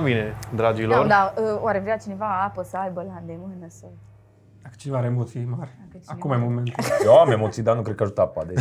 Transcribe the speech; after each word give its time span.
Da, 0.00 0.06
bine, 0.06 0.38
dragilor. 0.54 1.06
Da, 1.06 1.32
da, 1.36 1.42
uh, 1.42 1.60
oare 1.62 1.78
vrea 1.78 1.96
cineva 1.96 2.42
apă 2.42 2.62
să 2.62 2.76
aibă 2.76 3.02
la 3.02 3.16
îndemână 3.20 3.66
să... 3.68 3.86
Dacă 4.62 4.74
cineva 4.78 4.98
are 4.98 5.06
emoții 5.06 5.44
mari. 5.44 5.70
Dacă 5.78 5.88
cineva- 5.90 6.12
Acum 6.12 6.30
e 6.32 6.36
momentul. 6.36 6.84
Eu 7.04 7.18
am 7.18 7.30
emoții, 7.30 7.62
dar 7.62 7.76
nu 7.76 7.82
cred 7.82 7.94
că 7.96 8.02
ajută 8.02 8.20
apa. 8.20 8.44
Deci. 8.44 8.60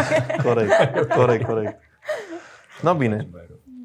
Corect, 0.44 0.72
corect, 1.14 1.44
corect. 1.46 1.80
Da, 2.82 2.92
bine. 2.92 3.28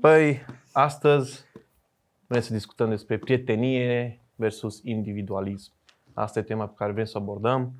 Păi, 0.01 0.45
astăzi 0.71 1.45
vrem 2.27 2.41
să 2.41 2.53
discutăm 2.53 2.89
despre 2.89 3.17
prietenie 3.17 4.19
versus 4.35 4.79
individualism. 4.83 5.71
Asta 6.13 6.39
e 6.39 6.41
tema 6.41 6.67
pe 6.67 6.73
care 6.77 6.91
vrem 6.91 7.05
să 7.05 7.17
o 7.17 7.21
abordăm 7.21 7.73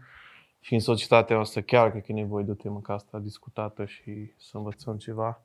și 0.60 0.74
în 0.74 0.80
societatea 0.80 1.36
noastră 1.36 1.62
chiar 1.62 1.90
cred 1.90 2.04
că 2.04 2.12
e 2.12 2.16
nevoie 2.16 2.44
de 2.44 2.52
o 2.52 2.54
temă 2.54 2.80
ca 2.84 2.94
asta 2.94 3.20
discutată 3.20 3.86
și 3.86 4.34
să 4.38 4.58
învățăm 4.58 4.98
ceva 4.98 5.42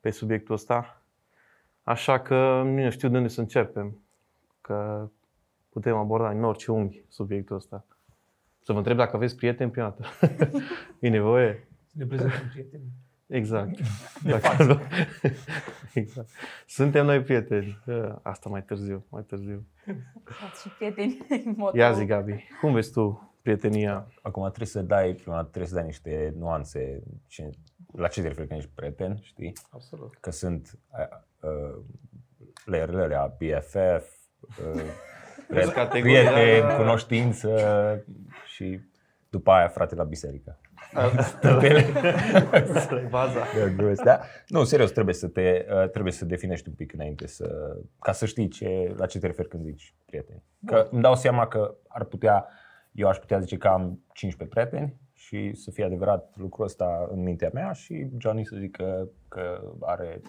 pe 0.00 0.10
subiectul 0.10 0.54
ăsta. 0.54 0.97
Așa 1.88 2.20
că 2.20 2.62
nu 2.64 2.90
știu 2.90 3.08
de 3.08 3.16
unde 3.16 3.28
să 3.28 3.40
începem, 3.40 4.00
că 4.60 5.08
putem 5.68 5.96
aborda 5.96 6.30
în 6.30 6.44
orice 6.44 6.70
unghi 6.70 7.04
subiectul 7.08 7.56
ăsta. 7.56 7.86
Să 8.60 8.72
vă 8.72 8.78
întreb 8.78 8.96
dacă 8.96 9.16
aveți 9.16 9.36
prieteni 9.36 9.70
prima 9.70 9.96
dată. 9.98 10.28
e 11.00 11.08
nevoie? 11.08 11.68
Ne 11.92 12.06
prezentăm 12.06 12.48
prieteni. 12.52 12.82
Exact. 13.26 13.78
Dacă 14.24 14.80
exact. 15.94 16.28
Suntem 16.66 17.04
noi 17.04 17.22
prieteni. 17.22 17.78
Asta 18.22 18.48
mai 18.48 18.62
târziu, 18.62 19.04
mai 19.08 19.22
târziu. 19.22 19.66
Ați 20.50 20.62
și 20.62 20.68
prieteni 20.68 21.26
în 21.28 21.54
moto. 21.56 21.76
Ia 21.76 21.92
zi, 21.92 22.04
Gabi, 22.04 22.44
cum 22.60 22.72
vezi 22.72 22.92
tu 22.92 23.32
prietenia? 23.42 24.12
Acum 24.22 24.42
trebuie 24.42 24.66
să 24.66 24.82
dai, 24.82 25.12
prima 25.12 25.34
dată 25.34 25.48
trebuie 25.48 25.70
să 25.70 25.74
dai 25.74 25.84
niște 25.84 26.34
nuanțe. 26.38 27.02
Ce, 27.26 27.50
la 27.92 28.08
ce 28.08 28.20
te 28.20 28.28
referi 28.28 28.46
când 28.46 28.60
ești 28.60 28.72
prieten, 28.74 29.18
știi? 29.20 29.52
Absolut. 29.70 30.16
Că 30.20 30.30
sunt 30.30 30.78
uh, 31.40 31.84
layerele 32.64 33.02
alea, 33.02 33.36
BFF, 33.38 33.76
uh, 34.74 34.82
Vezi 35.48 35.70
priet- 35.70 35.74
categoria, 35.74 36.30
prieten, 36.32 36.68
da. 36.68 36.76
cunoștință 36.76 38.04
și 38.46 38.80
după 39.28 39.50
aia 39.50 39.68
frate 39.68 39.94
la 39.94 40.04
biserică. 40.04 40.58
Asta 42.74 42.96
e 42.96 43.06
baza. 43.10 43.40
Da? 44.04 44.20
Nu, 44.48 44.64
serios, 44.64 44.90
trebuie 44.90 45.14
să 45.14 45.28
te 45.28 45.66
uh, 45.70 45.90
trebuie 45.90 46.12
să 46.12 46.24
definești 46.24 46.68
un 46.68 46.74
pic 46.74 46.92
înainte 46.92 47.26
să 47.26 47.76
ca 48.00 48.12
să 48.12 48.26
știi 48.26 48.48
ce, 48.48 48.94
la 48.96 49.06
ce 49.06 49.18
te 49.18 49.26
referi 49.26 49.48
când 49.48 49.64
zici 49.64 49.94
prieteni. 50.06 50.42
Că 50.66 50.88
îmi 50.90 51.02
dau 51.02 51.14
seama 51.14 51.46
că 51.46 51.74
ar 51.88 52.04
putea 52.04 52.46
eu 52.92 53.08
aș 53.08 53.16
putea 53.16 53.38
zice 53.38 53.56
că 53.56 53.68
am 53.68 54.00
15 54.12 54.58
prieteni 54.58 54.96
și 55.14 55.54
să 55.54 55.70
fie 55.70 55.84
adevărat 55.84 56.32
lucrul 56.36 56.64
ăsta 56.64 57.08
în 57.10 57.22
mintea 57.22 57.50
mea 57.52 57.72
și 57.72 58.06
Johnny 58.18 58.44
să 58.46 58.56
zică 58.58 59.08
că 59.28 59.72
are 59.80 60.20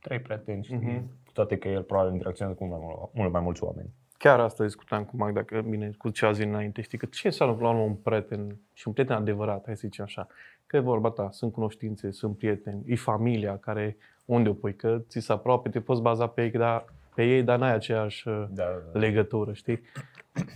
trei 0.00 0.18
prieteni, 0.20 0.62
știi? 0.64 0.76
Mhm. 0.76 1.06
Cu 1.24 1.32
toate 1.32 1.56
că 1.58 1.68
el 1.68 1.82
probabil 1.82 2.12
interacționează 2.12 2.58
cu 2.58 2.66
mult 2.66 2.80
mai, 2.80 2.90
mul- 2.96 3.10
mult 3.14 3.32
mai 3.32 3.40
mulți 3.42 3.62
oameni. 3.64 3.88
Chiar 4.18 4.40
asta 4.40 4.64
discutam 4.64 5.04
cu 5.04 5.16
Magda, 5.16 5.42
că 5.42 5.60
bine, 5.60 5.90
cu 5.98 6.10
ce 6.10 6.26
a 6.26 6.32
zis 6.32 6.44
înainte, 6.44 6.80
știi, 6.82 6.98
că 6.98 7.06
ce 7.06 7.26
înseamnă 7.26 7.54
până 7.54 7.68
la 7.68 7.74
urmă 7.74 7.86
un 7.86 7.94
prieten 7.94 8.56
și 8.72 8.88
un 8.88 8.92
prieten 8.94 9.16
adevărat, 9.16 9.64
hai 9.64 9.76
să 9.76 9.80
zicem 9.86 10.04
așa, 10.04 10.26
că 10.66 10.76
e 10.76 10.80
vorba 10.80 11.10
ta, 11.10 11.28
sunt 11.30 11.52
cunoștințe, 11.52 12.10
sunt 12.10 12.36
prieteni, 12.36 12.82
e 12.86 12.94
familia 12.96 13.56
care, 13.56 13.96
unde 14.24 14.48
o 14.48 14.52
pui, 14.52 14.74
că 14.74 15.00
ți 15.08 15.20
se 15.20 15.32
aproape, 15.32 15.68
te 15.68 15.80
poți 15.80 16.02
baza 16.02 16.26
pe 16.26 16.42
ei, 16.42 16.50
dar, 16.50 16.84
pe 17.14 17.24
ei, 17.24 17.42
dar 17.42 17.58
n-ai 17.58 17.72
aceeași 17.74 18.28
uh, 18.28 18.46
Da, 18.50 18.64
da. 18.92 18.98
legătură, 18.98 19.52
știi? 19.52 19.80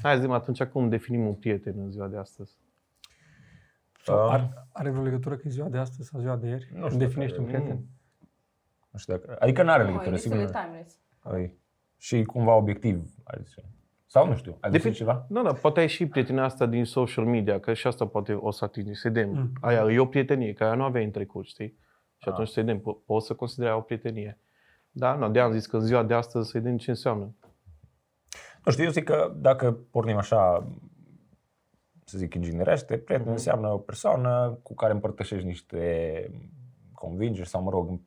Hai 0.02 0.12
să 0.12 0.16
zicem 0.16 0.30
atunci 0.30 0.62
cum 0.64 0.88
definim 0.88 1.26
un 1.26 1.34
prieten 1.34 1.74
în 1.78 1.90
ziua 1.90 2.06
de 2.06 2.16
astăzi. 2.16 2.52
Sau 4.02 4.24
Um, 4.26 4.30
are, 4.32 4.50
are 4.72 4.90
vreo 4.90 5.02
legătură 5.02 5.34
că 5.34 5.42
e 5.46 5.50
ziua 5.50 5.68
de 5.68 5.78
astăzi 5.78 6.08
sau 6.08 6.20
ziua 6.20 6.36
de 6.36 6.46
ieri? 6.48 6.68
Nu 6.72 6.78
Când 6.78 6.90
știu 6.92 7.04
definești 7.06 7.36
dacă- 7.36 7.42
un 7.50 7.54
prieten? 7.54 7.76
Nu 7.76 7.84
știu 8.98 9.14
dacă, 9.16 9.36
adică 9.40 9.62
nu 9.62 9.70
are 9.70 9.82
Nu, 9.82 9.88
legătură, 9.90 10.14
e 10.14 10.18
sigur. 10.18 10.36
destul 10.36 10.52
de 10.54 10.58
nu. 10.60 10.64
timeless. 10.66 10.98
Ai. 11.20 11.58
Și 11.98 12.22
cumva 12.24 12.54
obiectiv, 12.54 13.10
ai 13.24 13.38
zice. 13.44 13.64
Sau 14.06 14.26
nu 14.26 14.36
știu, 14.36 14.50
ai 14.60 14.70
găsit 14.70 14.72
Depinde- 14.72 14.96
ceva? 14.96 15.26
Da, 15.28 15.42
da, 15.42 15.52
poate 15.52 15.80
ai 15.80 15.88
și 15.88 16.06
prietenia 16.06 16.44
asta 16.44 16.66
din 16.66 16.84
social 16.84 17.24
media, 17.24 17.60
că 17.60 17.72
și 17.72 17.86
asta 17.86 18.06
poate 18.06 18.32
o 18.32 18.50
să 18.50 18.64
atingi, 18.64 18.94
să 18.94 19.08
vedem. 19.08 19.30
Mm. 19.30 19.52
Aia 19.60 19.92
e 19.92 19.98
o 19.98 20.06
prietenie, 20.06 20.52
că 20.52 20.64
aia 20.64 20.74
nu 20.74 20.84
aveai 20.84 21.04
în 21.04 21.10
trecut, 21.10 21.44
știi? 21.46 21.68
Și 22.16 22.28
Ah. 22.28 22.32
atunci 22.32 22.48
să 22.48 22.60
vedem, 22.60 22.78
po- 22.80 23.04
poți 23.06 23.26
să 23.26 23.34
consideri 23.34 23.68
aia 23.68 23.78
o 23.78 23.82
prietenie. 23.82 24.38
Da, 24.90 25.14
nu, 25.14 25.30
de 25.30 25.40
am 25.40 25.52
zis 25.52 25.66
că 25.66 25.76
în 25.76 25.82
ziua 25.82 26.02
de 26.02 26.14
astăzi 26.14 26.50
să 26.50 26.58
vedem 26.58 26.76
ce 26.76 26.90
înseamnă. 26.90 27.34
Nu 28.64 28.72
știu, 28.72 28.84
eu 28.84 28.90
zic 28.90 29.04
că 29.04 29.34
dacă 29.36 29.72
pornim 29.90 30.16
așa, 30.16 30.66
să 32.04 32.18
zic 32.18 32.34
inginerește, 32.34 32.96
prieten 32.98 33.28
înseamnă 33.28 33.68
o 33.68 33.78
persoană 33.78 34.58
cu 34.62 34.74
care 34.74 34.92
împărtășești 34.92 35.46
niște 35.46 36.30
convingeri 36.92 37.48
sau, 37.48 37.62
mă 37.62 37.70
rog, 37.70 38.00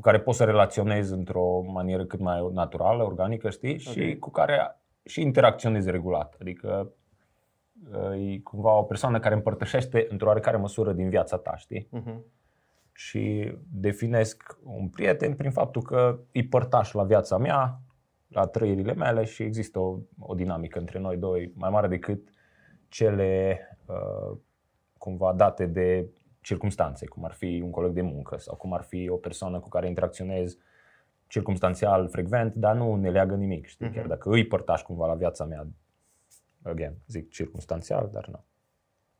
cu 0.00 0.06
care 0.06 0.20
poți 0.20 0.36
să 0.36 0.44
relaționezi 0.44 1.12
într-o 1.12 1.62
manieră 1.62 2.04
cât 2.04 2.20
mai 2.20 2.48
naturală, 2.52 3.02
organică, 3.04 3.50
știi? 3.50 3.78
Și 3.78 4.16
cu 4.18 4.30
care 4.30 4.80
și 5.04 5.20
interacționezi 5.20 5.90
regulat. 5.90 6.36
Adică 6.40 6.92
e 8.34 8.38
cumva 8.38 8.78
o 8.78 8.82
persoană 8.82 9.18
care 9.18 9.34
împărtășește 9.34 10.06
într-o 10.08 10.26
oarecare 10.26 10.56
măsură 10.56 10.92
din 10.92 11.08
viața 11.08 11.36
ta, 11.36 11.56
știi? 11.56 11.88
Mhm. 11.90 12.24
și 12.92 13.52
definesc 13.72 14.58
un 14.64 14.88
prieten 14.88 15.34
prin 15.34 15.50
faptul 15.50 15.82
că 15.82 16.18
îi 16.32 16.46
părtaș 16.46 16.92
la 16.92 17.04
viața 17.04 17.38
mea, 17.38 17.80
la 18.28 18.46
trăirile 18.46 18.94
mele 18.94 19.24
și 19.24 19.42
există 19.42 19.78
o, 19.78 19.98
o 20.18 20.34
dinamică 20.34 20.78
între 20.78 20.98
noi 20.98 21.16
doi 21.16 21.52
mai 21.54 21.70
mare 21.70 21.88
decât 21.88 22.28
cele 22.88 23.58
uh, 23.86 24.36
cumva 24.98 25.32
date 25.32 25.66
de 25.66 26.08
circumstanțe, 26.40 27.06
cum 27.06 27.24
ar 27.24 27.32
fi 27.32 27.60
un 27.64 27.70
coleg 27.70 27.92
de 27.92 28.02
muncă 28.02 28.36
sau 28.38 28.56
cum 28.56 28.72
ar 28.72 28.82
fi 28.82 29.08
o 29.08 29.16
persoană 29.16 29.60
cu 29.60 29.68
care 29.68 29.88
interacționez 29.88 30.56
circumstanțial 31.26 32.08
frecvent, 32.08 32.54
dar 32.54 32.76
nu 32.76 32.94
ne 32.94 33.10
leagă 33.10 33.34
nimic, 33.34 33.66
știi? 33.66 33.86
Mhm. 33.86 33.94
Chiar 33.94 34.06
dacă 34.06 34.30
îi 34.30 34.46
părtaș 34.46 34.82
cumva 34.82 35.06
la 35.06 35.14
viața 35.14 35.44
mea, 35.44 35.66
again, 36.62 36.94
zic 37.06 37.30
circumstanțial, 37.30 38.08
dar 38.12 38.26
nu. 38.26 38.44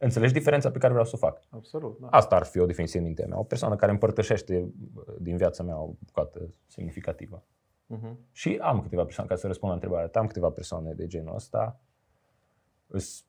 Înțelegi 0.02 0.32
diferența 0.32 0.70
pe 0.70 0.78
care 0.78 0.92
vreau 0.92 1.06
să 1.06 1.12
o 1.14 1.18
fac? 1.18 1.42
Absolut, 1.50 1.98
da. 2.00 2.06
Asta 2.06 2.36
ar 2.36 2.44
fi 2.44 2.58
o 2.58 2.66
definiție 2.66 2.98
în 2.98 3.04
mintea 3.04 3.26
mea. 3.26 3.38
O 3.38 3.42
persoană 3.42 3.76
care 3.76 3.92
împărtășește 3.92 4.72
uh, 4.94 5.14
din 5.18 5.36
viața 5.36 5.62
mea 5.62 5.78
o 5.78 5.92
bucată 5.98 6.54
semnificativă. 6.66 7.44
Mhm. 7.86 8.18
Și 8.32 8.58
am 8.62 8.80
câteva 8.80 9.04
persoane, 9.04 9.28
ca 9.28 9.36
să 9.36 9.46
răspund 9.46 9.70
la 9.70 9.76
întrebarea 9.76 10.08
ta, 10.08 10.20
am 10.20 10.26
câteva 10.26 10.50
persoane 10.50 10.92
de 10.92 11.06
genul 11.06 11.34
ăsta. 11.34 11.80
Îs, 12.86 13.24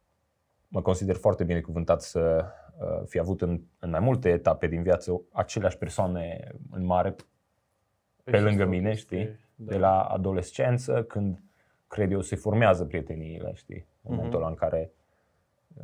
mă 0.72 0.82
consider 0.82 1.16
foarte 1.16 1.44
binecuvântat 1.44 2.02
să 2.02 2.46
uh, 2.80 3.02
fi 3.08 3.20
avut 3.20 3.42
în, 3.42 3.62
în 3.80 3.90
mai 3.90 4.00
multe 4.00 4.30
etape 4.30 4.68
din 4.68 4.82
viață 4.84 5.22
aceleași 5.32 5.78
persoane 5.78 6.52
în 6.72 6.86
mare 6.86 7.16
pe 8.24 8.38
și 8.38 8.44
lângă 8.44 8.62
asta 8.64 8.76
mine, 8.76 8.90
este- 8.90 9.00
știi? 9.02 9.40
da. 9.56 9.72
De 9.72 9.78
la 9.78 10.02
adolescență, 10.02 11.04
când 11.04 11.44
cred 11.88 12.12
eu 12.12 12.22
se 12.22 12.36
formează 12.36 12.86
prieteniile, 12.86 13.52
știi? 13.54 13.86
În 14.04 14.16
momentul 14.16 14.40
ăla 14.40 14.48
în 14.50 14.56
care 14.56 14.92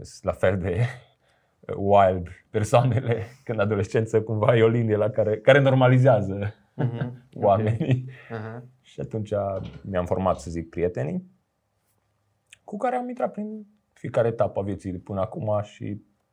sunt 0.01 0.23
la 0.23 0.31
fel 0.31 0.57
de 0.57 0.85
wild 1.75 2.27
persoanele, 2.49 3.23
când 3.45 3.59
adolescență 3.59 4.21
cumva 4.21 4.55
e 4.57 4.63
o 4.63 4.67
linie 4.67 4.95
la 4.95 5.09
care, 5.09 5.37
care 5.39 5.59
normalizează 5.59 6.53
Mhm. 6.73 7.23
oamenii. 7.47 8.09
Aha. 8.31 8.63
Și 8.81 8.99
atunci 8.99 9.33
mi-am 9.81 10.05
format, 10.05 10.39
să 10.39 10.49
zic, 10.49 10.69
prietenii 10.69 11.31
cu 12.63 12.77
care 12.77 12.95
am 12.95 13.07
intrat 13.09 13.31
prin 13.31 13.65
fiecare 13.97 14.27
etapă 14.27 14.59
a 14.59 14.63
vieții 14.63 14.91
de 14.91 14.97
până 14.97 15.21
acum 15.21 15.61
și 15.61 15.83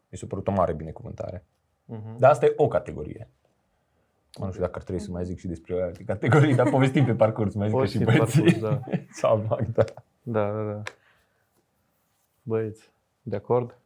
mi 0.09 0.19
s-a 0.19 0.27
părut 0.27 0.49
o 0.49 0.53
mare 0.53 0.73
binecuvântare. 0.73 1.45
Mhm. 1.85 2.19
Dar 2.19 2.31
asta 2.31 2.47
e 2.47 2.53
o 2.57 2.69
categorie. 2.69 3.29
Nu 4.39 4.49
știu 4.49 4.61
dacă 4.61 4.73
ar 4.75 4.83
trebui 4.83 5.01
să 5.01 5.11
mai 5.11 5.25
zic 5.25 5.39
și 5.39 5.47
despre 5.47 5.83
alte 5.83 6.05
categorii, 6.05 6.55
dar 6.55 6.71
povestim 6.71 7.05
pe 7.05 7.15
parcurs, 7.15 7.55
mai 7.55 7.69
zic 7.69 7.77
că 7.77 7.81
Poți 7.83 7.93
și 7.93 7.99
fi 7.99 8.05
băieții. 8.05 8.43
parcurs, 8.43 8.61
da. 8.61 8.81
Sau 9.21 9.45
Magda. 9.49 9.85
Da, 10.23 10.53
da, 10.53 10.73
da. 10.73 10.83
Băieți, 12.43 12.91
de 13.23 13.37
acord? 13.37 13.79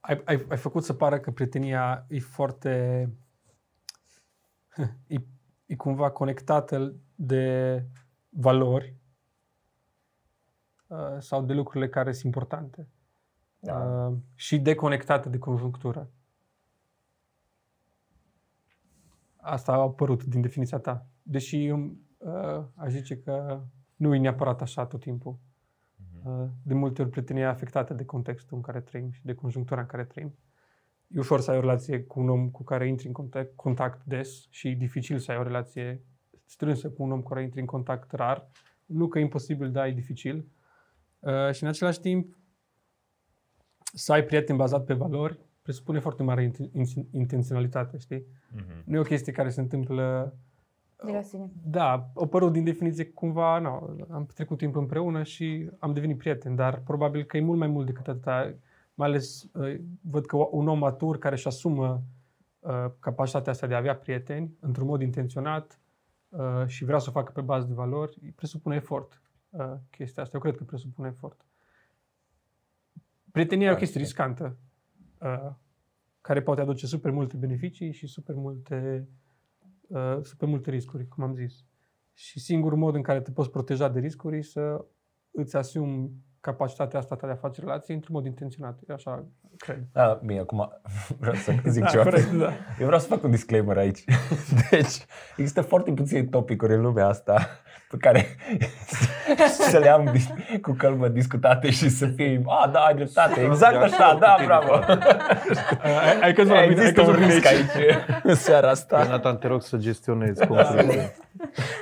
Ai, 0.00 0.22
ai, 0.24 0.44
ai 0.48 0.56
făcut 0.56 0.84
să 0.84 0.92
pară 0.92 1.20
că 1.20 1.30
prietenia 1.30 2.06
e 2.08 2.18
foarte... 2.18 3.08
E, 5.06 5.16
e 5.66 5.76
cumva 5.76 6.10
conectată 6.10 6.94
de 7.14 7.82
valori 8.28 8.86
uh, 8.86 8.99
sau 11.18 11.44
de 11.44 11.52
lucrurile 11.52 11.88
care 11.88 12.12
sunt 12.12 12.24
importante. 12.24 12.88
Da. 13.60 13.76
Uh, 13.76 14.16
și 14.34 14.58
deconectată 14.58 15.28
de 15.28 15.38
conjunctură. 15.38 16.10
Asta 19.36 19.72
a 19.72 19.80
apărut 19.80 20.24
din 20.24 20.40
definiția 20.40 20.78
ta. 20.78 21.06
Deși 21.22 21.66
eu 21.66 21.96
uh, 22.18 22.64
aș 22.74 22.90
zice 22.90 23.18
că 23.18 23.62
nu 23.96 24.14
e 24.14 24.18
neapărat 24.18 24.62
așa 24.62 24.86
tot 24.86 25.00
timpul. 25.00 25.38
Uh, 26.24 26.48
de 26.62 26.74
multe 26.74 27.02
ori 27.02 27.10
prietenia 27.10 27.42
e 27.42 27.46
afectată 27.46 27.94
de 27.94 28.04
contextul 28.04 28.56
în 28.56 28.62
care 28.62 28.80
trăim 28.80 29.10
și 29.10 29.24
de 29.24 29.34
conjunctura 29.34 29.80
în 29.80 29.86
care 29.86 30.04
trăim. 30.04 30.34
E 31.06 31.18
ușor 31.18 31.40
să 31.40 31.50
ai 31.50 31.56
o 31.56 31.60
relație 31.60 32.02
cu 32.02 32.20
un 32.20 32.28
om 32.28 32.50
cu 32.50 32.62
care 32.62 32.88
intri 32.88 33.06
în 33.06 33.12
contact, 33.12 33.56
contact 33.56 34.04
des 34.04 34.46
și 34.50 34.68
e 34.68 34.74
dificil 34.74 35.18
să 35.18 35.30
ai 35.30 35.38
o 35.38 35.42
relație 35.42 36.04
strânsă 36.44 36.90
cu 36.90 37.02
un 37.02 37.12
om 37.12 37.22
cu 37.22 37.28
care 37.28 37.42
intri 37.42 37.60
în 37.60 37.66
contact 37.66 38.12
rar. 38.12 38.48
Nu 38.86 39.08
că 39.08 39.18
e 39.18 39.22
imposibil, 39.22 39.70
dar 39.70 39.86
e 39.86 39.90
dificil. 39.90 40.48
Uh, 41.20 41.52
și 41.52 41.62
în 41.62 41.68
același 41.68 42.00
timp, 42.00 42.38
să 43.92 44.12
ai 44.12 44.24
prieteni 44.24 44.58
bazat 44.58 44.84
pe 44.84 44.94
valori 44.94 45.38
presupune 45.62 45.98
foarte 45.98 46.22
mare 46.22 46.50
inten- 46.50 46.70
in- 46.72 47.06
intenționalitate, 47.10 47.98
știi? 47.98 48.26
Mhm. 48.54 48.82
Nu 48.84 48.96
e 48.96 48.98
o 48.98 49.02
chestie 49.02 49.32
care 49.32 49.48
se 49.48 49.60
întâmplă 49.60 50.34
De 51.04 51.12
la 51.12 51.22
sine. 51.22 51.50
Da, 51.64 52.10
au 52.14 52.26
părut 52.26 52.52
din 52.52 52.64
definiție 52.64 53.04
cumva, 53.04 53.58
nu, 53.58 53.96
am 54.10 54.26
trecut 54.34 54.58
timp 54.58 54.76
împreună 54.76 55.22
și 55.22 55.70
am 55.78 55.92
devenit 55.92 56.18
prieteni, 56.18 56.56
dar 56.56 56.80
probabil 56.84 57.24
că 57.24 57.36
e 57.36 57.40
mult 57.40 57.58
mai 57.58 57.68
mult 57.68 57.86
decât 57.86 58.08
atâta. 58.08 58.54
Mai 58.94 59.08
ales 59.08 59.42
uh, 59.52 59.80
văd 60.00 60.26
că 60.26 60.36
un 60.36 60.68
om 60.68 60.78
matur 60.78 61.18
care 61.18 61.34
își 61.34 61.46
asumă 61.46 62.02
uh, 62.58 62.86
capacitatea 62.98 63.52
asta 63.52 63.66
de 63.66 63.74
a 63.74 63.78
avea 63.78 63.96
prieteni 63.96 64.56
într-un 64.60 64.86
mod 64.86 65.02
intenționat 65.02 65.80
uh, 66.28 66.66
și 66.66 66.84
vrea 66.84 66.98
să 66.98 67.06
o 67.08 67.12
facă 67.12 67.32
pe 67.32 67.40
bază 67.40 67.66
de 67.66 67.74
valori, 67.74 68.32
presupune 68.36 68.76
efort 68.76 69.20
uh, 69.50 69.76
chestia 69.90 70.22
asta. 70.22 70.36
Eu 70.36 70.42
cred 70.42 70.56
că 70.56 70.64
presupune 70.64 71.08
efort. 71.08 71.44
Prietenia 73.32 73.68
e 73.68 73.72
o 73.72 73.76
chestie 73.76 74.00
riscantă, 74.00 74.56
uh, 75.20 75.52
care 76.20 76.42
poate 76.42 76.60
aduce 76.60 76.86
super 76.86 77.10
multe 77.10 77.36
beneficii 77.36 77.92
și 77.92 78.06
super 78.06 78.34
multe, 78.34 79.08
uh, 79.86 80.18
super 80.22 80.48
multe 80.48 80.70
riscuri, 80.70 81.08
cum 81.08 81.24
am 81.24 81.34
zis. 81.34 81.64
Și 82.12 82.40
singurul 82.40 82.78
mod 82.78 82.94
în 82.94 83.02
care 83.02 83.20
te 83.20 83.32
poți 83.32 83.50
proteja 83.50 83.88
de 83.88 84.00
riscuri 84.00 84.36
e 84.36 84.42
să 84.42 84.84
îți 85.30 85.56
asumi 85.56 86.12
capacitatea 86.40 86.98
asta 86.98 87.16
ta 87.16 87.26
de 87.26 87.32
a 87.32 87.36
face 87.36 87.60
relații 87.60 87.94
într-un 87.94 88.14
mod 88.14 88.24
intenționat. 88.26 88.78
Eu 88.88 88.94
așa 88.94 89.24
cred. 89.56 89.78
Da, 89.92 90.20
bine, 90.24 90.40
acum 90.40 90.72
vreau 91.20 91.34
să 91.34 91.52
zic 91.66 91.82
Da, 91.82 91.88
ceva. 91.88 92.02
corect, 92.02 92.30
da. 92.32 92.52
Eu 92.78 92.86
vreau 92.86 93.00
să 93.00 93.06
fac 93.06 93.22
un 93.24 93.30
disclaimer 93.30 93.76
aici. 93.76 94.04
Deci, 94.70 95.04
există 95.36 95.60
foarte 95.62 95.92
puține 95.92 96.22
topicuri 96.24 96.74
în 96.74 96.80
lumea 96.80 97.06
asta 97.06 97.48
pe 97.90 97.96
care 97.96 98.26
să 99.70 99.78
le 99.78 99.88
am 99.88 100.08
dis- 100.12 100.28
cu 100.62 100.72
călmă 100.72 101.08
discutate 101.08 101.70
și 101.70 101.88
să 101.88 102.06
fie, 102.06 102.42
a, 102.46 102.68
da, 102.72 102.78
ai 102.80 102.94
dreptate, 102.94 103.40
exact 103.42 103.82
așa, 103.82 104.16
da, 104.20 104.36
bravo. 104.44 104.72
Ai, 105.82 106.20
ai 106.22 106.32
căzut 106.32 106.52
la 106.52 106.60
mine, 106.60 106.64
ai 106.66 106.70
Există 106.70 106.92
căzut 107.00 107.14
un 107.14 107.20
la 107.20 107.26
mine 107.26 107.32
risc 107.34 107.46
aici. 107.46 107.58
aici 107.76 107.96
în 108.22 108.34
seara 108.34 108.68
asta. 108.68 109.02
Jonathan, 109.04 109.36
te 109.38 109.46
rog 109.46 109.62
să 109.62 109.76
gestionezi 109.76 110.46
conflictul. 110.46 111.12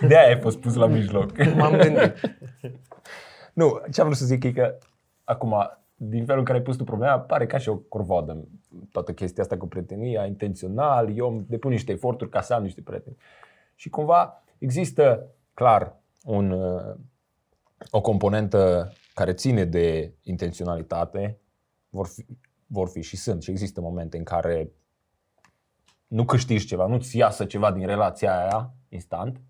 De 0.08 0.18
aia 0.18 0.28
ai 0.28 0.40
fost 0.40 0.58
pus 0.58 0.74
la 0.74 0.86
mijloc. 0.86 1.44
M-am 1.54 1.76
gândit. 1.76 2.14
Nu, 3.58 3.80
ce 3.92 4.00
am 4.00 4.06
vrut 4.06 4.18
să 4.18 4.24
zic 4.24 4.44
e 4.44 4.52
că 4.52 4.78
acum, 5.24 5.54
din 5.94 6.24
felul 6.24 6.38
în 6.38 6.44
care 6.44 6.58
ai 6.58 6.64
pus 6.64 6.76
tu 6.76 6.84
problema, 6.84 7.20
pare 7.20 7.46
ca 7.46 7.58
și 7.58 7.68
o 7.68 7.76
corvodă 7.76 8.48
toată 8.92 9.12
chestia 9.12 9.42
asta 9.42 9.56
cu 9.56 9.66
prietenia, 9.66 10.26
intențional, 10.26 11.16
eu 11.16 11.28
îmi 11.28 11.44
depun 11.48 11.70
niște 11.70 11.92
eforturi 11.92 12.30
ca 12.30 12.40
să 12.40 12.54
am 12.54 12.62
niște 12.62 12.82
prieteni. 12.82 13.16
Și 13.74 13.88
cumva 13.88 14.42
există, 14.58 15.26
clar, 15.54 15.96
un, 16.24 16.50
uh, 16.50 16.94
o 17.90 18.00
componentă 18.00 18.92
care 19.14 19.32
ține 19.32 19.64
de 19.64 20.14
intenționalitate, 20.22 21.40
vor 21.88 22.06
fi, 22.06 22.26
vor 22.66 22.88
fi 22.88 23.02
și 23.02 23.16
sunt 23.16 23.42
și 23.42 23.50
există 23.50 23.80
momente 23.80 24.16
în 24.16 24.24
care 24.24 24.72
nu 26.06 26.24
câștigi 26.24 26.66
ceva, 26.66 26.86
nu-ți 26.86 27.16
iasă 27.16 27.44
ceva 27.44 27.72
din 27.72 27.86
relația 27.86 28.38
aia 28.38 28.74
instant 28.88 29.40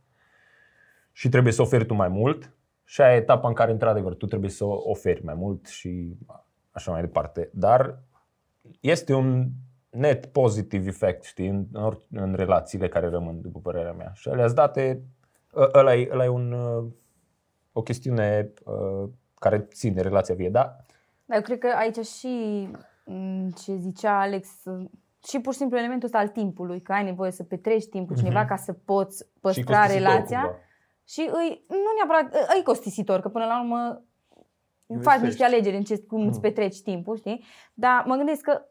și 1.12 1.28
trebuie 1.28 1.52
să 1.52 1.62
oferi 1.62 1.86
tu 1.86 1.94
mai 1.94 2.08
mult 2.08 2.52
și 2.90 3.00
aia 3.00 3.14
e 3.14 3.16
etapa 3.16 3.48
în 3.48 3.54
care, 3.54 3.70
într-adevăr, 3.70 4.14
tu 4.14 4.26
trebuie 4.26 4.50
să 4.50 4.64
oferi 4.64 5.24
mai 5.24 5.34
mult 5.34 5.66
și 5.66 6.16
așa 6.70 6.90
mai 6.90 7.00
departe. 7.00 7.50
Dar 7.52 7.98
este 8.80 9.14
un 9.14 9.48
net 9.90 10.26
positive 10.26 10.88
effect, 10.88 11.24
știi, 11.24 11.48
în, 11.48 11.66
în, 11.72 11.82
or- 11.82 12.06
în 12.10 12.34
relațiile 12.34 12.88
care 12.88 13.08
rămân, 13.08 13.40
după 13.40 13.58
părerea 13.58 13.92
mea. 13.92 14.10
Și 14.14 14.28
alea 14.28 14.48
date, 14.48 15.02
ă- 15.54 15.70
ăla 15.74 15.94
e, 15.94 16.08
ăla 16.12 16.24
e 16.24 16.28
un, 16.28 16.52
uh, 16.52 16.84
o 17.72 17.82
chestiune 17.82 18.52
uh, 18.64 19.08
care 19.34 19.58
ține 19.58 20.00
relația 20.00 20.34
vie, 20.34 20.50
da? 20.50 20.76
Dar 21.24 21.36
eu 21.36 21.42
cred 21.42 21.58
că 21.58 21.68
aici 21.76 22.06
și 22.06 22.68
m, 23.04 23.48
ce 23.48 23.74
zicea 23.76 24.20
Alex, 24.20 24.48
și 25.28 25.40
pur 25.40 25.52
și 25.52 25.58
simplu 25.58 25.78
elementul 25.78 26.06
ăsta 26.06 26.18
al 26.18 26.28
timpului, 26.28 26.80
că 26.80 26.92
ai 26.92 27.04
nevoie 27.04 27.30
să 27.30 27.42
petreci 27.42 27.86
timp 27.86 28.08
cu 28.08 28.14
cineva 28.14 28.44
ca 28.44 28.56
să 28.56 28.72
poți 28.72 29.26
păstra 29.40 29.78
costisitor, 29.78 29.96
relația. 29.96 30.40
cumva. 30.40 30.56
Și 31.08 31.20
îi, 31.32 31.64
nu 31.68 31.90
neapărat, 31.96 32.34
îi 32.54 32.62
costisitor, 32.62 33.20
că 33.20 33.28
până 33.28 33.44
la 33.44 33.60
urmă 33.60 34.02
faci 34.86 34.96
Investești. 34.96 35.24
niște 35.24 35.44
alegeri 35.44 35.76
în 35.76 35.82
ce, 35.82 35.98
cum 35.98 36.26
îți 36.26 36.40
petreci 36.40 36.82
timpul, 36.82 37.16
știi? 37.16 37.44
Dar 37.74 38.04
mă 38.06 38.16
gândesc 38.16 38.40
că 38.40 38.62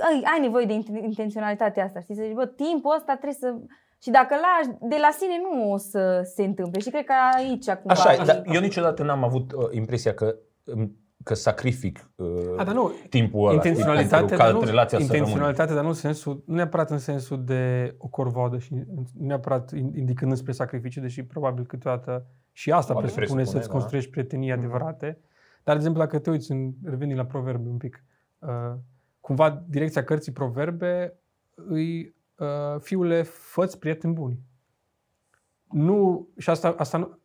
ai, 0.00 0.22
ai 0.32 0.40
nevoie 0.40 0.66
de 0.66 0.74
int- 0.74 1.02
intenționalitatea 1.04 1.84
asta, 1.84 2.00
știi? 2.00 2.14
Să 2.14 2.22
zici, 2.22 2.34
bă, 2.34 2.46
timpul 2.46 2.94
ăsta 2.96 3.12
trebuie 3.12 3.32
să... 3.32 3.54
Și 4.02 4.10
dacă 4.10 4.34
lași, 4.34 4.76
de 4.80 4.96
la 5.00 5.10
sine 5.10 5.40
nu 5.42 5.72
o 5.72 5.76
să 5.76 6.30
se 6.34 6.44
întâmple. 6.44 6.80
Și 6.80 6.90
cred 6.90 7.04
că 7.04 7.12
aici 7.36 7.64
cumva... 7.70 7.92
Așa, 7.92 8.12
e, 8.12 8.24
dar 8.24 8.42
eu 8.44 8.60
niciodată 8.60 9.02
n-am 9.02 9.24
avut 9.24 9.52
uh, 9.52 9.68
impresia 9.70 10.14
că, 10.14 10.36
um, 10.64 10.96
că 11.22 11.34
sacrific 11.34 12.10
uh, 12.14 12.26
A, 12.56 12.64
dar 12.64 12.74
nu, 12.74 12.92
timpul 13.08 13.44
ăla 13.44 13.54
intenționalitate, 13.54 14.24
pentru 14.24 14.36
ca 14.36 14.44
dar 14.44 14.52
nu, 14.52 14.60
relația 14.60 14.98
să 14.98 15.04
rămână. 15.04 15.16
intenționalitate, 15.16 15.74
dar 15.74 15.82
nu, 15.82 15.88
în 15.88 15.94
sensul, 15.94 16.42
nu 16.46 16.54
neapărat 16.54 16.90
în 16.90 16.98
sensul 16.98 17.44
de 17.44 17.94
o 17.98 18.08
corvoadă 18.08 18.58
și 18.58 18.74
nu 18.74 19.06
neapărat 19.18 19.72
in- 19.74 19.96
indicând 19.96 20.36
spre 20.36 20.52
sacrificiu, 20.52 21.00
deși 21.00 21.22
probabil 21.22 21.66
câteodată 21.66 22.26
și 22.52 22.72
asta 22.72 22.92
Poate 22.92 23.08
presupune 23.08 23.24
presupune, 23.24 23.44
să-ți 23.44 23.72
da. 23.72 23.78
construiești 23.78 24.10
prietenii 24.10 24.52
adevărate. 24.52 25.18
Dar, 25.64 25.74
de 25.74 25.80
exemplu, 25.80 26.00
dacă 26.00 26.18
te 26.18 26.30
uiți, 26.30 26.50
în, 26.50 26.72
revenind 26.84 27.18
la 27.18 27.24
proverbe 27.24 27.68
un 27.68 27.76
pic, 27.76 28.04
uh, 28.38 28.72
cumva 29.20 29.64
direcția 29.68 30.04
cărții 30.04 30.32
proverbe 30.32 31.14
îi, 31.54 32.14
uh, 32.38 32.80
fiule, 32.80 33.22
fă-ți 33.22 33.78
prieteni 33.78 34.12
buni. 34.12 34.40
Nu, 35.70 36.28
și 36.38 36.50
asta, 36.50 36.74
asta 36.76 36.98
nu, 36.98 37.18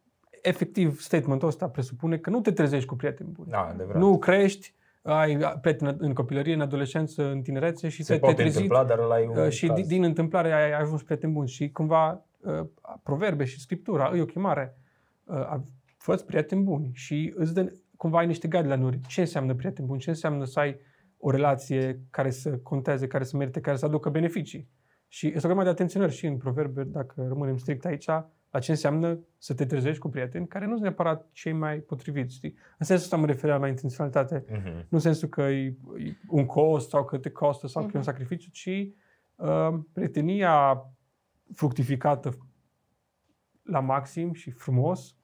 efectiv, 0.48 1.00
statementul 1.00 1.48
ăsta 1.48 1.70
presupune 1.70 2.18
că 2.18 2.30
nu 2.30 2.42
te 2.42 2.52
trezești 2.52 2.88
cu 2.88 2.96
prieteni 2.96 3.30
buni. 3.30 3.50
Da, 3.50 3.70
adevărat. 3.74 4.02
Nu 4.02 4.18
crești, 4.18 4.74
ai 5.02 5.38
prieteni 5.62 5.96
în 6.00 6.14
copilărie, 6.14 6.54
în 6.54 6.62
adolescență, 6.62 7.32
în 7.32 7.42
tinerețe 7.42 7.90
și 7.90 8.04
se 8.04 8.14
te, 8.14 8.20
poate 8.20 8.36
te 8.36 8.42
trezit 8.42 8.62
întâmpla, 8.62 8.84
dar 8.86 9.00
ăla 9.00 9.22
e 9.22 9.28
un 9.28 9.38
uh, 9.38 9.50
și 9.50 9.68
caz. 9.68 9.76
din, 9.76 9.88
din 9.88 10.04
întâmplare 10.04 10.54
ai, 10.54 10.64
ai 10.64 10.80
ajuns 10.80 11.04
prieteni 11.04 11.34
buni 11.34 11.48
și 11.48 11.72
cumva 11.72 12.26
uh, 12.40 12.66
proverbe 13.04 13.44
și 13.44 13.60
scriptura 13.60 14.12
e 14.16 14.22
o 14.22 14.26
chemare. 14.26 14.78
Uh, 15.24 15.56
fă 15.98 16.16
prieteni 16.16 16.64
buni 16.64 16.90
și 16.94 17.34
îți 17.36 17.54
dă, 17.54 17.74
cumva 17.98 18.18
ai 18.18 18.26
niște 18.26 18.48
guideline-uri. 18.48 19.00
Ce 19.08 19.22
înseamnă 19.22 19.54
prieteni 19.54 19.88
buni? 19.88 20.00
Ce 20.00 20.10
înseamnă 20.10 20.46
să 20.46 20.60
ai 20.60 20.80
o 21.18 21.32
relație 21.32 22.00
care 22.10 22.30
să 22.30 22.50
conteze, 22.50 23.08
care 23.08 23.24
să 23.24 23.38
merite, 23.38 23.60
care 23.60 23.78
să 23.78 23.86
aducă 23.86 24.10
beneficii? 24.10 24.70
Și 25.08 25.28
este 25.28 25.40
o 25.40 25.50
grămadă 25.50 25.64
de 25.64 25.74
atenționări 25.74 26.14
și 26.14 26.26
în 26.26 26.38
proverbe, 26.38 26.84
dacă 26.84 27.26
rămânem 27.28 27.58
strict 27.58 27.86
aici, 27.86 28.10
la 28.58 28.64
ce 28.64 28.72
înseamnă 28.72 29.20
să 29.38 29.54
te 29.54 29.66
trezești 29.66 30.00
cu 30.02 30.10
prieteni 30.10 30.48
care 30.48 30.66
nu 30.66 30.72
sunt 30.72 30.82
neapărat 30.84 31.28
cei 31.32 31.52
mai 31.52 31.78
potriviți. 31.78 32.36
Știi? 32.36 32.50
În 32.78 32.86
sensul 32.86 33.04
ăsta 33.06 33.18
mă 33.18 33.26
refeream 33.26 33.62
la 33.62 33.68
intenționalitate. 33.68 34.46
Mhm. 34.50 34.68
Nu 34.76 34.86
în 34.90 35.00
sensul 35.00 35.28
că 35.28 35.42
e, 35.42 35.66
e 35.98 36.16
un 36.30 36.46
cost 36.46 36.90
sau 36.90 37.06
că 37.06 37.18
te 37.18 37.30
costă 37.30 37.68
sau 37.68 37.82
că 37.82 37.88
e 37.94 37.98
un 37.98 38.00
Mhm. 38.00 38.10
sacrificiu, 38.10 38.50
ci 38.52 38.88
uh, 39.36 39.80
prietenia 39.94 40.86
fructificată 41.54 42.38
la 43.64 43.80
maxim 43.80 44.34
și 44.34 44.52
frumos, 44.52 45.16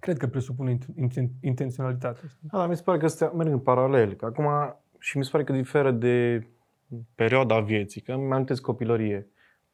cred 0.00 0.16
că 0.16 0.26
presupune 0.26 0.76
int- 0.78 0.94
inten- 1.08 1.40
intenționalitate. 1.40 2.20
știi? 2.28 2.48
Da, 2.52 2.58
dar 2.58 2.68
mi 2.68 2.76
se 2.76 2.82
pare 2.82 2.98
că 2.98 3.04
astea 3.04 3.28
merg 3.30 3.52
în 3.52 3.58
paralel. 3.58 4.14
Că 4.14 4.24
acum, 4.24 4.76
și 4.98 5.18
mi 5.18 5.24
se 5.24 5.30
pare 5.30 5.44
că 5.44 5.52
diferă 5.52 5.90
de 5.90 6.46
perioada 7.14 7.60
vieții. 7.60 8.00
Că 8.00 8.12
îmi 8.12 8.32
amintesc 8.32 8.62
copilărie. 8.62 9.28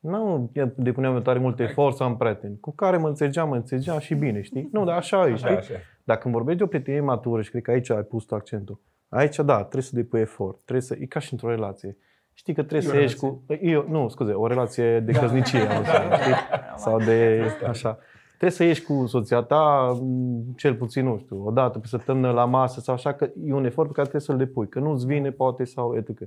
Nu 0.04 0.50
depuneam 0.76 1.22
tare 1.22 1.38
mult 1.38 1.60
efort 1.60 1.96
să 1.96 2.02
am 2.02 2.16
prieteni. 2.16 2.58
Cu 2.60 2.72
care 2.74 2.96
mă 2.96 3.08
înțelegeam, 3.08 3.48
mă 3.48 3.54
înțelegeam 3.54 3.98
și 3.98 4.14
bine, 4.14 4.40
știi? 4.42 4.68
Nu, 4.72 4.84
dar 4.84 4.96
așa 4.96 5.28
e, 5.28 5.32
Așa, 5.32 5.36
știi? 5.36 5.56
așa. 5.56 5.74
Dacă 6.04 6.20
îmi 6.24 6.32
vorbești 6.34 6.58
de 6.58 6.64
o 6.64 6.66
prietenie 6.66 7.00
matură 7.00 7.42
și 7.42 7.50
cred 7.50 7.62
că 7.62 7.70
aici 7.70 7.90
ai 7.90 8.02
pus 8.02 8.24
tu 8.24 8.34
accentul. 8.34 8.80
Aici, 9.08 9.36
da, 9.36 9.58
trebuie 9.58 9.82
să 9.82 9.94
depui 9.94 10.20
efort. 10.20 10.56
Trebuie 10.56 10.80
să, 10.80 10.96
e 10.98 11.06
ca 11.06 11.20
și 11.20 11.32
într-o 11.32 11.48
relație. 11.48 11.96
Știi 12.32 12.54
că 12.54 12.62
trebuie 12.62 12.88
E 12.88 12.92
o 12.92 12.94
să 12.94 13.00
ieși 13.00 13.16
cu... 13.16 13.42
Eu, 13.60 13.86
nu, 13.88 14.08
scuze, 14.08 14.32
o 14.32 14.46
relație 14.46 15.00
de 15.00 15.12
căsnicie, 15.12 15.60
am 15.60 15.76
înțeles, 15.78 16.20
știi? 16.20 16.34
Sau 16.76 16.98
de, 16.98 17.42
așa. 17.68 17.98
Trebuie 18.28 18.50
să 18.50 18.64
ieși 18.64 18.82
cu 18.82 19.06
soția 19.06 19.40
ta, 19.40 19.96
m, 20.00 20.54
cel 20.56 20.74
puțin, 20.74 21.04
nu 21.04 21.18
știu, 21.18 21.46
o 21.46 21.50
dată 21.50 21.78
pe 21.78 21.86
săptămână 21.86 22.30
la 22.30 22.44
masă 22.44 22.80
sau 22.80 22.94
așa, 22.94 23.12
că 23.12 23.30
e 23.44 23.52
un 23.52 23.64
efort 23.64 23.88
pe 23.88 23.94
care 23.94 24.08
trebuie 24.08 24.20
să-l 24.20 24.36
depui, 24.36 24.68
că 24.68 24.78
nu-ți 24.78 25.06
vine, 25.06 25.30
poate, 25.30 25.64
sau 25.64 25.96
etc. 25.96 26.20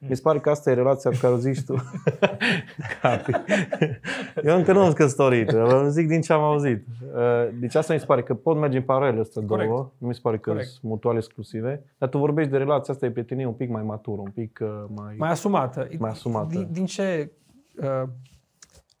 Mi 0.00 0.16
se 0.16 0.22
pare 0.22 0.38
că 0.40 0.50
asta 0.50 0.70
e 0.70 0.74
relația 0.74 1.10
pe 1.10 1.16
care 1.20 1.32
o 1.32 1.36
zici 1.36 1.64
tu. 1.64 1.74
Capi. 3.00 3.32
Eu 4.44 4.56
încă 4.56 4.72
nu 4.72 4.80
am 4.80 4.92
căsătorit, 4.92 5.50
vă 5.50 5.86
zic 5.88 6.08
din 6.08 6.20
ce 6.20 6.32
am 6.32 6.42
auzit. 6.42 6.86
Uh, 7.14 7.48
Deci 7.60 7.74
asta 7.74 7.92
mi 7.92 7.98
se 7.98 8.06
pare 8.06 8.22
că 8.22 8.34
pot 8.34 8.56
merge 8.56 8.76
în 8.76 8.82
paralel 8.82 9.20
astea 9.20 9.42
Corect. 9.46 9.68
două, 9.68 9.92
nu 9.98 10.06
mi 10.08 10.14
se 10.14 10.20
pare 10.22 10.38
că 10.38 10.50
Corect. 10.50 10.68
sunt 10.68 10.82
mutual 10.82 11.16
exclusive, 11.16 11.84
dar 11.98 12.08
tu 12.08 12.18
vorbești 12.18 12.50
de 12.50 12.56
relația 12.56 12.94
asta 12.94 13.06
de 13.06 13.12
prietenie 13.12 13.46
un 13.46 13.52
pic 13.52 13.70
mai 13.70 13.82
matură, 13.82 14.20
un 14.20 14.30
pic 14.30 14.58
uh, 14.62 14.84
mai... 14.94 15.14
Mai 15.18 15.30
asumată. 15.30 15.88
Mai 15.98 16.10
asumată. 16.10 16.48
Din, 16.48 16.68
din 16.70 16.86
ce 16.86 17.32
uh, 17.76 18.08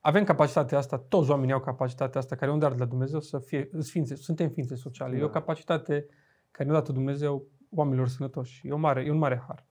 avem 0.00 0.24
capacitatea 0.24 0.78
asta, 0.78 1.04
toți 1.08 1.30
oamenii 1.30 1.52
au 1.52 1.60
capacitatea 1.60 2.20
asta, 2.20 2.36
care 2.36 2.50
e 2.50 2.54
un 2.54 2.60
dar 2.60 2.72
de 2.72 2.78
la 2.78 2.84
Dumnezeu 2.84 3.20
să 3.20 3.38
fie 3.38 3.70
ființe, 3.82 4.14
suntem 4.14 4.48
ființe 4.48 4.74
sociale. 4.74 5.16
E 5.16 5.22
o 5.22 5.26
Da. 5.26 5.32
capacitate 5.32 6.06
care 6.50 6.68
ne-a 6.68 6.78
dat 6.80 6.88
Dumnezeu 6.88 7.44
oamenilor 7.70 8.08
sănătoși. 8.08 8.68
E, 8.68 8.72
o 8.72 8.76
mare, 8.76 9.04
e 9.06 9.10
un 9.10 9.18
mare 9.18 9.42
har. 9.46 9.66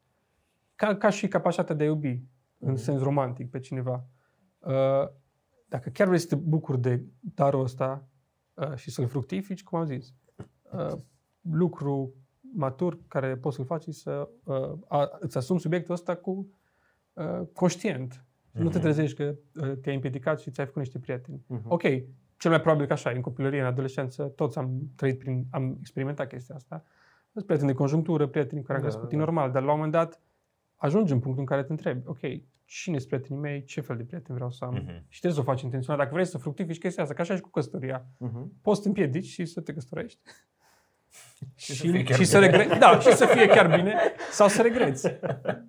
Ca, 0.75 0.95
ca 0.95 1.09
și 1.09 1.27
capacitatea 1.27 1.75
de 1.75 1.83
a 1.83 1.87
iubi, 1.87 2.21
în 2.59 2.75
sens 2.75 3.01
romantic, 3.01 3.49
pe 3.49 3.59
cineva. 3.59 4.05
Uh, 4.59 5.09
dacă 5.67 5.89
chiar 5.89 6.07
vrei 6.07 6.19
să 6.19 6.27
te 6.27 6.35
bucuri 6.35 6.81
de 6.81 7.03
darul 7.19 7.61
ăsta 7.63 8.07
uh, 8.53 8.75
și 8.75 8.91
să-l 8.91 9.07
fructifici, 9.07 9.63
cum 9.63 9.79
am 9.79 9.85
zis, 9.85 10.13
uh, 10.71 10.93
lucru 11.41 12.13
matur 12.55 12.99
care 13.07 13.35
poți 13.35 13.55
să-l 13.55 13.65
faci 13.65 13.85
e 13.85 13.91
să 13.91 14.29
uh, 14.43 14.71
a, 14.87 15.09
îți 15.19 15.37
asumi 15.37 15.59
subiectul 15.59 15.93
ăsta 15.93 16.15
cu 16.15 16.47
uh, 17.13 17.41
conștient 17.53 18.25
Nu 18.51 18.69
te 18.69 18.79
trezești 18.79 19.17
că 19.17 19.35
uh, 19.55 19.77
te-ai 19.81 19.95
împiedicat 19.95 20.39
și 20.39 20.51
ți-ai 20.51 20.65
făcut 20.65 20.81
niște 20.81 20.99
prieteni. 20.99 21.43
Mhm. 21.47 21.65
Ok, 21.67 21.81
cel 22.37 22.51
mai 22.51 22.61
probabil 22.61 22.85
că 22.85 22.93
așa, 22.93 23.11
e, 23.11 23.15
în 23.15 23.21
copilărie, 23.21 23.59
în 23.59 23.65
adolescență, 23.65 24.23
toți 24.23 24.57
am 24.57 24.91
trăit 24.95 25.19
prin, 25.19 25.45
am 25.51 25.77
experimentat 25.79 26.27
chestia 26.27 26.55
asta. 26.55 26.83
Sunt 27.31 27.45
prieteni 27.45 27.69
de 27.71 27.77
conjunctură, 27.77 28.27
prieteni 28.27 28.61
cu 28.61 28.67
care 28.67 28.79
am 28.79 28.83
Da, 28.83 28.89
crescut, 28.89 29.09
da. 29.09 29.15
e 29.15 29.19
normal, 29.19 29.51
dar 29.51 29.61
la 29.61 29.71
un 29.71 29.75
moment 29.75 29.93
dat 29.93 30.21
ajungi 30.85 31.11
în 31.13 31.19
punctul 31.19 31.39
în 31.41 31.45
care 31.49 31.63
te 31.63 31.71
întrebi, 31.71 32.07
ok, 32.07 32.19
cine 32.65 32.97
sunt 32.97 33.07
prietenii 33.09 33.41
mei, 33.41 33.63
ce 33.63 33.81
fel 33.81 33.97
de 33.97 34.03
prieteni 34.03 34.35
vreau 34.35 34.51
să 34.51 34.65
am 34.65 34.73
Mhm. 34.73 35.05
și 35.07 35.19
trebuie 35.19 35.43
să 35.43 35.49
o 35.49 35.51
faci 35.53 35.61
intenționat. 35.61 35.99
Dacă 36.01 36.13
vrei 36.13 36.25
să 36.25 36.37
fructifici 36.37 36.77
chestia 36.77 37.03
asta, 37.03 37.15
ca 37.15 37.21
așa 37.21 37.35
și 37.35 37.41
cu 37.41 37.49
căsătoria, 37.49 38.05
Mhm. 38.17 38.51
poți 38.61 38.77
să 38.77 38.81
te 38.83 38.87
împiedici 38.87 39.29
și 39.29 39.45
să 39.45 39.61
te 39.61 39.73
căsătorești. 39.73 40.19
Și 41.55 41.73
și, 41.73 41.75
să 41.75 41.87
fie 41.91 42.03
chiar 42.03 42.17
și 42.17 42.25
să 42.25 42.39
bine. 42.39 42.49
regreți. 42.57 42.79
Da, 42.79 42.99
și 42.99 43.11
să 43.13 43.25
fie 43.25 43.47
chiar 43.47 43.75
bine 43.75 43.95
sau 44.39 44.47
să 44.47 44.61
regreți. 44.61 45.05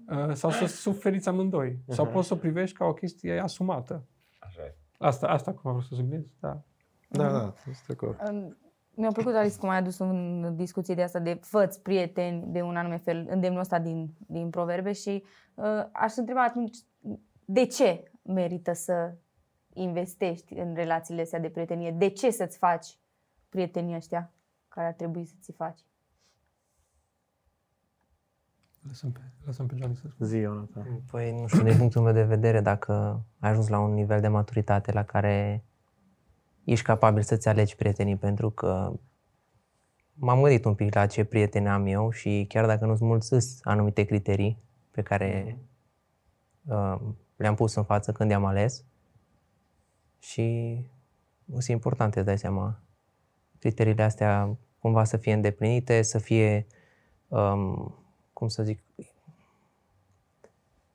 Uh, 0.09 0.33
sau 0.33 0.51
să 0.51 0.67
suferiți 0.67 1.29
amândoi. 1.29 1.79
Sau 1.89 2.07
poți 2.07 2.27
să 2.29 2.35
o 2.35 2.37
privești 2.37 2.77
ca 2.77 2.85
o 2.85 2.93
chestie 2.95 3.39
asumată. 3.43 4.05
Așa 4.39 4.63
e. 4.63 4.75
Asta, 4.99 5.27
asta 5.27 5.53
cum 5.53 5.71
am 5.71 5.77
vrut 5.77 5.89
să 5.89 5.95
subliniez, 5.95 6.25
da. 6.41 6.63
Da, 7.09 7.31
da, 7.33 7.55
sunt 7.63 7.87
de 7.87 7.93
acord. 7.93 8.29
Um, 8.31 8.57
Mi-a 8.97 9.11
plăcut, 9.13 9.35
Alice, 9.35 9.59
cum 9.59 9.69
ai 9.69 9.77
adus 9.77 9.99
în 9.99 10.53
discuție 10.57 10.95
de 10.95 11.03
asta 11.03 11.19
de 11.19 11.39
făți 11.43 11.83
prieteni 11.83 12.45
de 12.47 12.63
un 12.63 12.77
anume 12.77 12.97
fel, 12.97 13.27
îndemnul 13.31 13.61
ăsta 13.61 13.79
din, 13.79 14.15
din 14.27 14.51
proverbe 14.51 14.93
și 14.93 15.25
uh, 15.55 15.65
aș 15.93 16.17
întreba 16.17 16.45
atunci 16.45 16.77
de 17.45 17.67
ce 17.67 18.11
merită 18.23 18.73
să 18.73 19.15
investești 19.73 20.55
în 20.55 20.75
relațiile 20.75 21.23
astea 21.23 21.41
de 21.41 21.49
prietenie? 21.49 21.91
De 21.91 22.09
ce 22.09 22.31
să-ți 22.31 22.59
faci 22.59 22.99
prietenii 23.49 23.97
ăștia 23.97 24.33
care 24.69 24.87
ar 24.87 24.93
trebui 24.93 25.25
să 25.25 25.35
ți 25.41 25.53
faci? 25.53 25.81
Lăsăm 28.89 29.13
pe, 29.13 29.21
lăsăm 29.45 29.67
pe 29.67 29.75
Johnny 29.79 29.97
să 29.97 30.09
spună. 30.09 30.29
Zi, 30.29 30.37
Ionata. 30.37 30.87
Păi, 31.11 31.41
nu 31.41 31.47
știu, 31.47 31.63
din 31.63 31.77
punctul 31.77 32.03
meu 32.03 32.13
de 32.13 32.25
vedere, 32.25 32.61
dacă 32.61 33.23
ai 33.39 33.51
ajuns 33.51 33.69
la 33.69 33.79
un 33.79 33.93
nivel 33.93 34.21
de 34.21 34.29
maturitate 34.29 34.93
la 34.93 35.05
care 35.05 35.65
ești 36.65 36.85
capabil 36.85 37.23
să-ți 37.23 37.49
alegi 37.49 37.77
prietenii, 37.77 38.17
pentru 38.17 38.51
că 38.51 38.93
m-am 40.15 40.41
gândit 40.41 40.65
un 40.65 40.75
pic 40.75 40.95
la 40.95 41.07
ce 41.07 41.25
prieteni 41.25 41.69
am 41.69 41.87
eu 41.87 42.11
și 42.11 42.45
chiar 42.49 42.67
dacă 42.67 42.87
nu-ți 42.87 43.05
mulțesc 43.05 43.67
anumite 43.67 44.05
criterii 44.05 44.63
pe 44.91 45.03
care 45.03 45.59
uh, 46.67 46.97
le-am 47.37 47.55
pus 47.55 47.75
în 47.75 47.85
față 47.85 48.13
când 48.13 48.31
i-am 48.31 48.45
ales 48.45 48.85
și 50.19 50.79
sunt 51.49 51.67
importante, 51.67 52.19
îți 52.19 52.27
dai 52.27 52.39
seama, 52.39 52.81
criteriile 53.59 54.03
astea 54.03 54.57
cumva 54.79 55.05
să 55.05 55.17
fie 55.17 55.33
îndeplinite, 55.33 56.03
să 56.03 56.19
fie, 56.19 56.67
um, 57.29 57.95
cum 58.33 58.49
să 58.49 58.63
zic, 58.63 58.83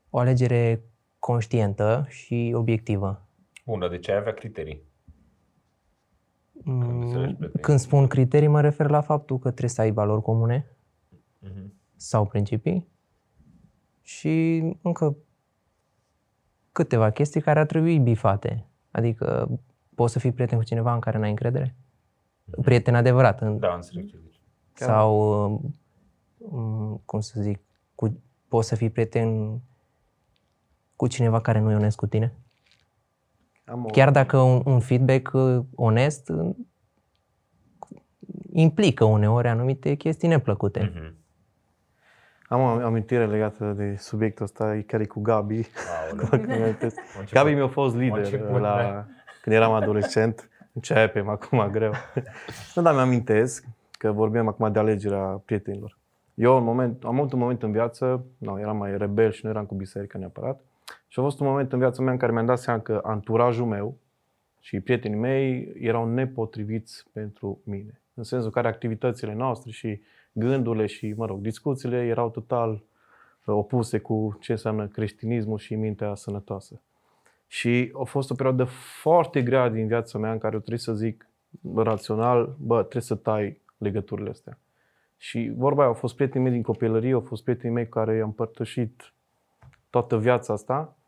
o 0.09 0.17
alegere 0.17 0.81
conștientă 1.19 2.05
și 2.09 2.51
obiectivă. 2.55 3.21
Bun, 3.65 3.79
dar 3.79 3.89
de 3.89 3.99
ce 3.99 4.11
ai 4.11 4.17
avea 4.17 4.33
criterii? 4.33 4.81
Mm, 6.63 7.01
înțelegi 7.01 7.33
prieteni. 7.33 7.61
Când 7.63 7.79
spun 7.79 8.07
criterii, 8.07 8.47
mă 8.47 8.61
refer 8.61 8.89
la 8.89 9.01
faptul 9.01 9.35
că 9.39 9.47
trebuie 9.49 9.69
să 9.69 9.81
ai 9.81 9.91
valori 9.91 10.21
comune 10.21 10.65
Mhm. 11.39 11.73
sau 11.95 12.25
principii 12.25 12.87
și 14.01 14.63
încă 14.81 15.15
câteva 16.71 17.09
chestii 17.09 17.41
care 17.41 17.59
ar 17.59 17.65
trebui 17.65 17.99
bifate. 17.99 18.65
Adică 18.91 19.49
poți 19.95 20.13
să 20.13 20.19
fii 20.19 20.31
prieten 20.31 20.57
cu 20.57 20.63
cineva 20.63 20.93
în 20.93 20.99
care 20.99 21.17
n-ai 21.17 21.29
încredere? 21.29 21.75
Prieten 22.61 22.95
adevărat. 22.95 23.41
În, 23.41 23.59
Da, 23.59 23.73
înțeleg 23.73 24.09
ce 24.09 24.17
zici. 24.21 24.39
sau, 24.73 25.51
um, 26.37 27.01
cum 27.05 27.19
să 27.19 27.41
zic, 27.41 27.59
cu, 27.95 28.21
poți 28.47 28.67
să 28.67 28.75
fii 28.75 28.89
prieten 28.89 29.59
cu 30.95 31.07
cineva 31.07 31.41
care 31.41 31.59
nu 31.59 31.71
e 31.71 31.75
onest 31.75 31.97
cu 31.97 32.05
tine? 32.07 32.33
Am 33.71 33.85
o... 33.85 33.87
Chiar 33.87 34.11
dacă 34.11 34.37
un, 34.37 34.61
un 34.65 34.79
feedback 34.79 35.31
uh, 35.33 35.59
onest 35.75 36.29
uh, 36.29 36.55
implică 38.53 39.03
uneori 39.03 39.47
anumite 39.47 39.95
chestii 39.95 40.27
neplăcute. 40.27 40.91
Mhm. 40.93 41.17
Am 42.47 42.61
o 42.61 42.85
amintire 42.85 43.25
legată 43.25 43.73
de 43.77 43.95
subiectul 43.97 44.45
ăsta, 44.45 44.75
e 44.75 44.81
chiar 44.81 45.01
e 45.01 45.05
cu 45.05 45.21
Gabi. 45.21 45.67
Aoleu. 46.09 46.25
Acum 46.25 46.39
când 46.45 46.57
mi-amintesc. 46.57 46.97
Am 46.97 47.05
început. 47.19 47.43
Gabi 47.43 47.53
mi-a 47.53 47.67
fost 47.67 47.95
lider 47.95 48.17
început, 48.17 48.59
la, 48.59 48.75
da. 48.77 49.05
când 49.41 49.55
eram 49.55 49.71
adolescent. 49.71 50.49
Începem 50.73 51.29
acum 51.29 51.67
greu. 51.71 51.91
Nu, 52.75 52.81
dar 52.81 52.93
mi-amintesc 52.93 53.65
că 53.91 54.11
vorbeam 54.11 54.47
acum 54.47 54.71
de 54.71 54.79
alegerea 54.79 55.41
prietenilor. 55.45 55.97
Eu 56.33 56.57
în 56.57 56.63
moment, 56.63 57.03
am 57.03 57.17
avut 57.19 57.33
un 57.33 57.39
moment 57.39 57.63
în 57.63 57.71
viață, 57.71 58.25
nu, 58.37 58.59
eram 58.59 58.77
mai 58.77 58.97
rebel 58.97 59.31
și 59.31 59.45
nu 59.45 59.49
eram 59.49 59.65
cu 59.65 59.75
biserica 59.75 60.17
neapărat. 60.17 60.61
Și 61.11 61.19
a 61.19 61.21
fost 61.21 61.39
un 61.39 61.47
moment 61.47 61.73
în 61.73 61.79
viața 61.79 62.01
mea 62.01 62.11
în 62.11 62.17
care 62.17 62.31
mi-am 62.31 62.45
dat 62.45 62.59
seama 62.59 62.79
că 62.79 63.01
anturajul 63.03 63.65
meu 63.65 63.97
și 64.59 64.79
prietenii 64.79 65.17
mei 65.17 65.73
erau 65.79 66.13
nepotriviți 66.13 67.05
pentru 67.13 67.61
mine. 67.63 68.01
În 68.13 68.23
sensul 68.23 68.45
în 68.47 68.53
care 68.53 68.67
activitățile 68.67 69.33
noastre 69.33 69.71
și 69.71 70.01
gândurile 70.31 70.85
și, 70.85 71.13
mă 71.17 71.25
rog, 71.25 71.39
discuțiile 71.39 72.05
erau 72.05 72.29
total 72.29 72.69
uh, 72.71 72.81
opuse 73.45 73.99
cu 73.99 74.37
ce 74.39 74.51
înseamnă 74.51 74.87
creștinismul 74.87 75.57
și 75.57 75.75
mintea 75.75 76.15
sănătoasă. 76.15 76.81
Și 77.47 77.91
a 77.99 78.03
fost 78.03 78.31
o 78.31 78.33
perioadă 78.33 78.63
foarte 79.01 79.41
grea 79.41 79.69
din 79.69 79.87
viața 79.87 80.17
mea 80.17 80.31
în 80.31 80.37
care 80.37 80.53
eu 80.53 80.59
trebuie 80.59 80.79
să 80.79 80.93
zic 80.93 81.27
rațional, 81.75 82.55
bă, 82.59 82.79
trebuie 82.79 83.01
să 83.01 83.15
tai 83.15 83.61
legăturile 83.77 84.29
astea. 84.29 84.57
Și 85.17 85.51
vorba 85.55 85.79
aia, 85.79 85.87
au 85.87 85.95
fost 85.95 86.15
prietenii 86.15 86.43
mei 86.43 86.53
din 86.53 86.63
copilărie, 86.63 87.13
au 87.13 87.21
fost 87.21 87.43
prietenii 87.43 87.75
mei 87.75 87.83
cu 87.83 87.89
care 87.89 88.15
i-am 88.15 88.27
împărtășit 88.27 89.13
toată 89.89 90.17
viața 90.17 90.53
asta 90.53 90.98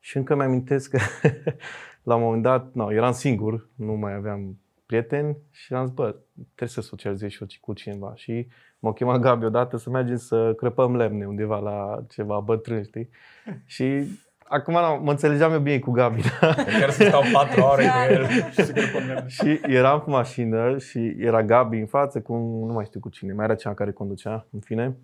și 0.00 0.16
încă 0.16 0.34
mi-amintesc 0.34 0.90
că 0.90 0.98
la 2.08 2.14
un 2.14 2.22
moment 2.22 2.42
dat, 2.42 2.72
no, 2.72 2.92
eram 2.92 3.12
singur, 3.12 3.68
nu 3.74 3.92
mai 3.92 4.14
aveam 4.14 4.58
prieteni 4.86 5.36
și 5.50 5.74
am 5.74 5.84
zis, 5.84 5.94
bă, 5.94 6.16
trebuie 6.34 6.68
să 6.68 6.80
socializez 6.80 7.30
și 7.30 7.38
eu 7.40 7.46
cu 7.60 7.72
cineva. 7.72 8.12
Și 8.14 8.48
m-a 8.78 8.92
chemat 8.92 9.20
Gabi 9.20 9.44
odată 9.44 9.76
să 9.76 9.90
mergem 9.90 10.16
să 10.16 10.54
crăpăm 10.56 10.96
lemne 10.96 11.26
undeva 11.26 11.58
la 11.58 12.04
ceva 12.08 12.40
bătrân, 12.40 12.82
știi? 12.82 13.08
Și 13.74 14.04
acum 14.44 14.74
nu, 14.74 15.00
mă 15.02 15.10
înțelegeam 15.10 15.52
eu 15.52 15.60
bine 15.60 15.78
cu 15.78 15.90
Gabi, 15.90 16.22
da? 16.40 16.54
Chiar 16.54 16.90
să 16.90 17.04
stau 17.04 17.22
patru 17.32 17.62
ore 17.62 17.84
cu 17.84 18.12
el. 18.12 18.26
și 19.36 19.60
eram 19.62 20.00
cu 20.00 20.10
mașină 20.10 20.78
și 20.78 21.14
era 21.18 21.42
Gabi 21.42 21.78
în 21.78 21.86
față 21.86 22.20
cu, 22.20 22.34
nu 22.66 22.72
mai 22.72 22.84
știu 22.84 23.00
cu 23.00 23.08
cine, 23.08 23.32
mai 23.32 23.44
era 23.44 23.54
cea 23.54 23.74
care 23.74 23.92
conducea, 23.92 24.46
în 24.50 24.60
fine. 24.60 24.96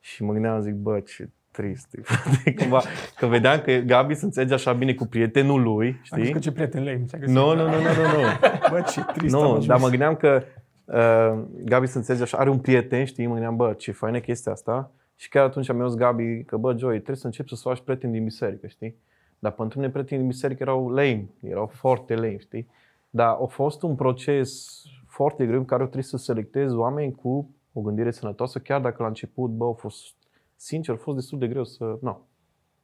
Și 0.00 0.22
mă 0.22 0.32
gândeam, 0.32 0.60
zic, 0.60 0.74
bă, 0.74 1.00
ce 1.00 1.28
trist 1.62 1.94
e, 1.94 2.00
frate, 2.02 2.54
cumva, 2.60 2.82
că 3.16 3.26
vedeam 3.26 3.60
că 3.60 3.72
Gabi 3.72 4.14
se 4.14 4.24
înțelege 4.24 4.54
așa 4.54 4.72
bine 4.72 4.94
cu 4.94 5.06
prietenul 5.06 5.62
lui, 5.62 5.86
Am 5.88 5.98
știi? 6.02 6.22
zis 6.24 6.32
că 6.32 6.38
ce 6.38 6.52
prieten 6.52 6.84
lame 6.84 7.02
ți-a 7.06 7.18
găsit. 7.18 7.34
Nu, 7.34 7.54
nu, 7.54 7.62
nu, 7.62 7.70
nu, 7.70 7.78
nu, 7.78 8.20
nu. 8.20 8.22
Bă, 8.70 8.80
ce 8.90 9.04
trist 9.14 9.34
am 9.34 9.40
Nu, 9.40 9.48
ajuns. 9.48 9.66
dar 9.66 9.78
mă 9.78 9.88
gândeam 9.88 10.16
că 10.16 10.42
uh, 10.84 11.42
Gabi 11.64 11.86
se 11.86 11.96
înțelege 11.98 12.22
așa, 12.22 12.38
are 12.38 12.50
un 12.50 12.58
prieten, 12.58 13.04
știi? 13.04 13.26
Mă 13.26 13.32
gândeam, 13.32 13.56
bă, 13.56 13.72
ce 13.72 13.92
faină 13.92 14.18
chestia 14.20 14.52
asta. 14.52 14.90
Și 15.16 15.28
chiar 15.28 15.44
atunci 15.44 15.72
mi-a 15.72 15.86
zis 15.86 15.96
Gabi 15.96 16.42
că, 16.46 16.56
bă, 16.56 16.74
Joy, 16.76 16.94
trebuie 16.94 17.16
să 17.16 17.26
începi 17.26 17.48
să-ți 17.48 17.62
faci 17.62 17.80
prieteni 17.80 18.12
din 18.12 18.24
biserică, 18.24 18.66
știi? 18.66 18.96
Dar 19.38 19.52
pentru 19.52 19.78
mine 19.78 19.90
prietenii 19.90 20.18
din 20.24 20.32
biserică 20.32 20.62
erau 20.62 20.88
lame, 20.88 21.28
erau 21.42 21.66
foarte 21.66 22.14
lame, 22.14 22.38
știi? 22.38 22.68
Dar 23.10 23.26
a 23.40 23.44
fost 23.48 23.82
un 23.82 23.94
proces 23.94 24.82
foarte 25.06 25.46
greu 25.46 25.58
în 25.58 25.64
care 25.64 25.80
eu 25.80 25.86
trebuie 25.86 26.10
să 26.10 26.16
selectez 26.16 26.74
oameni 26.74 27.12
cu 27.12 27.50
o 27.72 27.80
gândire 27.80 28.10
sănătoasă, 28.10 28.58
chiar 28.58 28.80
dacă 28.80 28.96
la 29.02 29.08
început, 29.08 29.50
bă, 29.50 29.64
a 29.68 29.72
fost, 29.72 30.14
sincer, 30.60 30.94
a 30.94 30.98
fost 30.98 31.16
destul 31.16 31.38
de 31.38 31.46
greu 31.48 31.64
să, 31.64 31.98
nu, 32.00 32.26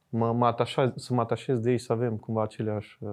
mă, 0.09 0.31
mă 0.33 0.45
atașa, 0.45 0.93
să 0.95 1.13
mă 1.13 1.21
atașez 1.21 1.59
de 1.59 1.71
ei 1.71 1.77
și 1.77 1.85
să 1.85 1.93
avem 1.93 2.17
cumva 2.17 2.43
aceleași 2.43 2.97
uh, 2.99 3.09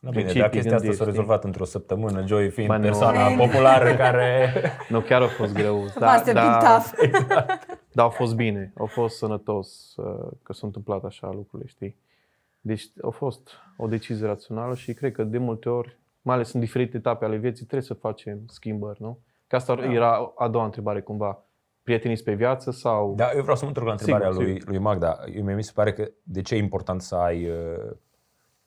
Da, 0.00 0.10
bine, 0.10 0.22
Principii, 0.22 0.40
dar 0.40 0.50
chestia 0.50 0.74
asta 0.74 0.86
gândiri, 0.86 0.96
s-a 0.96 1.04
știi? 1.04 1.16
rezolvat 1.16 1.44
într-o 1.44 1.64
săptămână, 1.64 2.26
Joey 2.26 2.50
fiind 2.50 2.68
Ba, 2.68 2.76
nu. 2.76 2.82
persoana 2.82 3.28
populară 3.36 3.94
care... 4.04 4.52
Nu, 4.88 5.00
chiar 5.00 5.22
a 5.22 5.26
fost 5.28 5.52
greu. 5.54 5.84
Master 6.00 6.34
da, 6.42 6.58
tough. 6.58 7.12
Dar 7.96 8.06
a 8.06 8.08
fost 8.08 8.34
bine, 8.34 8.72
a 8.76 8.84
fost 8.84 9.16
sănătos 9.16 9.94
uh, 9.96 10.30
că 10.42 10.52
s-a 10.52 10.66
întâmplat 10.66 11.04
așa 11.04 11.30
lucrurile, 11.32 11.68
știi? 11.68 11.96
Deci 12.60 12.90
a 13.02 13.08
fost 13.08 13.50
o 13.76 13.86
decizie 13.86 14.26
rațională 14.26 14.74
și 14.74 14.94
cred 14.94 15.12
că 15.12 15.24
de 15.24 15.38
multe 15.38 15.68
ori, 15.68 15.98
mai 16.22 16.34
ales 16.34 16.52
în 16.52 16.60
diferite 16.60 16.96
etape 16.96 17.24
ale 17.24 17.36
vieții, 17.36 17.64
trebuie 17.64 17.82
să 17.88 17.94
facem 17.94 18.38
schimbări, 18.46 19.02
nu? 19.02 19.18
Că 19.46 19.56
asta 19.56 19.72
era 19.72 20.32
a 20.36 20.48
doua 20.48 20.64
întrebare 20.64 21.00
cumva. 21.00 21.44
Prieteniți 21.84 22.24
pe 22.24 22.34
viață 22.34 22.70
sau... 22.70 23.14
Da, 23.14 23.30
eu 23.34 23.40
vreau 23.42 23.56
să 23.56 23.62
mă 23.62 23.68
întorc 23.68 23.86
la 23.86 23.92
întrebarea 23.92 24.30
Sigur, 24.30 24.44
lui, 24.44 24.62
lui 24.64 24.78
Magda. 24.78 25.18
Eu, 25.34 25.42
mie 25.44 25.54
mi 25.54 25.62
se 25.62 25.72
pare 25.74 25.92
că 25.92 26.10
de 26.22 26.42
ce 26.42 26.54
e 26.54 26.58
important 26.58 27.02
să 27.02 27.14
ai 27.14 27.48
uh, 27.48 27.90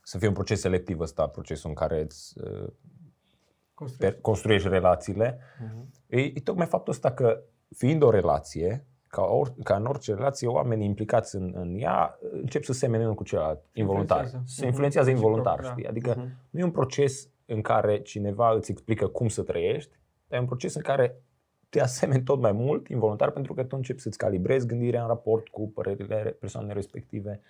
să 0.01 0.17
fie 0.17 0.27
un 0.27 0.33
proces 0.33 0.59
selectiv 0.59 0.99
ăsta, 0.99 1.27
procesul 1.27 1.69
în 1.69 1.75
care 1.75 2.01
îți 2.01 2.33
uh, 2.43 2.67
Construiești. 3.73 3.97
per- 4.15 4.21
construiești 4.21 4.67
relațiile, 4.67 5.39
e, 6.07 6.19
e 6.19 6.33
tocmai 6.43 6.65
faptul 6.65 6.93
ăsta 6.93 7.11
că 7.11 7.41
fiind 7.75 8.01
o 8.03 8.09
relație, 8.09 8.85
ca, 9.07 9.21
or, 9.21 9.53
ca 9.63 9.75
în 9.75 9.85
orice 9.85 10.13
relație, 10.13 10.47
oamenii 10.47 10.85
implicați 10.85 11.35
în, 11.35 11.51
în 11.55 11.75
ea 11.79 12.17
încep 12.31 12.63
să 12.63 12.73
semene 12.73 13.03
unul 13.03 13.15
cu 13.15 13.23
celălalt, 13.23 13.59
involuntar. 13.73 14.17
influențează. 14.23 14.45
Se 14.59 14.65
influențează 14.65 15.09
Mhm. 15.09 15.17
involuntar, 15.17 15.59
Da. 15.61 15.69
știi? 15.71 15.87
Adică 15.87 16.15
nu 16.49 16.59
e 16.59 16.63
un 16.63 16.71
proces 16.71 17.29
în 17.45 17.61
care 17.61 18.01
cineva 18.01 18.51
îți 18.53 18.71
explică 18.71 19.07
cum 19.07 19.27
să 19.27 19.41
trăiești, 19.43 19.91
dar 20.27 20.37
e 20.37 20.41
un 20.41 20.47
proces 20.47 20.75
în 20.75 20.81
care 20.81 21.15
te 21.69 21.81
asemeni 21.81 22.23
tot 22.23 22.39
mai 22.39 22.51
mult 22.51 22.87
involuntar 22.87 23.31
pentru 23.31 23.53
că 23.53 23.63
tu 23.63 23.75
începi 23.75 23.99
să-ți 23.99 24.17
calibrezi 24.17 24.65
gândirea 24.65 25.01
în 25.01 25.07
raport 25.07 25.47
cu 25.47 25.69
părerile 25.69 26.37
persoanei 26.39 26.73
respective 26.73 27.41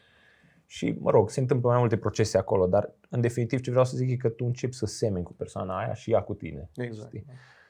Și, 0.66 0.96
mă 1.00 1.12
rog, 1.12 1.30
se 1.30 1.40
întâmplă 1.40 1.70
mai 1.70 1.80
multe 1.80 1.98
procese 1.98 2.38
acolo, 2.38 2.68
dar 2.68 2.94
în 3.10 3.22
definitiv 3.22 3.60
ce 3.60 3.70
vreau 3.70 3.86
să 3.86 3.96
zic 3.98 4.10
e 4.10 4.16
că 4.16 4.30
tu 4.30 4.46
începi 4.46 4.74
să 4.74 4.86
semeni 4.86 5.26
cu 5.26 5.34
persoana 5.34 5.78
aia 5.78 5.94
și 5.94 6.12
ea 6.12 6.22
cu 6.22 6.34
tine. 6.34 6.70
Exact. 6.76 7.08
Știi? 7.08 7.26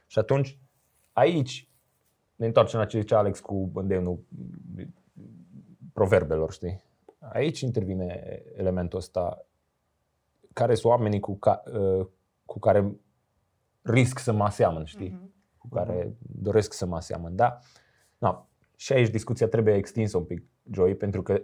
Și 0.07 0.19
atunci, 0.19 0.59
aici, 1.13 1.69
ne 2.35 2.45
întoarcem 2.45 2.79
la 2.79 2.85
ce 2.85 2.99
zicea 2.99 3.17
Alex 3.17 3.39
cu 3.39 3.71
îndemnul 3.73 4.19
proverbelor, 5.93 6.51
știi? 6.51 6.83
Aici 7.19 7.59
intervine 7.61 8.41
elementul 8.55 8.97
ăsta. 8.97 9.45
Care 10.53 10.73
sunt 10.73 10.91
oamenii 10.91 11.19
cu, 11.19 11.37
ca, 11.37 11.63
uh, 11.73 12.07
cu 12.45 12.59
care 12.59 12.91
risc 13.81 14.19
să 14.19 14.31
mă 14.31 14.43
aseamăn, 14.43 14.83
știi? 14.83 15.09
Mhm. 15.09 15.33
Cu 15.69 15.75
care 15.75 16.13
doresc 16.19 16.73
să 16.73 16.85
mă 16.85 16.95
aseamăn, 16.95 17.35
da? 17.35 17.59
No. 18.17 18.45
Și 18.75 18.93
aici 18.93 19.09
discuția 19.09 19.47
trebuie 19.47 19.73
extinsă 19.73 20.17
un 20.17 20.23
pic, 20.23 20.43
Joey, 20.71 20.95
pentru 20.95 21.21
că 21.21 21.41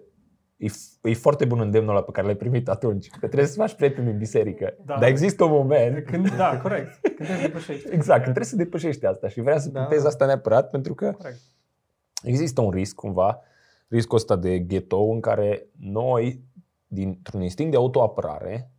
e, 0.57 0.67
f- 0.69 1.01
e 1.01 1.13
foarte 1.13 1.45
bun 1.45 1.59
îndemnul 1.59 1.89
ăla 1.95 2.03
pe 2.03 2.11
care 2.11 2.25
l-ai 2.25 2.35
primit 2.35 2.69
atunci. 2.69 3.09
Că 3.09 3.17
trebuie 3.27 3.45
să 3.47 3.55
faci 3.55 3.73
prieteni 3.75 4.09
în 4.11 4.17
biserică. 4.17 4.73
Da. 4.85 4.97
Dar 4.99 5.09
există 5.09 5.43
un 5.43 5.51
moment 5.51 6.05
Când, 6.05 6.35
da, 6.35 6.59
corect. 6.61 6.99
Când 7.15 7.29
te 7.29 7.41
depășești. 7.41 7.87
Exact, 7.91 8.21
când 8.23 8.35
trebuie 8.35 8.45
să 8.45 8.55
depășești 8.55 9.05
asta 9.05 9.27
și 9.27 9.41
vreau 9.41 9.57
să 9.57 9.69
Da. 9.69 9.79
puntez 9.81 10.05
asta 10.05 10.25
neapărat 10.25 10.69
pentru 10.69 10.93
că 10.93 11.11
Corect. 11.11 11.39
există 12.23 12.61
un 12.61 12.69
risc 12.71 12.95
cumva, 12.95 13.39
riscul 13.87 14.17
ăsta 14.17 14.35
de 14.35 14.59
ghetto 14.59 14.99
în 15.01 15.19
care 15.19 15.67
noi, 15.79 16.43
dintr-un 16.87 17.41
instinct 17.41 17.71
de 17.71 17.77
autoapărare 17.77 18.71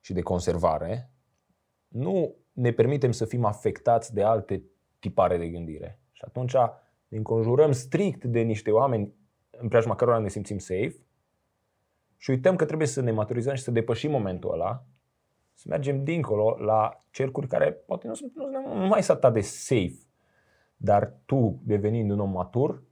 și 0.00 0.12
de 0.12 0.20
conservare, 0.20 1.10
nu 1.88 2.34
ne 2.56 2.70
permitem 2.72 3.12
să 3.12 3.24
fim 3.24 3.44
afectați 3.44 4.14
de 4.14 4.22
alte 4.22 4.62
tipare 4.98 5.38
de 5.38 5.48
gândire. 5.48 5.98
Și 6.12 6.22
atunci 6.26 6.52
ne 7.08 7.16
înconjurăm 7.16 7.72
strict 7.72 8.24
de 8.24 8.40
niște 8.40 8.70
oameni 8.70 9.12
în 9.50 9.68
preajma 9.68 9.94
cărora 9.94 10.18
ne 10.18 10.28
simțim 10.28 10.58
safe 10.58 10.96
și 12.16 12.30
uităm 12.30 12.56
că 12.56 12.64
trebuie 12.64 12.86
să 12.88 13.00
ne 13.00 13.10
maturizăm 13.10 13.54
și 13.54 13.62
să 13.62 13.70
depășim 13.70 14.10
momentul 14.10 14.52
ăla, 14.52 14.84
să 15.52 15.64
mergem 15.68 16.04
dincolo 16.04 16.56
la 16.58 17.04
cercuri 17.10 17.46
care 17.46 17.72
poate 17.72 18.06
nu, 18.06 18.14
sunt, 18.14 18.32
nu, 18.34 18.74
nu 18.78 18.86
mai 18.86 19.02
sunt 19.02 19.16
atât 19.24 19.32
de 19.32 19.40
safe, 19.40 19.98
dar 20.76 21.14
tu, 21.24 21.60
devenind 21.64 22.10
un 22.10 22.20
om 22.20 22.30
matur, 22.30 22.82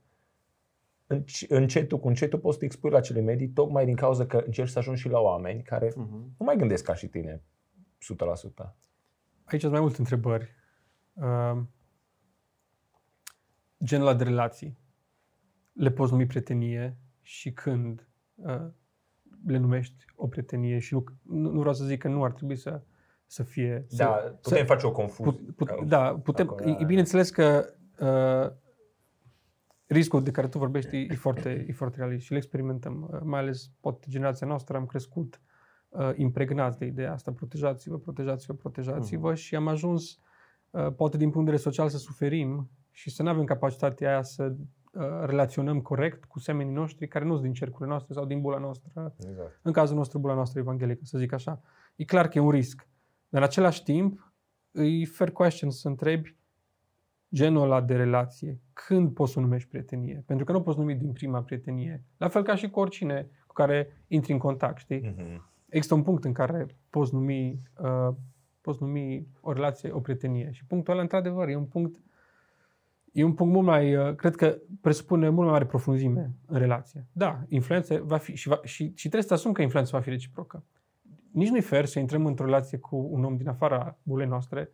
înc- 1.13 1.47
încetul 1.47 1.99
cu 1.99 2.07
încetul 2.07 2.39
poți 2.39 2.53
să 2.53 2.59
te 2.59 2.65
expui 2.65 2.89
la 2.89 2.99
cele 2.99 3.19
medii 3.19 3.47
tocmai 3.49 3.85
din 3.85 3.95
cauza 3.95 4.25
că 4.25 4.37
încerci 4.45 4.69
să 4.69 4.79
ajungi 4.79 5.01
și 5.01 5.09
la 5.09 5.19
oameni 5.19 5.61
care 5.61 5.93
Mhm. 5.95 6.11
nu 6.37 6.45
mai 6.45 6.55
gândesc 6.57 6.83
ca 6.83 6.93
și 6.93 7.07
tine 7.07 7.41
100%. 7.99 8.75
Aici 9.45 9.59
sunt 9.59 9.71
mai 9.71 9.81
multe 9.81 9.95
întrebări. 9.99 10.55
Uh, 11.13 11.61
genul 13.83 14.07
ăla 14.07 14.17
de 14.17 14.23
relații. 14.23 14.77
Le 15.73 15.91
poți 15.91 16.11
numi 16.11 16.25
prietenie 16.25 16.97
și 17.21 17.51
când 17.51 18.07
uh, 18.35 18.67
le 19.45 19.57
numești 19.57 20.05
o 20.15 20.27
prietenie 20.27 20.79
și 20.79 20.93
nu, 20.93 21.03
nu, 21.21 21.51
nu 21.51 21.59
vreau 21.59 21.73
să 21.73 21.85
zic 21.85 21.99
că 21.99 22.07
nu 22.07 22.23
ar 22.23 22.31
trebui 22.31 22.55
să, 22.55 22.81
să 23.25 23.43
fie... 23.43 23.85
Da, 23.89 24.19
să, 24.23 24.29
putem 24.41 24.57
să, 24.57 24.63
face 24.63 24.85
o 24.85 24.91
confuzie. 24.91 25.33
put, 25.33 25.55
put, 25.55 25.87
da, 25.87 26.19
putem, 26.23 26.49
acolo, 26.49 26.69
e, 26.69 26.77
e 26.79 26.85
bineînțeles 26.85 27.29
că 27.29 27.73
uh, 27.99 28.51
riscul 29.85 30.23
de 30.23 30.31
care 30.31 30.47
tu 30.47 30.57
vorbești 30.57 30.95
e, 30.95 31.07
e, 31.09 31.15
foarte, 31.15 31.65
e 31.67 31.73
foarte 31.73 31.97
realist 31.97 32.25
și 32.25 32.31
îl 32.31 32.37
experimentăm. 32.37 33.09
Uh, 33.11 33.19
mai 33.23 33.39
ales, 33.39 33.71
poate, 33.79 34.07
generația 34.09 34.47
noastră 34.47 34.77
am 34.77 34.85
crescut 34.85 35.41
uh, 35.41 35.54
impregnați 36.15 36.77
de 36.79 36.85
ideea 36.85 37.11
asta, 37.13 37.31
protejați-vă, 37.31 37.97
protejați-vă, 37.97 38.53
protejați-vă 38.53 39.27
Mhm. 39.29 39.37
și 39.37 39.55
am 39.55 39.67
ajuns, 39.67 40.19
uh, 40.69 40.87
poate 40.95 41.17
din 41.17 41.29
punct 41.29 41.45
de 41.45 41.51
vedere 41.51 41.69
social, 41.71 41.89
să 41.89 41.97
suferim 41.97 42.69
și 42.91 43.09
să 43.09 43.23
nu 43.23 43.29
avem 43.29 43.43
capacitatea 43.43 44.09
aia 44.09 44.21
să 44.21 44.43
uh, 44.53 45.01
relaționăm 45.25 45.81
corect 45.81 46.25
cu 46.25 46.39
semenii 46.39 46.73
noștri 46.73 47.07
care 47.07 47.25
nu 47.25 47.31
sunt 47.31 47.43
din 47.43 47.53
cercurile 47.53 47.89
noastre 47.89 48.13
sau 48.13 48.25
din 48.25 48.41
bula 48.41 48.57
noastră 48.57 48.91
Exact. 49.29 49.59
în 49.61 49.71
cazul 49.71 49.95
nostru, 49.95 50.19
bula 50.19 50.33
noastră 50.33 50.59
evanghelică, 50.59 51.01
să 51.03 51.17
zic 51.17 51.33
așa. 51.33 51.61
E 51.95 52.03
clar 52.03 52.27
că 52.27 52.37
e 52.37 52.41
un 52.41 52.49
risc. 52.49 52.87
Dar 53.29 53.41
în 53.41 53.47
același 53.47 53.83
timp, 53.83 54.33
e 54.71 55.05
fair 55.05 55.31
question 55.31 55.69
să 55.69 55.87
întrebi 55.87 56.35
genul 57.33 57.61
ăla 57.63 57.81
de 57.81 57.95
relație. 57.95 58.59
Când 58.73 59.13
poți 59.13 59.31
să 59.31 59.39
o 59.39 59.41
numești 59.41 59.69
prietenie? 59.69 60.23
Pentru 60.25 60.45
că 60.45 60.51
nu 60.51 60.61
poți 60.61 60.77
numi 60.77 60.95
din 60.95 61.11
prima 61.11 61.41
prietenie. 61.41 62.03
La 62.17 62.27
fel 62.27 62.43
ca 62.43 62.55
și 62.55 62.69
cu 62.69 62.79
oricine 62.79 63.29
cu 63.47 63.53
care 63.53 64.03
intri 64.07 64.31
în 64.31 64.37
contact, 64.37 64.77
știi? 64.77 65.15
Mhm. 65.17 65.49
Există 65.69 65.93
un 65.93 66.03
punct 66.03 66.23
în 66.23 66.33
care 66.33 66.65
poți 66.89 67.13
numi, 67.13 67.61
uh, 67.79 68.15
poți 68.61 68.81
numi 68.81 69.27
o 69.41 69.51
relație 69.51 69.91
o 69.91 69.99
prietenie. 69.99 70.49
Și 70.51 70.65
punctul 70.65 70.93
ăla, 70.93 71.01
într-adevăr, 71.01 71.47
e 71.47 71.55
un 71.55 71.65
punct 71.65 71.99
E 73.15 73.23
un 73.23 73.33
punct 73.33 73.53
mult 73.53 73.65
mai, 73.65 73.95
uh, 73.95 74.15
cred 74.15 74.35
că 74.35 74.57
presupune 74.81 75.29
mult 75.29 75.41
mai 75.41 75.51
mare 75.51 75.65
profunzime 75.65 76.31
în 76.45 76.57
relație. 76.57 77.07
Da, 77.11 77.41
influența 77.47 77.99
va 78.03 78.17
fi 78.17 78.35
și, 78.35 78.47
va, 78.47 78.59
și, 78.63 78.91
și 78.95 79.07
trebuie 79.07 79.21
să 79.23 79.33
asum 79.33 79.51
că 79.51 79.61
influența 79.61 79.97
va 79.97 80.03
fi 80.03 80.09
reciprocă. 80.09 80.63
Nici 81.31 81.49
nu 81.49 81.57
e 81.57 81.61
fair 81.61 81.85
să 81.85 81.99
intrăm 81.99 82.25
într-o 82.25 82.45
relație 82.45 82.77
cu 82.77 83.07
un 83.11 83.23
om 83.23 83.37
din 83.37 83.47
afara 83.47 83.97
bulei 84.03 84.27
noastre, 84.27 84.71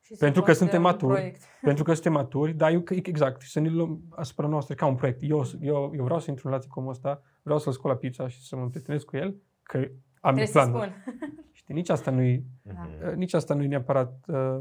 Și 0.00 0.14
să 0.14 0.24
Pentru 0.24 0.40
că 0.42 0.46
considerăm 0.46 0.54
suntem 0.54 0.78
un 0.78 0.90
maturi. 0.90 1.12
proiect. 1.12 1.42
pentru 1.68 1.84
că 1.84 1.92
suntem 1.92 2.12
maturi, 2.12 2.52
dar 2.52 2.72
eu, 2.72 2.82
exact, 2.88 3.40
și 3.40 3.50
să 3.50 3.60
ne 3.60 3.68
luăm 3.68 4.00
asupra 4.10 4.46
noastră 4.46 4.74
ca 4.74 4.86
un 4.86 4.94
proiect. 4.94 5.18
Eu, 5.22 5.44
eu, 5.60 5.92
eu 5.94 6.04
vreau 6.04 6.20
să 6.20 6.30
intru 6.30 6.46
în 6.46 6.50
relație 6.52 6.70
cu 6.70 6.78
omul 6.78 6.90
ăsta, 6.90 7.22
vreau 7.42 7.58
să-l 7.58 7.72
scol 7.72 7.90
la 7.90 7.96
pizza 7.96 8.28
și 8.28 8.46
să 8.46 8.56
mă 8.56 8.62
împrietenesc 8.62 9.04
cu 9.04 9.16
el, 9.16 9.36
că 9.68 9.76
am 10.20 10.34
Trebuie 10.34 10.46
să 10.46 10.52
planul. 10.52 10.80
spun. 10.80 10.94
Știi, 11.58 11.74
nici 11.74 11.88
asta 11.88 12.10
nu 12.10 12.22
e 12.22 12.42
Mhm. 12.62 12.88
Uh, 13.08 13.14
nici 13.14 13.34
asta 13.34 13.54
nu 13.54 13.62
e 13.62 13.66
neapărat 13.66 14.24
uh, 14.26 14.60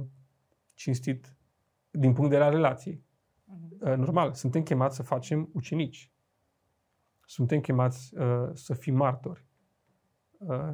cinstit 0.73 1.35
din 1.91 2.13
punct 2.13 2.29
de 2.29 2.35
vedere 2.37 2.43
al 2.43 2.51
relației. 2.51 3.03
Mhm. 3.43 3.89
Uh, 3.89 3.95
normal, 3.97 4.33
suntem 4.33 4.63
chemați 4.63 4.95
să 4.95 5.03
facem 5.03 5.49
ucenici. 5.53 6.11
Suntem 7.25 7.59
chemați 7.59 8.17
uh, 8.17 8.49
să 8.53 8.73
fim 8.73 8.95
martori. 8.95 9.45
Uh, 10.37 10.69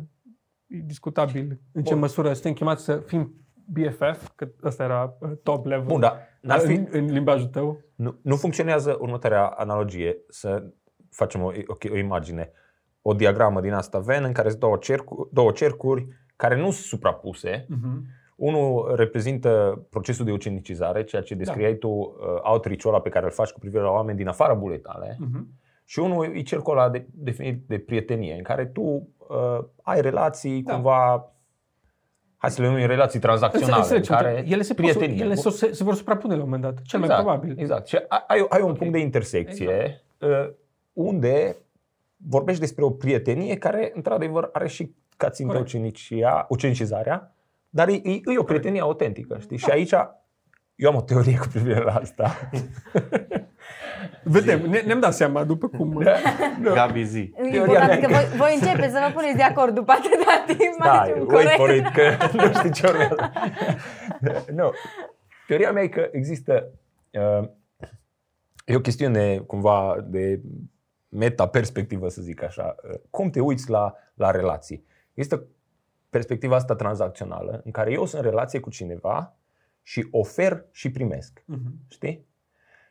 e 0.68 0.78
discutabil 0.78 1.60
în 1.72 1.84
ce 1.84 1.92
Bun. 1.92 2.00
măsură 2.00 2.34
suntem 2.34 2.54
chemați 2.54 2.84
să 2.84 2.98
fim 2.98 3.34
BFF, 3.66 4.30
că 4.36 4.52
ăsta 4.64 4.84
era 4.84 5.18
uh, 5.20 5.32
top 5.44 5.66
level 5.66 5.86
Bun, 5.86 6.00
dar 6.00 6.18
n-ar 6.42 6.60
fi, 6.60 6.74
în, 6.74 6.88
în 6.92 7.06
limbajul 7.06 7.48
tău. 7.48 7.82
nu, 7.96 8.20
nu 8.22 8.36
funcționează 8.36 8.98
următoarea 9.00 9.48
analogie, 9.48 10.18
să 10.30 10.72
facem 11.10 11.42
o, 11.42 11.46
o, 11.68 11.76
o 11.92 11.98
imagine, 11.98 12.52
o 13.06 13.14
diagramă 13.14 13.62
din 13.62 13.74
asta 13.74 14.00
Venn 14.00 14.24
în 14.24 14.32
care 14.32 14.48
sunt 14.50 14.60
două, 14.60 14.78
cercu, 14.78 15.30
două 15.32 15.52
cercuri 15.52 16.08
care 16.36 16.56
nu 16.56 16.64
sunt 16.64 16.76
suprapuse. 16.76 17.66
Uh-huh. 17.66 18.22
Unul 18.36 18.94
reprezintă 18.96 19.82
procesul 19.90 20.26
de 20.26 20.32
ucenicizare, 20.32 21.04
ceea 21.04 21.22
ce 21.22 21.36
descriai 21.36 21.76
tu, 21.76 21.88
uh, 21.88 22.14
outreach-ul 22.44 22.90
ăla 22.90 23.02
pe 23.02 23.10
care 23.10 23.26
îl 23.26 23.32
faci 23.32 23.50
cu 23.50 23.60
privire 23.60 23.82
la 23.82 23.90
oameni 23.90 24.18
din 24.18 24.28
afara 24.28 24.54
bulei 24.54 24.80
tale. 24.80 25.18
Uh-huh. 25.22 25.42
Și 25.86 26.00
unul 26.00 26.36
e 26.36 26.42
cercul 26.42 26.78
ăla 26.78 26.90
de, 26.90 27.06
definit 27.12 27.64
de 27.68 27.78
prietenie, 27.80 28.34
în 28.36 28.44
care 28.44 28.66
tu 28.66 28.82
uh, 28.82 29.60
ai 29.82 30.02
relații 30.02 30.62
Da. 30.62 30.74
cumva, 30.74 31.32
hai 32.38 32.52
să 32.52 32.62
le 32.62 32.68
numim 32.68 32.86
relații 32.86 33.20
tranzacționale, 33.20 33.74
în 33.76 33.80
Înțelegi, 33.80 34.10
care 34.10 34.44
ele 34.48 34.62
se, 34.62 34.74
pot, 34.74 34.86
prietenie. 34.86 35.24
ele 35.24 35.36
se, 35.36 35.50
se, 35.50 35.72
se 35.72 35.84
vor 35.84 35.96
suprapune 35.96 36.36
la 36.36 36.44
un 36.44 36.50
moment 36.50 36.64
dat, 36.74 36.82
cel 36.82 37.02
exact, 37.02 37.24
mai 37.24 37.34
probabil. 37.36 37.60
Exact. 37.60 37.88
Și 37.88 37.96
ai, 37.96 38.24
ai, 38.28 38.46
ai 38.50 38.62
un 38.62 38.70
Ok. 38.70 38.78
punct 38.78 38.94
de 38.94 39.00
intersecție 39.00 40.04
uh, 40.20 40.50
unde 40.94 41.56
vorbești 42.28 42.62
despre 42.62 42.84
o 42.84 42.90
prietenie 42.90 43.58
care, 43.58 43.92
într-adevăr, 43.96 44.50
are 44.54 44.68
și 44.68 44.96
ca 45.18 45.30
țintă 45.30 45.52
Corect. 45.52 45.70
ucenicia, 45.70 46.46
ucenicizarea, 46.50 47.36
dar 47.70 47.88
e, 47.88 47.94
e, 47.94 48.22
e 48.26 48.38
o 48.38 48.44
prietenie 48.44 48.82
autentică, 48.82 49.38
știi? 49.40 49.58
Da. 49.58 49.66
Și 49.66 49.72
aici 49.72 49.94
eu 50.76 50.90
am 50.90 50.96
o 50.96 51.02
teorie 51.02 51.38
cu 51.38 51.48
privire 51.48 51.80
la 51.80 51.94
asta. 51.94 52.36
Vedem, 54.24 54.62
ne, 54.70 54.80
ne-am 54.80 55.00
dat 55.00 55.14
seama 55.14 55.44
după 55.44 55.68
cum... 55.68 56.04
Gabi 56.62 57.04
zi. 57.04 57.34
E 57.36 57.50
Teoria 57.50 57.60
important 57.60 57.88
mea 57.88 58.00
că 58.00 58.06
e 58.06 58.28
voi, 58.28 58.38
voi 58.38 58.58
începeți 58.60 58.94
să 58.94 59.00
vă 59.08 59.14
puneți 59.14 59.36
de 59.36 59.44
acord 59.44 59.76
după 59.76 59.92
atâta 59.92 60.44
timp. 60.48 60.84
Da, 60.84 60.94
mai 60.94 61.10
niciun 61.10 61.34
wait 61.34 61.56
corect. 61.56 61.58
for 61.58 61.70
it, 61.70 61.88
că 61.88 62.38
nu 62.38 62.54
știi 62.54 62.72
ce 62.72 62.88
urmează. 62.88 63.32
no. 64.60 64.70
Teoria 65.48 65.72
mea 65.72 65.84
e 65.84 65.88
că 65.88 66.10
există... 66.12 66.72
Uh, 67.12 67.50
e 68.66 68.76
o 68.76 68.80
chestiune 68.80 69.38
cumva 69.38 70.06
de 70.08 70.42
meta-perspectivă, 71.14 72.10
să 72.10 72.22
zic 72.22 72.44
așa. 72.44 72.76
Uh, 72.84 73.00
Cum 73.10 73.30
te 73.30 73.40
uiți 73.40 73.70
la, 73.70 73.94
la 74.14 74.32
relații? 74.32 74.86
Există 75.14 75.46
perspectiva 76.10 76.56
asta 76.56 76.76
tranzacțională, 76.76 77.62
în 77.66 77.72
care 77.72 77.92
eu 77.92 78.06
sunt 78.06 78.24
în 78.24 78.30
relație 78.30 78.60
cu 78.60 78.70
cineva 78.70 79.36
și 79.82 80.08
ofer 80.12 80.66
și 80.72 80.92
primesc. 80.92 81.44
Mhm. 81.46 81.74
Știi? 81.88 82.26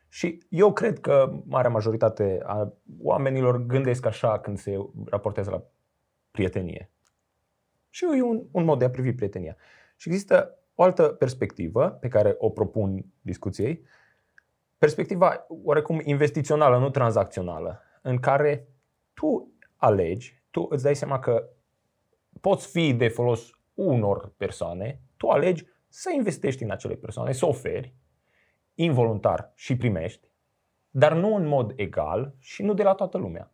Și 0.09 0.39
eu 0.49 0.73
cred 0.73 1.01
că 1.01 1.33
marea 1.45 1.71
majoritate 1.71 2.41
a 2.45 2.73
oamenilor 3.01 3.67
gândesc 3.67 4.07
așa 4.07 4.39
când 4.39 4.59
se 4.59 4.79
raportează 5.05 5.51
la 5.51 5.63
prietenie. 6.31 6.91
Și 7.91 8.05
e 8.05 8.23
un, 8.23 8.43
un 8.51 8.65
mod 8.65 8.79
de 8.79 8.85
a 8.85 8.91
privi 8.91 9.13
prietenia. 9.13 9.57
Și 9.97 10.09
există 10.09 10.59
o 10.75 10.83
altă 10.83 11.03
perspectivă 11.03 11.91
pe 11.91 12.09
care 12.09 12.35
o 12.39 12.51
propun 12.51 13.05
discuției, 13.21 13.85
perspectiva 14.79 15.47
oarecum 15.49 16.01
investițională, 16.05 16.79
nu 16.79 16.91
tranzacțională, 16.91 17.81
în 18.03 18.19
care 18.19 18.69
tu 19.15 19.53
alegi, 19.77 20.43
tu 20.51 20.67
îți 20.71 20.83
dai 20.83 20.97
seama 20.97 21.19
că 21.19 21.49
poți 22.41 22.71
fi 22.71 22.95
de 22.95 23.09
folos 23.09 23.51
unor 23.75 24.33
persoane, 24.37 25.01
tu 25.17 25.29
alegi 25.29 25.65
să 25.89 26.11
investești 26.15 26.63
în 26.63 26.71
acele 26.71 26.95
persoane, 26.95 27.33
să 27.33 27.47
oferi 27.47 27.95
involuntar 28.75 29.53
și 29.55 29.77
primești, 29.77 30.29
dar 30.91 31.13
nu 31.13 31.35
în 31.35 31.47
mod 31.47 31.73
egal 31.77 32.35
și 32.39 32.63
nu 32.63 32.75
de 32.75 32.83
la 32.83 32.95
toată 32.95 33.19
lumea. 33.19 33.53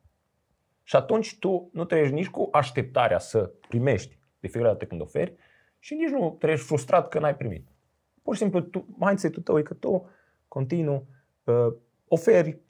Și 0.82 0.96
atunci 0.96 1.38
tu 1.38 1.70
nu 1.72 1.84
trăiești 1.84 2.14
nici 2.14 2.28
cu 2.28 2.48
așteptarea 2.52 3.18
să 3.18 3.52
primești 3.68 4.18
de 4.40 4.48
fiecare 4.48 4.72
dată 4.72 4.86
când 4.86 5.00
oferi 5.00 5.34
și 5.78 5.94
nici 5.94 6.10
nu 6.10 6.36
trăiești 6.38 6.66
frustrat 6.66 7.08
că 7.08 7.18
n-ai 7.18 7.36
primit. 7.36 7.68
Pur 8.22 8.34
și 8.34 8.40
simplu, 8.40 8.60
tu, 8.60 8.86
mindset-ul 8.98 9.42
tău 9.42 9.58
e 9.58 9.62
că 9.62 9.74
tu 9.74 10.10
continuu 10.48 11.06
uh, 11.44 11.74
oferi 12.08 12.60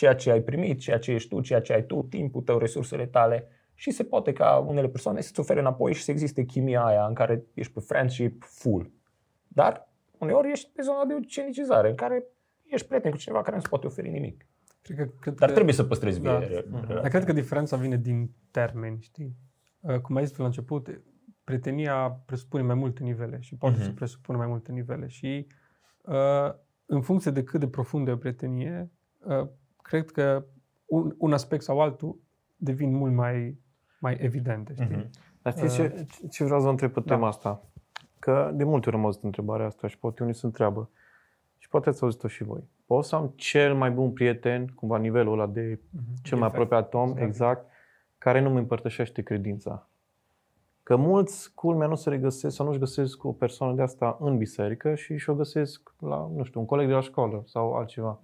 ceea 0.00 0.14
ce 0.14 0.30
ai 0.30 0.40
primit, 0.42 0.78
ceea 0.78 0.98
ce 0.98 1.12
ești 1.12 1.28
tu, 1.28 1.40
ceea 1.40 1.60
ce 1.60 1.72
ai 1.72 1.84
tu, 1.86 2.02
timpul 2.02 2.42
tău, 2.42 2.58
resursele 2.58 3.06
tale 3.06 3.48
și 3.74 3.90
se 3.90 4.04
poate 4.04 4.32
ca 4.32 4.56
unele 4.66 4.88
persoane 4.88 5.20
să-ți 5.20 5.40
ofere 5.40 5.60
înapoi 5.60 5.92
și 5.94 6.02
să 6.02 6.10
existe 6.10 6.44
chimia 6.44 6.84
aia 6.84 7.06
în 7.06 7.14
care 7.14 7.42
ești 7.54 7.72
pe 7.72 7.80
friendship 7.80 8.42
full. 8.44 8.92
Dar 9.48 9.88
uneori 10.18 10.50
ești 10.50 10.70
pe 10.74 10.82
zona 10.82 11.04
de 11.04 11.14
ucenicizare 11.14 11.88
în 11.88 11.94
care 11.94 12.24
ești 12.66 12.86
prieten 12.86 13.10
cu 13.10 13.16
cineva 13.16 13.40
care 13.40 13.50
nu 13.52 13.60
îți 13.60 13.68
poate 13.68 13.86
oferi 13.86 14.08
nimic. 14.10 14.46
Cred 14.82 14.96
că, 14.96 15.04
cred 15.20 15.34
Dar 15.34 15.48
că, 15.48 15.54
trebuie 15.54 15.74
să 15.74 15.84
păstrezi 15.84 16.20
da. 16.20 16.36
vie. 16.36 16.46
re- 16.46 16.64
Dar 16.70 16.84
relația. 16.86 17.08
cred 17.10 17.24
că 17.24 17.32
diferența 17.32 17.76
vine 17.76 17.96
din 17.96 18.30
termeni, 18.50 18.98
știi? 19.00 19.36
Uh, 19.80 19.98
Cum 19.98 20.16
ai 20.16 20.24
zis 20.24 20.34
tu 20.34 20.40
la 20.40 20.46
început, 20.46 21.00
prietenia 21.44 22.20
presupune 22.26 22.62
mai 22.62 22.74
multe 22.74 23.02
nivele 23.02 23.40
și 23.40 23.56
poate 23.56 23.76
Mhm. 23.76 23.84
să 23.84 23.90
presupună 23.92 24.38
mai 24.38 24.46
multe 24.46 24.72
nivele 24.72 25.06
și 25.06 25.46
uh, 26.02 26.52
în 26.86 27.00
funcție 27.02 27.30
de 27.30 27.42
cât 27.42 27.60
de 27.60 27.68
profundă 27.68 28.10
e 28.10 28.12
o 28.12 28.16
prietenie, 28.16 28.90
uh, 29.18 29.48
cred 29.90 30.10
că 30.10 30.44
un, 30.86 31.14
un 31.18 31.32
aspect 31.32 31.62
sau 31.62 31.80
altul 31.80 32.18
devin 32.56 32.94
mult 32.94 33.12
mai, 33.14 33.58
mai 34.00 34.16
evidente, 34.20 34.72
știi? 34.74 34.96
Mhm. 34.96 35.10
Dar 35.42 35.52
știți 35.52 35.74
ce, 35.74 36.06
ce 36.30 36.44
vreau 36.44 36.58
să 36.58 36.64
vă 36.64 36.70
întreb 36.70 36.92
pe 36.92 37.00
Da. 37.00 37.14
tema 37.14 37.26
asta? 37.26 37.62
Că 38.18 38.50
de 38.54 38.64
multe 38.64 38.88
ori 38.88 38.96
am 38.96 39.04
auzit 39.04 39.22
întrebarea 39.22 39.66
asta 39.66 39.86
și 39.88 39.98
poate 39.98 40.22
unii 40.22 40.34
se 40.34 40.46
întreabă. 40.46 40.90
Și 41.58 41.68
poate 41.68 41.88
ați 41.88 42.02
auzit-o 42.02 42.28
și 42.28 42.44
voi. 42.44 42.68
Pot 42.86 43.04
să 43.04 43.16
am 43.16 43.32
cel 43.36 43.74
mai 43.74 43.90
bun 43.90 44.12
prieten, 44.12 44.66
cumva 44.74 44.98
nivelul 44.98 45.32
ăla 45.32 45.46
de 45.46 45.80
cel 46.22 46.38
mai 46.38 46.48
Exact. 46.48 46.54
apropiat 46.54 46.94
om, 46.94 47.08
Exact. 47.08 47.26
exact, 47.28 47.66
care 48.18 48.40
nu 48.40 48.50
mi 48.50 48.58
împărtășește 48.58 49.22
credința. 49.22 49.88
Că 50.82 50.96
mulți, 50.96 51.54
culmea, 51.54 51.86
nu 51.86 51.94
se 51.94 52.08
regăsesc 52.10 52.56
sau 52.56 52.66
nu-și 52.66 52.78
găsesc 52.78 53.24
o 53.24 53.32
persoană 53.32 53.74
de 53.74 53.82
asta 53.82 54.16
în 54.20 54.36
biserică 54.36 54.94
și 54.94 55.16
și-o 55.16 55.34
găsesc 55.34 55.94
la, 55.98 56.30
nu 56.34 56.42
știu, 56.44 56.60
un 56.60 56.66
coleg 56.66 56.86
de 56.86 56.92
la 56.92 57.00
școală 57.00 57.42
sau 57.46 57.72
altceva. 57.72 58.20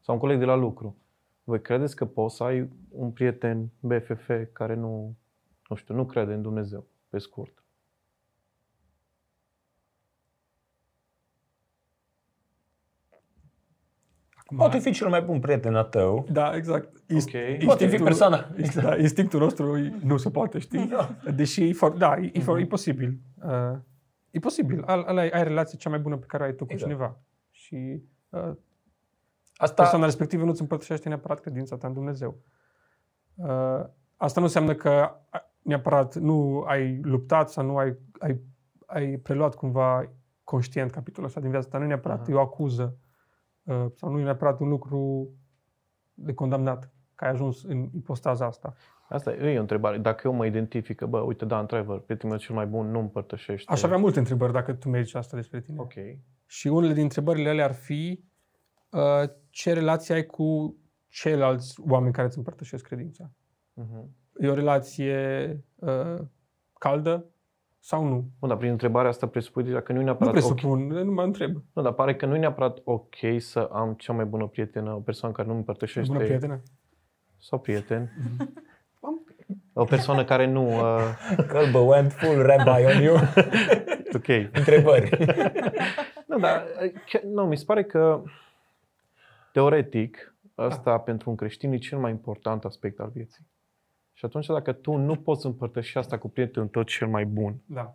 Sau 0.00 0.14
un 0.14 0.20
coleg 0.20 0.38
de 0.38 0.44
la 0.44 0.54
lucru. 0.54 0.96
Voi 1.44 1.60
credeți 1.60 1.96
că 1.96 2.04
poți 2.06 2.36
să 2.36 2.42
ai 2.44 2.68
un 2.88 3.10
prieten 3.10 3.70
BFF 3.80 4.30
care 4.52 4.74
nu, 4.74 5.16
nu 5.68 5.76
știu, 5.76 5.94
nu 5.94 6.06
crede 6.06 6.32
în 6.32 6.42
Dumnezeu, 6.42 6.86
pe 7.08 7.18
scurt? 7.18 7.62
Acum, 14.34 14.56
Poate 14.56 14.78
fi 14.78 14.92
cel 14.92 15.08
mai 15.08 15.22
bun 15.22 15.40
prieten 15.40 15.74
al 15.74 15.84
tău. 15.84 16.26
Da, 16.30 16.56
exact. 16.56 16.88
Inst- 17.02 17.34
Ok. 17.58 17.64
Poate 17.64 17.86
fi 17.86 17.96
persoana. 18.02 18.46
Da, 18.82 18.96
instinctul 18.96 19.40
nostru 19.40 19.76
e- 19.78 19.92
nu 20.04 20.16
se 20.16 20.30
poate, 20.30 20.58
știi? 20.58 20.90
Deși, 21.34 21.68
e 21.68 21.72
for, 21.72 21.90
da, 21.96 22.16
e, 22.20 22.30
e, 22.32 22.40
for, 22.40 22.58
e 22.58 22.64
posibil. 22.66 23.18
Uh, 23.44 23.78
e 24.30 24.38
posibil. 24.38 24.82
Al, 24.86 25.02
al, 25.02 25.16
ai, 25.18 25.28
ai 25.28 25.42
relația 25.44 25.78
cea 25.78 25.90
mai 25.90 25.98
bună 25.98 26.16
pe 26.16 26.26
care 26.26 26.42
o 26.42 26.46
ai 26.46 26.52
tu 26.54 26.64
cu 26.66 26.72
Exact. 26.72 26.90
cineva. 26.90 27.20
Și 27.50 28.02
uh, 28.28 28.52
Asta, 29.56 29.82
persoana 29.82 30.04
respectivă 30.04 30.44
nu-ți 30.44 30.60
împărtășește 30.60 31.08
neapărat 31.08 31.40
credința 31.40 31.76
ta 31.76 31.86
în 31.86 31.92
Dumnezeu. 31.92 32.40
Uh, 33.34 33.84
asta 34.16 34.40
nu 34.40 34.46
înseamnă 34.46 34.74
că 34.74 34.90
a- 35.30 35.52
neapărat 35.62 36.14
nu 36.16 36.60
ai 36.60 37.00
luptat 37.02 37.50
sau 37.50 37.64
nu 37.64 37.76
ai, 37.76 37.98
ai, 38.18 38.40
ai 38.86 39.16
preluat 39.16 39.54
cumva 39.54 40.10
conștient 40.44 40.90
capitolul 40.90 41.28
ăsta 41.28 41.40
din 41.40 41.50
viața 41.50 41.68
ta. 41.68 41.78
Nu 41.78 41.84
e 41.84 41.86
neapărat 41.86 42.20
Aha. 42.20 42.30
e 42.30 42.34
o 42.34 42.40
acuză 42.40 42.96
uh, 43.62 43.86
sau 43.94 44.10
nu 44.10 44.18
e 44.18 44.22
neapărat 44.22 44.60
un 44.60 44.68
lucru 44.68 45.30
de 46.14 46.34
condamnat 46.34 46.92
că 47.14 47.24
ai 47.24 47.30
ajuns 47.30 47.62
în 47.64 47.88
ipostaza 47.92 48.46
asta. 48.46 48.74
Asta 49.08 49.32
e 49.32 49.58
o 49.58 49.60
întrebare. 49.60 49.98
Dacă 49.98 50.28
eu 50.28 50.34
mă 50.34 50.46
identifică, 50.46 51.06
bă, 51.06 51.18
uite, 51.18 51.44
da, 51.44 51.58
într-adevăr, 51.58 52.00
prietenul 52.00 52.34
meu 52.34 52.44
cel 52.44 52.54
mai 52.54 52.66
bun 52.66 52.90
nu 52.90 52.98
împărtășește. 52.98 53.72
Aș 53.72 53.82
avea 53.82 53.96
multe 53.96 54.18
întrebări 54.18 54.52
dacă 54.52 54.72
tu 54.72 54.88
mergi 54.88 55.16
asta 55.16 55.36
despre 55.36 55.60
tine. 55.60 55.80
Ok. 55.80 55.92
Și 56.46 56.68
unele 56.68 56.92
din 56.92 57.02
întrebările 57.02 57.48
alea 57.48 57.64
ar 57.64 57.74
fi 57.74 58.18
uh, 58.20 58.31
ce 59.50 59.72
relație 59.72 60.14
ai 60.14 60.26
cu 60.26 60.76
ceilalți 61.08 61.80
oameni 61.88 62.12
care 62.12 62.26
îți 62.26 62.36
împărtășesc 62.36 62.86
credința? 62.86 63.30
Uh-huh. 63.80 64.04
E 64.40 64.48
o 64.48 64.54
relație 64.54 65.16
uh, 65.74 66.18
caldă 66.78 67.24
sau 67.78 68.04
nu? 68.04 68.24
Bun, 68.38 68.48
dar 68.48 68.56
prin 68.56 68.70
întrebarea 68.70 69.10
asta 69.10 69.26
presupui 69.26 69.62
deja 69.62 69.80
că 69.80 69.92
nu 69.92 69.98
e 69.98 70.00
Nu 70.00 70.06
neapărat 70.06 70.32
presupun, 70.32 70.86
nu 70.86 71.12
mă 71.12 71.22
întreb. 71.22 71.56
ok. 71.56 71.62
Nu, 71.72 71.82
dar 71.82 71.92
pare 71.92 72.16
că 72.16 72.26
nu 72.26 72.34
e 72.34 72.38
neapărat 72.38 72.78
ok 72.84 73.16
să 73.38 73.68
am 73.72 73.94
cea 73.94 74.12
mai 74.12 74.24
bună 74.24 74.46
prietenă, 74.46 74.92
o 74.92 74.98
persoană 75.00 75.34
care 75.34 75.46
nu 75.46 75.52
îmi 75.52 75.60
împărtășește. 75.60 76.12
Bună 76.12 76.24
prietenă. 76.24 76.62
Sau 77.38 77.58
prieten. 77.58 78.12
o 79.72 79.84
persoană 79.84 80.24
care 80.24 80.46
nu... 80.46 80.66
Uh, 80.66 81.00
Călbă 81.52 81.78
went 81.78 82.12
full 82.12 82.42
rabbi 82.42 82.84
on 82.96 83.02
you. 83.02 83.16
ok. 84.16 84.28
Întrebări. 84.52 85.26
Nu, 86.26 86.38
dar 86.38 86.64
chiar- 87.06 87.22
nu, 87.22 87.46
mi 87.46 87.56
se 87.56 87.64
pare 87.64 87.84
că 87.84 88.22
teoretic 89.52 90.34
ăsta 90.58 90.98
pentru 90.98 91.30
un 91.30 91.36
creștin 91.36 91.72
e 91.72 91.76
cel 91.78 91.98
mai 91.98 92.10
important 92.10 92.64
aspect 92.64 93.00
al 93.00 93.10
vieții. 93.14 93.46
Și 94.12 94.24
atunci 94.24 94.46
dacă 94.46 94.72
tu 94.72 94.96
nu 94.96 95.16
poți 95.16 95.46
împărtăși 95.46 95.98
asta 95.98 96.18
cu 96.18 96.28
prietenul 96.28 96.68
tău 96.68 96.82
cel 96.82 97.08
mai 97.08 97.24
bun, 97.24 97.54
Da. 97.66 97.94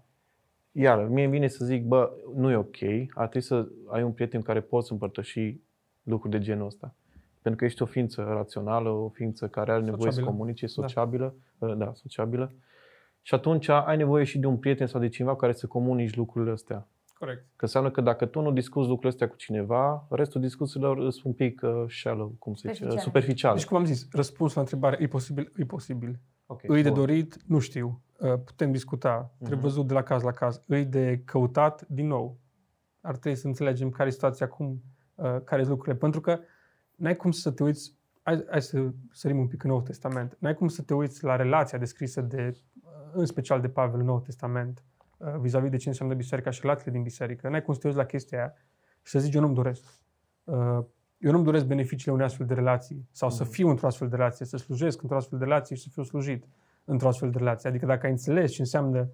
iar 0.72 1.08
mie 1.08 1.24
îmi 1.24 1.34
vine 1.34 1.48
să 1.48 1.66
zic, 1.66 1.86
bă, 1.86 2.12
nu 2.36 2.52
e 2.52 2.56
ok, 2.56 2.78
ar 3.14 3.28
trebui 3.28 3.42
să 3.48 3.68
ai 3.88 4.04
un 4.04 4.12
prieten 4.12 4.40
cu 4.40 4.46
care 4.46 4.62
poți 4.62 4.92
împărtăși 4.92 5.60
lucruri 6.04 6.38
de 6.38 6.44
genul 6.44 6.66
ăsta. 6.66 6.94
Pentru 7.42 7.60
că 7.60 7.66
ești 7.66 7.82
o 7.82 7.86
ființă 7.86 8.24
rațională, 8.24 8.90
o 8.90 9.10
ființă 9.10 9.48
care 9.48 9.72
are 9.72 9.82
nevoie 9.82 10.00
să 10.00 10.06
Sociabilă. 10.06 10.32
comunice, 10.32 10.68
sociabilă, 10.68 11.36
da. 11.58 11.74
da, 11.74 11.94
sociabilă. 11.94 12.52
Și 13.22 13.34
atunci 13.34 13.68
ai 13.68 13.98
nevoie 13.98 14.24
și 14.24 14.40
de 14.40 14.46
un 14.48 14.58
prieten 14.58 14.88
sau 14.88 15.02
de 15.02 15.08
cineva 15.10 15.34
cu 15.34 15.40
care 15.40 15.54
să 15.54 15.68
comunici 15.68 16.16
lucrurile 16.16 16.52
astea. 16.52 16.88
Corect. 17.20 17.46
Că 17.56 17.64
înseamnă 17.66 17.92
că 17.92 18.02
dacă 18.02 18.26
tu 18.26 18.42
nu 18.42 18.52
discuți 18.52 18.88
lucrurile 18.88 19.10
astea 19.10 19.30
cu 19.30 19.36
cineva, 19.36 20.08
restul 20.10 20.42
discuțiilor 20.42 21.10
sunt 21.12 21.24
un 21.24 21.34
pic 21.34 21.62
uh, 21.64 21.84
shallow, 21.88 22.36
cum 22.40 22.54
se 22.54 22.60
zice, 22.60 22.74
Superficiale. 22.74 23.02
superficiale. 23.02 23.56
Deci, 23.56 23.66
cum 23.68 23.78
am 23.78 23.86
zis, 23.86 24.08
răspunsul 24.12 24.56
la 24.56 24.62
întrebare 24.62 24.98
e 25.04 25.08
posibil, 25.08 25.52
e 25.58 25.66
posibil. 25.66 26.20
okay, 26.46 26.70
Îi 26.76 26.82
de 26.84 26.90
bun. 26.90 26.98
dorit, 26.98 27.38
nu 27.46 27.60
știu. 27.60 28.02
Uh, 28.20 28.34
Putem 28.46 28.72
discuta. 28.72 29.34
Trebuie 29.38 29.60
văzut 29.60 29.88
de 29.88 29.94
la 29.94 30.02
caz 30.04 30.22
la 30.24 30.32
caz. 30.32 30.62
Îi 30.66 30.86
de 30.86 31.22
căutat, 31.26 31.86
din 31.88 32.08
nou. 32.08 32.38
Ar 33.02 33.18
trebui 33.18 33.38
să 33.38 33.48
înțelegem 33.48 33.90
care 33.90 34.10
e 34.10 34.12
situația 34.12 34.46
acum, 34.46 34.82
uh, 35.16 35.26
care 35.44 35.62
sunt 35.62 35.70
lucrurile. 35.70 35.96
Pentru 35.96 36.22
că 36.22 36.40
n-ai 36.96 37.16
cum 37.16 37.32
să 37.32 37.52
te 37.52 37.64
uiți, 37.64 37.96
hai, 38.22 38.46
hai 38.50 38.62
să 38.62 38.90
sărim 39.12 39.40
un 39.40 39.48
pic 39.48 39.64
în 39.64 39.70
Noul 39.70 39.82
Testament, 39.82 40.36
n-ai 40.40 40.54
cum 40.54 40.68
să 40.68 40.82
te 40.82 40.94
uiți 40.94 41.24
la 41.24 41.36
relația 41.36 41.78
descrisă 41.78 42.22
de, 42.22 42.52
uh, 42.84 42.92
în 43.14 43.26
special 43.26 43.62
de 43.62 43.70
Pavel 43.70 44.00
în 44.00 44.06
Noul 44.06 44.20
Testament, 44.20 44.84
uh, 44.97 44.97
vis-a-vis 45.40 45.70
de 45.70 45.78
ce 45.78 45.88
înseamnă 45.88 46.16
biserica 46.16 46.50
și 46.50 46.60
relațiile 46.62 46.92
din 46.92 47.04
biserică. 47.04 47.50
N-ai 47.50 47.64
cum 47.64 47.74
să 47.74 47.80
te 47.80 47.88
uiți 47.88 48.00
la 48.00 48.06
chestia 48.06 48.38
aia 48.38 48.54
și 49.02 49.12
să 49.12 49.20
zici, 49.20 49.34
eu 49.34 49.42
nu-mi 49.42 49.56
doresc. 49.56 49.84
Uh, 50.44 50.80
Eu 51.18 51.32
nu-mi 51.32 51.44
doresc 51.44 51.66
beneficiile 51.66 52.14
unei 52.14 52.26
astfel 52.26 52.46
de 52.46 52.54
relații 52.54 53.08
sau 53.12 53.30
să 53.30 53.44
fiu 53.44 53.70
într-o 53.70 53.88
astfel 53.88 54.08
de 54.08 54.16
relație, 54.16 54.46
să 54.46 54.58
slujesc 54.58 55.02
într-o 55.02 55.18
astfel 55.18 55.40
de 55.40 55.44
relație 55.44 55.76
și 55.76 55.82
să 55.82 55.90
fiu 55.90 56.04
slujit 56.04 56.48
într-o 56.84 57.08
astfel 57.08 57.32
de 57.32 57.38
relație. 57.38 57.70
Adică 57.70 57.86
dacă 57.86 58.06
ai 58.06 58.12
înțeles 58.12 58.52
ce 58.52 58.62
înseamnă 58.62 59.10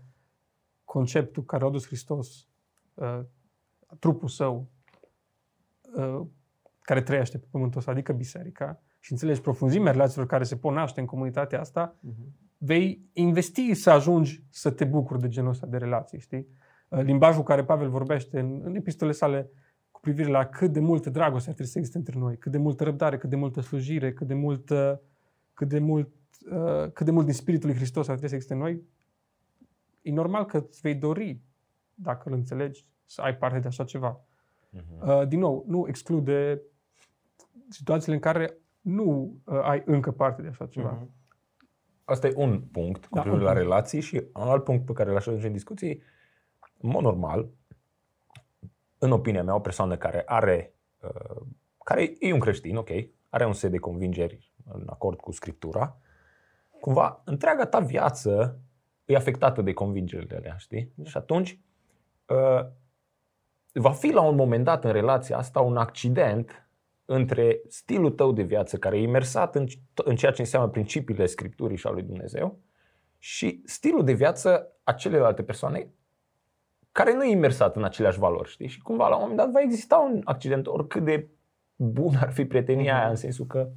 conceptul 0.83 1.43
care 1.43 1.63
a 1.63 1.67
adus 1.67 1.85
Hristos, 1.85 2.47
uh, 2.93 3.19
trupul 3.99 4.27
său, 4.27 4.67
uh, 5.95 6.21
care 6.81 7.01
trăiește 7.01 7.37
pe 7.37 7.45
pământul 7.51 7.79
ăsta, 7.79 7.91
adică 7.91 8.13
biserica, 8.13 8.81
și 8.99 9.11
înțelegi 9.11 9.41
profunzimea 9.41 9.91
relațiilor 9.91 10.27
care 10.27 10.43
se 10.43 10.55
pot 10.55 10.73
naște 10.73 10.99
în 10.99 11.05
comunitatea 11.05 11.59
asta, 11.59 11.95
vei 12.65 13.09
investi 13.13 13.73
să 13.73 13.89
ajungi 13.89 14.43
să 14.49 14.71
te 14.71 14.85
bucuri 14.85 15.19
de 15.19 15.27
genul 15.27 15.49
ăsta 15.49 15.67
de 15.67 15.77
relații, 15.77 16.19
știi? 16.19 16.47
Uh, 16.87 17.01
Limbajul 17.01 17.43
care 17.43 17.63
Pavel 17.63 17.89
vorbește 17.89 18.39
în, 18.39 18.61
în 18.63 18.75
epistolele 18.75 19.15
sale 19.15 19.49
cu 19.91 19.99
privire 19.99 20.29
la 20.29 20.45
cât 20.45 20.71
de 20.71 20.79
multă 20.79 21.09
dragoste 21.09 21.49
ar 21.49 21.55
trebui 21.55 21.71
să 21.71 21.77
existe 21.77 21.97
între 21.97 22.19
noi, 22.19 22.37
cât 22.37 22.51
de 22.51 22.57
multă 22.57 22.83
răbdare, 22.83 23.17
cât 23.17 23.29
de 23.29 23.35
multă 23.35 23.61
slujire, 23.61 24.13
cât 24.13 24.27
de 24.27 24.33
multă, 24.33 25.01
cât 25.53 25.69
de 25.69 25.79
mult, 25.79 26.09
uh, 26.51 26.91
cât 26.91 27.05
de 27.05 27.11
mult 27.11 27.25
din 27.25 27.33
Spiritul 27.33 27.69
lui 27.69 27.77
Hristos 27.77 28.07
ar 28.07 28.17
trebui 28.17 28.29
să 28.29 28.35
existe 28.35 28.53
în 28.53 28.59
noi, 28.59 28.81
e 30.01 30.11
normal 30.11 30.45
că 30.45 30.57
îți 30.57 30.81
vei 30.81 30.95
dori, 30.95 31.41
dacă 31.93 32.29
îl 32.29 32.33
înțelegi, 32.35 32.85
să 33.05 33.21
ai 33.21 33.37
parte 33.37 33.59
de 33.59 33.67
așa 33.67 33.83
ceva. 33.83 34.21
Uh, 35.05 35.27
din 35.27 35.39
nou, 35.39 35.65
nu 35.67 35.85
exclude 35.87 36.61
situațiile 37.69 38.15
în 38.15 38.21
care 38.21 38.57
nu 38.81 39.35
uh, 39.43 39.59
ai 39.61 39.83
încă 39.85 40.11
parte 40.11 40.41
de 40.41 40.47
așa 40.47 40.65
ceva. 40.65 40.91
Mhm. 40.91 41.21
Asta 42.03 42.27
e 42.27 42.33
un 42.35 42.61
punct 42.61 43.05
cu 43.05 43.15
Da, 43.15 43.21
privire 43.21 43.41
un 43.41 43.47
la 43.47 43.51
punct. 43.53 43.67
relații 43.67 44.01
și 44.01 44.23
un 44.33 44.47
alt 44.47 44.63
punct 44.63 44.85
pe 44.85 44.93
care 44.93 45.11
l-aș 45.11 45.27
aduce 45.27 45.47
în 45.47 45.53
discuție, 45.53 46.01
în 46.77 46.89
mod 46.89 47.01
normal, 47.03 47.49
în 48.97 49.11
opinia 49.11 49.43
mea, 49.43 49.55
o 49.55 49.59
persoană 49.59 49.97
care 49.97 50.23
are, 50.25 50.73
uh, 51.01 51.41
care 51.83 52.13
e 52.19 52.33
un 52.33 52.39
creștin, 52.39 52.75
ok, 52.75 52.89
are 53.29 53.45
un 53.45 53.53
set 53.53 53.71
de 53.71 53.77
convingeri 53.77 54.53
în 54.73 54.83
acord 54.85 55.19
cu 55.19 55.31
Scriptura, 55.31 55.97
cumva 56.79 57.21
întreaga 57.25 57.65
ta 57.65 57.79
viață 57.79 58.59
e 59.05 59.15
afectată 59.15 59.61
de 59.61 59.73
convingerile 59.73 60.35
alea, 60.35 60.55
știi? 60.57 60.93
Și 61.03 61.17
atunci 61.17 61.59
uh, 62.27 62.65
va 63.73 63.91
fi 63.91 64.11
la 64.11 64.21
un 64.21 64.35
moment 64.35 64.63
dat 64.63 64.83
în 64.83 64.91
relația 64.91 65.37
asta 65.37 65.59
un 65.59 65.77
accident 65.77 66.62
între 67.05 67.61
stilul 67.67 68.11
tău 68.11 68.31
de 68.31 68.41
viață 68.41 68.77
care 68.77 68.97
e 68.97 69.01
imersat 69.01 69.55
în, 69.55 69.65
în 69.93 70.15
ceea 70.15 70.31
ce 70.31 70.41
înseamnă 70.41 70.69
principiile 70.69 71.25
Scripturii 71.25 71.77
și 71.77 71.87
a 71.87 71.89
lui 71.89 72.03
Dumnezeu 72.03 72.59
și 73.17 73.61
stilul 73.65 74.03
de 74.03 74.13
viață 74.13 74.67
a 74.83 74.91
celelalte 74.91 75.43
persoane 75.43 75.87
care 76.91 77.13
nu 77.13 77.23
e 77.23 77.31
imersat 77.31 77.75
în 77.75 77.83
aceleași 77.83 78.19
valori, 78.19 78.49
știi? 78.49 78.67
Și 78.67 78.81
cumva 78.81 79.07
la 79.07 79.15
un 79.15 79.21
moment 79.21 79.39
dat 79.39 79.51
va 79.51 79.61
exista 79.61 79.97
un 79.97 80.21
accident, 80.23 80.67
oricât 80.67 81.03
de 81.03 81.27
bun 81.75 82.15
ar 82.21 82.31
fi 82.31 82.45
prietenia 82.45 82.99
aia, 82.99 83.09
în 83.09 83.15
sensul 83.15 83.45
că 83.45 83.69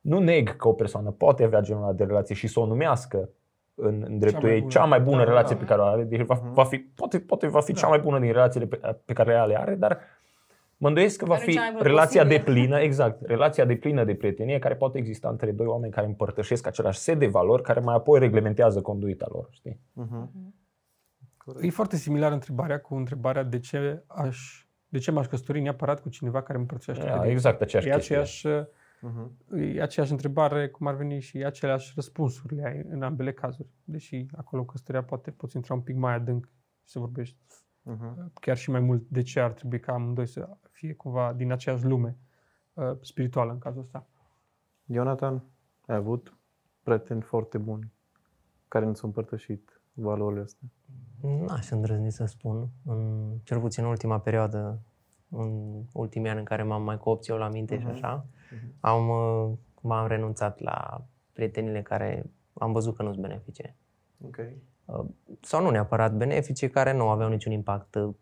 nu 0.00 0.18
neg 0.18 0.56
că 0.56 0.68
o 0.68 0.72
persoană 0.72 1.10
poate 1.10 1.44
avea 1.44 1.60
genul 1.60 1.82
ăla 1.82 1.92
de 1.92 2.04
relație 2.04 2.34
și 2.34 2.46
să 2.46 2.60
o 2.60 2.66
numească 2.66 3.28
în, 3.74 4.04
în 4.06 4.18
dreptul 4.18 4.42
mai 4.42 4.52
ei 4.52 4.58
bună. 4.58 4.72
cea 4.72 4.84
mai 4.84 5.00
bună 5.00 5.16
Da, 5.16 5.24
relație 5.24 5.54
da. 5.54 5.60
pe 5.60 5.66
care 5.66 5.80
o 5.80 5.84
are, 5.84 6.02
deci 6.02 6.20
va, 6.20 6.40
va 6.52 6.64
fi, 6.64 6.78
poate, 6.78 7.20
poate 7.20 7.46
va 7.46 7.60
fi 7.60 7.72
Da. 7.72 7.78
cea 7.78 7.88
mai 7.88 7.98
bună 7.98 8.18
din 8.18 8.32
relațiile 8.32 8.66
pe, 8.66 8.96
pe 9.04 9.12
care 9.12 9.32
ea 9.32 9.44
le 9.44 9.58
are, 9.58 9.74
dar 9.74 9.98
mă 10.80 10.88
îndoiesc 10.88 11.18
că 11.18 11.24
va 11.24 11.34
Dar 11.34 11.40
nu 11.42 11.46
fi 11.50 11.52
cea 11.56 11.60
mai 11.60 11.70
bună 11.70 11.82
relația 11.82 12.24
de 12.24 12.28
posibilă. 12.34 12.54
plină, 12.54 12.78
exact, 12.80 13.22
relația 13.26 13.64
de 13.64 13.76
plină 13.76 14.04
de 14.04 14.14
prietenie 14.14 14.58
care 14.58 14.74
poate 14.76 14.98
exista 14.98 15.28
între 15.28 15.52
doi 15.52 15.66
oameni 15.66 15.92
care 15.92 16.06
împărtășesc 16.06 16.66
același 16.66 16.98
set 16.98 17.18
de 17.18 17.26
valori 17.26 17.62
care 17.62 17.80
mai 17.80 17.94
apoi 17.94 18.18
reglementează 18.18 18.80
conduita 18.80 19.26
lor, 19.32 19.48
știi? 19.50 19.80
Mhm. 19.92 20.54
E 21.60 21.70
foarte 21.70 21.96
similară 21.96 22.34
întrebarea 22.34 22.80
cu 22.80 22.94
întrebarea 22.94 23.42
de 23.42 23.58
ce 23.58 24.02
aș 24.06 24.64
de 24.88 24.98
ce 24.98 25.10
m-aș 25.10 25.26
căsători 25.26 25.60
neapărat 25.60 26.00
cu 26.00 26.08
cineva 26.08 26.42
care 26.42 26.58
împărtășește 26.58 27.00
Da, 27.04 27.06
credința. 27.10 27.30
exact 27.32 27.60
aceeași 27.60 27.88
E 27.88 27.92
chestie. 27.92 28.16
aceeași, 28.16 28.46
Mhm. 29.00 29.36
e 29.74 29.82
aceeași 29.82 30.12
întrebare, 30.12 30.68
cum 30.68 30.86
ar 30.86 30.94
veni 30.94 31.20
și 31.20 31.44
aceleași 31.44 31.92
răspunsuri 31.94 32.54
le 32.54 32.64
ai 32.66 32.82
în 32.90 33.02
ambele 33.02 33.32
cazuri. 33.32 33.68
Deși 33.84 34.26
acolo 34.36 34.62
în 34.62 34.68
căsătoria 34.68 35.02
poate 35.02 35.30
poți 35.30 35.56
intra 35.56 35.74
un 35.74 35.80
pic 35.80 35.96
mai 35.96 36.14
adânc 36.14 36.44
și 36.84 36.90
să 36.92 36.98
vorbești 36.98 37.36
Mhm. 37.82 38.32
chiar 38.34 38.56
și 38.56 38.70
mai 38.70 38.80
mult 38.80 39.08
de 39.08 39.22
ce 39.22 39.40
ar 39.40 39.52
trebui 39.52 39.80
ca 39.80 39.92
amândoi 39.92 40.26
să 40.26 40.48
fie 40.70 40.94
cumva 40.94 41.32
din 41.32 41.52
aceeași 41.52 41.84
lume 41.84 42.16
uh, 42.72 42.96
spirituală 43.00 43.52
în 43.52 43.58
cazul 43.58 43.80
ăsta. 43.80 44.06
Ionatan, 44.86 45.44
ai 45.86 45.96
avut 45.96 46.36
prieteni 46.82 47.20
foarte 47.22 47.58
buni 47.58 47.92
care 48.68 48.84
nu 48.84 48.94
s-au 48.94 49.08
împărtășit 49.08 49.80
valorile 49.92 50.40
astea. 50.40 50.68
N-aș 51.20 51.70
îndrăzni 51.70 52.12
să 52.12 52.24
spun, 52.24 52.68
în, 52.84 53.30
cel 53.42 53.60
puțin 53.60 53.84
în 53.84 53.90
ultima 53.90 54.20
perioadă, 54.20 54.80
în 55.28 55.82
ultimii 55.92 56.30
ani 56.30 56.38
în 56.38 56.44
care 56.44 56.62
m-am 56.62 56.82
mai 56.82 56.98
coopțit 56.98 57.30
eu 57.30 57.36
la 57.38 57.48
minte 57.48 57.78
și 57.80 57.86
așa, 57.86 58.26
am, 58.80 59.08
uh, 59.08 59.58
m-am 59.82 60.06
renunțat 60.06 60.60
la 60.60 61.04
prietenile 61.32 61.82
care 61.82 62.30
am 62.52 62.72
văzut 62.72 62.96
că 62.96 63.02
nu 63.02 63.12
sunt 63.12 63.22
benefice. 63.26 63.76
Ok. 64.92 65.04
Uh, 65.04 65.10
Sau 65.40 65.62
nu 65.62 65.70
neapărat 65.70 66.12
benefice, 66.14 66.68
care 66.68 66.92
nu 66.92 67.08
aveau 67.08 67.28
niciun 67.28 67.52
impact 67.52 67.94
uh, 67.94 68.14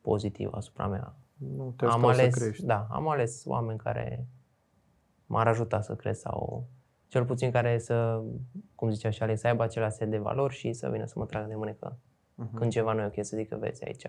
pozitiv 0.00 0.52
asupra 0.52 0.86
mea. 0.86 1.14
Nu 1.36 1.74
te 1.76 1.84
am 1.84 1.90
ajută 2.04 2.06
ales, 2.20 2.34
să 2.34 2.40
crești. 2.40 2.64
da, 2.64 2.86
am 2.90 3.08
ales 3.08 3.42
oameni 3.46 3.78
care 3.78 4.26
m-ar 5.26 5.46
ajuta 5.48 5.80
să 5.80 5.94
cresc 5.96 6.20
sau 6.20 6.66
cel 7.08 7.24
puțin 7.24 7.50
care 7.50 7.78
să, 7.78 8.22
cum 8.74 8.90
zicea 8.90 9.10
și 9.10 9.22
Alex, 9.22 9.40
să 9.40 9.46
aibă 9.46 9.62
același 9.62 9.96
set 9.96 10.10
de 10.10 10.18
valori 10.18 10.54
și 10.54 10.72
să 10.72 10.88
vină 10.90 11.04
să 11.04 11.14
mă 11.16 11.26
tragă 11.26 11.48
de 11.48 11.54
mânecă. 11.54 11.98
Mhm. 12.34 12.56
Când 12.56 12.70
ceva 12.70 12.92
nu 12.92 13.00
e 13.00 13.06
ok 13.06 13.24
să 13.24 13.36
zică, 13.36 13.56
vezi, 13.56 13.84
aici 13.84 14.06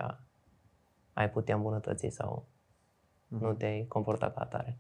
ai 1.13 1.30
putea 1.30 1.56
îmbunătăți 1.56 2.08
sau 2.10 2.47
Mhm. 3.28 3.43
nu 3.43 3.54
te-ai 3.54 3.86
comportat 3.88 4.34
ca 4.34 4.41
atare. 4.41 4.78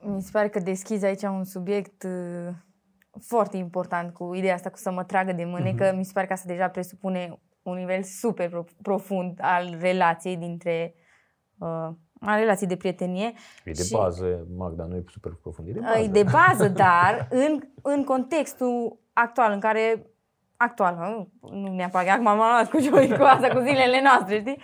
Mi 0.00 0.22
se 0.22 0.30
pare 0.32 0.48
că 0.48 0.58
deschizi 0.60 1.04
aici 1.04 1.22
un 1.22 1.44
subiect 1.44 2.02
uh, 2.02 2.54
foarte 3.26 3.56
important 3.56 4.12
cu 4.14 4.34
ideea 4.34 4.54
asta 4.54 4.70
cu 4.70 4.76
să 4.76 4.90
mă 4.90 5.04
tragă 5.04 5.32
de 5.32 5.44
mânecă. 5.44 5.92
Mi 5.96 6.04
se 6.04 6.10
pare 6.14 6.26
că 6.26 6.32
asta 6.32 6.48
deja 6.48 6.68
presupune 6.68 7.38
un 7.62 7.74
nivel 7.76 8.02
super 8.02 8.48
pro- 8.48 8.64
profund 8.82 9.38
al 9.42 9.76
relației 9.80 10.36
dintre 10.36 10.94
uh, 11.58 11.88
al 12.20 12.38
relației 12.38 12.68
de 12.68 12.76
prietenie. 12.76 13.32
E 13.64 13.70
de 13.70 13.82
Și- 13.82 13.92
bază, 13.92 14.46
Magda, 14.56 14.84
nu 14.84 14.96
e 14.96 15.04
super 15.08 15.32
profund, 15.42 15.68
e 15.68 15.72
de 15.72 15.80
bază. 15.80 15.98
E 15.98 16.06
de 16.06 16.22
bază, 16.22 16.68
dar 16.84 17.26
în, 17.30 17.60
în 17.82 18.04
contextul 18.04 18.98
actual 19.12 19.52
în 19.52 19.60
care 19.60 20.06
actual, 20.56 20.96
nu, 20.96 21.50
nu 21.50 21.74
neapărat, 21.74 22.06
că 22.06 22.12
acum 22.12 22.24
m-am 22.24 22.36
luat 22.36 22.70
cu 22.70 22.78
joi 22.80 23.16
cu 23.16 23.22
asta, 23.22 23.48
cu 23.48 23.58
zilele 23.60 24.02
noastre, 24.02 24.38
știi? 24.38 24.60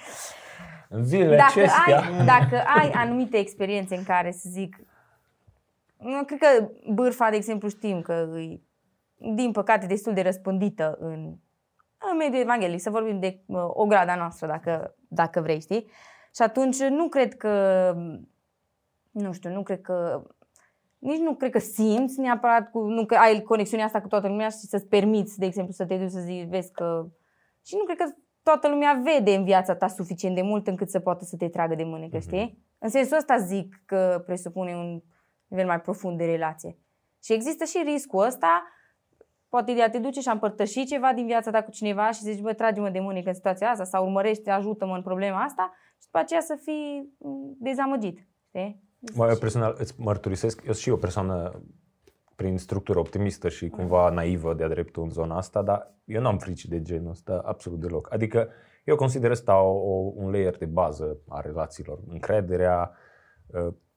În 0.89 1.05
zilele 1.05 1.37
dacă 1.37 1.51
acestea, 1.61 1.99
ai, 2.01 2.25
dacă 2.25 2.63
ai 2.77 2.91
anumite 2.91 3.37
experiențe 3.37 3.97
în 3.97 4.05
care, 4.05 4.31
să 4.33 4.49
zic, 4.51 4.77
nu, 4.77 4.84
cred 6.27 6.39
că 6.39 6.69
bârfa, 6.93 7.31
de 7.31 7.37
exemplu, 7.37 7.69
știm 7.69 8.01
că 8.01 8.13
e, 8.37 8.61
din 9.35 9.53
păcate, 9.53 9.87
destul 9.87 10.13
de 10.13 10.23
răspândită 10.23 10.97
în, 11.01 11.35
în 12.11 12.17
mediul 12.19 12.43
evanghelic, 12.43 12.81
să 12.81 12.91
vorbim 12.91 13.21
de 13.21 13.43
uh, 13.47 13.65
o 13.69 13.87
grada 13.87 14.17
noastră, 14.17 14.47
dacă, 14.47 14.95
dacă 15.09 15.41
vrei, 15.41 15.61
știi? 15.61 15.91
Și 16.35 16.43
atunci 16.43 16.83
nu 16.83 17.09
cred 17.09 17.35
că, 17.35 17.95
nu 19.11 19.33
știu, 19.33 19.51
nu 19.51 19.63
cred 19.63 19.81
că, 19.81 20.23
nici 20.99 21.21
nu 21.21 21.35
cred 21.35 21.51
că 21.51 21.59
simți 21.59 22.21
neapărat, 22.21 22.71
cu, 22.71 22.81
nu 22.81 23.07
că 23.07 23.15
ai 23.15 23.43
conexiunea 23.43 23.87
asta 23.87 24.01
cu 24.01 24.09
toată 24.09 24.29
lumea 24.29 24.49
și 24.49 24.57
să-ți 24.57 24.87
permiți, 24.87 25.39
de 25.39 25.47
exemplu, 25.47 25.73
să 25.73 25.85
te 25.85 25.97
duci 25.97 26.11
să 26.11 26.21
zici, 26.21 26.49
vezi 26.49 26.73
că... 26.73 27.07
Și 27.67 27.75
nu 27.77 27.85
cred 27.85 27.97
că 27.97 28.05
toată 28.43 28.69
lumea 28.69 29.03
vede 29.05 29.35
în 29.35 29.45
viața 29.45 29.75
ta 29.75 29.89
suficient 29.89 30.35
de 30.35 30.43
mult 30.43 30.67
încât 30.67 30.91
să 30.91 31.01
poată 31.01 31.25
să 31.25 31.37
te 31.37 31.49
tragă 31.49 31.75
de 31.75 31.85
mânecă, 31.85 32.19
știi? 32.19 32.59
În 32.79 32.89
sensul 32.89 33.17
ăsta 33.17 33.39
zic 33.39 33.83
că 33.87 34.23
presupune 34.27 34.75
un 34.75 35.01
nivel 35.49 35.67
mai 35.67 35.81
profund 35.81 36.19
de 36.19 36.25
relație. 36.25 36.79
Și 37.25 37.33
există 37.33 37.65
și 37.65 37.83
riscul 37.85 38.25
ăsta, 38.25 38.65
poate 39.49 39.75
de 39.75 39.83
a 39.83 39.91
te 39.91 39.99
duce 39.99 40.21
și 40.21 40.29
a 40.29 40.33
împărtăși 40.33 40.85
ceva 40.85 41.13
din 41.13 41.27
viața 41.27 41.51
ta 41.51 41.63
cu 41.63 41.71
cineva 41.71 42.11
și 42.11 42.23
zici, 42.23 42.41
bă, 42.41 42.53
trage-mă 42.53 42.91
de 42.91 43.01
mânecă 43.01 43.29
în 43.29 43.35
situația 43.35 43.71
asta 43.71 43.85
sau 43.85 44.05
urmărește, 44.05 44.51
ajută-mă 44.51 44.95
în 44.95 45.03
problema 45.03 45.43
asta 45.43 45.73
și 45.99 46.05
după 46.05 46.19
aceea 46.19 46.41
să 46.41 46.59
fii 46.63 47.15
m, 47.19 47.57
dezamăgit, 47.59 48.27
știi? 48.49 48.83
Mă, 49.15 49.29
eu 49.29 49.37
personal 49.37 49.75
îți 49.79 50.01
mărturisesc, 50.01 50.59
eu 50.59 50.73
sunt 50.73 50.77
și 50.77 50.91
o 50.91 50.97
persoană 50.97 51.63
prin 52.37 52.59
structură 52.59 52.99
optimistă 52.99 53.49
și 53.49 53.69
cumva 53.69 54.11
naivă 54.11 54.55
de-a 54.55 54.69
dreptul 54.69 55.03
în 55.03 55.11
zona 55.11 55.37
asta, 55.37 55.63
dar 55.63 55.95
eu 56.05 56.21
n-am 56.21 56.39
frici 56.39 56.67
de 56.67 56.83
genul 56.83 57.11
ăsta 57.11 57.43
absolut 57.45 57.81
deloc. 57.81 58.13
Adică 58.13 58.49
eu 58.85 58.97
consider 58.97 59.31
asta 59.31 59.63
o, 59.63 59.71
o, 59.71 60.13
un 60.15 60.31
layer 60.31 60.57
de 60.57 60.67
bază 60.67 61.19
a 61.29 61.41
relațiilor. 61.41 61.99
Încrederea. 62.09 62.93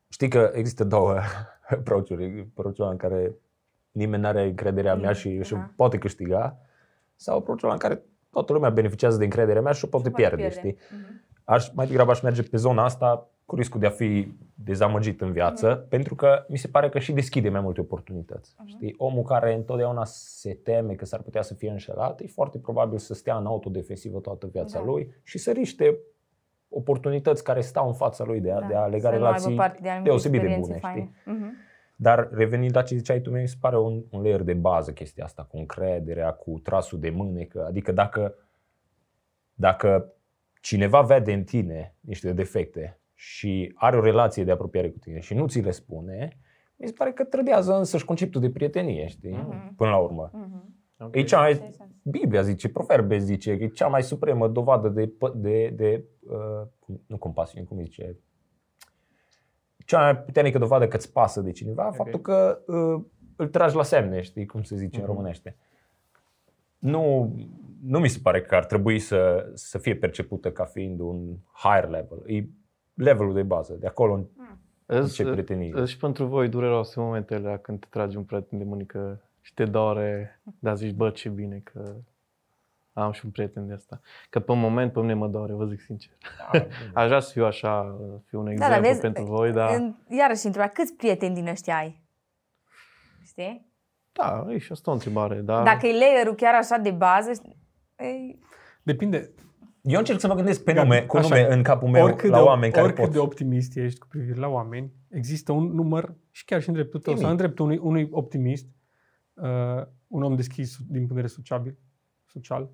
Uh, 0.07 0.13
Știi 0.13 0.27
că 0.27 0.51
există 0.53 0.83
două 0.83 1.15
approach-uri. 1.69 2.47
approach 2.57 2.77
în 2.91 2.97
care 2.97 3.33
nimeni 3.91 4.21
nu 4.21 4.27
are 4.27 4.43
încrederea 4.43 4.95
mea 4.95 5.13
și, 5.13 5.43
și 5.43 5.53
Aha. 5.53 5.73
poate 5.75 5.97
câștiga 5.97 6.57
sau 7.15 7.37
approach 7.37 7.63
în 7.63 7.77
care 7.77 8.01
toată 8.29 8.53
lumea 8.53 8.69
beneficiază 8.69 9.17
de 9.17 9.23
încrederea 9.23 9.61
mea 9.61 9.71
și 9.71 9.85
o 9.85 9.87
poate 9.87 10.05
Și 10.07 10.11
poate 10.13 10.35
pierde, 10.35 10.53
pierde. 10.53 10.69
știi? 10.69 10.87
aș, 11.43 11.71
mai 11.73 11.87
degrabă 11.87 12.11
aș 12.11 12.21
merge 12.21 12.43
pe 12.43 12.57
zona 12.57 12.83
asta 12.83 13.29
cu 13.45 13.55
riscul 13.55 13.79
de 13.79 13.85
a 13.85 13.89
fi 13.89 14.31
dezamăgit 14.53 15.21
în 15.21 15.31
viață, 15.31 15.85
pentru 15.89 16.15
că 16.15 16.45
mi 16.47 16.57
se 16.57 16.67
pare 16.67 16.89
că 16.89 16.99
și 16.99 17.11
deschide 17.11 17.49
mai 17.49 17.61
multe 17.61 17.79
oportunități. 17.81 18.55
Știi? 18.65 18.95
Omul 18.97 19.23
care 19.23 19.53
întotdeauna 19.53 20.03
se 20.05 20.53
teme 20.53 20.93
că 20.93 21.05
s-ar 21.05 21.21
putea 21.21 21.41
să 21.41 21.53
fie 21.53 21.69
înșelat, 21.69 22.19
e 22.21 22.27
foarte 22.27 22.57
probabil 22.59 22.97
să 22.97 23.13
stea 23.13 23.37
în 23.37 23.45
autodefensivă 23.45 24.19
toată 24.19 24.47
viața 24.47 24.79
Da. 24.79 24.85
lui 24.85 25.13
și 25.23 25.37
să 25.37 25.51
riște 25.51 25.97
oportunități 26.69 27.43
care 27.43 27.61
stau 27.61 27.87
în 27.87 27.93
fața 27.93 28.23
lui 28.23 28.39
de 28.39 28.51
a, 28.51 28.61
de 28.61 28.75
a 28.75 28.85
lega 28.85 29.09
Da. 29.09 29.09
să 29.09 29.17
nu 29.17 29.25
aibă 29.25 29.25
relații 29.25 29.55
parte 29.55 29.79
de 29.81 29.89
anumite 29.89 30.09
deosebit 30.09 30.41
de 30.41 30.45
experiențe 30.47 30.79
bune. 30.79 30.93
Știi? 30.93 31.13
faine. 31.25 31.39
Mhm. 31.39 31.55
Dar 31.95 32.29
revenind 32.31 32.75
la 32.75 32.81
ce 32.81 32.95
ziceai 32.95 33.21
tu, 33.21 33.29
mi 33.29 33.47
se 33.47 33.55
pare 33.59 33.77
un, 33.77 34.03
un 34.11 34.21
layer 34.21 34.41
de 34.41 34.53
bază 34.53 34.91
chestia 34.91 35.23
asta, 35.23 35.43
cu 35.43 35.57
încrederea, 35.57 36.31
cu 36.31 36.59
trasul 36.63 36.99
de 36.99 37.09
mânecă. 37.09 37.65
Adică 37.65 37.91
dacă, 37.91 38.35
dacă 39.53 40.13
cineva 40.61 41.01
vede 41.01 41.33
în 41.33 41.43
tine 41.43 41.95
niște 41.99 42.33
defecte 42.33 42.99
și 43.13 43.73
are 43.75 43.97
o 43.97 44.01
relație 44.01 44.43
de 44.43 44.51
apropiare 44.51 44.89
cu 44.89 44.97
tine 44.97 45.19
și 45.19 45.33
nu 45.33 45.47
ți 45.47 45.59
le 45.59 45.71
spune, 45.71 46.37
mi 46.75 46.87
se 46.87 46.93
pare 46.97 47.11
că 47.11 47.23
trădează 47.23 47.77
însăși 47.77 48.05
conceptul 48.05 48.41
de 48.41 48.49
prietenie, 48.49 49.07
știi? 49.07 49.31
Mhm. 49.31 49.75
Până 49.75 49.89
la 49.89 49.97
urmă. 49.97 50.29
Mhm. 50.33 50.76
Ok. 50.99 51.15
E 51.15 51.23
cea 51.23 51.39
mai, 51.39 51.51
Interesant. 51.51 51.91
Biblia 52.03 52.41
zice, 52.41 52.69
Proverbe 52.69 53.17
zice, 53.17 53.57
că 53.57 53.63
e 53.63 53.67
cea 53.67 53.87
mai 53.87 54.03
supremă 54.03 54.47
dovadă 54.47 54.89
de, 54.89 55.05
pă- 55.07 55.33
de, 55.35 55.67
de 55.69 56.03
uh, 56.27 56.67
cum- 56.79 57.01
nu 57.07 57.17
compasiune, 57.17 57.65
cum 57.65 57.81
zice, 57.83 58.17
cea 59.85 60.01
mai 60.01 60.17
puternică 60.17 60.57
dovadă 60.57 60.87
că 60.87 60.95
îți 60.95 61.11
pasă 61.11 61.41
de 61.41 61.51
cineva, 61.51 61.87
Ok. 61.87 61.95
faptul 61.95 62.19
că 62.19 62.59
uh, 62.67 63.03
îl 63.35 63.47
tragi 63.47 63.75
la 63.75 63.83
semne, 63.83 64.21
știi 64.21 64.45
cum 64.45 64.63
se 64.63 64.75
zice 64.75 64.95
în 64.99 65.01
Mhm. 65.05 65.11
românește. 65.11 65.55
Nu, 66.77 67.35
nu 67.83 67.99
mi 67.99 68.07
se 68.07 68.19
pare 68.23 68.41
că 68.41 68.55
ar 68.55 68.65
trebui 68.65 68.99
să, 68.99 69.51
să 69.53 69.77
fie 69.77 69.95
percepută 69.95 70.51
ca 70.51 70.63
fiind 70.65 70.99
un 70.99 71.35
higher 71.53 71.89
level. 71.89 72.23
E 72.25 72.47
levelul 72.93 73.33
de 73.33 73.43
bază, 73.43 73.73
de 73.73 73.87
acolo 73.87 74.25
Îți- 74.85 75.13
ce 75.13 75.23
prietenie. 75.23 75.71
îți 75.75 75.91
Și 75.91 75.97
pentru 75.97 76.25
voi 76.25 76.49
dureroase 76.49 76.99
momentele 76.99 77.39
alea 77.45 77.57
când 77.57 77.79
te 77.79 77.87
tragi 77.89 78.17
un 78.17 78.23
prieten 78.23 78.57
de 78.57 78.63
mânică 78.63 79.21
și 79.47 79.53
te 79.53 79.65
doare, 79.65 80.41
dar 80.59 80.75
zici, 80.75 80.93
bă, 80.95 81.09
ce 81.09 81.29
bine 81.29 81.61
că 81.63 81.95
am 82.93 83.11
și 83.11 83.25
un 83.25 83.31
prieten 83.31 83.67
de 83.67 83.73
asta. 83.73 83.99
Că 84.29 84.39
pe 84.39 84.51
un 84.51 84.59
moment 84.59 84.93
pe 84.93 84.99
mine 84.99 85.13
mă 85.13 85.27
doare, 85.27 85.53
vă 85.53 85.65
zic 85.65 85.79
sincer. 85.81 86.11
Aș 86.93 87.07
vrea 87.07 87.19
să 87.19 87.31
fiu 87.31 87.45
așa, 87.45 87.97
fiu 88.25 88.39
un 88.39 88.45
Da, 88.45 88.51
exemplu 88.51 88.75
dar 88.75 88.85
vezi, 88.85 89.01
pentru 89.01 89.23
voi, 89.23 89.51
dar 89.51 89.75
în- 89.75 89.95
Iarăși 90.09 90.45
întreba, 90.45 90.67
câți 90.67 90.93
prieteni 90.93 91.35
din 91.35 91.47
ăștia 91.47 91.75
ai? 91.77 92.03
Știi? 93.25 93.65
da, 94.11 94.45
e 94.49 94.57
și 94.57 94.71
asta 94.71 94.89
o 94.91 94.93
întrebare. 94.93 95.35
Dar 95.39 95.63
Dacă 95.63 95.87
e 95.87 95.91
layer 95.97 96.35
chiar 96.35 96.53
așa 96.53 96.77
de 96.77 96.91
bază, 96.91 97.31
e, 97.95 98.05
Depinde. 98.83 99.31
Eu 99.81 99.99
încerc 99.99 100.19
să 100.19 100.27
mă 100.27 100.33
gândesc 100.35 100.63
pe 100.63 100.73
Gabi, 100.73 100.87
nume, 100.87 101.01
cu 101.01 101.17
așa 101.17 101.27
nume 101.35 101.39
e. 101.49 101.53
în 101.53 101.63
capul 101.63 101.89
meu 101.89 102.03
oricât 102.03 102.29
la 102.29 102.37
de, 102.37 102.43
oameni 102.43 102.71
care 102.71 102.85
oricât 102.85 103.03
pot. 103.03 103.13
de 103.13 103.19
optimist 103.19 103.75
ești 103.77 103.99
cu 103.99 104.07
privire 104.07 104.39
la 104.39 104.47
oameni, 104.47 104.91
există 105.09 105.51
un 105.51 105.63
număr, 105.73 106.13
și 106.31 106.45
chiar 106.45 106.61
și 106.61 106.67
în 106.67 106.73
dreptul 106.73 106.99
tău, 106.99 107.13
Nimic. 107.13 107.27
sau 107.27 107.31
în 107.37 107.41
dreptul 107.41 107.65
unui, 107.65 107.77
unui 107.77 108.07
optimist, 108.11 108.65
uh, 109.41 109.85
un 110.07 110.23
om 110.23 110.35
deschis 110.35 110.77
din 110.77 110.87
punct 110.87 111.07
de 111.07 111.13
vedere 111.13 111.27
sociabil, 111.27 111.77
social, 112.25 112.69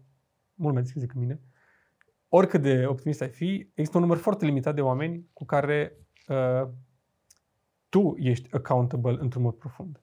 mult 0.53 0.73
mai 0.73 0.81
deschis 0.81 1.01
decât 1.01 1.19
mine, 1.19 1.39
oricât 2.29 2.61
de 2.61 2.85
optimist 2.85 3.21
ai 3.21 3.29
fi, 3.29 3.69
există 3.73 3.97
un 3.97 4.03
număr 4.03 4.17
foarte 4.17 4.45
limitat 4.45 4.75
de 4.75 4.81
oameni 4.81 5.27
cu 5.33 5.45
care 5.45 5.97
uh, 6.27 6.69
tu 7.89 8.15
ești 8.17 8.53
accountable 8.53 9.17
într-un 9.19 9.43
mod 9.43 9.53
profund. 9.53 10.01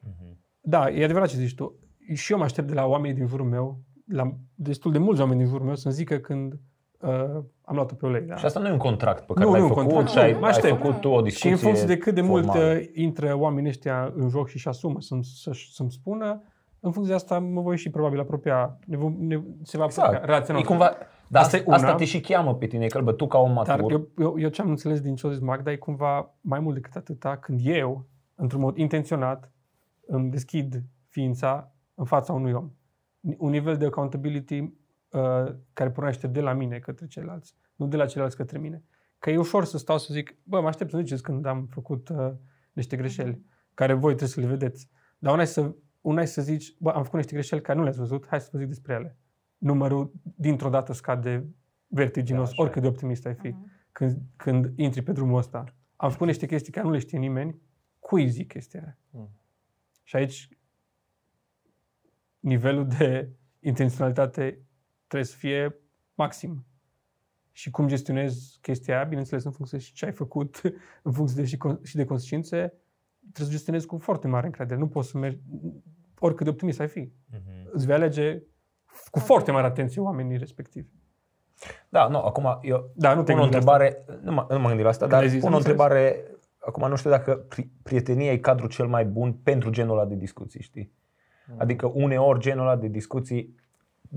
Mhm. 0.00 0.38
Da, 0.60 0.90
e 0.90 1.04
adevărat 1.04 1.28
ce 1.28 1.36
zici 1.36 1.54
tu. 1.54 1.78
Și 2.12 2.32
eu 2.32 2.38
mă 2.38 2.44
aștept 2.44 2.68
de 2.68 2.74
la 2.74 2.86
oamenii 2.86 3.16
din 3.16 3.26
jurul 3.26 3.46
meu, 3.46 3.82
la 4.06 4.36
destul 4.54 4.92
de 4.92 4.98
mulți 4.98 5.20
oameni 5.20 5.38
din 5.38 5.48
jurul 5.48 5.66
meu, 5.66 5.74
să-mi 5.74 5.94
zică 5.94 6.18
când 6.18 6.60
uh, 7.00 7.44
am 7.64 7.74
luat-o 7.74 7.94
pe 7.94 8.06
ulei. 8.06 8.22
Da? 8.26 8.36
Și 8.36 8.44
asta 8.44 8.60
nu 8.60 8.66
e 8.68 8.72
un 8.72 8.78
contract 8.78 9.26
pe 9.26 9.32
care 9.32 9.46
Nu, 9.46 9.52
l-ai 9.52 9.60
nu 9.60 9.66
e 9.66 9.68
un 9.70 9.74
făcut 9.74 9.92
contract, 9.92 10.10
și 10.10 10.18
ai, 10.18 10.32
nu, 10.32 10.38
mă 10.38 10.44
ai 10.44 10.50
aștept. 10.50 10.76
făcut 10.78 11.00
tu 11.00 11.08
o 11.08 11.16
Și 11.18 11.22
discuție 11.22 11.50
în 11.50 11.56
funcție 11.56 11.86
de 11.86 11.96
cât 11.96 12.14
de 12.14 12.20
mult 12.20 12.44
formală. 12.44 12.72
uh, 12.74 12.84
intră 12.94 13.36
oamenii 13.38 13.68
ăștia 13.68 14.12
în 14.16 14.28
joc 14.28 14.48
și-și 14.48 14.68
asumă 14.68 15.00
să-mi, 15.00 15.24
să, 15.24 15.50
să-mi 15.72 15.90
spună, 15.90 16.42
în 16.80 16.92
funcție 16.92 17.14
de 17.14 17.20
asta 17.22 17.38
mă 17.38 17.60
voi 17.60 17.76
și 17.76 17.90
probabil 17.90 18.20
apropia, 18.20 18.78
ne 18.86 18.96
vom, 18.96 19.14
ne, 19.18 19.40
se 19.62 19.76
va 19.76 19.84
apropia 19.84 20.06
Exact. 20.08 20.24
relația 20.24 20.54
E 20.54 20.62
noastră. 20.62 20.74
cumva, 20.76 20.96
da, 21.28 21.40
Asta 21.40 21.56
asta, 21.56 21.56
e 21.56 21.62
una. 21.66 21.76
asta 21.76 21.94
te 21.94 22.04
și 22.04 22.20
cheamă 22.20 22.54
pe 22.54 22.66
tine, 22.66 22.86
că 22.86 23.00
bă, 23.00 23.12
tu 23.12 23.26
ca 23.26 23.38
om 23.38 23.52
matur. 23.52 23.80
Dar 23.80 23.90
eu, 23.90 24.08
eu, 24.18 24.34
eu 24.38 24.48
ce 24.48 24.62
am 24.62 24.68
înțeles 24.68 25.00
din 25.00 25.14
ce 25.14 25.26
a 25.26 25.30
zis 25.30 25.40
Magda 25.40 25.70
e 25.72 25.76
cumva 25.76 26.34
mai 26.40 26.60
mult 26.60 26.74
decât 26.74 26.94
atâta 26.96 27.36
când 27.36 27.60
eu, 27.62 28.06
într-un 28.34 28.60
mod 28.60 28.76
intenționat, 28.76 29.50
îmi 30.06 30.30
deschid 30.30 30.82
ființa 31.08 31.72
în 31.94 32.04
fața 32.04 32.32
unui 32.32 32.52
om. 32.52 32.70
Un 33.38 33.50
nivel 33.50 33.76
de 33.76 33.84
accountability 33.86 34.72
uh, 35.14 35.54
care 35.72 35.90
pornește 35.90 36.26
de 36.26 36.40
la 36.40 36.52
mine 36.52 36.78
către 36.78 37.06
ceilalți, 37.06 37.54
nu 37.74 37.86
de 37.86 37.96
la 37.96 38.06
ceilalți 38.06 38.36
către 38.36 38.58
mine. 38.58 38.82
Că 39.18 39.30
e 39.30 39.38
ușor 39.38 39.64
să 39.64 39.78
stau 39.78 39.98
să 39.98 40.12
zic, 40.12 40.36
bă, 40.42 40.60
mă 40.60 40.66
aștept 40.66 40.90
să 40.90 40.98
ziceți 40.98 41.22
când 41.22 41.46
am 41.46 41.66
făcut 41.66 42.08
uh, 42.08 42.32
niște 42.72 42.96
greșeli, 42.96 43.44
care 43.74 43.92
voi 43.92 44.14
trebuie 44.14 44.28
să 44.28 44.40
le 44.40 44.46
vedeți. 44.46 44.88
Dar 45.18 45.32
una 45.32 45.42
e 45.42 45.44
să, 45.44 45.74
una 46.00 46.22
e 46.22 46.24
să 46.24 46.42
zici, 46.42 46.76
bă, 46.78 46.90
am 46.90 47.02
făcut 47.02 47.18
niște 47.18 47.32
greșeli 47.34 47.60
care 47.60 47.76
nu 47.78 47.84
le-ați 47.84 47.98
văzut, 47.98 48.26
hai 48.26 48.40
să 48.40 48.48
vă 48.52 48.58
zic 48.58 48.68
despre 48.68 48.94
ele. 48.94 49.18
Numărul 49.58 50.12
dintr-o 50.22 50.68
dată 50.68 50.92
scade 50.92 51.46
vertiginos, 51.86 52.44
Da, 52.44 52.50
așa 52.50 52.54
e. 52.58 52.62
oricât 52.62 52.82
de 52.82 52.88
optimist 52.88 53.26
ai 53.26 53.34
fi 53.34 53.48
Mhm. 53.48 53.70
când, 53.92 54.20
când 54.36 54.72
intri 54.78 55.02
pe 55.02 55.12
drumul 55.12 55.38
ăsta. 55.38 55.64
Am 55.96 56.10
făcut 56.10 56.26
niște 56.26 56.46
chestii 56.46 56.72
care 56.72 56.86
nu 56.86 56.92
le 56.92 56.98
știe 56.98 57.18
nimeni, 57.18 57.60
cui 57.98 58.22
îi 58.22 58.28
zic 58.28 58.48
chestia 58.48 58.80
aia? 58.80 58.98
Mm. 59.10 59.30
Și 60.02 60.16
aici 60.16 60.48
nivelul 62.40 62.86
de 62.86 63.30
intenționalitate 63.60 64.58
trebuie 65.06 65.28
să 65.28 65.36
fie 65.36 65.76
maxim. 66.14 66.64
Și 67.52 67.70
cum 67.70 67.86
gestionezi 67.88 68.58
chestia 68.60 68.94
aia, 68.96 69.04
bineînțeles, 69.04 69.44
în 69.44 69.50
funcție 69.50 69.78
și 69.78 69.92
ce 69.92 70.04
ai 70.04 70.12
făcut, 70.12 70.60
în 71.02 71.12
funcție 71.12 71.42
de 71.42 71.48
și, 71.48 71.56
con- 71.56 71.82
și 71.82 71.96
de 71.96 72.04
consecințe, 72.04 72.56
trebuie 73.32 73.46
să 73.46 73.50
gestionezi 73.50 73.86
cu 73.86 73.98
foarte 73.98 74.28
mare 74.28 74.46
încredere. 74.46 74.78
Nu 74.80 74.88
poți 74.88 75.08
să 75.08 75.18
mergi, 75.18 75.38
oricât 76.18 76.44
de 76.44 76.50
optimist 76.50 76.80
ai 76.80 76.88
fi. 76.88 77.12
Mhm. 77.30 77.68
Îți 77.72 77.86
vei 77.86 77.94
alege 77.94 78.42
cu 79.10 79.18
foarte 79.18 79.50
mare 79.50 79.66
atenție 79.66 80.00
oamenii 80.00 80.36
respectivi. 80.36 80.88
Da, 81.88 82.08
nu, 82.08 82.18
acum 82.18 82.58
eu 82.62 82.90
Da, 82.94 83.14
nu 83.14 83.22
te 83.22 83.32
pun 83.32 83.40
o 83.40 83.48
gândi 83.48 83.64
la 83.64 83.72
asta. 83.72 83.84
întrebare, 83.84 84.20
nu, 84.22 84.32
mă- 84.32 84.46
nu 84.50 84.56
m-am 84.58 84.66
gândit 84.66 84.82
la 84.84 84.88
asta, 84.90 85.06
Când 85.06 85.12
ai 85.16 85.20
dar 85.20 85.30
zis, 85.30 85.40
pun 85.40 85.48
am 85.48 85.54
o 85.54 85.56
înțeles. 85.56 85.78
întrebare, 85.80 86.24
acum 86.58 86.88
nu 86.88 86.96
știu 86.96 87.10
dacă 87.10 87.46
pri- 87.54 87.68
prietenia 87.82 88.32
e 88.32 88.38
cadrul 88.38 88.68
cel 88.68 88.86
mai 88.86 89.04
bun 89.04 89.32
pentru 89.32 89.70
genul 89.70 89.98
ăla 89.98 90.06
de 90.06 90.14
discuții, 90.14 90.60
știi? 90.62 90.92
Adică 91.56 91.86
uneori 91.86 92.38
genul 92.40 92.66
ăla 92.66 92.76
de 92.76 92.86
discuții 92.88 93.54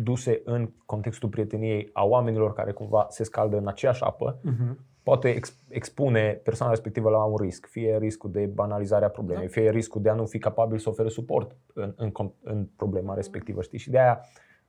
duse 0.01 0.41
în 0.43 0.69
contextul 0.85 1.29
prieteniei 1.29 1.89
a 1.93 2.05
oamenilor 2.05 2.53
care 2.53 2.71
cumva 2.71 3.05
se 3.09 3.23
scaldă 3.23 3.57
în 3.57 3.67
aceeași 3.67 4.03
apă, 4.03 4.39
Mhm. 4.43 4.79
poate 5.03 5.29
ex- 5.29 5.63
expune 5.69 6.41
persoana 6.43 6.71
respectivă 6.71 7.09
la 7.09 7.23
un 7.23 7.35
risc, 7.37 7.65
fie 7.65 7.97
riscul 7.97 8.31
de 8.31 8.45
banalizare 8.45 9.05
a 9.05 9.09
problemei, 9.09 9.45
Da. 9.45 9.51
fie 9.51 9.69
riscul 9.69 10.01
de 10.01 10.09
a 10.09 10.13
nu 10.13 10.25
fi 10.25 10.37
capabil 10.39 10.77
să 10.77 10.89
ofere 10.89 11.09
suport 11.09 11.55
în, 11.73 11.93
în, 11.97 12.09
con- 12.09 12.33
în 12.43 12.67
problema 12.75 13.13
respectivă, 13.13 13.61
știi? 13.61 13.77
Și 13.79 13.89
de 13.89 13.99
aia, 13.99 14.21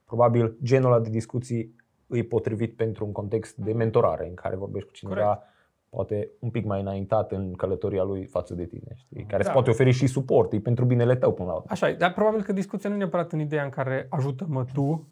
probabil, 0.05 0.57
genul 0.63 0.93
ăla 0.93 1.01
de 1.03 1.11
discuții 1.11 1.75
îi 2.07 2.23
potrivit 2.23 2.77
pentru 2.77 3.05
un 3.05 3.13
context 3.13 3.57
de 3.57 3.73
mentorare 3.73 4.29
în 4.29 4.35
care 4.35 4.57
vorbești 4.57 4.89
cu 4.89 4.95
cineva 4.95 5.25
Corect. 5.25 5.43
poate 5.89 6.31
un 6.39 6.51
pic 6.51 6.65
mai 6.65 6.81
înaintat 6.81 7.33
în 7.33 7.53
călătoria 7.53 8.03
lui 8.03 8.25
față 8.25 8.55
de 8.55 8.65
tine, 8.67 8.93
știi? 8.95 9.21
Care 9.23 9.31
Da. 9.33 9.39
îți 9.39 9.51
poate 9.51 9.71
oferi 9.71 9.91
și 9.91 10.07
suport, 10.07 10.53
e 10.53 10.61
pentru 10.61 10.85
binele 10.85 11.17
tău 11.17 11.33
până 11.33 11.49
la 11.49 11.55
urmă. 11.55 11.67
Așa 11.69 11.89
e, 11.89 11.95
dar 11.95 12.13
probabil 12.13 12.43
că 12.43 12.53
discuția 12.53 12.89
nu 12.89 12.95
e 12.95 12.99
neapărat 12.99 13.33
în 13.33 13.41
ideea 13.41 13.65
în 13.65 13.71
care 13.71 14.07
ajută-mă 14.11 14.65
tu 14.73 15.09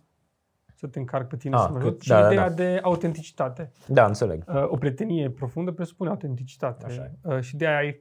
să 0.77 0.87
te 0.87 0.99
încarc 0.99 1.29
pe 1.29 1.37
tine 1.37 1.55
Ah, 1.57 1.63
să 1.67 1.69
mă 1.73 1.79
că- 1.79 1.85
ajut, 1.87 2.01
ci 2.01 2.07
da, 2.07 2.21
da, 2.21 2.27
ideea 2.27 2.49
da. 2.49 2.55
de 2.55 2.81
autenticitate. 2.83 3.71
Da, 3.87 4.07
înțeleg. 4.07 4.43
Uh, 4.49 4.65
O 4.69 4.77
prietenie 4.77 5.31
profundă 5.31 5.71
presupune 5.73 6.11
autenticitate. 6.11 6.87
Așa 6.87 7.03
e. 7.03 7.35
Uh, 7.35 7.41
Și 7.41 7.57
de 7.57 7.67
aia 7.67 7.77
ai, 7.77 8.01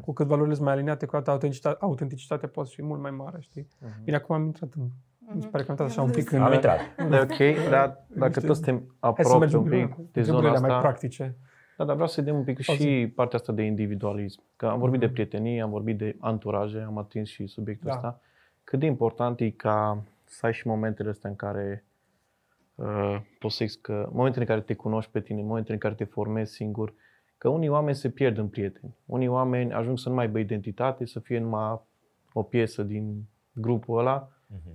cu 0.00 0.12
cât 0.12 0.26
valorile 0.26 0.54
sunt 0.54 0.66
mai 0.66 0.74
aliniate, 0.74 1.06
cu 1.06 1.16
atât 1.16 1.28
autenticitatea, 1.28 1.78
autenticitatea 1.80 2.48
poate 2.48 2.70
fi 2.72 2.82
mult 2.82 3.00
mai 3.00 3.10
mare, 3.10 3.36
știi? 3.40 3.68
Bine, 4.04 4.16
acum 4.16 4.34
am 4.34 4.44
intrat 4.44 4.72
în... 4.76 4.82
Mi 5.34 5.42
se 5.42 5.48
pare 5.48 5.64
că 5.64 5.70
am 5.70 5.76
intrat 5.78 5.88
așa 5.88 6.02
un 6.02 6.10
pic 6.10 6.30
în... 6.32 6.42
Am 6.42 6.52
intrat. 6.52 6.78
Da, 7.08 7.20
ok, 7.20 7.68
dar 7.70 8.04
dacă 8.08 8.24
Niște- 8.26 8.46
tot 8.46 8.56
suntem 8.56 8.74
Hai 8.76 8.84
să 9.00 9.06
aproape 9.06 9.38
mergem 9.38 9.58
un 9.60 9.64
prin 9.68 9.86
pic 9.86 9.96
de 9.96 10.02
întrebările 10.02 10.24
zona 10.24 10.48
alea 10.48 10.60
mai 10.60 10.70
asta, 10.70 10.80
practice. 10.80 11.36
da, 11.76 11.84
dar 11.84 11.94
vreau 11.94 12.08
să 12.08 12.20
vedem 12.20 12.36
un 12.38 12.44
pic 12.44 12.58
O 12.58 12.62
și 12.62 13.12
partea 13.14 13.38
asta 13.38 13.52
de 13.52 13.62
individualism. 13.62 14.42
Că 14.56 14.66
am 14.66 14.78
vorbit 14.78 15.00
de 15.00 15.08
prietenie, 15.08 15.62
am 15.62 15.70
vorbit 15.70 15.98
de 15.98 16.16
anturaje, 16.20 16.78
am 16.86 16.98
atins 16.98 17.28
și 17.28 17.46
subiectul 17.46 17.88
Da. 17.88 17.94
ăsta. 17.94 18.20
Cât 18.64 18.78
de 18.78 18.86
important 18.86 19.40
e 19.40 19.50
ca 19.50 20.02
să 20.24 20.46
ai 20.46 20.52
și 20.52 20.66
momentele 20.66 21.10
astea 21.10 21.30
în 21.30 21.36
care 21.36 21.84
uh, 22.74 23.20
poți 23.38 23.56
să 23.56 23.78
că 23.80 24.08
momentele 24.12 24.44
în 24.44 24.48
care 24.48 24.60
te 24.60 24.74
cunoști 24.74 25.10
pe 25.10 25.20
tine, 25.20 25.42
momentele 25.42 25.74
în 25.74 25.80
care 25.80 25.94
te 25.94 26.04
formezi 26.04 26.52
singur, 26.52 26.94
că 27.38 27.48
unii 27.48 27.68
oameni 27.68 27.96
se 27.96 28.10
pierd 28.10 28.38
în 28.38 28.48
prieteni. 28.48 28.96
Unii 29.04 29.28
oameni 29.28 29.72
ajung 29.72 29.98
să 29.98 30.08
nu 30.08 30.14
mai 30.14 30.24
aibă 30.24 30.38
identitate, 30.38 31.06
să 31.06 31.20
fie 31.20 31.38
numai 31.38 31.80
o 32.32 32.42
piesă 32.42 32.82
din 32.82 33.24
grupul 33.52 33.98
ăla 33.98 34.32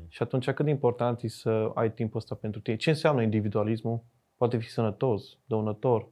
și 0.07 0.23
atunci 0.23 0.51
cât 0.51 0.65
de 0.65 0.71
important 0.71 1.21
e 1.21 1.27
să 1.27 1.71
ai 1.73 1.91
timpul 1.91 2.17
ăsta 2.17 2.36
pentru 2.36 2.62
tine? 2.62 2.75
Ce 2.75 2.89
înseamnă 2.89 3.21
individualismul? 3.21 4.03
Poate 4.38 4.57
fi 4.57 4.69
sănătos, 4.69 5.38
dăunător. 5.45 6.07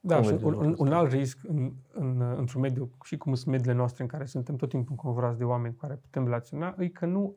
Da, 0.00 0.14
Cum 0.14 0.24
și 0.24 0.28
vedeți 0.28 0.46
un, 0.46 0.52
lucrul 0.52 0.70
un, 0.70 0.76
un 0.78 0.86
ăsta? 0.86 0.98
alt 0.98 1.12
risc 1.12 1.38
în, 1.42 1.72
în, 1.92 2.20
într-un 2.20 2.60
mediu, 2.60 2.90
și 3.04 3.16
cum 3.16 3.34
sunt 3.34 3.50
mediile 3.50 3.72
noastre 3.72 4.02
în 4.02 4.08
care 4.08 4.24
suntem 4.24 4.56
tot 4.56 4.68
timpul 4.68 4.90
înconjurați 4.90 5.38
de 5.38 5.44
oameni 5.44 5.74
cu 5.74 5.80
care 5.80 5.94
putem 5.94 6.24
relaționa, 6.24 6.74
e 6.78 6.88
că 6.88 7.06
nu 7.06 7.36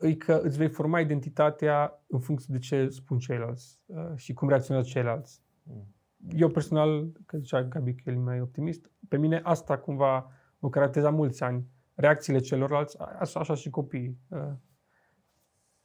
e 0.00 0.14
că 0.14 0.40
îți 0.42 0.56
vei 0.56 0.68
forma 0.68 1.00
identitatea 1.00 2.02
în 2.06 2.20
funcție 2.20 2.54
de 2.54 2.60
ce 2.60 2.88
spun 2.88 3.18
ceilalți 3.18 3.80
uh, 3.86 4.12
și 4.14 4.32
cum 4.32 4.48
reacționează 4.48 4.88
ceilalți. 4.88 5.42
Mm. 5.62 5.94
Eu 6.30 6.48
personal, 6.48 7.12
că 7.26 7.36
zicea 7.38 7.62
Gabi 7.62 7.94
că 7.94 8.10
el 8.10 8.14
e 8.16 8.18
mai 8.18 8.40
optimist, 8.40 8.90
pe 9.08 9.16
mine 9.16 9.40
asta 9.44 9.78
cumva 9.78 10.30
mă 10.58 10.68
caracteriza 10.68 11.10
mulți 11.10 11.42
ani. 11.42 11.66
Reacțiile 11.94 12.38
celorlalți, 12.38 12.98
a- 12.98 13.16
așa, 13.18 13.40
așa 13.40 13.54
și 13.54 13.70
copiii. 13.70 14.18
Uh, 14.28 14.52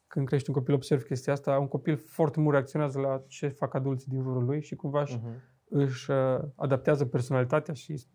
Când 0.08 0.28
crești 0.28 0.50
un 0.50 0.56
copil, 0.56 0.74
observ 0.74 1.04
chestia 1.04 1.34
asta, 1.34 1.60
un 1.60 1.68
copil 1.68 1.98
foarte 1.98 2.40
mult 2.40 2.54
reacționează 2.54 3.00
la 3.00 3.24
ce 3.28 3.48
fac 3.48 3.74
adulții 3.74 4.08
din 4.08 4.22
jurul 4.22 4.44
lui 4.44 4.62
și 4.62 4.76
cumva 4.76 5.02
își 5.02 5.18
Uh-huh. 5.20 5.40
își 5.70 6.12
uh, 6.12 6.40
adaptează 6.56 7.06
personalitatea 7.06 7.74
și 7.74 8.06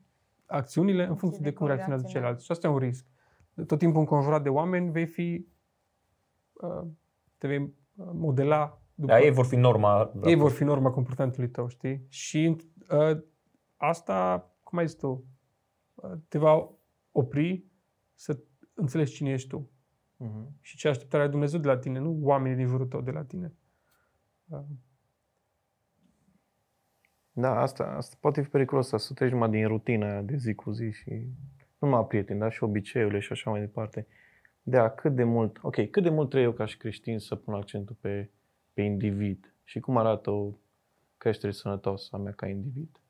acțiunile 0.47 1.07
în 1.07 1.17
funcție 1.17 1.41
de 1.43 1.53
cum 1.53 1.67
reacționează 1.67 2.03
reacționează. 2.03 2.09
ceilalți. 2.13 2.45
Și 2.45 2.51
asta 2.51 2.67
e 2.67 2.71
un 2.71 2.79
risc. 2.79 3.07
Tot 3.67 3.79
timpul 3.79 4.01
înconjurat 4.01 4.43
de 4.43 4.49
oameni 4.49 4.91
vei 4.91 5.07
fi, 5.07 5.47
uh, 5.47 5.58
te 7.39 7.47
vei 7.47 7.59
uh, 7.59 8.07
modela 8.13 8.83
după... 8.95 9.13
Da, 9.13 9.21
ei 9.21 9.31
vor 9.31 9.47
fi 9.47 9.57
norma. 9.57 10.13
ei 10.25 10.35
vor 10.35 10.51
fi 10.51 10.65
norma 10.65 10.91
comportamentului 10.91 11.51
tău, 11.51 11.69
știi? 11.69 12.07
Și 12.09 12.57
uh, 12.91 13.21
asta, 13.77 14.49
cum 14.63 14.79
ai 14.79 14.87
zis 14.87 14.97
tu, 14.97 15.25
uh, 15.95 16.13
te 16.29 16.39
va 16.39 16.71
opri 17.13 17.65
să 18.15 18.39
înțelegi 18.75 19.13
cine 19.13 19.31
ești 19.31 19.49
tu 19.49 19.71
Uh-huh. 20.25 20.47
și 20.61 20.77
ce 20.77 20.89
așteptare 20.89 21.23
are 21.23 21.33
Dumnezeu 21.33 21.61
de 21.61 21.67
la 21.67 21.79
tine, 21.79 21.99
nu 21.99 22.19
oamenii 22.23 22.57
din 22.57 22.67
jurul 22.67 22.87
tău 22.87 23.01
de 23.01 23.11
la 23.11 23.25
tine. 23.25 23.53
Uh, 24.47 24.61
Da, 27.33 27.61
asta, 27.61 27.85
asta 27.85 28.17
poate 28.21 28.43
fi 28.43 28.49
periculos, 28.49 28.89
să 28.89 29.13
treci 29.15 29.31
numai 29.31 29.51
din 29.51 29.67
rutina 29.67 30.11
aia 30.11 30.23
de 30.23 30.37
zi 30.37 30.55
cu 30.55 30.71
zi 30.71 30.91
și 30.91 31.11
nu 31.79 31.89
numai 31.89 32.07
prieteni, 32.07 32.39
dar 32.39 32.53
și 32.53 32.65
obiceiurile 32.65 33.19
și 33.19 33.33
așa 33.33 33.51
mai 33.51 33.61
departe. 33.61 34.07
Da, 34.71 34.91
cât 34.91 35.15
de 35.15 35.25
mult, 35.25 35.59
ok, 35.63 35.91
cât 35.91 36.03
de 36.03 36.09
mult 36.09 36.29
trebuie 36.29 36.51
eu 36.51 36.57
ca 36.57 36.65
și 36.65 36.77
creștin 36.77 37.19
să 37.19 37.35
pun 37.35 37.55
accentul 37.55 37.97
pe, 38.01 38.31
pe 38.73 38.83
individ 38.83 39.55
și 39.65 39.81
cum 39.81 39.97
arată 39.97 40.31
o 40.31 40.53
creștere 41.17 41.53
sănătoasă 41.53 42.09
a 42.13 42.17
mea 42.17 42.33
ca 42.33 42.47
individ? 42.47 43.01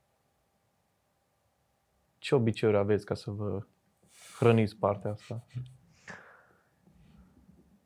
Ce 2.18 2.34
obiceiuri 2.34 2.78
aveți 2.78 3.04
ca 3.04 3.14
să 3.14 3.30
vă 3.30 3.66
hrăniți 4.38 4.76
partea 4.76 5.10
asta? 5.10 5.46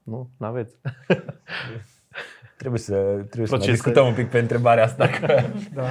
Nu? 0.03 0.31
N-aveți? 0.37 0.77
Trebuie 2.59 2.81
să, 2.81 2.95
trebuie 2.95 3.27
să 3.27 3.37
mai 3.37 3.47
Procesezi. 3.47 3.83
discutăm 3.83 4.07
un 4.07 4.15
pic 4.15 4.31
pe 4.31 4.39
întrebarea 4.39 4.85
asta. 4.85 5.09
Că... 5.09 5.43
da, 5.75 5.89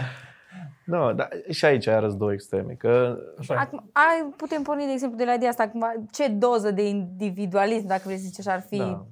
Nu, 0.85 1.13
dar 1.13 1.29
și 1.49 1.65
aici 1.65 1.87
ai 1.87 2.15
două 2.17 2.33
extreme, 2.33 2.73
că 2.73 3.17
așa 3.39 3.53
e. 3.53 3.57
Acum, 3.57 3.89
ai, 3.91 4.33
putem 4.37 4.61
porni, 4.61 4.85
de 4.85 4.91
exemplu, 4.91 5.17
de 5.17 5.25
la 5.25 5.33
ideea 5.33 5.49
asta, 5.49 5.63
acum, 5.63 6.07
ce 6.11 6.27
doză 6.27 6.71
de 6.71 6.87
individualism, 6.87 7.87
dacă 7.87 8.01
vrei 8.05 8.17
să 8.17 8.23
zici 8.25 8.39
așa, 8.39 8.53
ar 8.53 8.61
fi 8.61 8.77
Da. 8.77 9.05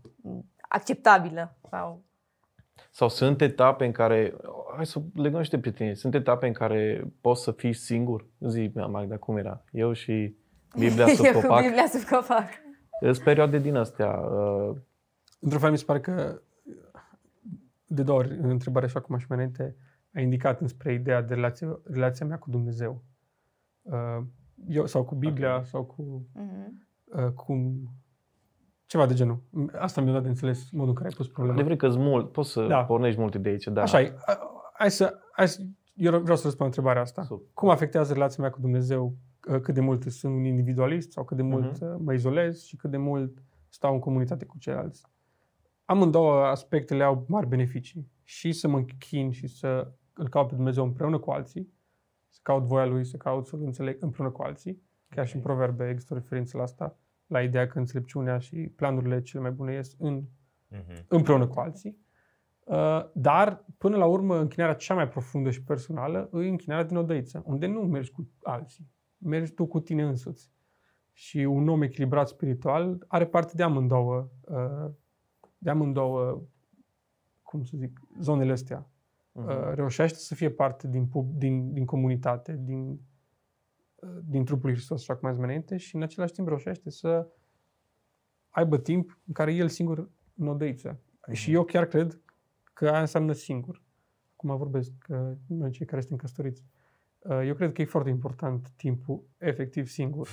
acceptabilă? 0.70 1.56
Sau... 1.70 2.04
Sau 2.92 3.10
sunt 3.10 3.42
etape 3.42 3.86
în 3.86 3.92
care, 3.92 4.34
hai 4.76 4.86
să 4.86 5.00
legăm 5.14 5.42
și 5.42 5.50
de 5.50 5.60
prietenie, 5.60 5.96
sunt 5.96 6.14
etape 6.16 6.48
în 6.48 6.54
care 6.54 7.04
poți 7.22 7.44
să 7.44 7.52
fii 7.52 7.74
singur? 7.74 8.26
Zi, 8.40 8.72
Magda, 8.74 9.18
cum 9.18 9.38
era? 9.38 9.64
Eu 9.72 9.94
și 9.94 10.36
Biblia 10.78 11.08
sub 11.16 11.26
Eu 11.26 11.34
cu 11.34 11.40
copac. 11.42 11.62
Biblia 11.64 11.86
sub 11.88 12.02
copac. 12.10 12.48
Sunt 13.02 13.18
perioade 13.24 13.58
din 13.58 13.76
astea. 13.76 14.10
uh, 14.20 14.76
Într-un 15.40 15.62
fel 15.62 15.72
mi 15.72 15.78
se 15.78 15.84
pare 15.86 16.00
că 16.00 16.42
de 17.86 18.04
două 18.04 18.20
ori 18.20 18.30
în 18.42 18.50
întrebare, 18.50 18.86
așa 18.86 19.00
cum 19.00 19.16
aș 19.16 19.26
mai 19.28 19.38
înainte, 19.38 19.76
a 20.20 20.22
indicat 20.22 20.62
înspre 20.62 20.94
ideea 20.94 21.22
de 21.22 21.34
relație, 21.34 21.80
relația 21.84 22.26
mea 22.26 22.38
cu 22.38 22.50
Dumnezeu. 22.50 23.04
Uh, 23.82 24.24
Eu, 24.68 24.86
sau 24.86 25.04
cu 25.06 25.16
Biblia, 25.16 25.54
okay. 25.54 25.66
sau 25.66 25.84
cu, 25.84 26.28
Mhm. 26.34 26.88
uh, 27.06 27.32
cu 27.32 27.74
ceva 28.86 29.06
de 29.06 29.14
genul. 29.14 29.42
Asta 29.78 30.02
mi-a 30.02 30.14
dat 30.14 30.22
de 30.22 30.28
înțeles 30.28 30.70
modul 30.72 30.88
în 30.88 30.94
care 30.96 31.08
ai 31.08 31.14
pus 31.16 31.28
problema. 31.28 31.54
Adevărul 31.54 31.78
că 31.78 31.98
mult, 31.98 32.32
poți 32.32 32.52
să 32.52 32.62
Da. 32.62 32.68
da. 32.68 32.84
pornești 32.86 33.20
multe 33.20 33.38
de 33.38 33.50
aici, 33.50 33.64
da. 33.68 33.82
Așa 33.82 34.02
e. 34.02 34.16
A- 34.26 34.40
Hai 34.74 34.92
să, 34.92 35.20
hai 35.32 35.48
să, 35.48 35.62
eu 35.94 36.12
vreau 36.20 36.36
să 36.38 36.44
răspund 36.44 36.60
la 36.60 36.66
întrebarea 36.66 37.02
asta. 37.02 37.24
Super. 37.24 37.48
Cum 37.54 37.70
afectează 37.70 38.14
relația 38.14 38.44
mea 38.44 38.52
cu 38.52 38.60
Dumnezeu 38.60 39.16
uh, 39.50 39.60
cât 39.62 39.74
de 39.74 39.82
mult 39.82 40.04
sunt 40.04 40.34
un 40.34 40.44
individualist 40.46 41.12
sau 41.12 41.24
cât 41.24 41.38
de 41.38 41.44
mult 41.44 41.80
Mhm. 41.82 41.92
uh, 41.94 42.00
mă 42.04 42.14
izolez 42.14 42.64
și 42.64 42.76
cât 42.76 42.92
de 42.92 42.98
mult 42.98 43.44
stau 43.70 43.94
în 43.94 44.00
comunitate 44.00 44.46
cu 44.46 44.58
ceilalți. 44.58 45.06
Amândouă 45.86 46.46
aspectele 46.46 47.04
au 47.04 47.26
mari 47.28 47.48
beneficii. 47.48 48.12
Și 48.24 48.52
să 48.52 48.68
mă 48.68 48.78
închin 48.78 49.32
și 49.32 49.48
să 49.48 49.92
îl 50.20 50.30
caut 50.30 50.48
pe 50.48 50.56
Dumnezeu 50.56 50.84
împreună 50.84 51.20
cu 51.20 51.32
alții, 51.32 51.74
să 52.28 52.40
caut 52.44 52.64
voia 52.64 52.86
Lui, 52.86 53.06
să 53.06 53.18
caut 53.18 53.48
să-L 53.48 53.62
înțeleg 53.62 53.98
împreună 54.04 54.32
cu 54.32 54.42
alții. 54.42 54.82
Chiar 55.10 55.28
și 55.28 55.36
în 55.36 55.42
proverbe 55.42 55.90
există 55.90 56.14
o 56.14 56.18
referință 56.18 56.58
la 56.58 56.64
asta, 56.64 56.98
la 57.28 57.42
ideea 57.42 57.68
că 57.68 57.80
înțelepciunea 57.80 58.38
și 58.38 58.58
planurile 58.76 59.22
cele 59.22 59.42
mai 59.42 59.52
bune 59.52 59.74
ies 59.74 59.96
în 59.98 60.24
Mhm. 60.72 61.06
împreună 61.08 61.48
cu 61.48 61.60
alții. 61.60 61.98
Uh, 62.64 63.10
Dar, 63.14 63.66
până 63.78 63.98
la 63.98 64.06
urmă, 64.06 64.38
închinarea 64.38 64.76
cea 64.76 64.94
mai 64.94 65.08
profundă 65.08 65.50
și 65.50 65.64
personală 65.64 66.30
e 66.34 66.38
închinarea 66.38 66.84
din 66.84 66.98
odăiță, 66.98 67.44
unde 67.46 67.68
nu 67.68 67.82
mergi 67.82 68.12
cu 68.12 68.30
alții, 68.44 68.92
mergi 69.18 69.52
tu 69.52 69.66
cu 69.68 69.80
tine 69.80 70.04
însuți. 70.04 70.52
Și 71.12 71.38
un 71.38 71.68
om 71.68 71.82
echilibrat 71.82 72.28
spiritual 72.28 73.06
are 73.08 73.26
parte 73.26 73.54
de 73.56 73.64
amândouă, 73.64 74.30
uh, 74.42 74.92
de 75.58 75.70
amândouă, 75.70 76.42
cum 77.42 77.64
să 77.64 77.78
zic, 77.78 78.00
zonele 78.20 78.52
astea. 78.52 78.90
Mhm. 79.40 79.50
Uh, 79.50 79.74
Reușește 79.76 80.18
să 80.18 80.36
fie 80.36 80.50
parte 80.50 80.88
din, 80.88 81.06
pub- 81.08 81.38
din, 81.38 81.74
din 81.74 81.86
comunitate, 81.86 82.60
din, 82.64 83.00
uh, 83.96 84.10
din 84.24 84.46
trupul 84.46 84.66
lui 84.66 84.74
Hristos, 84.74 85.02
așa 85.02 85.16
cum 85.16 85.28
ați 85.28 85.36
zis 85.38 85.46
mai 85.46 85.54
înainte, 85.54 85.78
și 85.78 85.96
în 85.96 86.02
același 86.02 86.34
timp 86.34 86.48
reușește 86.48 86.90
să 86.90 87.28
aibă 88.50 88.78
timp 88.78 89.18
în 89.28 89.34
care 89.34 89.54
el 89.54 89.68
singur 89.68 90.10
în 90.38 90.48
odăiță. 90.48 91.00
Și 91.32 91.54
eu 91.54 91.64
chiar 91.64 91.86
cred 91.86 92.20
că 92.74 92.90
aia 92.90 93.00
înseamnă 93.00 93.32
singur. 93.34 93.82
Acum 94.34 94.58
vorbesc 94.58 94.92
că 94.98 95.36
noi 95.48 95.72
cei 95.72 95.86
care 95.86 96.02
suntem 96.02 96.18
căsătoriți. 96.18 96.64
Uh, 97.20 97.42
Eu 97.46 97.54
cred 97.54 97.72
că 97.72 97.82
e 97.82 97.86
foarte 97.86 98.10
important 98.10 98.70
timpul 98.76 99.24
efectiv 99.38 99.88
singur. 99.88 100.28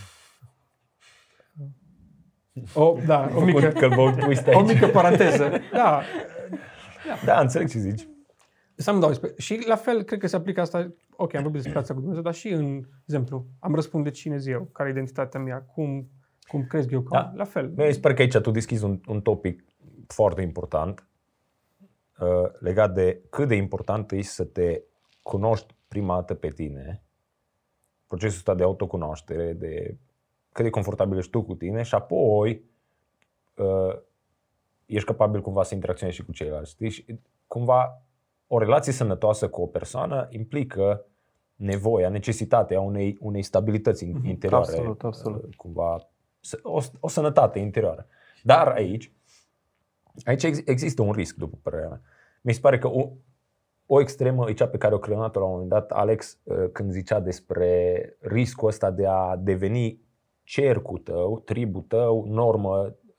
O, 2.74 2.98
da, 3.06 3.30
o 3.34 3.44
mică, 3.44 3.68
Că 3.68 3.88
vă 3.88 4.14
twist 4.18 4.46
o 4.46 4.58
aici. 4.58 4.66
mică 4.72 4.86
paranteză. 4.86 5.50
Da, 5.72 6.02
Da, 7.24 7.40
înțeleg 7.40 7.68
ce 7.68 7.78
zici. 7.78 8.08
Să 8.76 8.90
am 8.90 9.00
dau 9.00 9.08
despre. 9.08 9.34
Și 9.36 9.64
la 9.66 9.76
fel, 9.76 10.02
cred 10.02 10.18
că 10.18 10.26
se 10.26 10.36
aplică 10.36 10.60
asta, 10.60 10.92
ok, 11.16 11.34
am 11.34 11.42
vorbit 11.42 11.60
despre 11.62 11.80
asta 11.80 11.94
cu 11.94 12.00
Dumnezeu, 12.00 12.22
dar 12.22 12.34
și 12.34 12.48
în 12.48 12.82
exemplu, 13.02 13.46
am 13.58 13.74
răspunde 13.74 14.10
cine 14.10 14.38
zi 14.38 14.50
eu, 14.50 14.68
care 14.72 14.88
e 14.88 14.92
identitatea 14.92 15.40
mea, 15.40 15.62
cum, 15.62 16.10
cum 16.40 16.66
crezi 16.66 16.92
eu 16.92 17.00
că 17.00 17.08
Da. 17.10 17.32
la 17.34 17.44
fel. 17.44 17.74
Eu 17.78 17.92
sper 17.92 18.14
că 18.14 18.22
aici 18.22 18.36
tu 18.36 18.50
deschizi 18.50 18.84
un, 18.84 19.00
un 19.06 19.20
topic 19.20 19.64
foarte 20.06 20.42
important 20.42 21.06
uh, 22.18 22.50
legat 22.58 22.94
de 22.94 23.22
cât 23.30 23.48
de 23.48 23.54
important 23.54 24.12
e 24.12 24.22
să 24.22 24.44
te 24.44 24.82
cunoști 25.22 25.74
prima 25.88 26.14
dată 26.14 26.34
pe 26.34 26.48
tine, 26.48 27.02
procesul 28.06 28.36
ăsta 28.36 28.54
de 28.54 28.62
autocunoaștere, 28.62 29.52
de 29.52 29.96
cât 30.52 30.64
de 30.64 30.70
confortabil 30.70 31.18
ești 31.18 31.30
tu 31.30 31.42
cu 31.42 31.54
tine 31.54 31.82
și 31.82 31.94
apoi 31.94 32.64
uh, 33.54 33.98
ești 34.86 35.06
capabil 35.06 35.40
cumva 35.40 35.62
să 35.62 35.74
interacționezi 35.74 36.18
și 36.18 36.24
cu 36.24 36.32
ceilalți. 36.32 36.70
Știi? 36.70 36.90
Și 36.90 37.18
cumva 37.46 38.05
o 38.46 38.58
relație 38.58 38.92
sănătoasă 38.92 39.48
cu 39.48 39.62
o 39.62 39.66
persoană 39.66 40.26
implică 40.30 41.04
nevoia, 41.54 42.08
necesitatea 42.08 42.80
unei, 42.80 43.16
unei 43.20 43.42
stabilități 43.42 44.04
in- 44.04 44.24
interioare. 44.24 44.66
Absolut, 44.68 45.02
absolut. 45.04 45.42
uh, 45.44 45.54
Cumva 45.56 46.08
s- 46.40 46.58
o, 46.62 46.80
o 47.00 47.08
sănătate 47.08 47.58
interioară. 47.58 48.06
Dar 48.42 48.68
aici, 48.68 49.12
aici 50.24 50.42
ex- 50.42 50.62
există 50.64 51.02
un 51.02 51.12
risc, 51.12 51.36
după 51.36 51.58
părerea 51.62 51.88
mea. 51.88 52.00
Mi 52.42 52.52
se 52.52 52.60
pare 52.60 52.78
că 52.78 52.88
o, 52.88 53.10
o 53.86 54.00
extremă 54.00 54.48
e 54.50 54.52
cea 54.52 54.68
pe 54.68 54.76
care 54.78 54.94
o 54.94 54.98
creionat-o 54.98 55.38
la 55.38 55.44
un 55.44 55.50
moment 55.52 55.68
dat 55.70 55.90
Alex 55.90 56.38
uh, 56.42 56.64
când 56.72 56.90
zicea 56.90 57.20
despre 57.20 58.00
riscul 58.20 58.68
ăsta 58.68 58.90
de 58.90 59.06
a 59.06 59.36
deveni 59.36 60.00
cercul 60.42 60.98
tău, 60.98 61.40
tribul 61.40 61.82
tău, 61.82 62.24
normă 62.28 62.78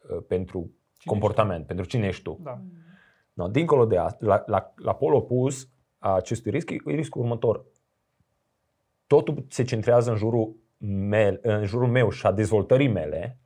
uh, 0.10 0.18
pentru 0.28 0.72
comportament, 1.06 1.66
pentru 1.66 1.86
cine 1.86 2.08
ești 2.08 2.24
tu. 2.24 2.40
Da. 2.44 2.62
No, 3.38 3.48
dincolo 3.48 3.86
de 3.86 3.98
asta, 3.98 4.26
la, 4.26 4.44
la, 4.46 4.74
la 4.76 4.94
pol 4.94 5.14
opus 5.14 5.70
a 5.98 6.14
acestui 6.16 6.52
risc, 6.52 6.70
e 6.70 6.76
riscul 6.86 7.22
următor. 7.22 7.66
Totul 9.08 9.46
se 9.50 9.64
centrează 9.64 10.10
în 10.12 10.16
jurul, 10.18 10.56
mele, 11.10 11.40
în 11.42 11.66
jurul 11.66 11.88
meu 11.88 12.10
și 12.10 12.26
a 12.26 12.32
dezvoltării 12.32 12.88
mele 12.88 13.38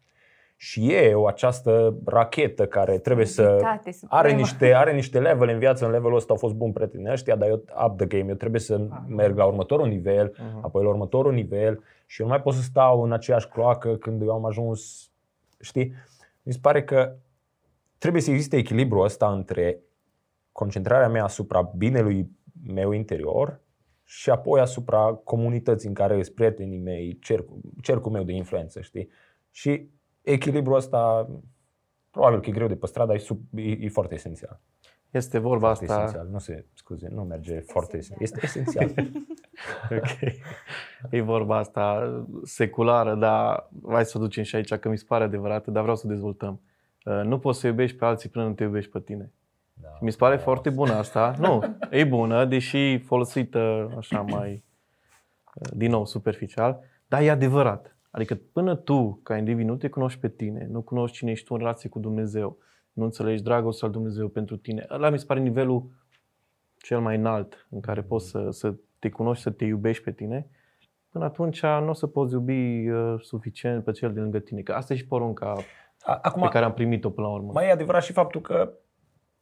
și 0.55 0.93
eu, 0.93 1.25
această 1.25 1.95
rachetă 2.05 2.67
care 2.67 2.97
trebuie 2.97 3.25
să 3.25 3.41
Entitate 3.41 3.91
supremă. 3.91 4.21
are 4.21 4.33
niște, 4.33 4.73
are 4.73 4.93
niște 4.93 5.19
level 5.19 5.49
în 5.49 5.59
viață, 5.59 5.85
în 5.85 5.91
levelul 5.91 6.15
ăsta 6.15 6.33
au 6.33 6.39
fost 6.39 6.53
buni 6.53 6.73
prietenii 6.73 7.11
ăștia, 7.11 7.35
dar 7.35 7.49
eu 7.49 7.63
up 7.85 7.97
the 7.97 8.05
game, 8.05 8.29
eu 8.29 8.35
trebuie 8.35 8.61
să 8.61 8.87
merg 9.07 9.37
la 9.37 9.45
următorul 9.45 9.87
nivel, 9.87 10.35
Mhm. 10.37 10.65
apoi 10.65 10.83
la 10.83 10.89
următorul 10.89 11.33
nivel 11.33 11.83
și 12.05 12.21
eu 12.21 12.27
nu 12.27 12.33
mai 12.33 12.41
pot 12.41 12.53
să 12.53 12.61
stau 12.61 13.01
în 13.03 13.11
aceeași 13.11 13.47
cloacă 13.47 13.95
când 13.95 14.21
eu 14.21 14.31
am 14.31 14.45
ajuns, 14.45 15.09
știi? 15.59 15.93
Mi 16.43 16.53
se 16.53 16.59
pare 16.61 16.83
că 16.83 17.15
trebuie 18.01 18.21
să 18.21 18.31
existe 18.31 18.57
echilibru 18.57 18.99
ăsta 18.99 19.31
între 19.31 19.81
concentrarea 20.51 21.09
mea 21.09 21.23
asupra 21.23 21.61
binelui 21.61 22.29
meu 22.67 22.91
interior 22.91 23.61
și 24.03 24.29
apoi 24.29 24.59
asupra 24.59 25.13
comunității 25.23 25.87
în 25.87 25.93
care 25.93 26.23
sunt 26.23 26.35
prietenii 26.35 26.77
mei, 26.77 27.19
cercul, 27.19 27.59
cercul 27.81 28.11
meu 28.11 28.23
de 28.23 28.31
influență, 28.31 28.81
știi? 28.81 29.09
Și 29.51 29.89
echilibrul 30.21 30.75
ăsta, 30.75 31.29
probabil 32.09 32.39
că 32.39 32.49
e 32.49 32.53
greu 32.53 32.67
de 32.67 32.75
păstrat, 32.75 33.07
dar 33.07 33.15
e, 33.15 33.19
sub, 33.19 33.39
e, 33.55 33.61
e 33.61 33.89
foarte 33.89 34.13
esențial. 34.13 34.61
Este 35.09 35.37
vorba 35.37 35.65
Foarte 35.65 35.85
asta. 35.85 36.03
esențial. 36.03 36.27
Nu 36.31 36.39
se, 36.39 36.65
scuze, 36.73 37.07
nu 37.11 37.23
merge 37.23 37.59
foarte 37.59 37.97
esențial. 37.97 38.21
Este 38.21 38.39
esențial. 38.43 38.93
Ok. 39.91 40.33
E 41.09 41.21
vorba 41.21 41.57
asta 41.57 42.13
seculară, 42.43 43.15
dar 43.15 43.69
hai 43.87 44.05
să 44.05 44.17
o 44.17 44.21
ducem 44.21 44.43
și 44.43 44.55
aici, 44.55 44.73
că 44.73 44.89
mi 44.89 44.97
se 44.97 45.05
pare 45.07 45.23
adevărată, 45.23 45.71
dar 45.71 45.81
vreau 45.81 45.97
să 45.97 46.03
o 46.05 46.09
dezvoltăm. 46.09 46.61
Uh, 47.05 47.21
Nu 47.23 47.39
poți 47.39 47.59
să 47.59 47.67
iubești 47.67 47.97
pe 47.97 48.05
alții 48.05 48.29
până 48.29 48.47
nu 48.47 48.53
te 48.53 48.63
iubești 48.63 48.91
pe 48.91 48.99
tine. 48.99 49.31
Da. 49.73 49.89
Mi 50.01 50.11
se 50.11 50.17
pare 50.17 50.37
foarte 50.37 50.69
bună 50.69 50.93
asta. 50.93 51.35
Nu, 51.39 51.63
e 51.99 52.03
bună, 52.03 52.45
deși 52.45 52.97
folosită 52.97 53.93
așa 53.97 54.21
mai, 54.21 54.63
uh, 55.55 55.69
din 55.73 55.89
nou, 55.89 56.05
superficial, 56.05 56.79
dar 57.07 57.21
e 57.21 57.29
adevărat. 57.29 57.95
Adică 58.11 58.39
până 58.51 58.75
tu, 58.75 59.19
ca 59.23 59.37
individ, 59.37 59.65
nu 59.67 59.75
te 59.75 59.89
cunoști 59.89 60.19
pe 60.19 60.29
tine, 60.29 60.67
nu 60.69 60.81
cunoști 60.81 61.17
cine 61.17 61.31
ești 61.31 61.45
tu 61.45 61.53
în 61.53 61.59
relație 61.59 61.89
cu 61.89 61.99
Dumnezeu, 61.99 62.57
nu 62.93 63.03
înțelegi 63.03 63.43
dragostea 63.43 63.87
lui 63.87 63.97
Dumnezeu 63.97 64.27
pentru 64.27 64.57
tine, 64.57 64.85
ăla 64.89 65.09
mi 65.09 65.19
se 65.19 65.25
pare 65.25 65.39
nivelul 65.39 65.89
cel 66.77 66.99
mai 66.99 67.15
înalt 67.15 67.67
în 67.69 67.79
care 67.79 68.01
poți 68.01 68.29
să, 68.29 68.47
să 68.49 68.73
te 68.99 69.09
cunoști, 69.09 69.43
să 69.43 69.49
te 69.49 69.65
iubești 69.65 70.03
pe 70.03 70.11
tine, 70.11 70.47
până 71.09 71.25
atunci 71.25 71.61
nu 71.61 71.89
o 71.89 71.93
să 71.93 72.07
poți 72.07 72.33
iubi 72.33 72.89
uh, 72.89 73.15
suficient 73.21 73.83
pe 73.83 73.91
cel 73.91 74.13
de 74.13 74.19
lângă 74.19 74.39
tine. 74.39 74.61
Că 74.61 74.71
asta 74.71 74.93
e 74.93 74.97
și 74.97 75.07
porunca 75.07 75.51
A- 75.51 75.61
Acum, 76.05 76.41
pe 76.41 76.47
care 76.47 76.65
am 76.65 76.73
primit-o 76.73 77.09
până 77.09 77.27
la 77.27 77.33
urmă. 77.33 77.51
mai 77.53 77.67
e 77.67 77.71
adevărat 77.71 78.03
și 78.03 78.11
faptul 78.11 78.41
că 78.41 78.73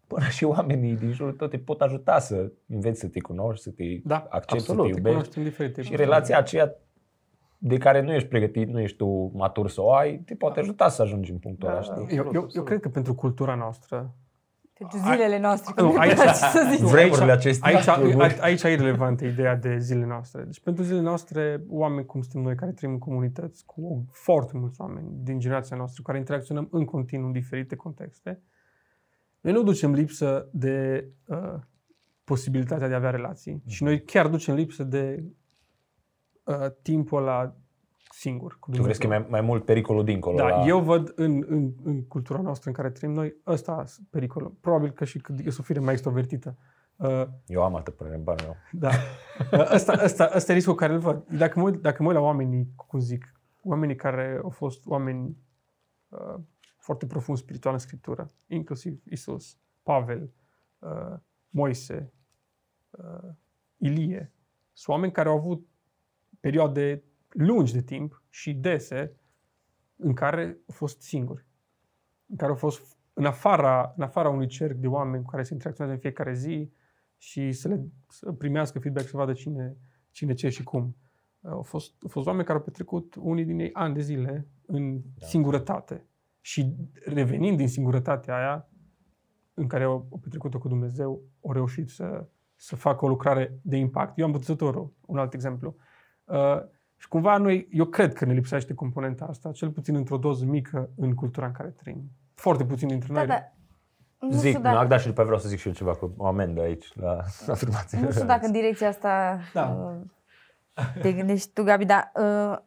până 0.07 0.26
și 0.26 0.43
oamenii 0.43 0.95
din 0.95 1.12
jurul 1.12 1.34
tău 1.34 1.47
te 1.47 1.57
pot 1.57 1.82
ajuta 1.82 2.20
să 2.20 2.51
înveți 2.68 2.99
să 2.99 3.07
te 3.07 3.22
cunoști, 3.22 3.64
să 3.64 3.70
te 3.70 3.84
Da, 4.03 4.28
accepti, 4.30 4.64
să 4.64 4.72
absolut. 4.72 4.82
te 4.86 4.91
Te 4.91 4.97
iubești. 4.97 5.18
cunoști 5.18 5.38
în 5.38 5.43
diferite 5.43 5.82
Și 5.82 5.95
relația 5.95 6.38
aceea 6.38 6.76
de 7.57 7.78
care 7.78 8.01
nu 8.01 8.14
ești 8.14 8.28
pregătit, 8.28 8.68
nu 8.70 8.80
ești 8.80 8.97
tu 8.97 9.32
matur 9.34 9.70
să 9.70 9.82
o 9.82 9.93
ai, 9.93 10.18
te 10.18 10.36
poate 10.36 10.60
ajuta 10.60 10.89
să 10.89 11.01
ajungi 11.01 11.32
în 11.32 11.38
punctul 11.38 11.68
Da, 11.68 11.74
ăla, 11.76 11.86
da. 11.88 11.93
știi? 12.03 12.18
Eu, 12.18 12.24
eu, 12.26 12.32
eu 12.34 12.41
Absolut. 12.43 12.68
cred 12.68 12.80
că 12.80 12.89
pentru 12.89 13.16
cultura 13.16 13.55
noastră 13.55 14.14
Pentru 14.80 14.97
zilele 14.97 15.39
noastre, 15.39 15.73
Nu, 15.77 15.89
cum 15.89 15.99
aici- 15.99 16.11
îmi 16.11 16.21
place 16.21 16.38
să 16.38 16.67
zic. 16.71 16.80
Vremurile 16.86 17.32
acestea. 17.32 17.67
Aici, 17.69 17.86
lucruri. 17.86 18.23
aici, 18.23 18.63
aici 18.63 18.63
e 18.63 18.75
relevantă 18.75 19.25
ideea 19.25 19.55
de 19.55 19.77
zilele 19.77 20.05
noastre. 20.05 20.43
Deci 20.43 20.59
pentru 20.59 20.84
zilele 20.84 21.01
noastre, 21.01 21.63
oameni 21.67 22.05
cum 22.05 22.21
suntem 22.21 22.41
noi, 22.41 22.55
care 22.55 22.71
trăim 22.71 22.93
în 22.93 22.99
comunități 22.99 23.65
cu 23.65 24.05
foarte 24.11 24.57
mulți 24.57 24.82
oameni 24.82 25.07
din 25.11 25.39
generația 25.39 25.77
noastră, 25.77 26.01
cu 26.01 26.07
care 26.07 26.17
interacționăm 26.17 26.67
în 26.71 26.86
continuu 26.86 27.25
în 27.27 27.32
diferite 27.32 27.75
contexte, 27.75 28.41
noi 29.41 29.53
nu 29.53 29.63
ducem 29.63 29.93
lipsă 29.93 30.49
de 30.51 31.07
uh, 31.25 31.55
posibilitatea 32.23 32.88
de 32.88 32.93
a 32.93 32.97
avea 32.97 33.09
relații. 33.09 33.63
Și 33.67 33.84
noi 33.84 34.03
chiar 34.03 34.27
ducem 34.27 34.55
lipsă 34.55 34.84
de 34.84 35.23
uh, 36.43 36.55
timpul 36.82 37.17
ăla 37.21 37.55
singur 38.20 38.57
cu 38.59 38.72
Tu 38.72 38.82
crezi 38.82 38.99
că 38.99 39.05
e 39.05 39.09
mai, 39.09 39.26
mai 39.30 39.41
mult 39.41 39.65
pericolul 39.65 40.03
dincolo? 40.03 40.38
Da, 40.38 40.47
la... 40.47 40.65
eu 40.65 40.80
văd 40.80 41.11
în, 41.15 41.43
în, 41.47 41.74
în 41.84 42.03
cultura 42.03 42.41
noastră 42.41 42.70
în 42.70 42.76
care 42.76 42.89
trăim 42.89 43.13
noi, 43.13 43.36
ăsta 43.47 43.84
e 43.88 44.03
pericolul. 44.09 44.49
Probabil 44.49 44.91
că 44.91 45.05
și 45.05 45.20
că 45.20 45.34
e 45.43 45.55
o 45.59 45.61
fire 45.61 45.80
mai 45.80 45.93
extrovertită. 45.93 46.57
Uh, 46.95 47.26
Eu 47.45 47.63
am 47.63 47.76
altă 47.76 47.91
părere, 47.91 48.15
în 48.15 48.24
banul 48.24 48.41
meu. 48.43 48.55
da. 48.72 48.89
Uh, 49.51 49.72
ăsta, 49.74 49.99
ăsta, 50.03 50.32
ăsta 50.36 50.51
e 50.51 50.55
riscul 50.55 50.76
care 50.76 50.93
îl 50.93 50.99
văd. 50.99 51.26
Dacă 51.28 51.59
mă, 51.59 51.65
uit, 51.65 51.82
dacă 51.82 52.03
mă 52.03 52.09
uit 52.09 52.17
la 52.17 52.24
oamenii, 52.24 52.74
cum 52.76 52.99
zic, 52.99 53.34
oamenii 53.63 53.95
care 53.95 54.39
au 54.43 54.49
fost 54.49 54.86
oameni 54.86 55.38
uh, 56.09 56.36
foarte 56.78 57.05
profund 57.05 57.38
spiritual 57.38 57.74
în 57.74 57.80
Scriptură, 57.80 58.32
inclusiv 58.47 59.01
Isus, 59.09 59.57
Pavel, 59.84 60.32
uh, 60.80 61.17
Moise, 61.49 62.13
uh, 62.89 63.30
Ilie, 63.78 64.34
sunt 64.74 64.95
oameni 64.95 65.11
care 65.11 65.30
au 65.30 65.36
avut 65.36 65.67
perioade 66.39 67.03
lungi 67.30 67.73
de 67.73 67.82
timp 67.82 68.23
și 68.30 68.53
dese 68.53 69.15
în 69.95 70.13
care 70.13 70.43
au 70.43 70.73
fost 70.73 71.01
singuri. 71.01 71.45
În 72.25 72.36
care 72.36 72.51
au 72.51 72.57
fost 72.57 72.97
în 73.13 73.25
afara, 73.25 73.93
în 73.97 74.03
afara 74.03 74.30
unui 74.30 74.47
cerc 74.47 74.75
de 74.75 74.88
oameni 74.88 75.23
cu 75.23 75.30
care 75.30 75.43
se 75.43 75.53
interacționează 75.53 75.97
în 75.97 76.03
fiecare 76.03 76.34
zi 76.34 76.71
și 77.17 77.51
să 77.51 77.67
le 77.67 77.86
să 78.07 78.32
primească 78.32 78.80
feedback, 78.80 79.07
să 79.07 79.17
vadă 79.17 79.34
cine, 79.34 79.77
cine 80.11 80.34
ce 80.34 80.49
și 80.49 80.63
cum. 80.63 80.95
Au 81.41 81.61
fost, 81.61 81.93
au 82.01 82.09
fost 82.09 82.27
oameni 82.27 82.45
care 82.45 82.57
au 82.57 82.63
petrecut 82.63 83.15
unii 83.19 83.45
din 83.45 83.59
ei 83.59 83.73
ani 83.73 83.93
de 83.93 84.01
zile 84.01 84.47
în 84.65 85.01
da. 85.17 85.25
singurătate. 85.25 86.05
Și 86.41 86.75
revenind 87.05 87.57
din 87.57 87.67
singurătatea 87.67 88.36
aia, 88.36 88.69
în 89.53 89.67
care 89.67 89.84
au, 89.84 90.07
au 90.11 90.17
petrecut-o 90.17 90.59
cu 90.59 90.67
Dumnezeu, 90.67 91.21
au 91.45 91.51
reușit 91.51 91.89
să, 91.89 92.27
să 92.55 92.75
facă 92.75 93.05
o 93.05 93.07
lucrare 93.07 93.59
de 93.61 93.77
impact. 93.77 94.17
Eu 94.17 94.25
am 94.25 94.32
bătătorul, 94.32 94.93
un 95.05 95.17
alt 95.17 95.34
exemplu. 95.34 95.75
Uh, 96.23 96.61
și 97.00 97.08
cumva 97.08 97.38
noi, 97.38 97.68
eu 97.72 97.86
cred 97.86 98.14
că 98.14 98.26
ne 98.26 98.34
lipsește 98.34 98.74
componenta 98.74 99.26
asta, 99.26 99.52
cel 99.52 99.70
puțin 99.70 99.95
într-o 99.95 100.18
doză 100.18 100.45
mică 100.45 100.89
în 100.95 101.14
cultura 101.14 101.45
în 101.45 101.52
care 101.52 101.70
trăim. 101.70 102.02
Foarte 102.36 102.66
puțin 102.66 102.88
dintre 102.88 103.14
Da, 103.14 103.20
noi. 103.20 103.28
da. 103.28 103.52
Nu 104.20 104.32
Zic, 104.32 104.50
știu 104.50 104.62
dacă, 104.62 104.76
Magda, 104.76 104.97
și 104.97 105.08
după 105.08 105.24
vreau 105.24 105.39
să 105.39 105.47
zic 105.47 105.60
și 105.60 105.68
eu 105.68 105.74
ceva 105.74 105.95
cu 105.95 106.14
o 106.18 106.26
amendă 106.26 106.62
aici 106.62 106.95
la 106.95 107.24
afirmație. 107.47 108.00
nu 108.04 108.12
știu 108.12 108.26
dacă 108.26 108.45
în 108.45 108.52
direcția 108.52 108.88
asta 108.88 109.39
Da. 109.54 109.93
uh, 110.76 110.84
te 111.02 111.14
gândești 111.14 111.50
tu, 111.54 111.64
Gabi, 111.64 111.86
dar 111.86 112.12
uh, 112.16 112.58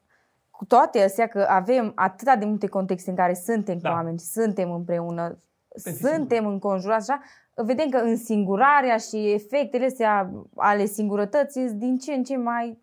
cu 0.51 0.65
toate 0.65 1.03
astea 1.03 1.27
că 1.27 1.47
avem 1.49 1.93
atât 1.95 2.39
de 2.39 2.45
multe 2.45 2.67
contexte 2.67 3.11
în 3.11 3.17
care 3.17 3.35
suntem 3.35 3.79
Da. 3.79 3.89
cu 3.89 3.95
oameni, 3.95 4.19
suntem 4.19 4.73
împreună, 4.73 5.43
Pentru 5.83 6.07
suntem 6.07 6.47
înconjurați 6.47 7.11
așa, 7.11 7.23
vedem 7.65 7.89
că 7.89 7.97
însingurarea 7.97 8.97
și 8.97 9.33
efectele 9.33 9.85
astea 9.85 10.31
ale 10.57 10.85
singurătății 10.85 11.67
sunt 11.67 11.79
din 11.79 11.99
ce 11.99 12.13
în 12.13 12.23
ce 12.23 12.37
mai 12.37 12.79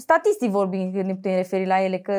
statistic 0.00 0.50
vorbind, 0.50 0.92
când 0.92 1.04
ne 1.04 1.14
putem 1.14 1.34
referi 1.34 1.66
la 1.66 1.84
ele, 1.84 1.98
că 1.98 2.12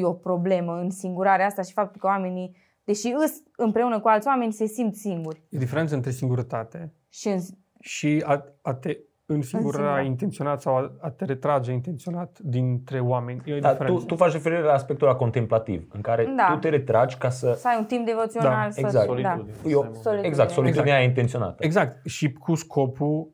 e 0.00 0.04
o 0.04 0.12
problemă 0.12 0.72
în 0.72 0.90
singurarea 0.90 1.46
asta 1.46 1.62
și 1.62 1.72
faptul 1.72 2.00
că 2.00 2.06
oamenii, 2.06 2.56
deși 2.84 3.12
îs 3.16 3.32
împreună 3.56 4.00
cu 4.00 4.08
alți 4.08 4.26
oameni, 4.26 4.52
se 4.52 4.66
simt 4.66 4.94
singuri. 4.94 5.42
E 5.48 5.58
diferența 5.58 5.94
între 5.96 6.10
singurătate 6.10 6.92
Și 7.08 7.28
în, 7.28 7.38
și 7.80 8.22
a, 8.26 8.44
a 8.62 8.74
te 8.74 8.98
însingura 9.26 9.78
Însingura. 9.78 10.00
intenționat 10.00 10.60
sau 10.60 10.76
a, 10.76 10.92
a 11.00 11.10
te 11.10 11.24
retrage 11.24 11.72
intenționat 11.72 12.38
dintre 12.38 13.00
oameni. 13.00 13.42
E 13.44 13.54
o 13.54 13.58
Da, 13.58 13.70
diferență. 13.70 14.00
tu, 14.00 14.06
tu 14.06 14.14
faci 14.16 14.32
referire 14.32 14.62
la 14.62 14.72
aspectul 14.72 15.06
ăla 15.08 15.16
contemplativ, 15.16 15.88
în 15.92 16.00
care 16.00 16.32
Da. 16.36 16.48
tu 16.52 16.58
te 16.58 16.68
retragi 16.68 17.16
ca 17.16 17.28
să... 17.30 17.54
să 17.56 17.68
ai 17.68 17.76
un 17.78 17.84
timp 17.84 18.06
devoțional. 18.06 18.64
Da, 18.64 18.70
să, 18.70 18.80
exact. 18.80 19.06
Da. 19.06 19.12
Solitudine. 19.12 19.72
Eu, 19.72 19.80
Solitudine. 19.80 20.26
exact, 20.26 20.50
solitudinea 20.50 20.94
aia 20.94 21.04
intenționată. 21.04 21.64
Exact. 21.64 22.06
Și 22.06 22.32
cu 22.32 22.54
scopul, 22.54 23.28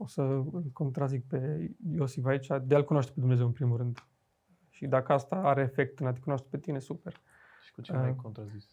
o 0.00 0.06
să 0.06 0.20
îl 0.22 0.64
contrazic 0.72 1.26
pe 1.26 1.70
Iosif 1.94 2.24
aici, 2.24 2.46
de 2.62 2.74
a-L 2.74 2.84
cunoaște 2.84 3.12
pe 3.14 3.20
Dumnezeu 3.20 3.46
în 3.46 3.52
primul 3.52 3.76
rând. 3.76 3.98
Și 4.68 4.86
dacă 4.86 5.12
asta 5.12 5.36
are 5.36 5.60
efect 5.62 5.98
în 5.98 6.06
a 6.06 6.12
te 6.12 6.18
cunoaște 6.20 6.46
pe 6.50 6.58
tine, 6.58 6.78
super. 6.78 7.12
Și 7.64 7.72
cu 7.72 7.80
ce 7.80 7.92
mai 7.92 8.08
Ah. 8.08 8.14
contrazis? 8.22 8.64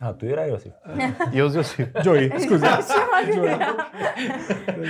A, 0.00 0.12
tu 0.12 0.24
erai 0.26 0.48
Iosif. 0.48 0.72
Eu 1.32 1.46
zi 1.46 1.56
Iosif. 1.56 1.88
Joey, 2.02 2.32
scuze. 2.40 2.66
Joey. 3.34 3.58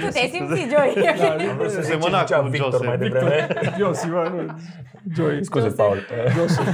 Tu 0.00 0.08
te-ai 0.12 0.28
simțit, 0.28 0.70
Joy. 0.70 1.02
Da, 1.18 1.48
Am 1.50 1.56
vrut 1.56 1.70
să 1.70 1.80
Zice 1.80 1.92
semăna 1.98 2.22
cea 2.24 2.40
cu 2.40 2.48
Victor 2.48 2.70
Joseph. 2.70 2.86
mai 2.88 2.98
devreme. 2.98 3.48
Iosif, 3.78 4.10
mă, 4.10 4.28
nu. 4.28 4.58
Joey. 5.14 5.44
Scuze, 5.44 5.68
Paul. 5.68 5.96
Joseph. 6.36 6.68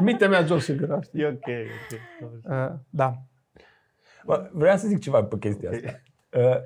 Mintea 0.00 0.28
mea 0.28 0.44
Joseph 0.44 0.82
era, 0.82 1.00
știi? 1.00 1.20
E 1.20 1.26
ok, 1.26 1.36
ok. 1.36 1.98
Uh, 2.50 2.78
da. 2.90 3.12
Bă, 4.24 4.50
vreau 4.52 4.76
să 4.76 4.86
zic 4.86 4.98
ceva 5.00 5.24
pe 5.24 5.38
chestia 5.38 5.70
asta. 5.70 6.00
Uh, 6.36 6.56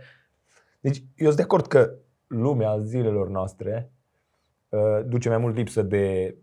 Deci, 0.87 1.03
eu 1.17 1.27
sunt 1.27 1.37
de 1.37 1.43
acord 1.43 1.67
că 1.67 1.95
lumea 2.27 2.79
zilelor 2.79 3.29
noastre 3.29 3.93
uh, 4.69 5.01
duce 5.05 5.29
mai 5.29 5.39
mult 5.39 5.57
lipsă 5.57 5.83
de 5.83 6.37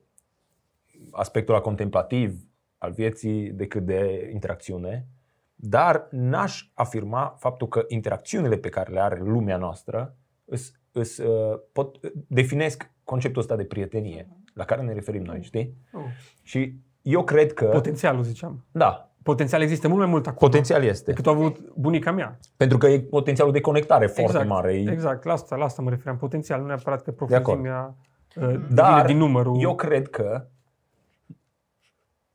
aspectul 1.11 1.53
ăla 1.53 1.63
contemplativ 1.63 2.47
al 2.77 2.91
vieții 2.91 3.49
decât 3.49 3.85
de 3.85 4.29
interacțiune, 4.33 5.07
dar 5.55 6.07
n-aș 6.11 6.69
afirma 6.73 7.35
faptul 7.39 7.67
că 7.67 7.83
interacțiunile 7.87 8.57
pe 8.57 8.69
care 8.69 8.91
le 8.91 8.99
are 8.99 9.19
lumea 9.19 9.57
noastră 9.57 10.15
îs, 10.45 10.71
îs, 10.91 11.17
uh, 11.17 11.59
pot, 11.71 11.99
definesc 12.27 12.91
conceptul 13.03 13.41
ăsta 13.41 13.55
de 13.55 13.65
prietenie 13.65 14.29
la 14.53 14.65
care 14.65 14.81
ne 14.81 14.93
referim 14.93 15.23
noi, 15.23 15.41
știi? 15.41 15.77
Oh. 15.91 16.01
Și 16.41 16.75
eu 17.01 17.23
cred 17.23 17.53
că, 17.53 17.65
Potențialul, 17.65 18.23
ziceam. 18.23 18.65
da, 18.71 19.12
Potențial 19.23 19.61
există 19.61 19.87
mult 19.87 19.99
mai 19.99 20.09
mult 20.09 20.27
acum 20.27 20.37
potențial 20.37 20.83
este. 20.83 21.03
decât 21.11 21.27
a 21.27 21.29
avut 21.29 21.59
bunica 21.75 22.11
mea. 22.11 22.39
Pentru 22.57 22.77
că 22.77 22.87
e 22.87 22.99
potențialul 22.99 23.53
de 23.53 23.61
conectare 23.61 24.05
foarte 24.05 24.21
exact, 24.31 24.47
mare. 24.47 24.73
E- 24.73 24.91
Exact, 24.91 25.23
la 25.23 25.33
asta, 25.33 25.55
la 25.55 25.63
asta 25.63 25.81
mă 25.81 25.89
refeream. 25.89 26.17
Potențial, 26.17 26.59
nu 26.61 26.65
neapărat 26.67 27.01
că 27.01 27.09
acord. 27.15 27.31
profunzimea 27.31 27.95
uh, 28.35 28.47
vine 28.47 28.65
Dar 28.69 29.05
din 29.05 29.17
numărul. 29.17 29.61
eu 29.61 29.75
cred 29.75 30.09
că 30.09 30.45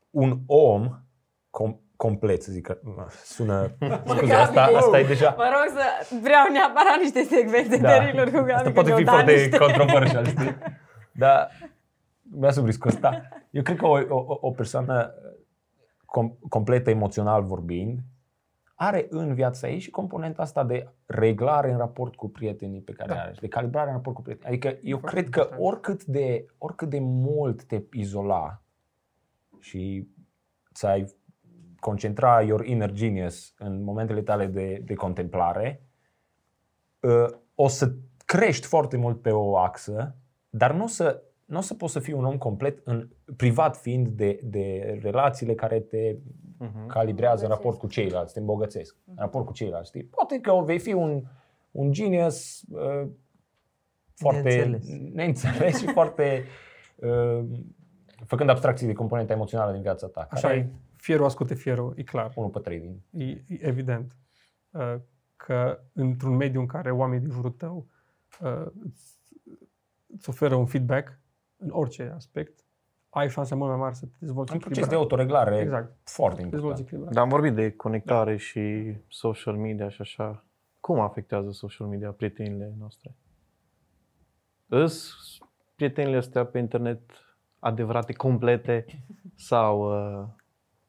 un 0.09 0.37
om 0.45 0.83
com- 1.49 1.77
complet, 1.95 2.43
să 2.43 2.51
zic 2.51 2.65
că 2.65 2.77
sună... 3.23 3.71
Scuze, 4.05 4.33
asta, 4.33 4.61
asta 4.75 4.99
e 4.99 5.03
deja... 5.03 5.33
Mă 5.37 5.43
rog 5.43 5.77
să 5.77 6.15
vreau 6.21 6.43
neapărat 6.51 6.97
niște 7.01 7.23
secvențe 7.35 7.77
Da. 7.77 7.87
de 7.89 7.95
reel 8.11 8.25
cu 8.25 8.31
Gabi. 8.31 8.51
Asta 8.51 8.63
că 8.63 8.71
poate 8.71 8.87
mi-au 8.87 8.97
fi 8.97 9.03
dat 9.03 9.13
foarte 9.13 9.31
niște- 9.33 9.57
controversial, 9.57 10.25
știi? 10.25 10.57
Dar 11.11 11.49
mi-a 12.21 12.51
sub 12.51 12.65
riscul 12.65 12.89
ăsta. 12.89 13.21
Eu 13.51 13.61
cred 13.61 13.77
că 13.77 13.85
o, 13.85 13.97
o, 14.09 14.37
o 14.41 14.51
persoană 14.51 15.13
com, 16.11 16.35
completă 16.49 16.89
emoțional 16.89 17.43
vorbind 17.43 17.99
are 18.75 19.07
în 19.09 19.33
viața 19.33 19.69
ei 19.69 19.79
și 19.79 19.89
componenta 19.89 20.41
asta 20.41 20.63
de 20.63 20.87
reglare 21.05 21.71
în 21.71 21.77
raport 21.77 22.15
cu 22.15 22.29
prietenii 22.29 22.81
pe 22.81 22.91
care 22.91 23.13
Da. 23.13 23.19
are 23.19 23.33
și 23.33 23.39
de 23.39 23.47
calibrare 23.47 23.89
în 23.89 23.95
raport 23.95 24.15
cu 24.15 24.21
prietenii. 24.21 24.57
Adică 24.57 24.79
eu 24.83 24.97
Foarte 24.97 25.17
cred 25.19 25.29
că 25.29 25.39
important. 25.39 25.67
oricât 25.67 26.05
de, 26.05 26.45
oricât 26.57 26.89
de 26.89 26.99
mult 26.99 27.63
te 27.63 27.81
izola 27.91 28.61
și 29.59 30.07
să 30.71 30.87
ai 30.87 31.05
concentra 31.79 32.41
your 32.41 32.65
inner 32.65 32.91
genius 32.91 33.53
în 33.57 33.83
momentele 33.83 34.21
tale 34.21 34.45
de, 34.45 34.81
de 34.85 34.93
contemplare, 34.93 35.83
uh, 36.99 37.37
o 37.55 37.67
să 37.67 37.93
crești 38.25 38.67
foarte 38.67 38.97
mult 38.97 39.21
pe 39.21 39.31
o 39.31 39.57
axă, 39.57 40.15
dar 40.49 40.73
nu 40.73 40.83
o 40.83 40.87
să, 40.87 41.23
nu 41.49 41.57
o 41.57 41.61
să 41.61 41.73
poți 41.73 41.93
să 41.93 41.99
fii 41.99 42.13
un 42.13 42.25
om 42.25 42.37
complet 42.37 42.79
în 42.83 43.09
privat 43.35 43.77
fiind 43.77 44.07
de, 44.07 44.39
de 44.43 44.99
relațiile 45.01 45.55
care 45.55 45.79
te 45.79 46.15
Mhm. 46.61 46.87
calibrează 46.87 47.45
în 47.45 47.51
Îmbogățesc. 47.51 47.63
raport 47.63 47.77
cu 47.79 47.87
ceilalți, 47.87 48.33
te 48.33 48.39
îmbogățesc 48.39 48.95
în 49.07 49.13
raport 49.17 49.45
cu 49.45 49.51
ceilalți. 49.53 49.87
Știi? 49.89 50.03
Poate 50.03 50.39
că 50.39 50.51
o 50.51 50.63
vei 50.63 50.79
fi 50.79 50.93
un, 50.93 51.23
un 51.71 51.91
genius 51.91 52.61
uh, 52.69 53.07
foarte 54.15 54.41
Neînțeles. 54.41 54.87
neînțeles 55.13 55.79
și 55.79 55.85
foarte 55.87 56.43
uh, 56.95 57.43
făcând 58.25 58.49
abstracții 58.49 58.87
de 58.87 58.93
componenta 58.93 59.33
emoțională 59.33 59.71
din 59.71 59.81
viața 59.81 60.07
ta. 60.07 60.27
Așa 60.31 60.53
e. 60.55 60.69
Fierul 60.95 61.25
ascute 61.25 61.53
fierul, 61.53 61.93
e 61.97 62.03
clar. 62.03 62.31
1 62.35 62.49
pe 62.49 62.59
3 62.59 62.79
din. 62.79 63.01
E, 63.11 63.23
e 63.25 63.43
evident 63.67 64.17
uh, 64.71 64.95
că 65.35 65.79
într-un 65.93 66.35
mediu 66.35 66.59
în 66.59 66.65
care 66.65 66.91
oamenii 66.91 67.23
din 67.25 67.33
jurul 67.33 67.51
tău 67.51 67.87
uh, 68.41 68.65
îți, 68.85 69.19
îți 70.07 70.29
oferă 70.29 70.55
un 70.55 70.65
feedback 70.65 71.18
în 71.59 71.69
orice 71.71 72.11
aspect, 72.15 72.63
ai 73.09 73.29
șanse 73.29 73.55
mult 73.55 73.69
mai 73.69 73.79
mari 73.79 73.95
să 73.95 74.05
te 74.05 74.15
dezvolți 74.19 74.53
Un 74.53 74.59
proces 74.59 74.87
de 74.87 74.95
echilibrat. 74.95 75.11
autoreglare 75.11 75.59
Exact. 75.61 75.97
foarte 76.03 76.41
Dezvolți 76.41 76.55
important. 76.55 76.85
echilibrat. 76.87 77.13
Dar 77.13 77.23
am 77.23 77.29
vorbit 77.29 77.53
de 77.53 77.71
conectare 77.71 78.37
și 78.37 78.93
social 79.07 79.55
media 79.55 79.89
și 79.89 80.01
așa. 80.01 80.43
Cum 80.79 80.99
afectează 80.99 81.51
social 81.51 81.87
media 81.87 82.11
prietenile 82.11 82.73
noastre? 82.77 83.15
Îs 84.67 85.13
prietenile 85.75 86.17
astea 86.17 86.45
pe 86.45 86.57
internet 86.59 87.01
adevărate, 87.59 88.13
complete 88.13 88.85
sau 89.49 89.81
uh, 89.81 90.27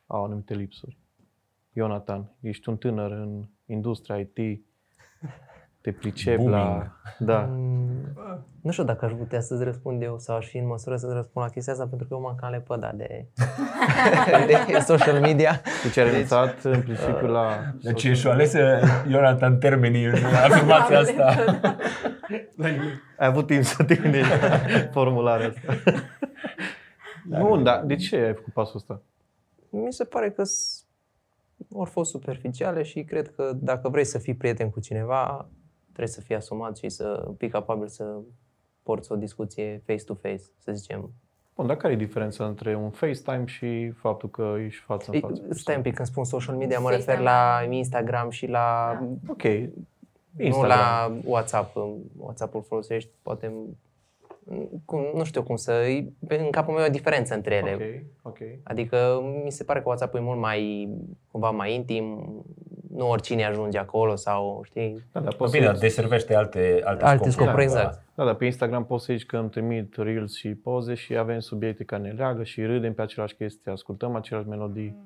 au 0.07 0.25
anumite 0.25 0.55
lipsuri? 0.55 0.99
Ionatan, 1.73 2.31
ești 2.41 2.69
un 2.69 2.77
tânăr 2.77 3.11
în 3.11 3.45
industria 3.67 4.19
IT, 4.19 4.65
te 5.81 5.93
pricepi 5.93 6.37
Booming. 6.37 6.55
la... 6.55 6.93
Da. 7.19 7.39
Mm, 7.51 8.15
nu 8.63 8.71
știu 8.71 8.85
dacă 8.85 9.05
aș 9.05 9.13
putea 9.13 9.41
să-ți 9.41 9.65
răspund 9.65 10.03
eu 10.03 10.19
sau 10.19 10.37
aș 10.37 10.47
fi 10.47 10.57
în 10.57 10.67
măsură 10.67 10.97
să-ți 10.97 11.13
răspund 11.15 11.45
la 11.45 11.51
chestia 11.51 11.73
asta 11.73 11.87
pentru 11.87 12.07
că 12.09 12.15
eu 12.15 12.21
m-am 12.21 12.35
cam 12.41 12.51
lepădat 12.51 12.95
de, 12.95 13.27
de 14.73 14.79
social 14.79 15.21
media. 15.21 15.61
Deci 15.83 15.97
ai 15.97 16.11
renunțat 16.11 16.63
în 16.63 16.83
principiu 16.83 17.27
la... 17.27 17.49
Deci 17.83 18.17
și 18.17 18.27
ales 18.27 18.55
Ionatan 19.09 19.59
termenii 19.59 20.05
în 20.05 20.15
afirmația 20.51 20.99
asta. 20.99 21.35
Ai 23.19 23.27
avut 23.27 23.47
timp 23.47 23.65
să 23.65 23.85
te 23.85 23.95
gândești 23.95 24.33
formularea 24.93 25.47
asta. 25.49 25.93
Bun, 27.25 27.63
dar 27.63 27.83
de 27.85 27.97
ce 27.97 28.17
ai 28.17 28.35
făcut 28.35 28.53
pasul 28.53 28.77
ăsta? 28.77 29.03
Mi 29.71 29.93
se 29.93 30.05
pare 30.05 30.31
că 30.31 30.45
s- 30.45 30.85
ori 31.73 31.91
fost 31.91 32.11
superficiale 32.11 32.83
și 32.83 33.03
cred 33.05 33.35
că 33.35 33.53
dacă 33.55 33.89
vrei 33.89 34.05
să 34.05 34.19
fii 34.19 34.35
prieten 34.35 34.71
cu 34.71 34.81
cineva, 34.81 35.49
trebuie 36.01 36.19
să 36.19 36.21
fii 36.21 36.35
asumat 36.35 36.77
și 36.77 36.89
să 36.89 37.31
fii 37.37 37.49
capabil 37.49 37.89
să 37.89 38.19
porți 38.83 39.13
o 39.13 39.17
discuție 39.17 39.83
face-to-face, 39.87 40.43
să 40.59 40.73
zicem. 40.73 41.11
Bun, 41.57 41.67
dar 41.67 41.77
care 41.77 41.93
e 41.93 41.97
diferența 41.97 42.47
între 42.47 42.77
un 42.77 42.91
FaceTime 42.91 43.45
și 43.47 43.91
faptul 43.91 44.29
că 44.31 44.55
ești 44.65 44.83
față 44.83 45.11
în 45.11 45.15
Ei, 45.15 45.21
față? 45.21 45.43
Stai 45.51 45.77
un 45.77 45.83
pic, 45.83 45.95
când 45.95 46.09
spun 46.09 46.25
social 46.25 46.57
media, 46.57 46.79
mă 46.79 46.89
FaceTime. 46.89 47.13
refer 47.13 47.25
la 47.25 47.67
Instagram 47.71 48.31
și 48.31 48.47
la... 48.47 48.99
Ok, 49.29 49.43
Nu 49.43 50.45
Instagram. 50.45 50.69
la 50.79 51.17
WhatsApp. 51.25 51.77
WhatsApp-ul 52.17 52.63
folosești, 52.63 53.11
poate... 53.23 53.53
Cum, 54.85 55.01
nu 55.15 55.25
știu 55.25 55.43
cum 55.43 55.57
să... 55.57 55.73
În 56.29 56.51
capul 56.51 56.75
meu 56.75 56.83
e 56.83 56.87
o 56.87 56.91
diferență 56.91 57.35
între 57.35 57.55
ele. 57.55 58.05
Ok, 58.23 58.33
ok. 58.33 58.39
Adică 58.63 59.23
mi 59.45 59.51
se 59.51 59.65
pare 59.65 59.79
că 59.81 59.89
WhatsApp 59.89 60.15
e 60.15 60.21
mult 60.21 60.39
mai, 60.39 60.89
cumva 61.31 61.51
mai 61.51 61.75
intim, 61.75 62.25
nu 63.01 63.09
oricine 63.11 63.45
ajunge 63.45 63.79
acolo 63.79 64.17
sau, 64.17 64.63
știi? 64.65 65.05
Da, 65.13 65.21
dar 65.21 65.35
poți 65.35 65.53
Bine, 65.53 65.65
să 65.65 65.71
dar 65.71 65.81
deservește 65.81 66.35
alte, 66.35 66.81
alte, 66.85 67.05
Alte 67.05 67.31
scopuri, 67.31 67.57
Da. 67.57 67.63
exact. 67.63 68.03
Da, 68.15 68.25
dar 68.25 68.35
pe 68.35 68.45
Instagram 68.45 68.85
poți 68.85 69.05
să 69.05 69.13
zici 69.13 69.27
că 69.27 69.37
îmi 69.37 69.51
trimit 69.51 69.97
reels 69.97 70.35
și 70.37 70.49
poze 70.55 70.95
și 70.95 71.17
avem 71.17 71.39
subiecte 71.39 71.85
care 71.85 72.03
ne 72.03 72.11
leagă 72.11 72.43
și 72.43 72.65
râdem 72.65 72.95
pe 72.95 73.03
același 73.03 73.35
chestii, 73.35 73.71
ascultăm 73.71 74.15
aceleași 74.15 74.49
melodii. 74.49 74.97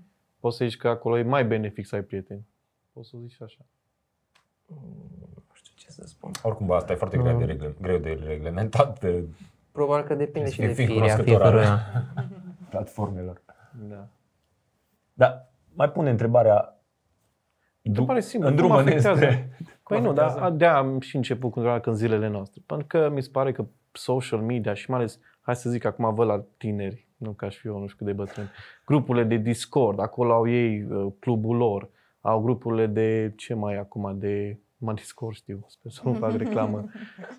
Poți 0.41 0.57
să 0.57 0.65
zici 0.65 0.77
că 0.77 0.89
acolo 0.89 1.19
e 1.19 1.23
mai 1.23 1.45
benefic 1.45 1.87
să 1.87 1.95
ai 1.95 2.03
prieteni. 2.03 2.47
Poți 2.93 3.09
să 3.09 3.17
zici 3.21 3.33
și 3.33 3.43
așa. 3.43 3.59
Nu 4.67 5.43
știu 5.53 5.73
ce 5.77 5.91
să 5.91 6.03
spun. 6.07 6.31
Oricum, 6.43 6.67
bă, 6.67 6.75
asta 6.75 6.93
e 6.93 6.97
foarte 6.97 7.17
greu 7.19 7.39
de, 7.39 7.45
regle, 7.45 7.75
greu 7.81 7.99
de 7.99 8.21
reglementat 8.27 9.01
de 9.01 9.25
Probabil 9.73 10.07
că 10.07 10.15
depinde 10.15 10.51
și 10.51 10.61
de 10.61 10.67
Fii 10.67 10.87
firea 10.87 11.01
cunoscător 11.01 11.43
al- 11.43 11.53
fiecăruia. 11.53 11.81
platformelor. 12.71 13.41
Da. 13.89 14.07
Dar 15.15 15.49
mai 15.75 15.91
pune 15.91 16.11
întrebarea 16.11 16.74
Întrebare 17.89 18.21
simplă. 18.21 18.49
în 18.49 18.57
cum 18.57 18.67
drumul 18.67 18.81
afectează? 18.81 19.21
despre... 19.21 19.59
Păi 19.89 20.01
nu, 20.01 20.13
dar 20.13 20.51
de 20.51 20.65
am 20.65 21.01
și 21.01 21.17
început 21.17 21.51
cu 21.51 21.59
întrebarea 21.59 21.81
că 21.81 21.91
în 21.91 21.97
zilele 21.97 22.29
noastre. 22.29 22.63
Pentru 22.67 22.87
că 22.87 23.11
mi 23.15 23.23
se 23.23 23.29
pare 23.33 23.53
că 23.53 23.65
social 23.93 24.41
media 24.41 24.75
și 24.75 24.91
mai 24.91 24.99
ales, 24.99 25.19
hai 25.41 25.57
să 25.57 25.71
zic 25.71 25.85
acum 25.85 26.15
văd 26.15 26.27
la 26.27 26.45
tineri, 26.57 27.07
nu 27.17 27.31
ca 27.31 27.49
și 27.49 27.67
eu, 27.67 27.79
nu 27.79 27.87
știu 27.87 27.97
cât 27.97 28.07
de 28.07 28.13
bătrân, 28.13 28.51
grupurile 28.87 29.25
de 29.25 29.37
Discord, 29.37 30.01
acolo 30.01 30.33
au 30.33 30.49
ei 30.49 30.87
uh, 30.91 31.13
clubul 31.19 31.57
lor, 31.57 31.89
au 32.21 32.41
grupurile 32.41 32.87
de, 32.87 33.33
ce 33.37 33.55
mai 33.55 33.75
e 33.75 33.79
acum, 33.79 34.17
de, 34.19 34.59
mă 34.77 34.93
Discord 34.93 35.35
știu, 35.35 35.65
sper 35.67 35.93
să 35.93 36.01
nu 36.05 36.13
fac 36.13 36.37
reclamă. 36.37 36.85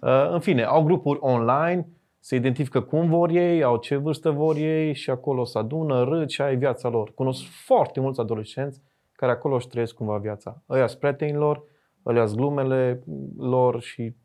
Uh, 0.01 0.29
în 0.31 0.39
fine, 0.39 0.63
au 0.63 0.83
grupuri 0.83 1.19
online, 1.21 1.87
se 2.19 2.35
identifică 2.35 2.81
cum 2.81 3.09
vor 3.09 3.29
ei, 3.29 3.63
au 3.63 3.77
ce 3.77 3.95
vârstă 3.95 4.31
vor 4.31 4.55
ei 4.55 4.93
și 4.93 5.09
acolo 5.09 5.43
se 5.43 5.57
adună, 5.57 6.03
râd 6.03 6.29
și 6.29 6.41
ai 6.41 6.55
viața 6.55 6.89
lor. 6.89 7.13
Cunosc 7.13 7.43
foarte 7.43 7.99
mulți 7.99 8.19
adolescenți 8.19 8.81
care 9.25 9.37
acolo 9.37 9.55
își 9.55 9.67
trăiesc 9.67 9.93
cumva 9.93 10.17
viața. 10.17 10.61
Ăia 10.69 10.87
sunt 10.87 10.99
prietenii 10.99 11.33
lor, 11.33 11.63
ăia 12.05 12.25
sunt 12.25 12.37
glumele 12.37 13.03
lor 13.37 13.81
și 13.81 14.15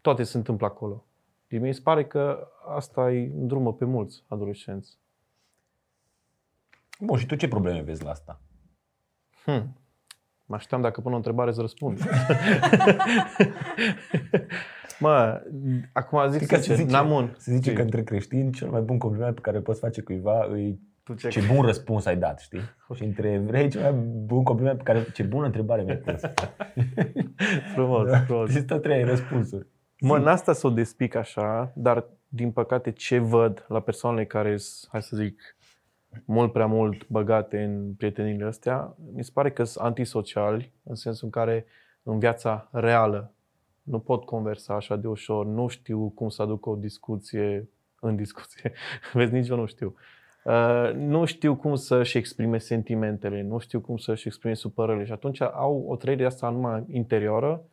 toate 0.00 0.22
se 0.22 0.36
întâmplă 0.36 0.66
acolo. 0.66 1.06
Și 1.46 1.58
mi 1.58 1.74
se 1.74 1.80
pare 1.82 2.04
că 2.04 2.48
asta 2.76 3.04
îi 3.04 3.26
îndrumă 3.26 3.72
pe 3.72 3.84
mulți 3.84 4.24
adolescenți. 4.28 4.98
Bun, 7.00 7.18
și 7.18 7.26
tu 7.26 7.34
ce 7.34 7.48
probleme 7.48 7.80
vezi 7.80 8.04
la 8.04 8.10
asta? 8.10 8.40
Hmm. 9.44 9.76
Mă 10.44 10.54
așteptam 10.54 10.80
dacă 10.80 11.00
pun 11.00 11.12
o 11.12 11.16
întrebare 11.16 11.52
să 11.52 11.60
răspund. 11.60 11.98
mă, 15.00 15.42
acum 15.92 16.30
zic 16.30 16.38
Că 16.38 16.56
se 16.56 16.62
sincer, 16.62 16.76
zice, 16.76 16.90
n-am 16.90 17.10
un... 17.10 17.34
se 17.36 17.52
zice 17.52 17.70
Zi. 17.70 17.76
că 17.76 17.82
între 17.82 18.02
creștini 18.02 18.52
cel 18.52 18.70
mai 18.70 18.80
bun 18.80 18.98
compliment 18.98 19.34
pe 19.34 19.40
care 19.40 19.56
îl 19.56 19.62
poți 19.62 19.80
face 19.80 20.02
cuiva 20.02 20.44
îi 20.44 20.80
Tu 21.02 21.14
ce 21.14 21.28
ce 21.28 21.40
bun 21.52 21.62
răspuns 21.64 22.06
ai 22.06 22.16
dat, 22.16 22.40
știi? 22.40 22.60
Și 22.94 23.04
între 23.04 23.30
evrei 23.30 23.70
cel 23.70 23.80
mai 23.80 23.92
bun 24.02 24.42
compliment 24.42 24.76
pe 24.76 24.82
care 24.82 25.10
ce 25.12 25.22
bună 25.22 25.46
întrebare 25.46 25.82
mi-ai 25.82 25.96
pus. 25.96 26.20
frumos, 27.74 28.10
frumos. 28.26 28.48
Există 28.48 28.78
trei 28.78 29.04
răspunsuri. 29.04 29.66
Mă, 30.00 30.16
în 30.16 30.26
asta 30.26 30.52
să 30.52 30.66
o 30.66 30.70
despic 30.70 31.14
așa, 31.14 31.72
dar 31.74 32.04
din 32.28 32.50
păcate 32.50 32.92
ce 32.92 33.18
văd 33.18 33.64
la 33.68 33.80
persoanele 33.80 34.26
care 34.26 34.56
sunt, 34.56 34.90
hai 34.90 35.02
să 35.02 35.16
zic, 35.16 35.56
mult 36.24 36.52
prea 36.52 36.66
mult 36.66 37.08
băgate 37.08 37.62
în 37.62 37.94
prietenile 37.94 38.44
astea, 38.44 38.96
mi 39.14 39.24
se 39.24 39.30
pare 39.34 39.50
că 39.50 39.64
sunt 39.64 39.84
antisociali, 39.84 40.72
în 40.82 40.94
sensul 40.94 41.24
în 41.24 41.30
care 41.30 41.66
în 42.02 42.18
viața 42.18 42.68
reală 42.72 43.32
nu 43.82 43.98
pot 43.98 44.24
conversa 44.24 44.74
așa 44.74 44.96
de 44.96 45.08
ușor, 45.08 45.46
nu 45.46 45.68
știu 45.68 46.08
cum 46.08 46.28
să 46.28 46.42
aduc 46.42 46.66
o 46.66 46.74
discuție 46.74 47.68
în 48.00 48.16
discuție. 48.16 48.72
Vezi, 49.12 49.32
nici 49.32 49.48
eu 49.48 49.56
nu 49.56 49.66
știu. 49.66 49.94
Uh, 49.96 50.21
nu 50.94 51.24
știu 51.24 51.56
cum 51.56 51.74
să-și 51.74 52.18
exprime 52.18 52.58
sentimentele, 52.58 53.42
nu 53.42 53.58
știu 53.58 53.80
cum 53.80 53.96
să-și 53.96 54.26
exprime 54.26 54.54
supărările 54.54 55.04
și 55.04 55.12
atunci 55.12 55.40
au 55.40 55.84
o 55.88 55.96
trăire 55.96 56.24
asta 56.24 56.48
numai 56.48 56.84
interioară 56.88 57.64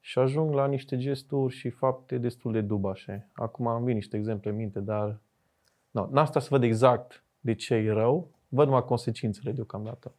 și 0.00 0.18
ajung 0.18 0.54
la 0.54 0.66
niște 0.66 0.96
gesturi 0.96 1.54
și 1.54 1.70
fapte 1.70 2.18
destul 2.18 2.52
de 2.52 2.60
dubașe. 2.60 3.28
Acum 3.32 3.66
am 3.66 3.84
vin 3.84 3.94
niște 3.94 4.16
exemple 4.16 4.50
în 4.50 4.56
minte, 4.56 4.80
dar 4.80 5.18
no, 5.90 6.08
n 6.10 6.16
asta 6.16 6.40
să 6.40 6.48
văd 6.50 6.62
exact 6.62 7.24
de 7.40 7.54
ce 7.54 7.74
e 7.74 7.92
rău, 7.92 8.30
văd 8.48 8.66
numai 8.66 8.84
consecințele 8.84 9.52
deocamdată. 9.52 10.14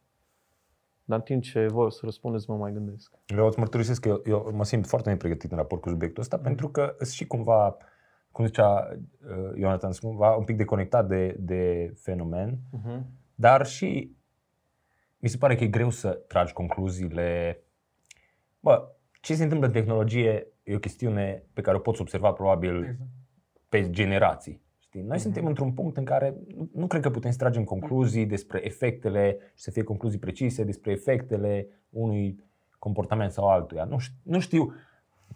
Dar 1.04 1.18
în 1.18 1.24
timp 1.24 1.42
ce 1.42 1.66
voi 1.66 1.84
o 1.84 1.88
să 1.88 2.00
răspundeți, 2.02 2.50
mă 2.50 2.56
mai 2.56 2.72
gândesc. 2.72 3.12
Eu 3.26 3.46
îți 3.46 3.58
mărturisesc 3.58 4.00
că 4.00 4.08
eu, 4.08 4.22
eu 4.26 4.50
mă 4.54 4.64
simt 4.64 4.86
foarte 4.86 5.10
nepregătit 5.10 5.50
în 5.50 5.56
raport 5.56 5.82
cu 5.82 5.88
subiectul 5.88 6.22
ăsta, 6.22 6.38
pentru 6.38 6.68
că 6.68 6.94
sunt 6.96 7.08
și 7.08 7.26
cumva, 7.26 7.76
cum 8.32 8.46
zicea 8.46 8.88
uh, 8.92 9.58
Ionatan, 9.58 9.92
sunt 9.92 10.10
cumva 10.10 10.36
un 10.36 10.44
pic 10.44 10.56
deconectat 10.56 11.08
de, 11.08 11.36
de 11.38 11.92
fenomen, 11.96 12.58
Uh-huh. 12.78 13.00
dar 13.34 13.66
și 13.66 14.16
mi 15.18 15.28
se 15.28 15.36
pare 15.36 15.54
că 15.56 15.64
e 15.64 15.68
greu 15.68 15.90
să 15.90 16.10
tragi 16.10 16.52
concluziile. 16.52 17.60
Bă, 18.60 18.88
ce 19.20 19.34
se 19.34 19.42
întâmplă 19.42 19.66
în 19.66 19.72
tehnologie 19.72 20.46
e 20.62 20.74
o 20.74 20.78
chestiune 20.78 21.42
pe 21.52 21.60
care 21.60 21.76
o 21.76 21.80
poți 21.80 22.00
observa 22.00 22.32
probabil 22.32 22.76
Exact. 22.76 23.10
pe 23.68 23.90
generații. 23.90 24.60
Știi? 24.78 25.02
Noi 25.02 25.18
suntem 25.18 25.46
într-un 25.46 25.72
punct 25.72 25.96
în 25.96 26.04
care 26.04 26.34
nu, 26.56 26.70
nu 26.74 26.86
cred 26.86 27.02
că 27.02 27.10
putem 27.10 27.30
să 27.30 27.36
tragem 27.36 27.64
concluzii 27.64 28.26
despre 28.26 28.64
efectele 28.64 29.38
și 29.54 29.62
să 29.62 29.70
fie 29.70 29.82
concluzii 29.82 30.18
precise 30.18 30.64
despre 30.64 30.92
efectele 30.92 31.68
unui 31.90 32.44
comportament 32.78 33.30
sau 33.32 33.48
altuia. 33.48 33.84
Nu 33.84 33.98
știu, 33.98 34.16
nu 34.22 34.38
știu. 34.40 34.74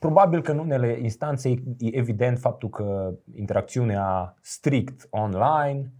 Probabil 0.02 0.42
că 0.42 0.50
în 0.50 0.58
unele 0.58 0.98
instanțe 1.00 1.48
e 1.50 1.62
e 1.78 1.96
evident 1.96 2.38
faptul 2.38 2.68
că 2.68 3.14
interacțiunea 3.34 4.34
strict 4.40 5.06
online 5.10 5.92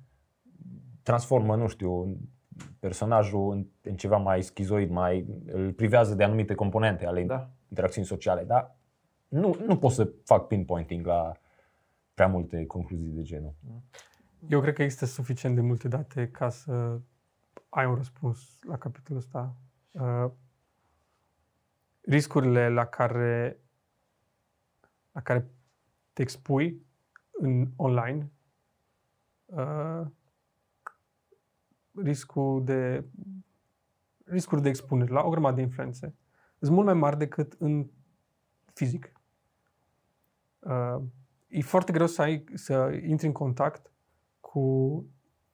transformă, 1.02 1.56
nu 1.56 1.68
știu, 1.68 2.16
personajul 2.78 3.52
în, 3.52 3.66
în 3.82 3.96
ceva 3.96 4.16
mai 4.16 4.42
schizoid, 4.42 4.90
mai 4.90 5.26
îl 5.46 5.72
privează 5.72 6.14
de 6.14 6.24
anumite 6.24 6.54
componente 6.54 7.06
ale 7.06 7.24
Da. 7.24 7.50
interacțiunii 7.68 8.08
sociale, 8.08 8.44
dar 8.44 8.76
nu, 9.28 9.56
nu 9.66 9.78
pot 9.78 9.90
să 9.90 10.12
fac 10.24 10.46
pinpointing 10.46 11.06
la 11.06 11.32
prea 12.14 12.26
multe 12.26 12.66
concluzii 12.66 13.12
de 13.12 13.22
genul. 13.22 13.54
Eu 14.48 14.60
cred 14.60 14.74
că 14.74 14.82
există 14.82 15.06
suficient 15.06 15.54
de 15.54 15.60
multe 15.60 15.88
date 15.88 16.28
ca 16.28 16.48
să 16.48 16.98
ai 17.68 17.86
un 17.86 17.94
răspuns 17.94 18.58
la 18.68 18.78
capitolul 18.78 19.20
ăsta. 19.20 19.56
Uh, 19.90 20.30
riscurile 22.00 22.68
la 22.68 22.84
care, 22.84 23.56
la 25.12 25.20
care 25.20 25.50
te 26.12 26.22
expui 26.22 26.86
în 27.32 27.70
online, 27.76 28.30
uh, 29.44 30.06
riscul 31.94 32.64
de 32.64 33.04
riscuri 34.24 34.62
de 34.62 34.68
expunere 34.68 35.12
la 35.12 35.22
o 35.22 35.30
grămadă 35.30 35.54
de 35.54 35.62
influențe 35.62 36.14
sunt 36.62 36.74
mult 36.74 36.86
mai 36.86 36.94
mari 36.94 37.18
decât 37.18 37.54
în 37.58 37.86
fizic. 38.72 39.12
Uh, 40.58 41.02
e 41.48 41.60
foarte 41.60 41.92
greu 41.92 42.06
să, 42.06 42.22
ai, 42.22 42.44
să 42.54 43.00
intri 43.06 43.26
în 43.26 43.32
contact 43.32 43.92
cu 44.40 45.06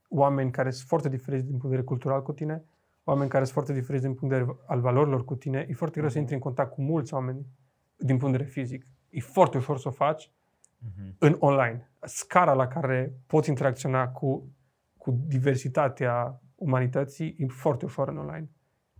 oameni 0.09 0.51
care 0.51 0.71
sunt 0.71 0.89
foarte 0.89 1.09
diferiți 1.09 1.43
din 1.43 1.51
punct 1.51 1.65
de 1.65 1.69
vedere 1.69 1.89
cultural 1.89 2.23
cu 2.23 2.33
tine, 2.33 2.65
oameni 3.05 3.31
care 3.31 3.45
sunt 3.45 3.55
foarte 3.55 3.73
diferiți 3.73 4.05
din 4.05 4.15
punct 4.15 4.35
de 4.35 4.41
vedere 4.41 4.59
al 4.67 4.81
valorilor 4.81 5.25
cu 5.25 5.35
tine. 5.35 5.67
E 5.69 5.75
foarte 5.75 5.99
greu 5.99 6.11
să 6.11 6.19
intri 6.19 6.35
în 6.35 6.41
contact 6.41 6.73
cu 6.73 6.83
mulți 6.83 7.15
oameni 7.15 7.47
din 7.97 8.17
punct 8.17 8.25
de 8.25 8.31
vedere 8.31 8.51
fizic. 8.51 8.87
E 9.11 9.21
foarte 9.21 9.57
ușor 9.57 9.79
să 9.79 9.89
o 9.89 9.91
faci 9.91 10.31
în 11.19 11.37
online. 11.39 11.91
Scara 12.03 12.53
la 12.53 12.67
care 12.67 13.15
poți 13.27 13.49
interacționa 13.49 14.09
cu, 14.09 14.53
cu 14.97 15.11
diversitatea 15.27 16.43
umanității 16.55 17.35
e 17.39 17.47
foarte 17.47 17.85
ușor 17.85 18.09
în 18.09 18.17
online. 18.17 18.51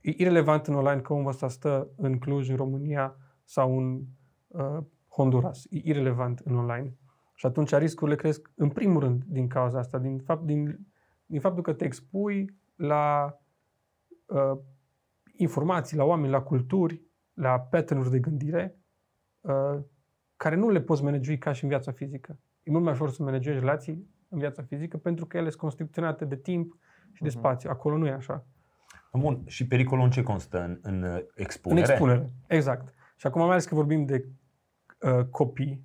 E 0.01 0.11
irrelevant 0.17 0.67
în 0.67 0.75
online 0.75 1.01
că 1.01 1.13
omul 1.13 1.29
ăsta 1.29 1.49
stă 1.49 1.89
în 1.97 2.19
Cluj, 2.19 2.49
în 2.49 2.57
România 2.57 3.17
sau 3.45 3.79
în 3.79 4.03
uh, 4.47 4.79
Honduras. 5.09 5.65
E 5.65 5.81
irrelevant 5.85 6.39
în 6.39 6.57
online. 6.57 6.97
Și 7.35 7.47
atunci 7.47 7.75
riscurile 7.75 8.17
cresc 8.17 8.51
în 8.55 8.69
primul 8.69 9.01
rând 9.01 9.25
din 9.25 9.49
cauza 9.49 9.79
asta, 9.79 9.99
din, 9.99 10.19
fapt, 10.19 10.45
din, 10.45 10.87
din 11.27 11.41
faptul 11.41 11.63
că 11.63 11.73
te 11.73 11.85
expui 11.85 12.57
la 12.75 13.39
uh, 14.27 14.59
informații, 15.37 15.97
la 15.97 16.05
oameni, 16.05 16.33
la 16.33 16.43
culturi, 16.43 17.03
la 17.33 17.61
pattern 17.61 18.11
de 18.11 18.19
gândire 18.19 18.79
uh, 19.41 19.79
care 20.39 20.55
nu 20.57 20.71
le 20.71 20.81
poți 20.81 21.03
managui 21.03 21.39
ca 21.39 21.53
și 21.53 21.63
în 21.63 21.69
viața 21.69 21.93
fizică. 21.93 22.39
E 22.63 22.71
mult 22.71 22.85
mai 22.85 22.93
ușor 22.93 23.11
să 23.11 23.23
managezi 23.23 23.59
relații 23.59 24.07
în 24.29 24.39
viața 24.39 24.63
fizică 24.63 24.97
pentru 24.97 25.27
că 25.27 25.37
ele 25.37 25.49
sunt 25.49 25.61
constricționate 25.61 26.25
de 26.25 26.37
timp 26.37 26.79
și 27.13 27.23
de 27.23 27.29
Mhm. 27.29 27.39
spațiu. 27.39 27.71
Acolo 27.71 27.97
nu 27.97 28.07
e 28.07 28.13
așa. 28.13 28.45
Bun, 29.13 29.43
și 29.47 29.67
pericolul 29.67 30.05
în 30.05 30.11
ce 30.11 30.23
constă? 30.23 30.63
În, 30.63 30.79
în 30.83 31.03
uh, 31.03 31.21
expunere? 31.35 31.81
În 31.85 31.91
expunere, 31.91 32.33
exact. 32.47 32.95
Și 33.17 33.27
acum 33.27 33.41
mai 33.41 33.51
ales 33.51 33.65
că 33.65 33.75
vorbim 33.75 34.05
de 34.05 34.25
uh, 35.01 35.25
copii, 35.31 35.83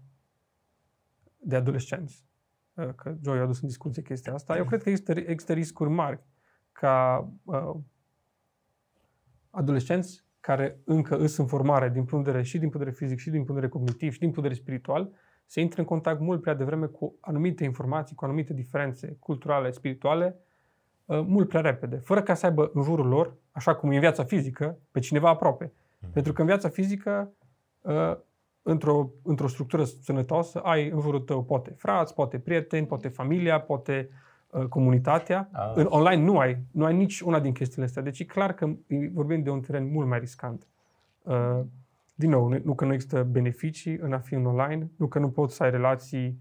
de 1.38 1.56
adolescenți, 1.56 2.26
uh, 2.74 2.89
că 2.95 3.16
Joy 3.24 3.38
a 3.39 3.41
adus 3.41 3.62
în 3.62 3.68
discuție 3.68 4.01
chestia 4.01 4.34
asta, 4.34 4.58
eu 4.58 4.66
cred 4.66 4.84
că 4.84 4.89
există, 4.89 5.12
există 5.12 5.54
riscuri 5.54 5.89
mari 5.89 6.24
ca 6.72 7.28
uh, 7.43 7.74
adolescenți 9.49 10.26
care 10.44 10.80
încă 10.84 11.18
îs 11.18 11.38
în 11.38 11.46
formare 11.46 11.89
din 11.89 12.04
punct 12.04 12.26
de 12.26 12.32
vedere 12.32 12.50
și 12.50 12.58
din 12.58 12.70
punct 12.70 12.78
de 12.78 12.84
vedere 12.84 13.06
fizic 13.06 13.20
și 13.20 13.30
din 13.30 13.44
punct 13.44 13.48
de 13.48 13.60
vedere 13.60 13.72
cognitiv 13.72 14.12
și 14.14 14.20
din 14.20 14.32
punct 14.32 14.41
de 14.41 14.48
vedere 14.48 14.62
spiritual, 14.62 15.10
să 15.46 15.60
intre 15.60 15.82
în 15.82 15.88
contact 15.88 16.20
mult 16.20 16.41
prea 16.41 16.54
devreme 16.54 16.86
cu 16.86 17.16
anumite 17.20 17.64
informații, 17.64 18.16
cu 18.16 18.26
anumite 18.26 18.54
diferențe 18.54 19.18
culturale, 19.20 19.72
spirituale, 19.72 20.36
uh, 21.06 21.24
mult 21.26 21.48
prea 21.48 21.62
repede, 21.62 21.96
fără 21.96 22.22
ca 22.22 22.34
să 22.34 22.46
aibă 22.46 22.72
în 22.74 22.82
jurul 22.82 23.08
lor, 23.08 23.36
așa 23.52 23.76
cum 23.76 23.91
e 23.91 23.94
în 23.94 24.00
viața 24.00 24.24
fizică, 24.24 24.80
pe 24.91 25.00
cineva 25.00 25.30
aproape. 25.30 25.74
Pentru 26.14 26.34
că 26.34 26.41
în 26.41 26.48
viața 26.48 26.70
fizică, 26.70 27.34
uh, 27.82 28.18
într-o, 28.62 29.10
într-o 29.24 29.48
structură 29.48 29.84
sănătoasă, 29.84 30.60
ai 30.60 30.89
în 30.89 31.00
jurul 31.00 31.20
tău 31.20 31.44
poate 31.44 31.74
frați, 31.78 32.14
poate 32.14 32.39
prieteni, 32.39 32.88
poate 32.88 33.08
familia, 33.08 33.60
poate 33.60 34.10
uh, 34.10 34.16
comunitatea. 34.70 35.49
Ah. 35.51 35.72
În 35.76 35.86
online 35.89 36.24
nu 36.24 36.38
ai, 36.39 36.58
nu 36.72 36.86
ai 36.86 36.95
nici 36.95 37.20
una 37.20 37.39
din 37.39 37.54
chestiile 37.54 37.86
astea. 37.86 38.01
Deci 38.01 38.20
e 38.20 38.24
clar 38.26 38.54
că 38.54 38.70
vorbim 39.14 39.43
de 39.43 39.49
un 39.49 39.60
teren 39.62 39.91
mult 39.91 40.08
mai 40.08 40.20
riscant. 40.20 40.68
Uh, 41.22 41.60
din 42.16 42.30
nou, 42.30 42.47
nu- 42.47 42.62
nu 42.64 42.76
că 42.76 42.86
nu 42.86 42.93
există 42.93 43.24
beneficii 43.24 43.97
în 43.97 44.14
a 44.14 44.20
fi 44.20 44.34
în 44.34 44.45
online, 44.45 44.91
nu 44.97 45.08
că 45.08 45.20
nu 45.20 45.30
poți 45.30 45.56
să 45.56 45.64
ai 45.64 45.70
relații 45.72 46.39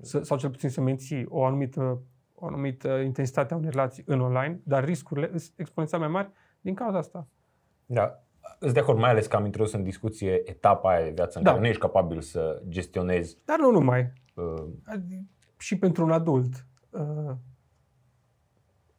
să, 0.00 0.22
sau 0.22 0.38
cel 0.38 0.50
puțin 0.50 0.68
să 0.68 0.80
menții 0.80 1.26
o 1.28 1.44
anumită, 1.44 2.00
o 2.34 2.46
anumită 2.46 2.88
intensitate 2.88 3.54
a 3.54 3.56
unei 3.56 3.70
relații 3.70 4.02
în 4.06 4.20
online, 4.20 4.60
dar 4.64 4.84
riscurile 4.84 5.26
sunt 5.38 5.52
exponențial 5.56 6.00
mai 6.00 6.08
mari 6.10 6.30
din 6.60 6.74
cauza 6.74 6.98
asta. 6.98 7.26
Da. 7.86 8.18
Îți 8.58 8.74
de 8.74 8.80
acord, 8.80 8.98
mai 8.98 9.10
ales 9.10 9.26
că 9.26 9.36
am 9.36 9.44
introdus 9.44 9.72
în 9.72 9.82
discuție 9.82 10.42
etapa 10.50 10.90
aia 10.90 11.04
de 11.04 11.10
viață 11.10 11.38
în 11.38 11.44
Da. 11.44 11.50
care 11.50 11.62
nu 11.62 11.68
ești 11.68 11.80
capabil 11.80 12.20
să 12.20 12.62
gestionezi 12.68 13.38
Dar 13.44 13.58
nu 13.58 13.70
numai. 13.70 14.12
uh, 14.34 14.64
Adi- 14.96 15.22
Și 15.58 15.78
pentru 15.78 16.04
un 16.04 16.10
adult. 16.10 16.66
Uh, 16.90 17.32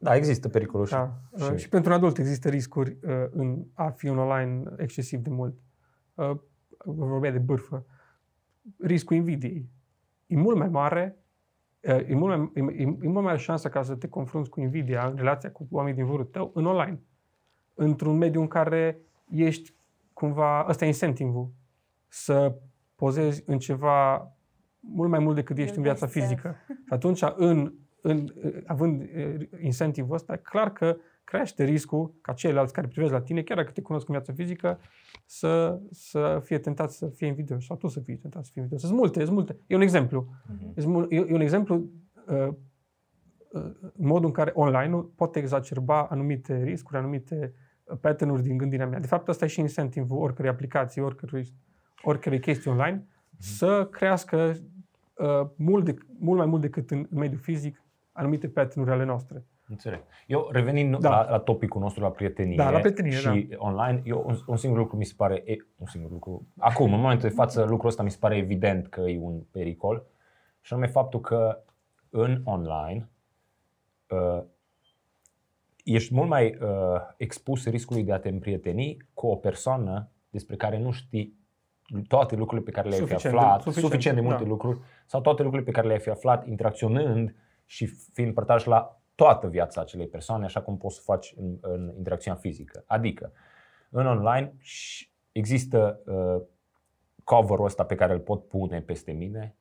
Da, 0.04 0.16
există 0.16 0.48
pericolul 0.48 0.86
da. 0.90 1.20
și, 1.36 1.50
Uh, 1.50 1.56
și 1.56 1.68
pentru 1.68 1.90
un 1.90 1.96
adult 1.96 2.18
există 2.18 2.48
riscuri 2.48 2.90
uh, 3.02 3.26
în 3.30 3.64
a 3.72 3.90
fi 3.90 4.08
un 4.08 4.18
online 4.18 4.62
excesiv 4.76 5.20
de 5.20 5.30
mult. 5.30 5.54
Uh, 6.14 6.36
vorbea 6.84 7.30
de 7.30 7.38
bârfă. 7.38 7.86
Riscul 8.78 9.16
invidiei. 9.16 9.68
E 10.26 10.36
mult 10.36 10.56
mai 10.56 10.68
mare, 10.68 11.16
uh, 11.80 12.08
e 12.08 12.14
mult 12.14 12.36
mai, 12.36 12.50
e, 12.54 12.60
e, 12.60 12.82
e 12.82 12.86
mult 12.86 13.12
mai 13.12 13.22
mare 13.22 13.38
șansa 13.38 13.68
ca 13.68 13.82
să 13.82 13.94
te 13.94 14.08
confrunți 14.08 14.50
cu 14.50 14.60
invidia 14.60 15.06
în 15.06 15.16
relația 15.16 15.52
cu 15.52 15.66
oamenii 15.70 15.96
din 15.98 16.06
jurul 16.06 16.24
tău 16.24 16.50
în 16.54 16.66
online. 16.66 17.02
Într-un 17.74 18.16
mediu 18.16 18.40
în 18.40 18.48
care 18.48 19.00
ești 19.28 19.74
cumva, 20.12 20.66
ăsta 20.68 20.84
e 20.84 20.86
incentive-ul, 20.86 21.52
să 22.08 22.58
pozezi 22.94 23.42
în 23.46 23.58
ceva 23.58 24.32
mult 24.80 25.10
mai 25.10 25.18
mult 25.18 25.34
decât 25.34 25.58
ești 25.58 25.76
în 25.76 25.82
viața 25.82 26.06
Yourself. 26.06 26.24
fizică. 26.24 26.56
Și 26.66 26.92
atunci, 26.92 27.22
în, 27.36 27.72
în, 28.06 28.28
având 28.66 29.02
eh, 29.14 29.34
incentive-ul 29.60 30.14
ăsta, 30.14 30.36
clar 30.36 30.72
că 30.72 30.96
crește 31.24 31.64
riscul 31.64 32.14
ca 32.20 32.32
ceilalți 32.32 32.72
care 32.72 32.86
privesc 32.86 33.12
la 33.12 33.20
tine, 33.20 33.42
chiar 33.42 33.56
dacă 33.56 33.70
te 33.70 33.80
cunosc 33.82 34.08
în 34.08 34.14
viața 34.14 34.32
fizică, 34.32 34.78
să, 35.24 35.80
să 35.90 36.40
fie 36.44 36.58
tentat 36.58 36.90
să 36.90 37.06
fie 37.06 37.26
invidios 37.26 37.64
sau 37.64 37.76
tu 37.76 37.86
să 37.86 38.00
fii 38.00 38.16
tentat 38.16 38.44
să 38.44 38.50
fii 38.52 38.62
invidios. 38.62 38.86
Sunt 38.88 38.98
multe, 39.00 39.20
sunt 39.20 39.34
multe. 39.34 39.56
E 39.66 39.74
un 39.74 39.80
exemplu. 39.80 40.26
E 40.74 40.86
mul- 40.86 41.06
E, 41.10 41.16
e 41.16 41.34
un 41.34 41.40
exemplu 41.40 41.90
uh, 42.26 42.48
uh, 43.48 43.70
modul 43.96 44.26
în 44.26 44.32
care 44.32 44.52
online-ul 44.54 45.02
poate 45.02 45.38
exacerba 45.38 46.06
anumite 46.06 46.62
riscuri, 46.62 46.98
anumite 46.98 47.52
uh, 47.84 47.96
pattern-uri 48.00 48.42
din 48.42 48.56
gândirea 48.56 48.86
mea. 48.86 49.00
De 49.00 49.06
fapt, 49.06 49.28
asta 49.28 49.44
e 49.44 49.48
și 49.48 49.60
incentive-ul 49.60 50.22
oricărei 50.22 50.50
aplicații, 50.50 51.00
oricărui, 51.02 51.54
oricărei 52.02 52.38
chestii 52.40 52.70
online, 52.70 53.06
să 53.38 53.88
crească 53.90 54.56
uh, 55.14 55.46
mult, 55.56 55.84
de, 55.84 55.94
mult 56.18 56.38
mai 56.38 56.46
mult 56.46 56.60
decât 56.60 56.90
în 56.90 57.06
mediul 57.10 57.40
fizic 57.40 57.82
anumite 58.14 58.48
pattern-uri 58.48 58.90
ale 58.90 59.04
noastre. 59.04 59.44
Înțeleg. 59.68 60.02
Eu 60.26 60.48
revenind 60.52 60.98
Da. 60.98 61.08
la, 61.08 61.30
la 61.30 61.38
topicul 61.38 61.80
nostru, 61.80 62.02
la 62.02 62.10
prietenie, 62.10 62.56
Da, 62.56 62.70
la 62.70 62.78
prietenie, 62.78 63.10
și 63.10 63.48
online, 63.56 64.02
eu 64.04 64.24
un, 64.26 64.36
un 64.46 64.56
singur 64.56 64.78
lucru 64.78 64.96
mi 64.96 65.04
se 65.04 65.14
pare, 65.16 65.42
e, 65.46 65.56
un 65.76 65.86
singur 65.86 66.10
lucru, 66.10 66.46
acum, 66.58 66.92
în 66.92 67.00
momentul 67.00 67.28
de 67.28 67.34
față, 67.34 67.64
lucrul 67.64 67.88
ăsta 67.88 68.02
mi 68.02 68.10
se 68.10 68.16
pare 68.20 68.36
evident 68.36 68.88
că 68.88 69.00
e 69.00 69.18
un 69.20 69.40
pericol, 69.50 70.06
și 70.60 70.72
anume 70.72 70.88
faptul 70.88 71.20
că 71.20 71.62
în 72.10 72.40
online 72.44 73.08
uh, 74.08 74.42
ești 75.84 76.14
mult 76.14 76.28
mai 76.28 76.58
uh, 76.60 76.68
expus 77.16 77.66
riscului 77.66 78.02
de 78.02 78.12
a 78.12 78.18
te 78.18 78.28
împrieteni 78.28 78.96
cu 79.14 79.26
o 79.26 79.36
persoană 79.36 80.08
despre 80.30 80.56
care 80.56 80.78
nu 80.78 80.90
știi 80.90 81.38
toate 82.08 82.36
lucrurile 82.36 82.64
pe 82.70 82.70
care 82.72 82.88
le-ai 82.88 83.00
fi 83.00 83.06
Suficient 83.06 83.34
de- 83.36 83.40
aflat, 83.42 83.60
suficient, 83.62 83.90
suficient 83.90 84.16
de 84.16 84.22
multe 84.22 84.42
da. 84.42 84.48
lucruri, 84.48 84.78
sau 85.06 85.20
toate 85.20 85.42
lucrurile 85.42 85.70
pe 85.70 85.76
care 85.76 85.86
le-ai 85.86 86.00
fi 86.00 86.08
aflat 86.10 86.46
interacționând 86.46 87.34
și 87.64 87.86
fiind 87.86 88.34
părtași 88.34 88.68
la 88.68 89.00
toată 89.14 89.46
viața 89.48 89.80
acelei 89.80 90.06
persoane, 90.08 90.44
așa 90.44 90.62
cum 90.62 90.76
poți 90.76 90.94
să 90.94 91.00
faci 91.04 91.34
în, 91.36 91.56
în 91.60 91.92
interacțiunea 91.96 92.40
fizică. 92.40 92.84
Adică, 92.86 93.32
în 93.90 94.06
online 94.06 94.54
și 94.58 95.10
există 95.32 96.00
uh, 96.06 96.42
cover-ul 97.24 97.64
ăsta 97.64 97.84
pe 97.84 97.94
care 97.94 98.12
îl 98.12 98.20
pot 98.20 98.48
pune 98.48 98.80
peste 98.80 99.12
mine, 99.12 99.56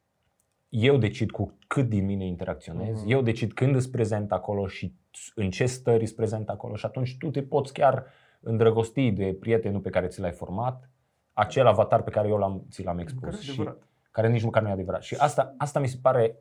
eu 0.69 0.97
decid 0.97 1.31
cu 1.31 1.57
cât 1.67 1.89
din 1.89 2.05
mine 2.05 2.25
interacționez, 2.25 2.99
Mhm. 3.01 3.09
eu 3.11 3.21
decid 3.21 3.53
când 3.53 3.75
îți 3.75 3.91
prezent 3.91 4.31
acolo 4.31 4.67
și 4.67 4.95
în 5.35 5.49
ce 5.49 5.65
stări 5.65 6.01
îți 6.03 6.15
prezent 6.15 6.49
acolo 6.49 6.75
și 6.75 6.85
atunci 6.85 7.17
tu 7.17 7.29
te 7.29 7.43
poți 7.43 7.73
chiar 7.73 8.05
îndrăgosti 8.39 9.11
de 9.11 9.33
prietenul 9.39 9.79
pe 9.81 9.89
care 9.89 10.07
ți 10.07 10.19
l-ai 10.19 10.31
format, 10.31 10.89
acel 11.33 11.67
avatar 11.67 12.01
pe 12.03 12.11
care 12.11 12.27
eu 12.27 12.37
l-am, 12.37 12.65
ți 12.69 12.83
l-am 12.83 12.95
Care 12.97 13.09
expus 13.09 13.39
e 13.39 13.43
și 13.43 13.49
adevărat. 13.51 13.87
care 14.11 14.29
nici 14.29 14.43
măcar 14.43 14.61
nu 14.63 14.69
e 14.69 14.71
adevărat. 14.71 15.01
Și 15.03 15.15
asta, 15.15 15.53
asta 15.57 15.79
mi 15.79 15.87
se 15.87 15.97
pare 16.01 16.37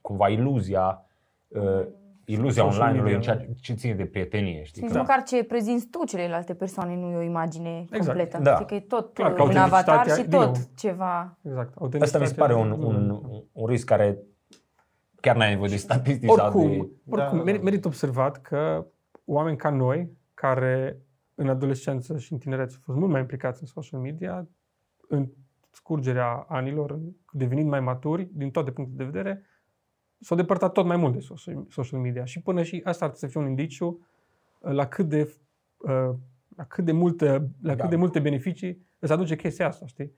cumva 0.00 0.28
iluzia 0.28 1.06
uh, 1.48 1.86
iluzia 2.24 2.62
Social 2.62 2.80
online-ului 2.80 3.12
în 3.12 3.18
media, 3.18 3.34
ceea 3.36 3.48
ce 3.60 3.72
ține 3.74 3.94
de 3.94 4.04
prietenie, 4.06 4.62
știi? 4.64 4.82
Nici 4.82 4.90
Că- 4.92 4.98
măcar 4.98 5.22
ce 5.22 5.44
prezinți 5.44 5.86
tu 5.88 6.04
celelalte 6.04 6.54
persoane 6.54 6.96
nu 6.96 7.10
e 7.10 7.16
o 7.16 7.20
imagine 7.22 7.78
Exact. 7.80 8.04
completă. 8.04 8.38
Da. 8.42 8.54
Știi 8.54 8.66
că 8.66 8.74
e 8.74 8.80
tot 8.80 9.14
Clar, 9.14 9.30
uh, 9.30 9.36
că 9.36 9.42
un 9.42 9.56
avatar 9.56 9.96
autenticitatea, 9.96 10.14
și 10.22 10.28
din 10.28 10.38
tot 10.38 10.56
nou. 10.56 10.64
ceva. 10.76 11.38
Exact. 11.42 12.02
Asta 12.02 12.18
mi 12.18 12.26
se 12.26 12.34
pare 12.34 12.54
un, 12.54 12.70
Autenticitatea- 12.70 13.28
un, 13.30 13.42
un 13.52 13.66
risc 13.66 13.86
care 13.86 14.18
chiar 15.20 15.36
n-ai 15.36 15.48
nevoie 15.50 15.68
de 15.68 15.76
statistici 15.76 16.30
sau 16.30 16.46
Oricum, 16.46 16.70
de... 16.70 16.76
oricum 16.76 17.16
Da, 17.16 17.24
da, 17.36 17.42
merit, 17.42 17.60
da. 17.60 17.64
merit 17.64 17.84
observat 17.84 18.40
că 18.40 18.86
oameni 19.24 19.56
ca 19.56 19.70
noi, 19.70 20.10
care 20.34 21.00
în 21.34 21.48
adolescență 21.48 22.18
și 22.18 22.32
în 22.32 22.38
tinerețe 22.38 22.74
au 22.74 22.80
fost 22.84 22.98
mult 22.98 23.10
mai 23.10 23.20
implicați 23.20 23.60
în 23.60 23.66
social 23.66 24.00
media, 24.00 24.48
în 25.08 25.28
scurgerea 25.70 26.44
anilor, 26.48 26.98
devenind 27.32 27.68
mai 27.68 27.80
maturi 27.80 28.28
din 28.32 28.50
toate 28.50 28.70
punctele 28.70 28.98
de 28.98 29.10
vedere, 29.18 29.44
s-au 30.20 30.36
depărtat 30.36 30.72
tot 30.72 30.86
mai 30.86 30.96
mult 30.96 31.12
de 31.12 31.18
social, 31.18 31.64
social 31.68 32.00
media. 32.00 32.24
Și 32.24 32.40
până 32.42 32.62
și 32.62 32.80
asta 32.84 33.04
ar 33.04 33.10
trebui 33.10 33.18
să 33.18 33.26
fie 33.26 33.40
un 33.40 33.46
indiciu 33.46 33.86
uh, 34.60 34.72
la 34.72 34.86
cât 34.86 35.08
de, 35.08 35.34
uh, 35.76 36.14
la 36.56 36.64
cât 36.64 36.84
de, 36.84 36.92
multe, 36.92 37.26
la 37.62 37.74
Da. 37.74 37.82
cât 37.82 37.90
de 37.90 37.96
multe 37.96 38.18
beneficii 38.18 38.86
îți 38.98 39.12
aduce 39.12 39.36
chestia 39.36 39.66
asta, 39.66 39.86
știi? 39.86 40.12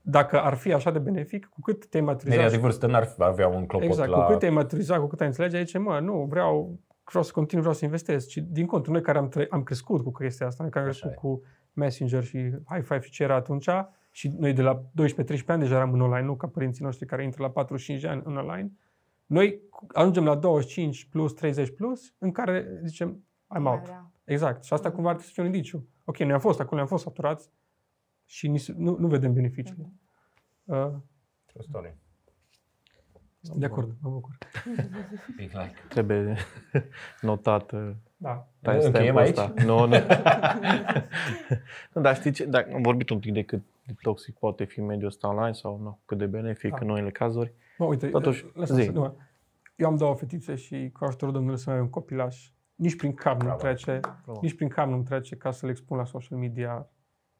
Dacă 0.00 0.42
ar 0.42 0.54
fi 0.54 0.72
așa 0.72 0.90
de 0.90 0.98
benefic, 0.98 1.46
cu 1.46 1.60
cât 1.60 1.86
te-ai 1.86 2.02
maturizat 2.02 2.38
Media 2.38 2.56
de 2.56 2.62
vârstă 2.62 2.86
n-ar 2.86 3.14
avea 3.18 3.48
un 3.48 3.66
clopot 3.66 3.88
Exact, 3.88 4.10
la... 4.10 4.16
cu 4.20 4.30
cât 4.30 4.38
te-ai 4.38 4.50
maturizat, 4.50 4.98
cu 4.98 5.06
cât 5.06 5.20
ai 5.20 5.26
înțelege, 5.26 5.56
aici, 5.56 5.78
mă, 5.78 6.00
nu, 6.00 6.26
vreau, 6.28 6.78
vreau 7.04 7.24
să 7.24 7.32
continui, 7.32 7.62
vreau 7.62 7.78
să 7.78 7.84
investesc. 7.84 8.28
Și 8.28 8.40
din 8.40 8.66
contră, 8.66 8.92
noi 8.92 9.00
care 9.00 9.18
am, 9.18 9.28
tre- 9.28 9.46
am 9.50 9.62
crescut 9.62 10.02
cu 10.02 10.10
chestia 10.10 10.46
asta, 10.46 10.62
noi 10.62 10.72
care 10.72 10.84
am 10.84 10.90
Așa 10.90 11.00
crescut 11.00 11.22
cu 11.22 11.42
Messenger 11.72 12.24
și 12.24 12.50
High 12.68 12.84
Five 12.84 13.00
și 13.00 13.10
ce 13.10 13.22
era 13.22 13.34
atunci, 13.34 13.68
și 14.10 14.32
noi 14.38 14.52
de 14.52 14.62
la 14.62 14.82
12-13 14.82 14.82
ani 15.46 15.60
deja 15.60 15.74
eram 15.74 15.92
în 15.92 16.00
online, 16.00 16.26
nu 16.26 16.34
ca 16.34 16.46
părinții 16.46 16.84
noștri 16.84 17.06
care 17.06 17.24
intră 17.24 17.42
la 17.42 17.50
45 17.50 18.04
ani 18.04 18.22
în 18.24 18.36
online, 18.36 18.72
noi 19.26 19.60
ajungem 19.92 20.24
la 20.24 20.34
25 20.34 21.04
plus, 21.04 21.32
30 21.32 21.70
plus, 21.74 22.14
în 22.18 22.32
care 22.32 22.80
zicem, 22.84 23.24
I'm 23.58 23.64
out. 23.64 23.86
Da. 23.86 24.10
Exact. 24.24 24.64
Și 24.64 24.72
asta 24.72 24.90
cumva 24.90 25.08
ar 25.08 25.14
trebui 25.14 25.32
să 25.32 25.40
fie 25.40 25.42
un 25.48 25.54
indiciu. 25.54 25.88
Ok, 26.04 26.18
noi 26.18 26.32
am 26.32 26.40
fost 26.40 26.60
acolo, 26.60 26.80
am 26.80 26.86
fost 26.86 27.02
saturați 27.04 27.50
și 28.24 28.48
ni 28.48 28.58
se- 28.58 28.74
nu, 28.76 28.96
nu 28.98 29.06
vedem 29.08 29.32
beneficiile. 29.32 29.92
Uh, 30.64 30.76
True 31.46 31.62
story. 31.68 31.94
de 33.40 33.64
acord, 33.66 33.92
mă 34.00 34.10
bucur. 34.10 34.38
Big 35.36 35.50
like. 35.52 35.74
Trebuie 35.88 36.36
notat 37.20 37.72
uh, 37.72 37.90
Da. 38.16 38.48
timestamp-ul 38.60 38.86
Încheiem 38.86 39.16
aici? 39.16 39.28
ăsta. 39.38 39.52
Nu, 39.64 39.86
nu. 39.86 39.96
nu, 41.92 42.00
dar 42.02 42.14
știi 42.16 42.30
ce? 42.30 42.44
Dacă 42.44 42.74
am 42.74 42.82
vorbit 42.82 43.10
un 43.10 43.18
pic 43.18 43.32
de 43.32 43.42
cât 43.42 43.62
de 43.86 43.94
toxic 44.02 44.38
poate 44.38 44.64
fi 44.64 44.80
mediul 44.80 45.08
ăsta 45.08 45.28
online 45.28 45.52
sau 45.52 45.78
nu, 45.78 45.98
cât 46.04 46.18
de 46.18 46.26
benefic 46.26 46.70
Da. 46.70 46.78
în 46.80 46.88
unele 46.88 47.10
cazuri. 47.10 47.52
Mă, 47.78 47.84
uite, 47.86 48.08
Totuși, 48.08 48.44
lăsa 48.54 48.74
zi. 48.74 48.82
să, 48.84 48.90
nu, 48.90 49.16
eu 49.76 49.86
am 49.88 49.96
două 49.96 50.14
fetițe 50.14 50.54
și 50.54 50.90
cu 50.92 51.04
ajutorul 51.04 51.34
Domnului 51.34 51.58
să 51.58 51.70
mai 51.70 51.78
am 51.78 51.84
un 51.84 51.90
copilaș. 51.90 52.52
Nici 52.74 52.96
prin 52.96 53.14
cap 53.14 53.38
nu 53.40 53.44
Bravo. 53.44 53.60
trece, 53.60 53.98
Bravo. 54.00 54.38
nici 54.42 54.54
prin 54.54 54.68
cap 54.68 54.88
nu 54.88 55.02
trece 55.02 55.36
ca 55.36 55.50
să 55.50 55.66
le 55.66 55.72
expun 55.72 55.96
la 55.96 56.04
social 56.04 56.38
media 56.38 56.88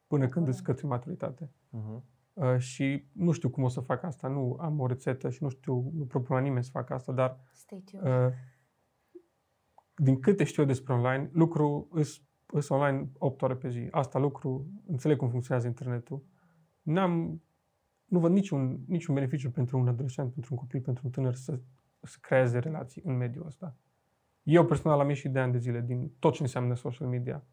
până 0.07 0.29
când 0.29 0.49
îți 0.49 0.63
către 0.63 0.87
maturitate. 0.87 1.51
Mhm. 1.69 2.05
Uh, 2.33 2.59
și 2.59 3.09
nu 3.13 3.33
știu 3.33 3.49
cum 3.49 3.63
o 3.63 3.69
să 3.69 3.81
fac 3.81 4.03
asta, 4.03 4.29
nu 4.29 4.57
am 4.61 4.81
o 4.81 4.87
rețetă 4.87 5.31
și 5.31 5.43
nu 5.43 5.49
știu, 5.49 5.91
nu 5.95 6.05
propun 6.05 6.37
la 6.37 6.43
nimeni 6.43 6.65
să 6.65 6.71
facă 6.73 6.95
asta, 6.95 7.13
dar 7.13 7.39
Stay 7.53 7.83
tuned. 7.91 8.27
uh, 8.27 8.33
din 9.97 10.21
câte 10.21 10.45
știu 10.45 10.63
eu 10.63 10.69
despre 10.69 10.93
online, 10.93 11.31
lucru 11.33 11.89
îs, 11.91 12.23
îs 12.47 12.69
online 12.69 13.11
8 13.19 13.43
ore 13.43 13.55
pe 13.57 13.69
zi. 13.69 13.89
Asta 13.91 14.19
lucru, 14.19 14.67
înțeleg 14.87 15.17
cum 15.19 15.29
funcționează 15.29 15.69
internetul. 15.69 16.25
N-am, 16.83 17.43
nu 18.15 18.21
văd 18.21 18.33
niciun, 18.33 18.79
niciun 18.87 19.15
beneficiu 19.15 19.51
pentru 19.51 19.79
un 19.79 19.89
adolescent, 19.89 20.33
pentru 20.33 20.55
un 20.55 20.61
copil, 20.61 20.81
pentru 20.81 21.03
un 21.05 21.11
tânăr 21.11 21.35
să, 21.35 21.59
să 22.01 22.17
creeze 22.21 22.59
relații 22.59 23.03
în 23.05 23.17
mediul 23.17 23.47
ăsta. 23.47 23.77
Eu 24.43 24.65
personal 24.65 25.01
am 25.01 25.09
ieșit 25.09 25.33
de 25.33 25.39
ani 25.39 25.53
de 25.53 25.59
zile 25.59 25.81
din 25.81 26.13
tot 26.19 26.35
ce 26.35 26.43
înseamnă 26.43 26.75
social 26.75 27.09
media. 27.09 27.45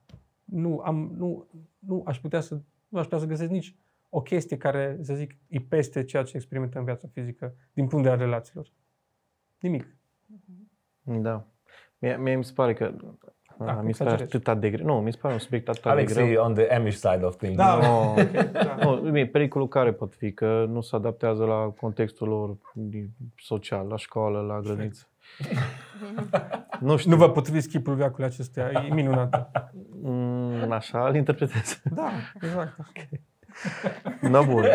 Nu, 0.44 0.80
am, 0.80 1.14
nu, 1.16 1.48
nu 1.80 2.04
aș 2.06 2.20
putea 2.20 2.40
să 2.40 2.62
nu 2.88 3.00
aș 3.00 3.04
putea 3.04 3.20
să 3.20 3.26
găsesc 3.26 3.50
nici 3.50 3.76
o 4.10 4.22
chestie 4.22 4.58
care, 4.58 4.98
să 5.02 5.16
zic, 5.16 5.36
e 5.48 5.60
peste 5.60 6.04
ceea 6.04 6.24
ce 6.24 6.36
experimentăm 6.36 6.80
în 6.80 6.86
viața 6.86 7.08
fizică 7.08 7.56
din 7.74 7.88
punct 7.88 8.04
de 8.04 8.10
vedere 8.10 8.24
al 8.24 8.30
relațiilor. 8.30 8.72
Nimic. 9.60 9.96
Da. 11.02 11.48
Mie, 11.98 12.18
mie 12.18 12.36
mi 12.36 12.44
se 12.44 12.54
pare 12.54 12.74
că 12.74 12.96
Da, 13.66 13.72
mi 13.82 13.94
se 13.94 14.04
pare 14.04 14.16
exagerezi. 14.16 14.50
atât 14.50 14.62
de 14.62 14.70
greu. 14.70 14.86
Nu, 14.86 15.02
mi 15.02 15.12
se 15.12 15.18
pare 15.22 15.34
un 15.34 15.40
subiect 15.40 15.70
atât 15.70 15.86
Alex 15.86 16.14
de 16.14 16.22
greu. 16.22 16.32
e 16.34 16.38
on 16.38 16.54
the 16.54 16.74
Amish 16.76 16.96
side 16.96 17.20
of 17.26 17.36
things. 17.36 17.56
Da. 17.58 17.76
No. 17.76 18.14
Da. 18.52 18.76
Nu, 18.84 18.96
bine, 18.96 19.26
pericolul 19.26 19.68
care 19.68 19.92
pot 19.94 20.14
fi? 20.16 20.32
Că 20.32 20.66
nu 20.70 20.82
se 20.82 20.96
adaptează 20.96 21.44
la 21.46 21.74
contextul 21.80 22.28
lor 22.28 22.56
din- 22.74 23.10
social, 23.38 23.88
la 23.88 23.98
școală, 23.98 24.40
la 24.42 24.60
grădiniță. 24.60 25.06
nu 26.80 26.98
știu. 26.98 27.12
Nu 27.12 27.18
vă 27.18 27.30
potriviți 27.30 27.68
chipul 27.70 27.94
veacului 27.96 28.26
acestuia, 28.26 28.72
e 28.90 28.94
minunat. 28.94 29.52
Mm, 30.02 30.72
așa 30.72 31.08
îl 31.08 31.16
interpretez. 31.16 31.82
Da, 31.94 32.10
exact. 32.42 32.78
No, 34.22 34.44
bun. 34.44 34.64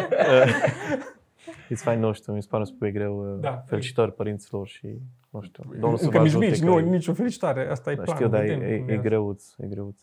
It's 1.72 1.80
fine, 1.82 1.97
nu 1.97 2.12
știu, 2.12 2.32
mi 2.32 2.43
se 2.43 2.49
pare 2.51 2.62
un 2.62 2.68
subiect 2.68 2.95
greu. 2.97 3.37
Da. 3.41 3.62
Felicitări 3.66 4.12
părinților 4.14 4.66
și, 4.66 4.89
nu 5.37 5.43
știu, 5.43 5.64
Domnul 5.80 5.99
să 5.99 6.05
Încă 6.05 6.16
vă 6.16 6.22
nici 6.22 6.32
ajute 6.32 6.47
mici, 6.47 6.59
că 6.59 6.64
nu, 6.64 6.78
e- 6.78 6.82
nicio 6.82 7.12
felicitare. 7.14 7.70
Asta 7.70 7.91
e 7.91 7.95
Da, 7.95 8.03
planul. 8.03 8.22
știu, 8.22 8.37
dar 8.37 8.45
e, 8.45 8.47
vedem 8.47 8.72
e, 8.72 8.78
cum 8.78 8.89
e 8.89 8.93
asta. 8.93 9.09
greuț, 9.09 9.45
e 9.59 9.66
greuț. 9.66 10.01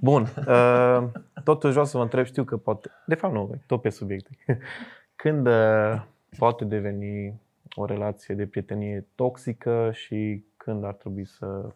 Bun, 0.00 0.22
uh, 0.48 1.04
totuși 1.44 1.70
vreau 1.70 1.86
să 1.86 1.96
vă 1.96 2.02
întreb, 2.02 2.24
știu 2.24 2.44
că 2.44 2.56
poate, 2.56 2.90
de 3.06 3.14
fapt 3.14 3.34
nu, 3.34 3.54
tot 3.66 3.80
pe 3.80 3.88
subiecte. 3.88 4.38
Când 5.16 5.46
uh, 5.46 6.02
poate 6.38 6.64
deveni 6.64 7.40
o 7.74 7.84
relație 7.84 8.34
de 8.34 8.46
prietenie 8.46 9.06
toxică 9.14 9.90
și 9.92 10.44
când 10.56 10.84
ar 10.84 10.94
trebui 10.94 11.26
să 11.26 11.72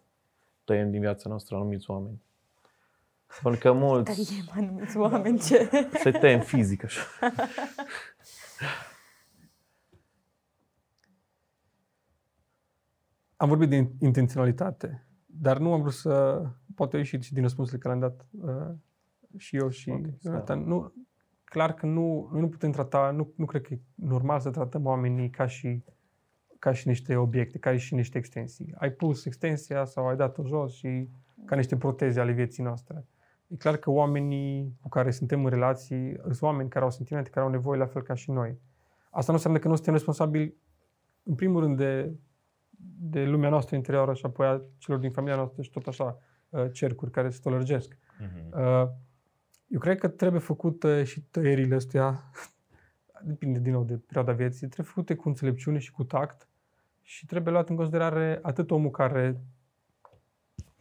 tăiem 0.64 0.90
din 0.90 1.00
viața 1.00 1.28
noastră 1.28 1.56
anumiți 1.56 1.90
oameni? 1.90 2.22
Pentru 3.42 3.60
că 3.60 3.72
mulți 3.72 4.24
Tăiem 4.24 4.48
anumiți 4.54 4.96
oameni 4.96 5.38
ce... 5.38 5.70
se 5.92 6.10
tem 6.10 6.40
fizic 6.40 6.84
așa. 6.84 7.00
Am 13.38 13.48
vorbit 13.48 13.68
de 13.68 13.90
intenționalitate, 13.98 15.06
dar 15.26 15.58
nu 15.58 15.72
am 15.72 15.80
vrut 15.80 15.92
să... 15.92 16.42
Poate 16.74 16.96
a 16.96 16.98
ieșit 16.98 17.22
și 17.22 17.32
din 17.32 17.42
răspunsurile 17.42 17.82
care 17.82 17.98
le-am 17.98 18.10
dat 18.10 18.26
uh, 18.40 18.74
și 19.36 19.56
eu 19.56 19.68
și 19.68 19.90
Ok, 19.90 19.98
okay, 19.98 20.14
să- 20.18 20.28
Jonathan. 20.28 20.64
Nu, 20.64 20.92
clar 21.44 21.74
că 21.74 21.86
nu, 21.86 22.28
noi 22.32 22.40
nu 22.40 22.48
putem 22.48 22.70
trata, 22.70 23.10
nu, 23.10 23.32
nu 23.36 23.44
cred 23.44 23.62
că 23.62 23.74
e 23.74 23.80
normal 23.94 24.40
să 24.40 24.50
tratăm 24.50 24.84
oamenii 24.84 25.30
ca 25.30 25.46
și, 25.46 25.84
ca 26.58 26.72
și 26.72 26.88
niște 26.88 27.16
obiecte, 27.16 27.58
ca 27.58 27.76
și 27.76 27.94
niște 27.94 28.18
extensii. 28.18 28.74
Ai 28.78 28.90
pus 28.90 29.24
extensia 29.24 29.84
sau 29.84 30.06
ai 30.08 30.16
dat-o 30.16 30.44
jos 30.46 30.74
și 30.74 31.08
ca 31.44 31.56
niște 31.56 31.76
proteze 31.76 32.20
ale 32.20 32.32
vieții 32.32 32.62
noastre. 32.62 33.06
E 33.46 33.56
clar 33.56 33.76
că 33.76 33.90
oamenii 33.90 34.76
cu 34.80 34.88
care 34.88 35.10
suntem 35.10 35.44
în 35.44 35.50
relații 35.50 36.16
sunt 36.22 36.42
oameni 36.42 36.68
care 36.68 36.84
au 36.84 36.90
sentimente, 36.90 37.30
care 37.30 37.44
au 37.46 37.50
nevoie 37.52 37.78
la 37.78 37.86
fel 37.86 38.02
ca 38.02 38.14
și 38.14 38.30
noi. 38.30 38.58
Asta 39.10 39.26
nu 39.32 39.36
înseamnă 39.36 39.58
că 39.58 39.68
nu 39.68 39.74
suntem 39.74 39.92
responsabili, 39.92 40.54
în 41.22 41.34
primul 41.34 41.60
rând, 41.60 41.76
de, 41.76 42.12
de 43.00 43.24
lumea 43.24 43.48
noastră 43.50 43.76
interioară 43.76 44.14
și 44.14 44.26
apoi 44.26 44.46
a 44.46 44.62
celor 44.78 45.00
din 45.00 45.10
familia 45.10 45.36
noastră 45.36 45.62
și 45.62 45.70
tot 45.70 45.86
așa, 45.86 46.18
uh, 46.48 46.72
cercuri 46.72 47.10
care 47.10 47.30
se 47.30 47.38
tolărgesc. 47.42 47.98
Mhm. 48.18 48.60
Uh, 48.60 48.88
Eu 49.66 49.78
cred 49.78 49.98
că 49.98 50.08
trebuie 50.08 50.40
făcută 50.40 51.04
și 51.04 51.20
tăierile 51.20 51.74
astea, 51.74 52.22
depinde 53.22 53.58
din 53.58 53.72
nou 53.72 53.84
de 53.84 53.96
perioada 53.96 54.32
vieții, 54.32 54.66
trebuie 54.66 54.92
făcute 54.94 55.14
cu 55.14 55.28
înțelepciune 55.28 55.78
și 55.78 55.90
cu 55.90 56.04
tact 56.04 56.48
și 57.02 57.26
trebuie 57.26 57.52
luat 57.52 57.68
în 57.68 57.76
considerare 57.76 58.38
atât 58.42 58.70
omul 58.70 58.90
care 58.90 59.40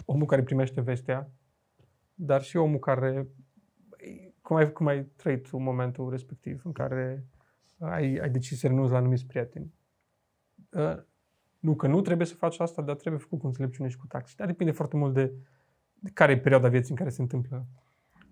omul 0.06 0.26
care 0.26 0.44
primește 0.44 0.82
vestea, 0.82 1.30
dar 2.14 2.42
și 2.42 2.58
omul 2.58 2.80
care 2.80 3.28
cum 4.42 4.56
ai, 4.56 4.72
cum 4.72 4.88
ai 4.88 5.04
trăit 5.04 5.48
în 5.52 5.64
momentul 5.64 6.10
respectiv 6.10 6.62
în 6.66 6.72
care 6.72 7.26
ai, 7.80 8.18
ai 8.18 8.30
decis 8.30 8.60
să 8.60 8.68
renunți 8.68 8.92
la 8.92 8.98
anumiți 8.98 9.26
prieteni. 9.26 9.74
Uh, 11.60 11.70
Nu 11.70 11.76
că 11.76 11.88
nu 11.88 12.02
trebuie 12.02 12.28
să 12.28 12.36
faci 12.36 12.60
asta, 12.60 12.82
dar 12.82 12.96
trebuie 12.96 13.22
făcut 13.22 13.40
cu 13.40 13.46
înțelepciune 13.46 13.90
și 13.90 13.98
cu 13.98 14.06
tact. 14.08 14.36
Dar 14.36 14.48
depinde 14.48 14.72
foarte 14.72 14.98
mult 14.98 15.14
de, 15.14 15.34
de 15.94 16.10
care 16.14 16.32
e 16.32 16.38
perioada 16.38 16.68
vieții 16.68 16.92
în 16.92 16.98
care 16.98 17.10
se 17.10 17.22
întâmplă 17.22 17.66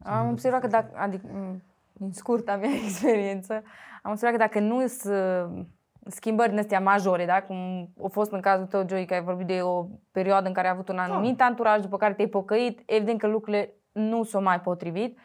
Am 0.04 0.30
observat 0.30 0.62
că 0.62 0.68
dacă, 0.68 0.98
adică, 0.98 1.28
m, 1.28 1.64
din 1.94 2.12
scurta 2.12 2.58
mea 2.58 2.70
experiență, 2.86 3.64
am 4.02 4.12
observat 4.12 4.38
că 4.38 4.44
dacă 4.44 4.60
nu 4.60 4.88
sunt 4.88 5.68
schimbări 6.08 6.50
din 6.50 6.60
astea 6.60 6.80
majore, 6.80 7.26
da? 7.26 7.42
cum 7.42 7.90
a 8.04 8.08
fost 8.08 8.32
în 8.32 8.42
cazul 8.42 8.66
tău, 8.66 8.88
Joey, 8.88 9.06
că 9.06 9.14
ai 9.14 9.24
vorbit 9.24 9.48
de 9.48 9.62
o 9.62 9.88
perioadă 10.12 10.48
în 10.48 10.54
care 10.54 10.68
ai 10.68 10.74
avut 10.74 10.90
un 10.90 10.98
anumit 10.98 11.42
anturaj, 11.42 11.82
după 11.82 11.98
care 11.98 12.14
te-ai 12.14 12.28
pocăit, 12.28 12.82
evident 12.86 13.20
că 13.20 13.28
lucrurile 13.28 13.74
nu 13.92 14.24
s-au 14.24 14.42
mai 14.42 14.62
potrivit. 14.62 15.20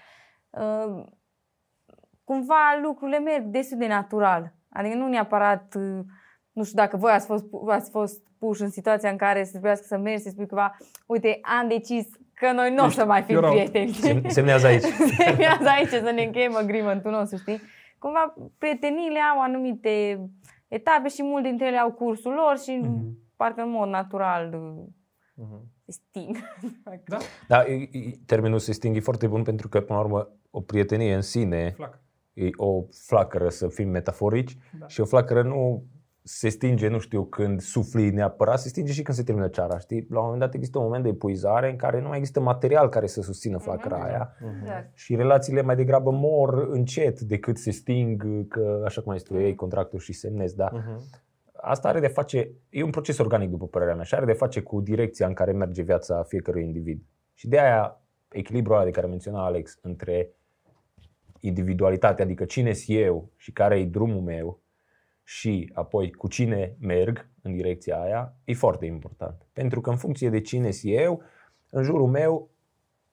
Uh, 0.51 1.05
Cumva 2.25 2.79
lucrurile 2.83 3.19
merg 3.19 3.45
destul 3.45 3.79
de 3.79 3.87
natural. 3.87 4.55
Adică 4.69 4.95
nu 4.95 5.09
neapărat, 5.09 5.75
uh, 5.75 6.05
nu 6.61 6.67
știu 6.67 6.83
dacă 6.83 6.97
voi 6.97 7.11
ați 7.13 7.27
fost, 7.27 7.45
ați 7.69 7.91
fost 7.91 8.23
puși 8.39 8.63
în 8.63 8.71
situația 8.71 9.11
în 9.11 9.17
care 9.17 9.45
să 9.45 9.51
trebuiască 9.51 9.85
să 9.89 9.97
mergi, 9.99 10.23
să 10.23 10.29
spui 10.31 10.47
ceva, 10.49 10.77
uite, 11.07 11.39
am 11.61 11.69
decis 11.69 12.07
că 12.35 12.53
noi 12.53 12.75
nu 12.75 12.85
o 12.85 12.89
să 12.89 13.05
mai 13.05 13.23
fim 13.23 13.37
you're 13.37 13.43
out. 13.45 13.53
prieteni. 13.53 13.93
Sem- 13.93 14.27
Semnează 14.27 14.67
aici. 14.67 14.83
Semnează 15.27 15.69
aici 15.69 15.89
să 15.89 16.11
ne 16.15 16.23
încheiem 16.23 16.57
agreement-ul 16.57 17.11
nostru, 17.11 17.39
știi? 17.39 17.61
Cumva 17.99 18.35
prieteniile 18.59 19.19
au 19.35 19.41
anumite 19.43 20.21
etape 20.69 21.09
și 21.09 21.23
multe 21.23 21.49
dintre 21.49 21.67
ele 21.67 21.77
au 21.79 21.93
cursul 21.93 22.33
lor 22.33 22.59
și 22.59 22.81
Mhm. 22.83 23.17
parcă 23.37 23.61
în 23.63 23.71
mod 23.71 23.89
natural 23.89 24.55
uh, 24.55 24.85
Mhm. 25.35 25.73
se 25.85 25.91
sting. 26.09 26.37
Da? 27.09 27.17
Da, 27.49 27.65
e- 27.67 27.89
e- 27.93 28.11
termenul 28.27 28.59
se 28.59 28.73
stinghe 28.73 29.01
foarte 29.01 29.27
bun 29.27 29.43
pentru 29.43 29.69
că, 29.69 29.81
până 29.81 29.99
la 29.99 30.05
urmă, 30.05 30.29
o 30.51 30.61
prietenie 30.61 31.15
în 31.15 31.21
sine 31.23 31.71
Flac. 31.77 31.99
e 32.33 32.49
o 32.57 32.83
flacără, 33.07 33.49
să 33.49 33.69
fim 33.69 33.89
metaforici, 33.89 34.57
Da. 34.79 34.87
și 34.87 35.01
o 35.01 35.05
flacără 35.05 35.43
nu 35.43 35.83
se 36.33 36.49
stinge, 36.49 36.89
nu 36.89 36.99
știu, 36.99 37.25
când 37.25 37.61
sufli 37.61 38.11
neapărat, 38.11 38.59
se 38.61 38.69
stinge 38.69 38.93
și 38.93 39.03
când 39.03 39.17
se 39.17 39.23
termină 39.23 39.49
ceara, 39.49 39.79
știi? 39.79 40.07
La 40.11 40.19
un 40.19 40.25
moment 40.25 40.41
dat 40.41 40.55
există 40.55 40.79
un 40.79 40.85
moment 40.85 41.03
de 41.03 41.09
epuizare 41.09 41.71
în 41.71 41.77
care 41.77 42.01
nu 42.01 42.09
mai 42.09 42.19
există 42.19 42.41
material 42.41 42.89
care 42.89 43.07
să 43.07 43.23
susțină 43.23 43.59
flacăra 43.59 43.97
Mhm. 43.97 44.05
aia 44.05 44.37
Exact. 44.61 44.97
și 44.97 45.17
relațiile 45.17 45.63
mai 45.63 45.77
degrabă 45.77 46.11
mor 46.11 46.69
încet 46.71 47.21
decât 47.21 47.59
se 47.59 47.71
sting, 47.71 48.49
că 48.49 48.83
așa 48.85 49.01
cum 49.03 49.13
ai 49.13 49.19
zis 49.19 49.27
tu, 49.29 49.37
ei 49.39 49.55
contractul 49.55 49.99
și 49.99 50.13
semnezi, 50.13 50.57
da? 50.57 50.69
Mhm. 50.73 51.01
Asta 51.53 51.89
are 51.89 52.01
de 52.01 52.07
face, 52.07 52.51
e 52.69 52.83
un 52.83 52.91
proces 52.91 53.19
organic 53.19 53.51
după 53.51 53.67
părerea 53.67 53.95
mea 53.95 54.05
și 54.05 54.15
are 54.15 54.25
de 54.25 54.33
face 54.33 54.61
cu 54.61 54.81
direcția 54.81 55.27
în 55.27 55.33
care 55.35 55.53
merge 55.53 55.83
viața 55.83 56.23
fiecărui 56.23 56.63
individ. 56.63 57.03
Și 57.35 57.49
de 57.49 57.61
aia 57.61 58.01
echilibrul 58.29 58.75
ăla 58.77 58.85
de 58.85 58.91
care 58.91 59.07
menționa 59.07 59.45
Alex 59.45 59.79
între 59.83 60.31
individualitate, 61.41 62.23
adică 62.23 62.45
cine 62.45 62.73
sunt 62.73 62.99
eu 62.99 63.31
și 63.37 63.53
care 63.53 63.79
e 63.79 63.85
drumul 63.85 64.21
meu 64.21 64.61
și 65.31 65.71
apoi 65.75 66.13
cu 66.13 66.29
cine 66.29 66.77
merg 66.81 67.29
în 67.43 67.53
direcția 67.53 68.01
aia, 68.01 68.35
e 68.45 68.55
foarte 68.55 68.87
important. 68.87 69.47
Pentru 69.53 69.81
că 69.81 69.91
în 69.91 69.97
funcție 69.97 70.31
de 70.31 70.41
cine 70.41 70.71
sunt 70.71 70.93
eu, 70.95 71.23
în 71.71 71.83
jurul 71.83 72.07
meu 72.07 72.51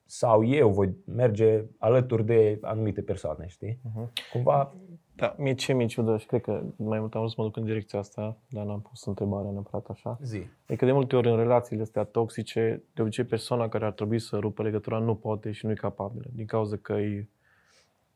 sau 0.06 0.46
eu 0.46 0.70
voi 0.70 0.96
merge 1.06 1.66
alături 1.78 2.26
de 2.26 2.58
anumite 2.62 3.02
persoane, 3.02 3.48
știi? 3.48 3.80
Mhm. 3.84 4.12
Cumva 4.32 4.76
Da, 5.16 5.36
mie 5.38 5.54
ce 5.54 5.74
mi 5.74 5.88
ciudă 5.88 6.18
și 6.18 6.26
cred 6.26 6.42
că 6.42 6.64
mai 6.76 7.00
mult 7.00 7.14
am 7.14 7.20
vrut 7.20 7.34
să 7.34 7.42
mă 7.42 7.44
duc 7.44 7.58
în 7.58 7.64
direcția 7.64 8.00
asta, 8.00 8.38
dar 8.50 8.66
n-am 8.66 8.82
pus 8.82 9.06
întrebarea 9.06 9.52
neapărat 9.52 9.88
așa. 9.88 10.20
zi. 10.22 10.42
E 10.68 10.76
că 10.76 10.86
de 10.86 10.92
multe 10.92 11.16
ori 11.16 11.30
în 11.30 11.38
relațiile 11.38 11.82
astea 11.82 12.04
toxice, 12.04 12.84
de 12.94 13.02
obicei 13.02 13.24
persoana 13.24 13.70
care 13.70 13.86
ar 13.86 13.92
trebui 13.92 14.20
să 14.20 14.38
rupă 14.38 14.64
legătura 14.64 14.98
nu 15.00 15.16
poate 15.16 15.52
și 15.52 15.66
nu 15.66 15.72
e 15.72 15.76
capabilă. 15.76 16.26
Din 16.34 16.46
cauza 16.46 16.76
că 16.76 16.94
e, 16.94 17.30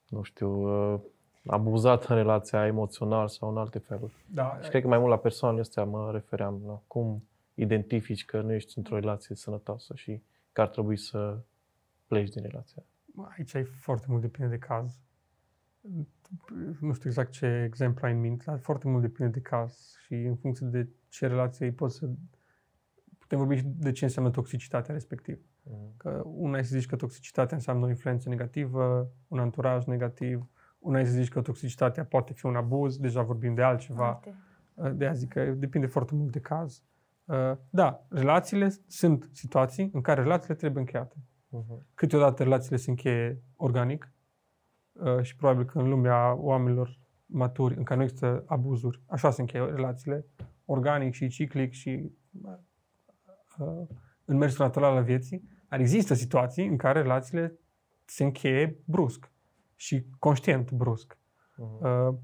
nu 0.07 0.21
știu, 0.21 0.49
uh, 0.93 0.99
abuzat 1.45 2.03
în 2.03 2.15
relația 2.15 2.65
emoțional 2.65 3.27
sau 3.27 3.49
în 3.49 3.57
alte 3.57 3.79
feluri. 3.79 4.13
Da, 4.25 4.59
Și 4.61 4.69
cred 4.69 4.81
că 4.81 4.87
mai 4.87 4.97
mult 4.97 5.09
la 5.09 5.17
persoanele 5.17 5.61
astea 5.61 5.83
mă 5.83 6.11
refeream 6.11 6.61
la 6.65 6.81
cum 6.87 7.23
identifici 7.53 8.25
că 8.25 8.41
nu 8.41 8.53
ești 8.53 8.77
într-o 8.77 8.99
relație 8.99 9.35
sănătoasă 9.35 9.93
și 9.95 10.21
că 10.51 10.61
ar 10.61 10.67
trebui 10.67 10.97
să 10.97 11.39
pleci 12.07 12.29
din 12.29 12.41
relația. 12.41 12.83
Aici 13.37 13.55
ai 13.55 13.63
foarte 13.63 14.05
mult 14.09 14.21
depinde 14.21 14.49
de 14.49 14.57
caz. 14.57 14.99
Nu 16.79 16.93
știu 16.93 17.09
exact 17.09 17.31
ce 17.31 17.63
exemplu 17.65 18.07
ai 18.07 18.13
în 18.13 18.19
minte, 18.19 18.43
dar 18.47 18.59
foarte 18.59 18.87
mult 18.87 19.01
depinde 19.01 19.31
de 19.31 19.39
caz 19.39 19.95
și 20.05 20.13
în 20.13 20.35
funcție 20.35 20.67
de 20.67 20.87
ce 21.09 21.27
relație 21.27 21.65
îi 21.65 21.71
poți 21.71 21.95
să... 21.95 22.09
Putem 23.17 23.37
vorbi 23.37 23.55
și 23.55 23.63
de 23.65 23.91
ce 23.91 24.03
înseamnă 24.03 24.31
toxicitatea 24.31 24.93
respectivă. 24.93 25.39
Că 25.97 26.21
una 26.25 26.57
e 26.57 26.61
să 26.61 26.77
zici 26.77 26.87
că 26.87 26.95
toxicitatea 26.95 27.55
înseamnă 27.55 27.85
o 27.85 27.89
influență 27.89 28.29
negativă, 28.29 29.11
un 29.27 29.39
anturaj 29.39 29.85
negativ, 29.85 30.45
una 30.81 31.03
să 31.03 31.11
zici 31.11 31.29
că 31.29 31.41
toxicitatea 31.41 32.05
poate 32.05 32.33
fi 32.33 32.45
un 32.45 32.55
abuz, 32.55 32.97
deja 32.97 33.21
vorbim 33.21 33.53
de 33.53 33.61
altceva. 33.61 34.07
Alte. 34.07 34.35
Uh, 34.73 34.91
De 34.93 35.03
aia 35.03 35.13
zic 35.13 35.29
că 35.29 35.43
depinde 35.43 35.87
foarte 35.87 36.15
mult 36.15 36.31
de 36.31 36.39
caz. 36.39 36.83
Uh, 37.25 37.51
Da, 37.69 38.05
relațiile 38.09 38.73
sunt 38.87 39.29
situații 39.31 39.89
în 39.93 40.01
care 40.01 40.21
relațiile 40.21 40.55
trebuie 40.55 40.79
încheiate. 40.79 41.15
Mhm. 41.49 41.85
Câteodată 41.93 42.43
relațiile 42.43 42.77
se 42.77 42.89
încheie 42.89 43.41
organic 43.55 44.11
uh, 44.91 45.21
și 45.21 45.35
probabil 45.35 45.65
că 45.65 45.79
în 45.79 45.89
lumea 45.89 46.35
oamenilor 46.35 46.99
maturi, 47.25 47.77
în 47.77 47.83
care 47.83 47.99
nu 47.99 48.03
există 48.03 48.43
abuzuri, 48.45 49.01
așa 49.05 49.31
se 49.31 49.41
încheie 49.41 49.63
relațiile, 49.63 50.25
organic 50.65 51.13
și 51.13 51.27
ciclic 51.27 51.71
și 51.71 52.11
uh, 52.41 53.87
în 54.25 54.37
mersul 54.37 54.65
natural 54.65 54.95
al 54.95 55.03
vieții. 55.03 55.49
Dar 55.69 55.79
există 55.79 56.13
situații 56.13 56.67
în 56.67 56.77
care 56.77 57.01
relațiile 57.01 57.59
se 58.05 58.23
încheie 58.23 58.79
brusc 58.85 59.30
și 59.81 60.05
conștient 60.19 60.71
brusc. 60.71 61.17
Mhm. 61.55 61.85
Uh, 61.85 62.15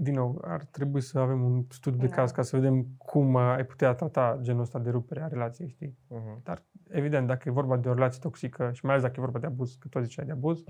din 0.00 0.14
nou, 0.14 0.40
ar 0.44 0.64
trebui 0.64 1.00
să 1.00 1.18
avem 1.18 1.44
un 1.44 1.64
studiu 1.68 1.98
de 1.98 2.06
Da. 2.06 2.14
caz 2.14 2.30
ca 2.30 2.42
să 2.42 2.56
vedem 2.56 2.86
cum 2.96 3.34
uh, 3.34 3.40
ai 3.40 3.64
putea 3.64 3.94
trata 3.94 4.38
genul 4.40 4.60
ăsta 4.60 4.78
de 4.78 4.90
rupere 4.90 5.22
a 5.22 5.26
relației, 5.26 5.68
știi? 5.68 5.98
Mhm. 6.08 6.40
Dar, 6.42 6.62
evident, 6.88 7.26
dacă 7.26 7.48
e 7.48 7.52
vorba 7.52 7.76
de 7.76 7.88
o 7.88 7.94
relație 7.94 8.20
toxică 8.20 8.72
și 8.72 8.84
mai 8.84 8.94
ales 8.94 9.06
dacă 9.06 9.20
e 9.20 9.22
vorba 9.22 9.38
de 9.38 9.46
abuz, 9.46 9.74
că 9.74 9.88
tot 9.88 10.02
ziceai 10.04 10.26
de 10.26 10.32
abuz, 10.32 10.64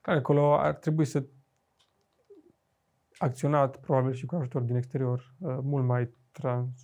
care 0.00 0.18
acolo 0.18 0.58
ar 0.58 0.74
trebui 0.74 1.04
să 1.04 1.24
acționat, 3.18 3.76
probabil 3.76 4.12
și 4.12 4.26
cu 4.26 4.34
ajutor 4.34 4.62
din 4.62 4.76
exterior, 4.76 5.34
uh, 5.38 5.58
mult 5.62 5.84
mai 5.84 6.14
trans, 6.32 6.82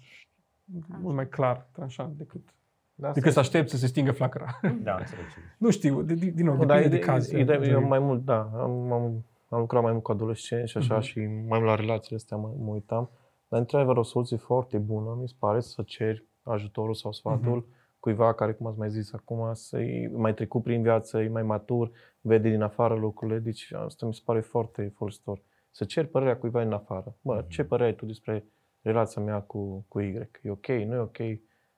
mult 0.88 1.14
mai 1.14 1.28
clar, 1.28 1.68
tranșant 1.72 2.16
decât, 2.16 2.54
Da, 2.98 3.10
decât 3.12 3.32
să 3.32 3.38
aștept 3.38 3.68
să 3.68 3.76
se 3.76 3.86
stingă 3.86 4.12
flacăra. 4.12 4.60
Da, 4.82 4.96
înțeleg 4.96 5.24
ce 5.24 5.40
zici. 5.40 5.44
nu 5.58 5.70
știu, 5.70 6.02
de, 6.02 6.14
din 6.14 6.44
nou, 6.44 6.54
Nu, 6.56 6.64
depinde 6.64 6.66
dar 6.82 6.88
de 6.88 6.96
e- 6.96 6.98
caz. 6.98 7.30
e- 7.32 7.38
e- 7.38 7.46
eu 7.52 7.62
Joey. 7.62 7.84
mai 7.84 7.98
mult, 7.98 8.24
da, 8.24 8.50
am, 8.54 8.92
am, 8.92 9.24
am 9.48 9.58
lucrat 9.60 9.82
mai 9.82 9.92
mult 9.92 10.02
cu 10.04 10.12
adolescenți 10.12 10.70
și 10.70 10.76
așa 10.76 10.94
Mhm. 10.94 11.02
și 11.04 11.18
mai 11.20 11.58
mult 11.58 11.64
la 11.64 11.74
relațiile 11.74 12.16
astea 12.16 12.36
mă, 12.36 12.52
mă 12.58 12.70
uitam. 12.70 13.10
Dar 13.48 13.60
într-adevăr 13.60 13.96
o 13.96 14.02
soluție 14.02 14.36
foarte 14.36 14.78
bună, 14.78 15.18
mi 15.20 15.28
se 15.28 15.34
pare, 15.38 15.60
să 15.60 15.82
ceri 15.86 16.24
ajutorul 16.42 16.94
sau 16.94 17.12
sfatul 17.12 17.66
cuiva 18.00 18.32
care, 18.32 18.52
cum 18.52 18.66
ați 18.66 18.78
mai 18.78 18.90
zis 18.90 19.12
acum, 19.12 19.54
să-i 19.54 20.10
mai 20.14 20.34
trecut 20.34 20.62
prin 20.62 20.82
viață, 20.82 21.20
e 21.22 21.28
mai 21.28 21.42
matur, 21.42 21.90
vede 22.20 22.48
din 22.48 22.62
afară 22.62 22.94
lucrurile, 22.94 23.38
deci 23.38 23.72
asta 23.86 24.06
mi 24.06 24.14
se 24.14 24.20
pare 24.24 24.40
foarte 24.40 24.92
folositor. 24.96 25.40
Să 25.70 25.84
ceri 25.84 26.06
părerea 26.06 26.36
cuiva 26.36 26.62
din 26.62 26.72
afară. 26.72 27.14
Bă, 27.20 27.44
ce 27.48 27.64
părere 27.64 27.88
ai 27.88 27.94
tu 27.94 28.06
despre 28.06 28.44
relația 28.82 29.22
mea 29.22 29.40
cu, 29.40 29.84
cu 29.88 30.00
Y? 30.00 30.28
E 30.42 30.50
ok, 30.50 30.66
nu 30.66 30.94
e 30.94 30.98
ok? 30.98 31.16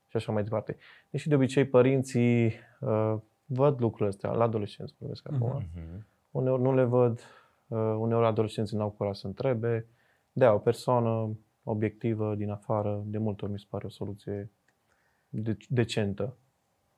Și 0.08 0.16
așa 0.16 0.32
mai 0.32 0.42
departe. 0.42 0.76
Deși 1.10 1.28
de 1.28 1.34
obicei 1.34 1.66
părinții 1.66 2.44
uh, 2.80 3.16
văd 3.44 3.80
lucrurile 3.80 4.08
astea, 4.08 4.30
la 4.30 4.44
adolescenți 4.44 4.94
vorbesc 4.98 5.28
acum, 5.32 5.68
Mhm. 5.74 6.06
uneori 6.30 6.62
nu 6.62 6.74
le 6.74 6.84
văd, 6.84 7.20
uh, 7.66 7.78
uneori 7.98 8.26
adolescenții 8.26 8.76
n-au 8.76 8.90
curaj 8.90 9.16
să 9.16 9.26
întrebe. 9.26 9.86
Da, 10.32 10.52
o 10.52 10.58
persoană 10.58 11.38
obiectivă 11.62 12.34
din 12.34 12.50
afară, 12.50 13.02
de 13.06 13.18
multe 13.18 13.42
ori 13.44 13.52
mi 13.52 13.58
se 13.58 13.66
pare 13.68 13.86
o 13.86 13.88
soluție 13.88 14.50
de- 15.28 15.56
decentă, 15.68 16.36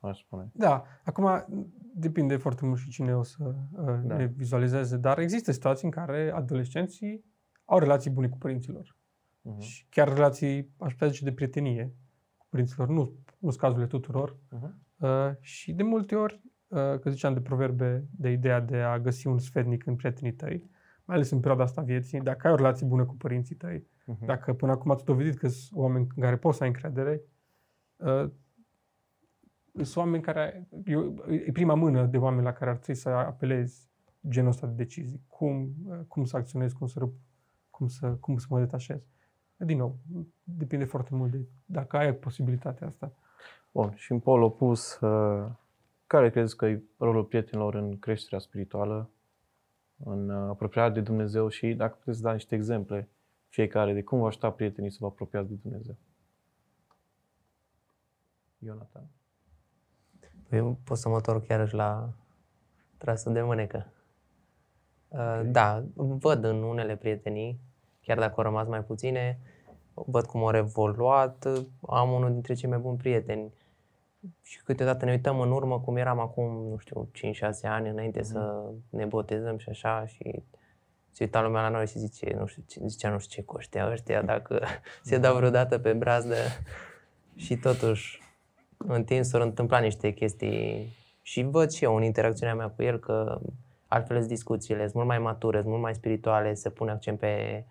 aș 0.00 0.18
spune. 0.20 0.50
Da, 0.54 0.84
acum 1.04 1.46
depinde 1.94 2.36
foarte 2.36 2.66
mult 2.66 2.78
și 2.78 2.90
cine 2.90 3.16
o 3.16 3.22
să 3.22 3.44
uh, 3.72 3.84
Da. 4.04 4.16
ne 4.16 4.24
vizualizeze, 4.26 4.96
dar 4.96 5.18
există 5.18 5.52
situații 5.52 5.84
în 5.84 5.90
care 5.90 6.30
adolescenții 6.34 7.24
au 7.64 7.78
relații 7.78 8.10
bune 8.10 8.28
cu 8.28 8.38
părinților. 8.38 8.96
Mhm. 9.42 9.60
Și 9.60 9.86
chiar 9.90 10.08
relații, 10.08 10.70
aș 10.78 10.92
putea 10.92 11.06
zice, 11.08 11.24
de 11.24 11.32
prietenie 11.32 11.84
cu 11.86 11.94
părinților. 12.50 12.88
Nu, 12.88 13.12
nu 13.38 13.48
sunt 13.48 13.60
cazurile 13.60 13.86
tuturor. 13.86 14.36
Mhm. 14.50 14.78
Uh, 14.98 15.30
și 15.40 15.72
de 15.72 15.82
multe 15.82 16.14
ori, 16.14 16.40
uh, 16.68 16.78
că 16.78 17.10
ziceam 17.10 17.34
de 17.34 17.40
proverbe, 17.40 18.04
de 18.10 18.30
ideea 18.30 18.60
de 18.60 18.76
a 18.76 18.98
găsi 18.98 19.26
un 19.26 19.38
sfetnic 19.38 19.86
în 19.86 19.96
prietenii 19.96 20.34
tăi, 20.34 20.70
mai 21.04 21.16
ales 21.16 21.30
în 21.30 21.38
perioada 21.38 21.62
asta 21.62 21.80
a 21.80 21.84
vieții, 21.84 22.20
dacă 22.20 22.46
ai 22.46 22.52
o 22.52 22.56
relație 22.56 22.86
bună 22.86 23.04
cu 23.04 23.16
părinții 23.16 23.54
tăi, 23.54 23.86
Mhm. 24.10 24.24
dacă 24.24 24.52
până 24.52 24.72
acum 24.72 24.90
ați 24.90 25.04
dovedit 25.04 25.38
că 25.38 25.48
sunt 25.48 25.80
oameni 25.80 26.06
în 26.14 26.22
care 26.22 26.36
poți 26.36 26.56
să 26.56 26.62
ai 26.62 26.68
încredere, 26.68 27.22
uh, 27.96 28.30
sunt 29.72 29.96
oameni 29.96 30.22
care... 30.22 30.68
Eu, 30.84 31.24
e 31.46 31.52
prima 31.52 31.74
mână 31.74 32.06
de 32.06 32.16
oameni 32.18 32.44
la 32.44 32.52
care 32.52 32.70
ar 32.70 32.76
trebui 32.76 33.00
să 33.00 33.08
apelezi 33.08 33.90
genul 34.28 34.50
ăsta 34.50 34.66
de 34.66 34.72
decizii. 34.72 35.22
Cum, 35.26 35.74
uh, 35.84 35.98
cum 36.08 36.24
să 36.24 36.36
acționezi, 36.36 36.74
cum 36.74 36.86
să, 36.86 36.98
rup, 36.98 37.14
cum 37.70 37.88
să, 37.88 38.06
cum 38.08 38.38
să 38.38 38.46
mă 38.50 38.58
detașez. 38.58 39.06
Din 39.64 39.76
nou, 39.76 39.96
depinde 40.44 40.84
foarte 40.84 41.14
mult 41.14 41.30
de 41.30 41.46
dacă 41.64 41.96
ai 41.96 42.14
posibilitatea 42.14 42.86
asta. 42.86 43.12
Bun, 43.72 43.94
și 43.94 44.12
în 44.12 44.20
pol 44.20 44.42
opus, 44.42 45.00
uh, 45.00 45.50
care 46.06 46.30
crezi 46.30 46.56
că 46.56 46.66
e 46.66 46.82
rolul 46.96 47.24
prietenilor 47.24 47.74
în 47.74 47.98
creșterea 47.98 48.38
spirituală, 48.38 49.10
în 50.04 50.28
uh, 50.28 50.48
apropierea 50.48 50.90
de 50.90 51.00
Dumnezeu 51.00 51.48
și 51.48 51.74
dacă 51.74 51.94
puteți 51.94 52.16
să 52.16 52.22
da 52.22 52.32
niște 52.32 52.54
exemple 52.54 53.08
fiecare 53.48 53.92
de 53.92 54.02
cum 54.02 54.18
vă 54.18 54.26
ajuta 54.26 54.50
prietenii 54.50 54.90
să 54.90 54.98
vă 55.00 55.06
apropiați 55.06 55.48
de 55.48 55.54
Dumnezeu? 55.62 55.96
Ionatan. 58.58 59.06
Eu 60.50 60.78
pot 60.84 60.98
să 60.98 61.08
mă 61.08 61.14
întorc 61.14 61.46
chiarăși 61.46 61.74
la 61.74 62.12
trasul 62.96 63.32
de 63.32 63.42
mânecă. 63.42 63.92
Uh, 65.08 65.42
Da, 65.44 65.84
văd 65.94 66.44
în 66.44 66.62
unele 66.62 66.96
prietenii, 66.96 67.60
chiar 68.10 68.18
dacă 68.18 68.34
au 68.36 68.42
rămas 68.42 68.66
mai 68.66 68.82
puține, 68.82 69.38
văd 69.94 70.26
cum 70.26 70.44
au 70.44 70.56
evoluat. 70.56 71.46
Am 71.88 72.12
unul 72.12 72.32
dintre 72.32 72.54
cei 72.54 72.68
mai 72.68 72.78
buni 72.78 72.96
prieteni. 72.96 73.52
Și 74.42 74.62
câteodată 74.62 75.04
ne 75.04 75.10
uităm 75.10 75.40
în 75.40 75.52
urmă 75.52 75.80
cum 75.80 75.96
eram 75.96 76.18
acum, 76.18 76.68
nu 76.70 76.76
știu, 76.78 77.08
5-6 77.14 77.50
ani 77.62 77.88
înainte 77.88 78.22
să 78.22 78.70
ne 78.90 79.04
botezăm 79.04 79.58
și 79.58 79.68
așa 79.68 80.06
și 80.06 80.42
se 81.10 81.24
uita 81.24 81.42
lumea 81.42 81.62
la 81.62 81.68
noi 81.68 81.86
și 81.86 81.98
zice, 81.98 82.36
nu 82.38 82.46
știu, 82.46 82.62
ce- 82.66 82.80
zicea 82.86 83.10
nu 83.10 83.18
știu 83.18 83.40
ce 83.40 83.46
cu 83.46 83.56
ăștia, 83.56 83.90
ăștia 83.90 84.22
dacă 84.22 84.62
se 85.02 85.18
dau 85.18 85.36
vreodată 85.36 85.78
pe 85.78 85.92
brazdă. 85.92 86.34
Și 87.36 87.56
totuși 87.56 88.22
în 88.76 89.04
timp 89.04 89.24
s-au 89.24 89.42
întâmplat 89.42 89.82
niște 89.82 90.10
chestii 90.10 90.92
și 91.22 91.42
văd 91.42 91.70
și 91.70 91.84
eu 91.84 91.96
în 91.96 92.02
interacțiunea 92.02 92.54
mea 92.54 92.68
cu 92.68 92.82
el 92.82 92.98
că 92.98 93.40
altfel 93.86 94.16
sunt 94.16 94.28
discuțiile, 94.28 94.82
sunt 94.82 94.94
mult 94.94 95.06
mai 95.06 95.18
mature, 95.18 95.58
sunt 95.58 95.70
mult 95.70 95.82
mai 95.82 95.94
spirituale, 95.94 96.54
se 96.54 96.70
pune 96.70 96.90
accent 96.90 97.18
pe, 97.18 97.64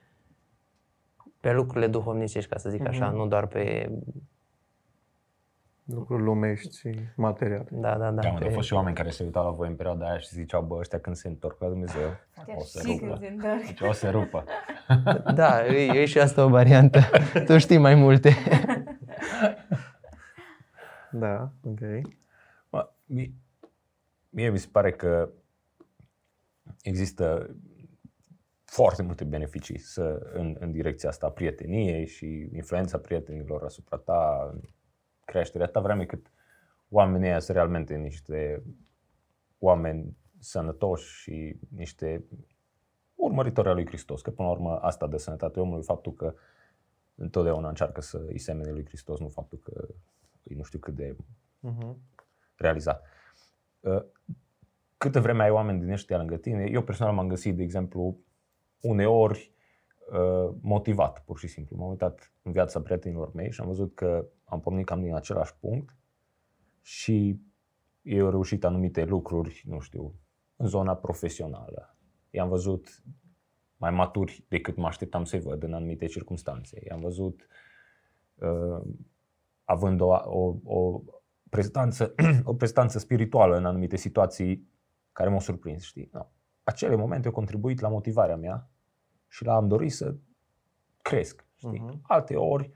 pe 1.40 1.52
lucrurile 1.52 1.88
duhovnicești, 1.88 2.50
ca 2.50 2.58
să 2.58 2.70
zic 2.70 2.88
așa, 2.88 3.08
Mhm. 3.08 3.16
nu 3.16 3.28
doar 3.28 3.46
pe... 3.48 3.92
Lucruri 5.94 6.24
lumești 6.24 6.78
și 6.78 6.90
materiale. 7.16 7.66
Da, 7.72 7.98
da, 7.98 8.12
da. 8.12 8.22
Da, 8.22 8.30
mă, 8.30 8.38
pe- 8.38 8.46
au 8.46 8.52
fost 8.52 8.68
și 8.68 8.74
oameni 8.74 8.96
care 8.96 9.10
se 9.10 9.24
uitau 9.24 9.44
la 9.46 9.52
voi 9.52 9.68
în 9.68 9.76
perioada 9.76 10.06
aia 10.10 10.18
și 10.18 10.28
ziceau, 10.30 10.62
bă, 10.62 10.76
ăștia 10.76 11.00
când 11.00 11.16
se 11.16 11.28
întorc 11.28 11.60
la 11.62 11.68
Dumnezeu, 11.68 12.10
o 12.56 12.64
să 12.64 12.80
Și 12.80 13.00
rupă. 13.00 13.06
când 13.08 13.20
se 13.20 13.28
întorc. 13.28 13.66
Deci 13.66 13.82
o 13.82 13.92
să 13.92 14.10
rupă. 14.10 14.44
Da, 15.36 15.66
e, 15.66 16.00
e 16.02 16.06
și 16.06 16.20
asta 16.20 16.44
o 16.46 16.50
variantă. 16.50 17.00
tu 17.46 17.58
știi 17.58 17.78
mai 17.78 17.96
multe. 17.96 18.30
Da, 21.12 21.52
ok. 21.64 21.80
Mă, 22.70 22.90
mie, 23.06 23.32
mie 24.30 24.50
mi 24.50 24.58
se 24.58 24.68
pare 24.72 24.92
că 24.92 25.30
există 26.82 27.50
foarte 28.70 29.02
multe 29.04 29.24
beneficii 29.24 29.78
să, 29.78 30.30
în, 30.34 30.56
în 30.60 30.72
direcția 30.72 31.10
asta 31.10 31.26
a 31.26 31.32
prieteniei 31.32 32.06
și 32.08 32.50
influența 32.54 32.98
prietenilor 32.98 33.64
asupra 33.64 33.98
ta, 33.98 34.50
în 34.54 34.62
creșterea 35.26 35.68
ta, 35.68 35.80
vreme 35.80 36.06
cât 36.06 36.32
oamenii 36.90 37.28
ăia 37.28 37.40
sunt 37.40 37.58
realmente 37.58 37.96
niște 37.96 38.64
oameni 39.60 40.18
sănătoși 40.40 41.22
și 41.22 41.60
niște 41.76 42.24
urmăritori 43.16 43.68
al 43.68 43.74
lui 43.74 43.86
Hristos. 43.86 44.22
Că 44.22 44.32
până 44.32 44.48
la 44.48 44.54
urmă 44.54 44.78
asta 44.78 45.08
dă 45.08 45.18
sănătate 45.18 45.60
omului, 45.60 45.84
faptul 45.84 46.14
că 46.14 46.34
întotdeauna 47.16 47.68
încearcă 47.68 48.02
să 48.02 48.24
îi 48.28 48.40
semene 48.40 48.72
lui 48.72 48.86
Hristos, 48.86 49.20
nu 49.20 49.30
faptul 49.30 49.58
că 49.58 49.88
îi 50.44 50.56
nu 50.56 50.64
știu 50.64 50.80
cât 50.80 50.96
de 50.96 51.16
Mhm. 51.60 51.98
realizat. 52.56 53.04
Uh, 53.80 54.04
Câtă 54.98 55.20
vreme 55.20 55.44
ai 55.44 55.50
oameni 55.50 55.80
din 55.80 55.92
ăștia 55.92 56.18
lângă 56.18 56.38
tine, 56.38 56.70
eu 56.72 56.84
personal 56.84 57.14
m-am 57.14 57.28
găsit, 57.28 57.56
de 57.56 57.64
exemplu, 57.64 58.20
uneori 58.82 59.54
uh, 60.12 60.56
motivat, 60.62 61.24
pur 61.26 61.40
și 61.40 61.48
simplu. 61.48 61.78
M-am 61.78 61.90
uitat 61.90 62.34
în 62.42 62.52
viața 62.52 62.82
prietenilor 62.82 63.34
mei 63.34 63.52
și 63.52 63.62
am 63.62 63.68
văzut 63.68 63.96
că 63.96 64.28
am 64.44 64.60
pornit 64.60 64.86
cam 64.86 65.02
din 65.02 65.14
același 65.14 65.56
punct 65.60 65.96
și 66.82 67.40
ei 68.02 68.20
au 68.20 68.30
reușit 68.30 68.64
anumite 68.64 69.04
lucruri, 69.06 69.64
nu 69.68 69.80
știu, 69.80 70.14
în 70.56 70.68
zona 70.68 70.96
profesională. 70.96 71.98
I-am 72.30 72.50
văzut 72.50 73.04
mai 73.78 73.92
maturi 73.92 74.46
decât 74.48 74.76
mă 74.76 74.88
așteptam 74.88 75.24
să-i 75.24 75.40
văd 75.40 75.64
în 75.64 75.74
anumite 75.74 76.06
circunstanțe. 76.06 76.82
I-am 76.88 77.00
văzut 77.00 77.48
uh, 78.36 78.82
având 79.64 80.02
o, 80.02 80.08
o, 80.26 80.56
o 80.64 81.02
prestanță, 81.50 82.16
o 82.44 82.54
prestanță 82.54 83.00
spirituală 83.00 83.58
în 83.58 83.66
anumite 83.66 83.96
situații 83.96 84.68
care 85.12 85.30
m-au 85.30 85.40
surprins, 85.40 85.84
știi? 85.84 86.10
No. 86.12 86.26
Acele 86.70 86.96
momente 86.96 87.28
au 87.28 87.34
contribuit 87.34 87.80
la 87.80 87.88
motivarea 87.88 88.36
mea 88.36 88.70
și 89.28 89.46
la 89.46 89.56
am 89.56 89.68
dorit 89.68 89.92
să 89.92 90.16
cresc, 91.02 91.46
știi? 91.56 91.80
Mhm. 91.80 92.00
Alte 92.02 92.36
ori 92.36 92.72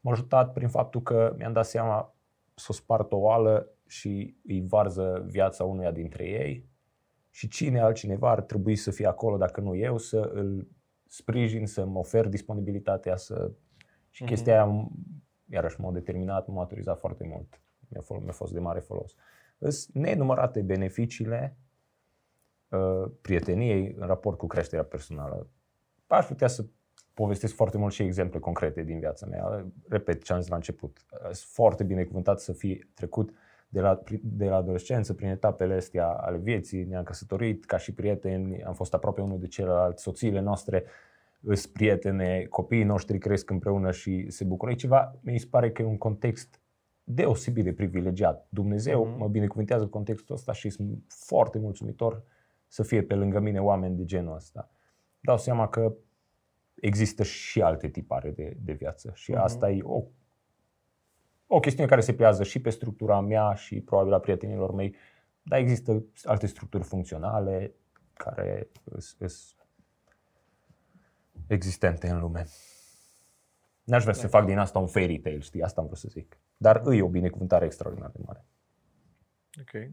m-a 0.00 0.10
ajutat 0.12 0.52
prin 0.52 0.68
faptul 0.68 1.02
că 1.02 1.34
mi-am 1.36 1.52
dat 1.52 1.66
seama 1.66 2.14
să 2.54 2.66
o 2.70 2.72
spart 2.72 3.12
o 3.12 3.16
oală 3.16 3.68
și 3.86 4.36
îi 4.46 4.66
varză 4.66 5.24
viața 5.26 5.64
unuia 5.64 5.90
dintre 5.90 6.24
ei 6.24 6.68
și 7.30 7.48
cine 7.48 7.80
altcineva 7.80 8.30
ar 8.30 8.42
trebui 8.42 8.76
să 8.76 8.90
fie 8.90 9.06
acolo 9.06 9.36
dacă 9.36 9.60
nu 9.60 9.74
eu, 9.74 9.98
să 9.98 10.30
îl 10.34 10.68
sprijin, 11.06 11.66
să 11.66 11.84
mă 11.84 11.98
ofer 11.98 12.26
disponibilitatea 12.28 13.16
să... 13.16 13.52
Și 14.10 14.22
Mhm. 14.22 14.32
chestia 14.32 14.52
aia, 14.62 14.88
iarăși 15.50 15.80
m-a 15.80 15.92
determinat, 15.92 16.46
m-a 16.46 16.54
maturizat 16.54 16.98
foarte 16.98 17.24
mult. 17.26 17.60
Mi-a 17.88 18.00
fost, 18.00 18.22
mi-a 18.22 18.32
fost 18.32 18.52
de 18.52 18.60
mare 18.60 18.80
folos. 18.80 19.14
Sunt 19.58 19.94
nenumărate 19.94 20.62
beneficiile 20.62 21.56
uh, 21.56 21.67
prieteniei 23.20 23.94
în 23.98 24.06
raport 24.06 24.38
cu 24.38 24.46
creșterea 24.46 24.84
personală. 24.84 25.50
Aș 26.06 26.26
putea 26.26 26.48
să 26.48 26.64
povestesc 27.14 27.54
foarte 27.54 27.78
mult 27.78 27.92
și 27.92 28.02
exemple 28.02 28.38
concrete 28.38 28.82
din 28.82 28.98
viața 28.98 29.26
mea. 29.26 29.66
Repet 29.88 30.22
ce 30.22 30.32
am 30.32 30.40
zis 30.40 30.48
la 30.48 30.56
început. 30.56 31.04
Sunt 31.22 31.34
foarte 31.34 31.84
binecuvântat 31.84 32.40
să 32.40 32.52
fi 32.52 32.84
trecut 32.94 33.30
de 33.68 33.80
la, 33.80 34.02
de 34.22 34.48
la 34.48 34.56
adolescență 34.56 35.14
prin 35.14 35.28
etapele 35.28 35.74
astea 35.74 36.06
ale 36.06 36.36
vieții. 36.36 36.84
Ne-am 36.84 37.02
căsătorit 37.02 37.64
ca 37.64 37.76
și 37.76 37.94
prieteni, 37.94 38.62
am 38.62 38.74
fost 38.74 38.94
aproape 38.94 39.20
unul 39.20 39.38
de 39.38 39.46
celălalt, 39.46 39.98
soțiile 39.98 40.40
noastre 40.40 40.84
îs 41.40 41.66
prietene, 41.66 42.46
copiii 42.50 42.84
noștri 42.84 43.18
cresc 43.18 43.50
împreună 43.50 43.90
și 43.90 44.30
se 44.30 44.44
bucură. 44.44 44.70
E 44.70 44.74
ceva, 44.74 45.18
mi 45.20 45.38
se 45.38 45.46
pare 45.50 45.70
că 45.70 45.82
e 45.82 45.84
un 45.84 45.98
context 45.98 46.60
deosebit 47.04 47.64
de 47.64 47.72
privilegiat. 47.72 48.46
Dumnezeu 48.48 49.04
Mhm. 49.04 49.18
mă 49.18 49.28
binecuvintează 49.28 49.82
în 49.82 49.90
contextul 49.90 50.34
ăsta 50.34 50.52
și 50.52 50.70
sunt 50.70 51.02
foarte 51.08 51.58
mulțumitor 51.58 52.22
să 52.68 52.82
fie 52.82 53.02
pe 53.02 53.14
lângă 53.14 53.38
mine 53.40 53.60
oameni 53.60 53.96
de 53.96 54.04
genul 54.04 54.34
ăsta. 54.34 54.70
Dau 55.20 55.38
seama 55.38 55.68
că 55.68 55.94
există 56.74 57.22
și 57.22 57.62
alte 57.62 57.88
tipare 57.88 58.30
de, 58.30 58.56
de 58.60 58.72
viață 58.72 59.10
și 59.14 59.30
Mhm. 59.30 59.40
asta 59.40 59.70
e 59.70 59.82
o, 59.82 60.02
o 61.46 61.60
chestiune 61.60 61.88
care 61.88 62.00
se 62.00 62.14
pliază 62.14 62.42
și 62.42 62.60
pe 62.60 62.70
structura 62.70 63.20
mea 63.20 63.54
și 63.54 63.80
probabil 63.80 64.12
a 64.12 64.18
prietenilor 64.20 64.72
mei, 64.72 64.94
dar 65.42 65.58
există 65.58 66.04
alte 66.24 66.46
structuri 66.46 66.84
funcționale 66.84 67.74
care 68.12 68.68
sunt 68.98 69.54
existente 71.46 72.08
în 72.08 72.20
lume. 72.20 72.46
N-aș 73.84 74.02
vrea 74.02 74.14
să 74.14 74.28
fac 74.28 74.44
din 74.46 74.58
asta 74.58 74.78
un 74.78 74.86
fairy 74.86 75.18
tale, 75.18 75.38
știi? 75.38 75.62
Asta 75.62 75.80
am 75.80 75.86
vrut 75.86 75.98
să 75.98 76.08
zic. 76.10 76.38
Dar 76.56 76.80
îi 76.84 77.00
o 77.00 77.08
binecuvântare 77.08 77.64
extraordinar 77.64 78.10
de 78.10 78.18
mare. 78.26 78.44
Ok. 79.60 79.90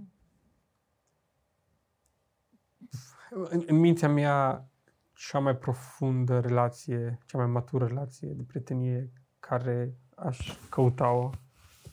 În, 3.29 3.63
în 3.67 3.75
mintea 3.75 4.09
mea, 4.09 4.69
cea 5.13 5.39
mai 5.39 5.57
profundă 5.57 6.39
relație, 6.39 7.19
cea 7.25 7.37
mai 7.37 7.47
matură 7.47 7.85
relație 7.85 8.27
de 8.27 8.43
prietenie 8.43 9.11
care 9.39 9.93
aș 10.15 10.57
căuta-o 10.69 11.29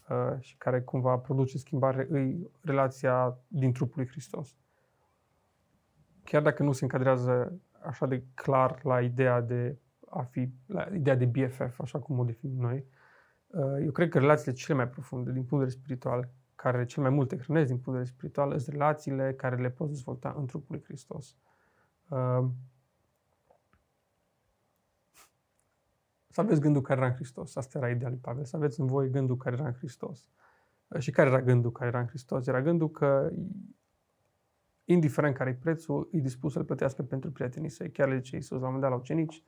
uh, 0.08 0.40
și 0.40 0.56
care 0.56 0.82
cumva 0.82 1.16
produce 1.16 1.58
schimbare, 1.58 2.06
îi 2.10 2.50
relația 2.60 3.38
din 3.48 3.72
trupul 3.72 3.94
lui 3.96 4.10
Hristos. 4.10 4.56
Chiar 6.24 6.42
dacă 6.42 6.62
nu 6.62 6.72
se 6.72 6.84
încadrează 6.84 7.60
așa 7.80 8.06
de 8.06 8.24
clar 8.34 8.80
la 8.82 9.00
ideea 9.00 9.40
de 9.40 9.78
a 10.10 10.22
fi, 10.22 10.52
la 10.66 10.88
ideea 10.94 11.16
de 11.16 11.24
BFF, 11.24 11.80
așa 11.80 11.98
cum 11.98 12.18
o 12.18 12.24
definim 12.24 12.60
noi, 12.60 12.84
uh, 13.46 13.84
eu 13.84 13.90
cred 13.90 14.08
că 14.08 14.18
relațiile 14.18 14.52
cele 14.52 14.76
mai 14.76 14.88
profunde 14.88 15.32
din 15.32 15.44
punct 15.44 15.64
de 15.64 15.70
vedere 15.70 15.80
spiritual, 15.80 16.28
care 16.62 16.84
cel 16.84 17.02
mai 17.02 17.12
mult 17.12 17.28
te 17.28 17.36
hrănesc 17.36 17.66
din 17.66 17.78
punct 17.78 17.84
de 17.84 17.90
vedere 17.90 18.14
spiritual, 18.16 18.58
sunt 18.58 18.76
relațiile 18.76 19.34
care 19.34 19.56
le 19.56 19.70
poți 19.70 19.90
dezvolta 19.90 20.34
în 20.38 20.46
trupul 20.46 20.74
lui 20.74 20.84
Hristos. 20.84 21.36
Uh, 22.08 22.44
să 26.28 26.40
aveți 26.40 26.60
gândul 26.60 26.82
care 26.82 27.00
era 27.00 27.08
în 27.08 27.14
Hristos. 27.14 27.56
Asta 27.56 27.78
era 27.78 27.90
ideea 27.90 28.10
lui 28.10 28.18
Pavel. 28.18 28.44
Să 28.44 28.56
aveți 28.56 28.80
în 28.80 28.86
voi 28.86 29.10
gândul 29.10 29.36
care 29.36 29.54
era 29.54 29.66
în 29.66 29.72
Hristos. 29.72 30.26
Uh, 30.88 31.00
Și 31.00 31.10
care 31.10 31.28
era 31.28 31.42
gândul 31.42 31.72
care 31.72 31.88
era 31.88 32.00
în 32.00 32.06
Hristos? 32.06 32.46
Era 32.46 32.62
gândul 32.62 32.90
că, 32.90 33.32
indiferent 34.84 35.34
care 35.34 35.50
e 35.50 35.54
prețul, 35.54 36.08
e 36.12 36.18
dispus 36.18 36.52
să-l 36.52 36.64
plătească 36.64 37.02
pentru 37.02 37.30
prietenii 37.30 37.68
săi. 37.68 37.90
Chiar 37.90 38.08
le 38.08 38.16
zice 38.16 38.36
Iisus 38.36 38.50
la 38.50 38.56
un 38.56 38.62
moment 38.62 38.82
dat 38.82 38.90
la 38.90 38.96
ucenici, 38.96 39.44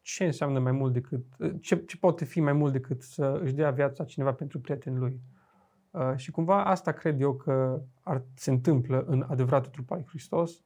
ce 0.00 0.24
înseamnă 0.24 0.58
mai 0.58 0.72
mult 0.72 0.92
decât, 0.92 1.24
ce, 1.60 1.76
ce 1.76 1.96
poate 1.96 2.24
fi 2.24 2.40
mai 2.40 2.52
mult 2.52 2.72
decât 2.72 3.02
să 3.02 3.38
își 3.42 3.54
dea 3.54 3.70
viața 3.70 4.04
cineva 4.04 4.32
pentru 4.32 4.60
prietenii 4.60 4.98
lui. 4.98 5.20
Uh, 5.94 6.12
și 6.16 6.30
cumva 6.30 6.64
asta 6.64 6.92
cred 6.92 7.20
eu 7.20 7.34
că 7.34 7.82
ar, 8.02 8.24
se 8.34 8.50
întâmplă 8.50 9.04
în 9.06 9.24
adevăratul 9.28 9.70
trup 9.70 9.90
al 9.90 9.96
lui 9.96 10.06
Hristos. 10.08 10.62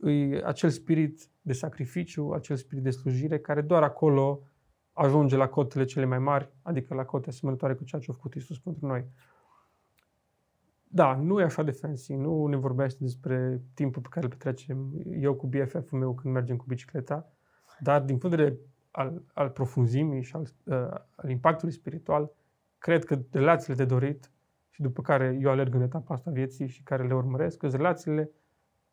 E 0.00 0.42
acel 0.44 0.70
spirit 0.70 1.30
de 1.42 1.52
sacrificiu, 1.52 2.30
acel 2.30 2.56
spirit 2.56 2.84
de 2.84 2.90
slujire, 2.90 3.38
care 3.38 3.60
doar 3.60 3.82
acolo 3.82 4.42
ajunge 4.92 5.36
la 5.36 5.48
cotele 5.48 5.84
cele 5.84 6.04
mai 6.04 6.18
mari, 6.18 6.52
adică 6.62 6.94
la 6.94 7.04
cote 7.04 7.28
asemănătoare 7.28 7.74
cu 7.74 7.84
ceea 7.84 8.00
ce 8.00 8.10
a 8.10 8.14
făcut 8.14 8.34
Isus 8.34 8.58
pentru 8.58 8.86
noi. 8.86 9.06
Da, 10.82 11.14
nu 11.14 11.40
e 11.40 11.44
așa 11.44 11.62
de 11.62 11.70
fancy, 11.70 12.14
nu 12.14 12.46
ne 12.46 12.56
vorbește 12.56 12.98
despre 13.00 13.62
timpul 13.74 14.02
pe 14.02 14.08
care 14.10 14.24
îl 14.24 14.30
petrecem 14.32 14.92
eu 15.10 15.34
cu 15.34 15.46
BFF-ul 15.46 15.98
meu 15.98 16.14
când 16.14 16.34
mergem 16.34 16.56
cu 16.56 16.64
bicicleta, 16.68 17.32
dar 17.80 18.02
din 18.02 18.18
punct 18.18 18.36
de 18.36 18.42
vedere 18.42 18.60
al, 18.90 19.22
al 19.34 19.48
profunzimii 19.48 20.22
și 20.22 20.36
al, 20.36 20.42
uh, 20.64 21.00
al 21.16 21.30
impactului 21.30 21.74
spiritual, 21.74 22.32
cred 22.78 23.04
că 23.04 23.18
relațiile 23.30 23.74
de 23.74 23.84
dorit 23.84 24.30
și 24.76 24.82
după 24.82 25.02
care 25.02 25.38
eu 25.40 25.50
alerg 25.50 25.74
în 25.74 25.80
etapa 25.80 26.14
asta 26.14 26.30
vieții 26.30 26.66
și 26.66 26.82
care 26.82 27.06
le 27.06 27.14
urmăresc, 27.14 27.60
sunt 27.60 27.72
relațiile 27.72 28.30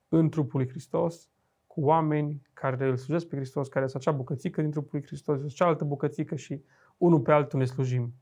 în 0.10 0.30
trupul 0.30 0.60
lui 0.60 0.70
Hristos, 0.70 1.30
cu 1.68 1.82
oameni 1.82 2.42
care 2.54 2.88
îl 2.88 2.98
slujesc 2.98 3.28
pe 3.28 3.36
Hristos, 3.36 3.68
care 3.68 3.88
sunt 3.88 4.02
acea 4.02 4.16
bucățică 4.16 4.62
din 4.62 4.72
trupul 4.72 4.90
lui 4.92 5.06
Hristos, 5.06 5.40
sunt 5.40 5.52
cealaltă 5.52 5.84
bucățică 5.84 6.36
și 6.36 6.64
unul 6.98 7.20
pe 7.20 7.32
altul 7.32 7.60
ne 7.60 7.66
slujim. 7.66 8.14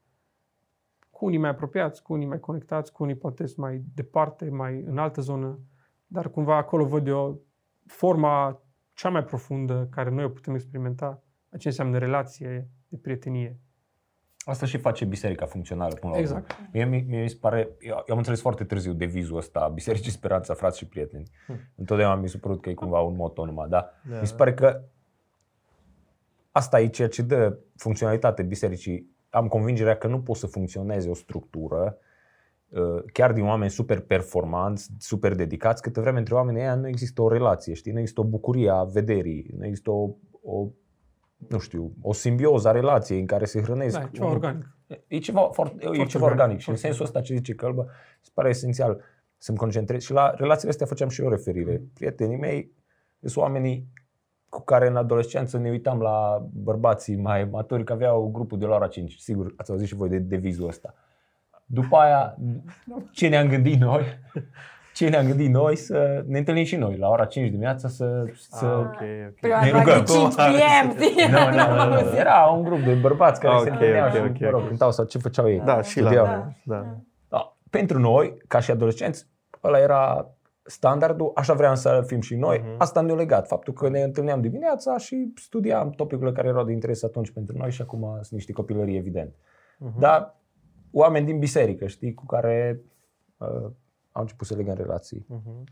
Cu 1.09 1.25
unii 1.25 1.37
mai 1.37 1.49
apropiați, 1.49 2.03
cu 2.03 2.13
unii 2.13 2.27
mai 2.27 2.39
conectați, 2.39 2.91
cu 2.91 3.03
unii 3.03 3.15
poate 3.15 3.45
sunt 3.45 3.57
mai 3.57 3.83
departe, 3.93 4.49
mai 4.49 4.81
în 4.81 4.97
altă 4.97 5.21
zonă, 5.21 5.59
dar 6.07 6.29
cumva 6.29 6.57
acolo 6.57 6.85
văd 6.85 7.07
eu 7.07 7.41
forma 7.85 8.61
cea 8.93 9.09
mai 9.09 9.23
profundă 9.23 9.87
care 9.91 10.09
noi 10.09 10.23
o 10.23 10.29
putem 10.29 10.53
experimenta, 10.53 11.23
ce 11.57 11.67
înseamnă 11.67 11.97
relație 11.97 12.69
de 12.87 12.97
prietenie. 12.97 13.59
Asta 14.45 14.65
și 14.65 14.77
face 14.77 15.05
biserica 15.05 15.45
funcțională 15.45 15.93
până 15.93 16.13
la 16.13 16.19
urmă. 16.19 16.37
Exact. 16.37 16.57
Mie, 16.73 16.85
mie, 16.85 17.05
mie 17.07 17.21
mi 17.21 17.29
se 17.29 17.37
pare, 17.39 17.69
eu, 17.79 17.95
eu 17.95 18.03
am 18.09 18.17
înțeles 18.17 18.41
foarte 18.41 18.63
târziu 18.63 18.93
devizul 18.93 19.37
ăsta, 19.37 19.67
Bisericii 19.73 20.11
Speranța, 20.11 20.53
frați 20.53 20.77
și 20.77 20.87
prieteni. 20.87 21.29
Întotdeauna 21.75 22.15
mi 22.21 22.29
s-a 22.29 22.37
părut 22.41 22.61
că 22.61 22.69
e 22.69 22.73
cumva 22.73 22.99
un 22.99 23.15
moto 23.15 23.45
numai, 23.45 23.67
dar 23.69 23.89
Da. 24.09 24.19
mi 24.19 24.27
se 24.27 24.35
pare 24.35 24.53
că 24.53 24.81
asta 26.51 26.79
e 26.81 26.87
ceea 26.87 27.07
ce 27.07 27.21
dă 27.21 27.57
funcționalitate 27.75 28.43
bisericii. 28.43 29.09
Am 29.29 29.47
convingerea 29.47 29.97
că 29.97 30.07
nu 30.07 30.21
poate 30.21 30.39
să 30.39 30.47
funcționeze 30.47 31.09
o 31.09 31.13
structură 31.13 31.97
uh, 32.69 33.03
chiar 33.13 33.33
din 33.33 33.45
oameni 33.45 33.71
super 33.71 33.99
performanți, 33.99 34.89
super 34.97 35.35
dedicați, 35.35 35.81
câtă 35.81 36.01
vreme 36.01 36.17
între 36.17 36.33
oamenii 36.33 36.61
ăia 36.61 36.75
nu 36.75 36.87
există 36.87 37.21
o 37.21 37.29
relație, 37.29 37.73
știi? 37.73 37.91
Nu 37.91 37.99
există 37.99 38.21
o 38.21 38.23
bucurie 38.23 38.69
a 38.69 38.83
vederii, 38.83 39.53
nu 39.57 39.65
există 39.65 39.91
o, 39.91 40.09
o 40.43 40.67
nu 41.49 41.59
știu, 41.59 41.93
o 42.01 42.13
simbioză 42.13 42.67
a 42.67 42.71
relației 42.71 43.19
în 43.19 43.25
care 43.25 43.45
se 43.45 43.61
hrănesc. 43.61 43.97
Da, 43.97 44.03
e 44.03 44.09
ceva 44.11 44.25
unul- 44.25 44.37
organic. 44.37 44.67
E 45.07 45.17
ceva 45.17 45.49
foarte, 45.53 45.75
e 45.79 45.85
Foarte 45.85 46.03
ceva 46.05 46.23
organic, 46.25 46.41
organic 46.41 46.59
și 46.59 46.69
în 46.69 46.75
foarte 46.75 46.87
sensul 46.87 47.05
ăsta 47.05 47.21
ce 47.21 47.33
zice 47.35 47.53
Călbă, 47.53 47.87
se 48.21 48.29
pare 48.33 48.49
esențial 48.49 49.01
să-mi 49.37 49.57
concentrez 49.57 50.03
și 50.03 50.11
la 50.11 50.33
relațiile 50.37 50.69
astea 50.71 50.85
făceam 50.85 51.09
și 51.09 51.21
eu 51.21 51.29
referire. 51.29 51.81
Prietenii 51.93 52.37
mei 52.37 52.71
sunt 53.19 53.35
oamenii 53.35 53.87
cu 54.49 54.61
care 54.61 54.87
în 54.87 54.95
adolescență 54.95 55.57
ne 55.57 55.69
uitam 55.69 55.99
la 55.99 56.47
bărbații 56.53 57.15
mai 57.15 57.45
maturi, 57.45 57.83
că 57.83 57.93
aveau 57.93 58.29
grupul 58.31 58.57
de 58.57 58.65
la 58.65 58.75
ora 58.75 58.87
5. 58.87 59.15
Sigur, 59.17 59.53
ați 59.55 59.71
auzit 59.71 59.87
și 59.87 59.95
voi 59.95 60.09
de 60.09 60.17
devizul 60.17 60.67
ăsta. 60.67 60.93
După 61.65 61.95
aia, 61.95 62.37
ce 63.11 63.27
ne-am 63.27 63.47
gândit 63.47 63.79
noi? 63.79 64.03
Ce 64.93 65.09
ne-am 65.09 65.25
gândit 65.25 65.49
noi 65.49 65.75
să 65.75 66.23
ne 66.27 66.37
întâlnim 66.37 66.63
și 66.63 66.75
noi 66.75 66.97
la 66.97 67.09
ora 67.09 67.25
5 67.25 67.49
dimineața 67.49 67.87
să, 67.87 68.23
să 68.33 68.65
Ah, 68.65 68.71
ok, 68.77 69.01
ok. 69.27 69.33
Prima 69.39 69.63
Ne 69.63 69.71
dată 69.71 69.79
rugăm. 69.89 70.03
5 70.05 70.33
PM, 70.35 70.89
știi? 71.01 71.27
nu, 71.31 71.39
nu, 71.39 71.75
nu, 71.75 72.09
nu. 72.09 72.15
Era 72.17 72.45
un 72.45 72.63
grup 72.63 72.79
de 72.79 72.93
bărbați 72.93 73.39
care 73.39 73.55
Ok, 73.55 73.63
se 73.63 73.69
întâlneau 73.69 74.07
ok, 74.07 74.13
și 74.13 74.19
ok, 74.19 74.39
mă 74.39 74.49
rog, 74.49 74.61
ok. 74.61 74.67
cântau 74.67 74.91
sau 74.91 75.05
ce 75.05 75.17
făceau 75.17 75.49
ei. 75.49 75.59
Da, 75.59 75.81
și 75.81 75.99
la 75.99 76.05
Studiau. 76.11 76.25
noi. 76.25 76.57
Da. 76.63 76.85
Da. 77.29 77.55
Pentru 77.69 77.99
noi, 77.99 78.37
ca 78.47 78.59
și 78.59 78.71
adolescenți, 78.71 79.27
ăla 79.63 79.79
era 79.79 80.29
standardul, 80.63 81.31
așa 81.35 81.53
vreau 81.53 81.75
să 81.75 82.03
fim 82.05 82.21
și 82.21 82.35
noi. 82.35 82.59
Mhm. 82.63 82.75
Asta 82.77 83.01
ne-a 83.01 83.15
legat, 83.15 83.47
faptul 83.47 83.73
că 83.73 83.89
ne 83.89 84.01
întâlneam 84.01 84.41
dimineața 84.41 84.97
și 84.97 85.33
studiam 85.35 85.89
topicurile 85.89 86.35
care 86.35 86.47
erau 86.47 86.63
de 86.63 86.71
interes 86.71 87.03
atunci 87.03 87.31
pentru 87.31 87.57
noi 87.57 87.71
și 87.71 87.81
acum 87.81 88.01
sunt 88.13 88.31
niște 88.31 88.51
copilării, 88.51 88.97
evident. 88.97 89.35
Mhm. 89.77 89.99
Dar 89.99 90.35
oameni 90.91 91.25
din 91.25 91.39
biserică, 91.39 91.87
știi, 91.87 92.13
cu 92.13 92.25
care 92.25 92.79
uh, 93.37 93.71
au 94.11 94.21
început 94.21 94.47
să 94.47 94.55
legăm 94.55 94.75
relații. 94.75 95.25
Mhm. 95.27 95.63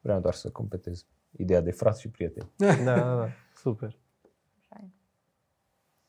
Vreau 0.00 0.20
doar 0.20 0.34
să 0.34 0.50
completez 0.50 1.06
ideea 1.30 1.60
de 1.60 1.70
frați 1.70 2.00
și 2.00 2.10
prieteni. 2.10 2.50
Da, 2.84 2.94
da, 2.94 3.16
da. 3.16 3.28
Super. 3.54 3.98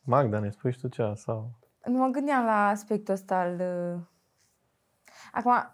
Magda, 0.01 0.39
ne 0.39 0.49
spui 0.49 0.71
și 0.71 0.79
tu 0.79 0.87
cea 0.87 1.15
sau... 1.15 1.51
Mă 1.85 2.07
gândeam 2.11 2.45
la 2.45 2.67
aspectul 2.67 3.13
ăsta 3.13 3.35
al... 3.39 3.53
uh, 3.95 4.01
Acum, 5.31 5.71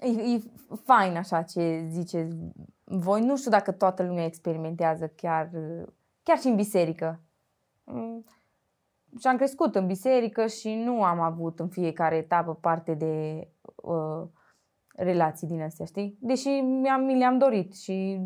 e, 0.00 0.34
e 0.34 0.42
fain 0.84 1.16
așa 1.16 1.42
ce 1.42 1.86
ziceți 1.90 2.36
voi. 2.84 3.20
Nu 3.20 3.36
știu 3.36 3.50
dacă 3.50 3.72
toată 3.72 4.02
lumea 4.02 4.24
experimentează 4.24 5.06
chiar, 5.06 5.50
uh, 5.52 5.86
chiar 6.22 6.38
și 6.38 6.46
în 6.46 6.54
biserică. 6.54 7.20
Mm, 7.84 8.24
Și 9.20 9.26
am 9.26 9.36
crescut 9.36 9.74
în 9.74 9.86
biserică 9.86 10.46
și 10.46 10.74
nu 10.74 11.02
am 11.02 11.20
avut 11.20 11.60
în 11.60 11.68
fiecare 11.68 12.16
etapă 12.16 12.54
parte 12.54 12.94
de 12.94 13.48
uh, 13.74 14.22
relații 14.96 15.46
din 15.46 15.62
astea, 15.62 15.86
știi? 15.86 16.18
Deși 16.20 16.48
mi-am, 16.48 17.02
mi 17.02 17.18
le-am 17.18 17.38
dorit 17.38 17.76
și 17.76 18.20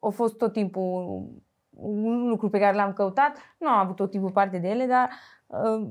a 0.00 0.08
fost 0.08 0.36
tot 0.36 0.52
timpul 0.52 1.22
un 1.70 2.28
lucru 2.28 2.48
pe 2.48 2.58
care 2.58 2.76
l-am 2.76 2.92
căutat. 2.92 3.36
Nu 3.58 3.68
am 3.68 3.78
avut 3.78 3.96
tot 3.96 4.10
timpul 4.10 4.30
parte 4.30 4.58
de 4.58 4.68
ele, 4.68 4.86
dar 4.86 5.08
uh, 5.46 5.88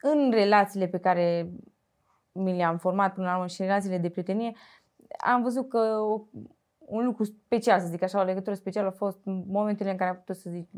în 0.00 0.30
relațiile 0.30 0.86
pe 0.86 0.98
care 0.98 1.50
mi 2.32 2.56
le-am 2.56 2.76
format 2.76 3.14
până 3.14 3.26
la 3.26 3.34
urmă 3.34 3.46
și 3.46 3.60
în 3.60 3.66
relațiile 3.66 3.98
de 3.98 4.08
prietenie, 4.08 4.52
am 5.24 5.42
văzut 5.42 5.68
că 5.68 5.78
o, 5.78 6.20
un 6.78 7.04
lucru 7.04 7.24
special, 7.24 7.80
să 7.80 7.86
zic 7.86 8.02
așa, 8.02 8.20
o 8.20 8.24
legătură 8.24 8.54
specială 8.54 8.86
a 8.86 8.90
fost 8.90 9.20
momentele 9.24 9.90
în 9.90 9.96
care 9.96 10.10
am 10.10 10.16
putut 10.16 10.36
să 10.36 10.50
zic 10.50 10.68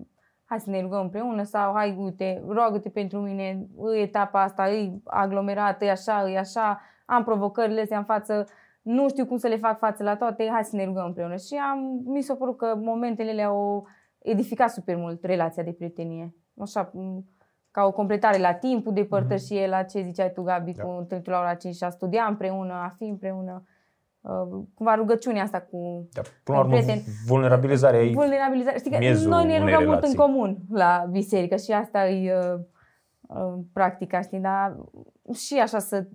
hai 0.51 0.61
să 0.61 0.71
ne 0.71 0.81
rugăm 0.81 1.01
împreună 1.01 1.43
sau 1.43 1.75
hai, 1.75 1.97
uite, 1.99 2.43
roagă-te 2.49 2.89
pentru 2.89 3.21
mine, 3.21 3.67
e 3.95 4.01
etapa 4.01 4.43
asta, 4.43 4.71
e 4.71 4.93
aglomerată, 5.05 5.85
e 5.85 5.91
așa, 5.91 6.31
e 6.31 6.39
așa, 6.39 6.81
am 7.11 7.25
provocările 7.25 7.81
astea 7.81 7.99
în 7.99 8.05
față, 8.05 8.47
nu 8.83 9.09
știu 9.09 9.27
cum 9.27 9.37
să 9.37 9.49
le 9.49 9.57
fac 9.57 9.79
față 9.79 10.03
la 10.03 10.17
toate, 10.17 10.49
hai 10.53 10.65
să 10.65 10.77
ne 10.77 10.85
rugăm 10.85 11.05
împreună. 11.07 11.37
Și 11.37 11.55
am, 11.71 12.03
mi 12.05 12.23
s-a 12.23 12.35
părut 12.35 12.57
că 12.57 12.75
momentele 12.77 13.33
le-au 13.33 13.87
edificat 14.19 14.71
super 14.71 14.97
mult 14.97 15.25
relația 15.25 15.63
de 15.63 15.73
prietenie. 15.73 16.35
Așa, 16.61 16.93
ca 17.71 17.85
o 17.85 17.93
completare 17.93 18.39
la 18.39 18.55
timpul 18.55 18.93
de 18.93 19.05
părtășie, 19.05 19.67
mm-hmm. 19.67 19.71
la 19.71 19.83
ce 19.83 20.03
ziceai 20.03 20.33
tu, 20.33 20.43
Gabi, 20.43 20.73
da. 20.73 20.83
cu 20.83 20.91
întâlnitul 20.99 21.33
la 21.33 21.39
ora 21.39 21.55
5 21.55 21.83
a 21.83 21.91
studia 21.91 22.25
împreună, 22.29 22.73
a 22.73 22.95
fi 22.97 23.05
împreună. 23.05 23.65
Uh, 24.21 24.65
cumva 24.75 24.95
rugăciunea 24.95 25.43
asta 25.43 25.61
cu 25.61 26.09
da, 26.13 26.21
până 26.45 26.59
la 26.59 26.65
urmă, 26.65 26.79
vulnerabilizarea 27.27 28.01
e 28.01 28.13
vulnerabilizarea. 28.13 28.79
Știi 28.79 28.91
că 28.91 29.29
noi 29.29 29.47
ne 29.47 29.59
rugăm 29.59 29.85
mult 29.85 30.03
în 30.03 30.15
comun 30.15 30.59
la 30.71 31.07
biserică 31.11 31.57
și 31.57 31.73
asta 31.73 32.09
e 32.09 32.35
uh, 32.35 32.61
uh, 33.21 33.59
practica, 33.73 34.21
știi, 34.21 34.39
dar 34.39 34.77
și 35.33 35.59
așa 35.59 35.79
să 35.79 36.07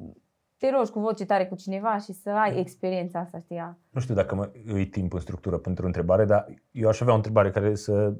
te 0.66 0.72
rogi 0.72 0.92
cu 0.92 1.00
voce 1.00 1.26
tare 1.26 1.46
cu 1.46 1.56
cineva 1.56 1.98
și 1.98 2.14
să 2.14 2.30
ai 2.30 2.60
experiența 2.60 3.20
asta, 3.20 3.40
știi? 3.40 3.78
Nu 3.90 4.02
știu 4.02 4.16
dacă 4.16 4.36
mă, 4.36 4.50
îi 4.66 4.88
timp 4.88 5.14
în 5.14 5.20
structură 5.20 5.58
pentru 5.58 5.84
o 5.84 5.88
întrebare, 5.88 6.26
dar 6.26 6.46
eu 6.72 6.88
aș 6.88 7.02
avea 7.02 7.14
o 7.14 7.16
întrebare 7.16 7.52
care 7.52 7.76
să... 7.76 8.14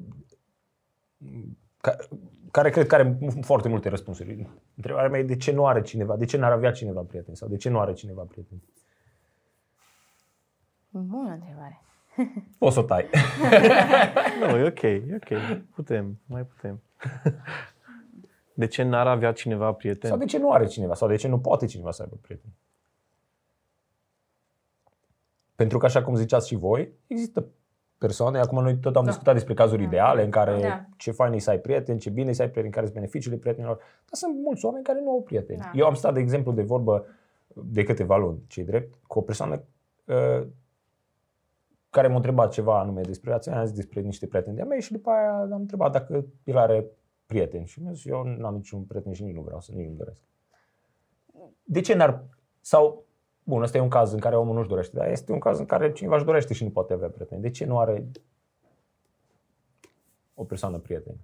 Ca, 1.80 1.96
care 2.50 2.70
cred 2.70 2.86
că 2.86 2.94
are 2.94 3.18
foarte 3.40 3.68
multe 3.68 3.88
răspunsuri. 3.88 4.48
Întrebarea 4.74 5.10
mea 5.10 5.20
e 5.20 5.22
de 5.22 5.36
ce 5.36 5.52
nu 5.52 5.66
are 5.66 5.82
cineva, 5.82 6.16
de 6.16 6.24
ce 6.24 6.36
n-ar 6.36 6.52
avea 6.52 6.72
cineva 6.72 7.00
prieteni 7.00 7.36
sau 7.36 7.48
de 7.48 7.56
ce 7.56 7.68
nu 7.68 7.80
are 7.80 7.92
cineva 7.92 8.22
prieteni? 8.22 8.62
Bună 10.90 11.30
întrebare. 11.32 11.82
Poți 12.58 12.74
să 12.74 12.80
o 12.80 12.82
tai. 12.82 13.06
nu, 14.40 14.56
e 14.56 14.66
ok, 14.66 14.82
e 14.82 15.18
ok. 15.22 15.60
Putem, 15.74 16.18
mai 16.26 16.42
putem. 16.42 16.80
De 18.56 18.66
ce 18.66 18.82
n-ar 18.82 19.06
avea 19.06 19.32
cineva 19.32 19.72
prieteni? 19.72 20.12
Sau 20.12 20.18
de 20.18 20.24
ce 20.24 20.38
nu 20.38 20.50
are 20.50 20.66
cineva? 20.66 20.94
Sau 20.94 21.08
de 21.08 21.16
ce 21.16 21.28
nu 21.28 21.38
poate 21.38 21.66
cineva 21.66 21.90
să 21.90 22.02
aibă 22.02 22.16
prieteni? 22.20 22.52
Pentru 25.54 25.78
că, 25.78 25.86
așa 25.86 26.02
cum 26.02 26.14
ziceați 26.14 26.48
și 26.48 26.54
voi, 26.54 26.92
există 27.06 27.46
persoane, 27.98 28.38
acum 28.38 28.62
noi 28.62 28.78
tot 28.78 28.96
am 28.96 29.04
da. 29.04 29.10
discutat 29.10 29.34
despre 29.34 29.54
cazuri 29.54 29.82
da. 29.82 29.88
ideale 29.88 30.24
în 30.24 30.30
care 30.30 30.60
da. 30.60 30.84
ce 30.96 31.10
fain 31.10 31.32
e 31.32 31.38
să 31.38 31.50
ai 31.50 31.58
prieteni, 31.58 31.98
ce 31.98 32.10
bine 32.10 32.30
e 32.30 32.32
să 32.32 32.42
ai 32.42 32.48
prieteni, 32.48 32.74
care 32.74 32.86
sunt 32.86 32.98
beneficiile 32.98 33.36
prietenilor, 33.36 33.76
dar 33.76 34.12
sunt 34.12 34.34
mulți 34.42 34.64
oameni 34.64 34.84
care 34.84 35.00
nu 35.00 35.10
au 35.10 35.22
prieteni. 35.22 35.58
Da. 35.58 35.70
Eu 35.74 35.86
am 35.86 35.94
stat, 35.94 36.14
de 36.14 36.20
exemplu, 36.20 36.52
de 36.52 36.62
vorbă 36.62 37.06
de 37.54 37.82
câteva 37.82 38.16
luni, 38.16 38.42
ce 38.46 38.62
drept, 38.62 38.94
cu 39.06 39.18
o 39.18 39.22
persoană 39.22 39.62
uh, 40.04 40.46
care 41.90 42.08
m-a 42.08 42.16
întrebat 42.16 42.52
ceva 42.52 42.80
anume 42.80 43.00
despre 43.00 43.28
relația 43.28 43.58
am 43.58 43.64
zis 43.64 43.74
despre 43.74 44.00
niște 44.00 44.26
prieteni 44.26 44.56
de-a 44.56 44.64
mei 44.64 44.80
și 44.80 44.92
după 44.92 45.10
aia 45.10 45.32
am 45.32 45.60
întrebat 45.60 45.92
dacă 45.92 46.24
el 46.44 46.56
are 46.56 46.86
prieteni. 47.26 47.66
Și 47.66 47.82
mi-a 47.82 47.92
zis, 47.92 48.04
eu 48.04 48.24
nu 48.24 48.46
am 48.46 48.54
niciun 48.54 48.82
prieten 48.82 49.12
și 49.12 49.22
nici 49.22 49.34
nu 49.34 49.42
vreau 49.42 49.60
să, 49.60 49.72
nici 49.72 49.88
nu 49.88 49.94
doresc. 49.94 50.22
De 51.64 51.80
ce 51.80 51.94
n-ar, 51.94 52.24
sau, 52.60 53.04
bun, 53.42 53.62
ăsta 53.62 53.78
e 53.78 53.80
un 53.80 53.88
caz 53.88 54.12
în 54.12 54.20
care 54.20 54.36
omul 54.36 54.54
nu-și 54.54 54.68
dorește, 54.68 54.96
dar 54.96 55.10
este 55.10 55.32
un 55.32 55.38
caz 55.38 55.58
în 55.58 55.66
care 55.66 55.92
cineva 55.92 56.16
își 56.16 56.24
dorește 56.24 56.54
și 56.54 56.64
nu 56.64 56.70
poate 56.70 56.92
avea 56.92 57.08
prieteni. 57.08 57.42
De 57.42 57.50
ce 57.50 57.64
nu 57.64 57.78
are 57.78 58.06
o 60.34 60.44
persoană 60.44 60.78
prieten, 60.78 61.16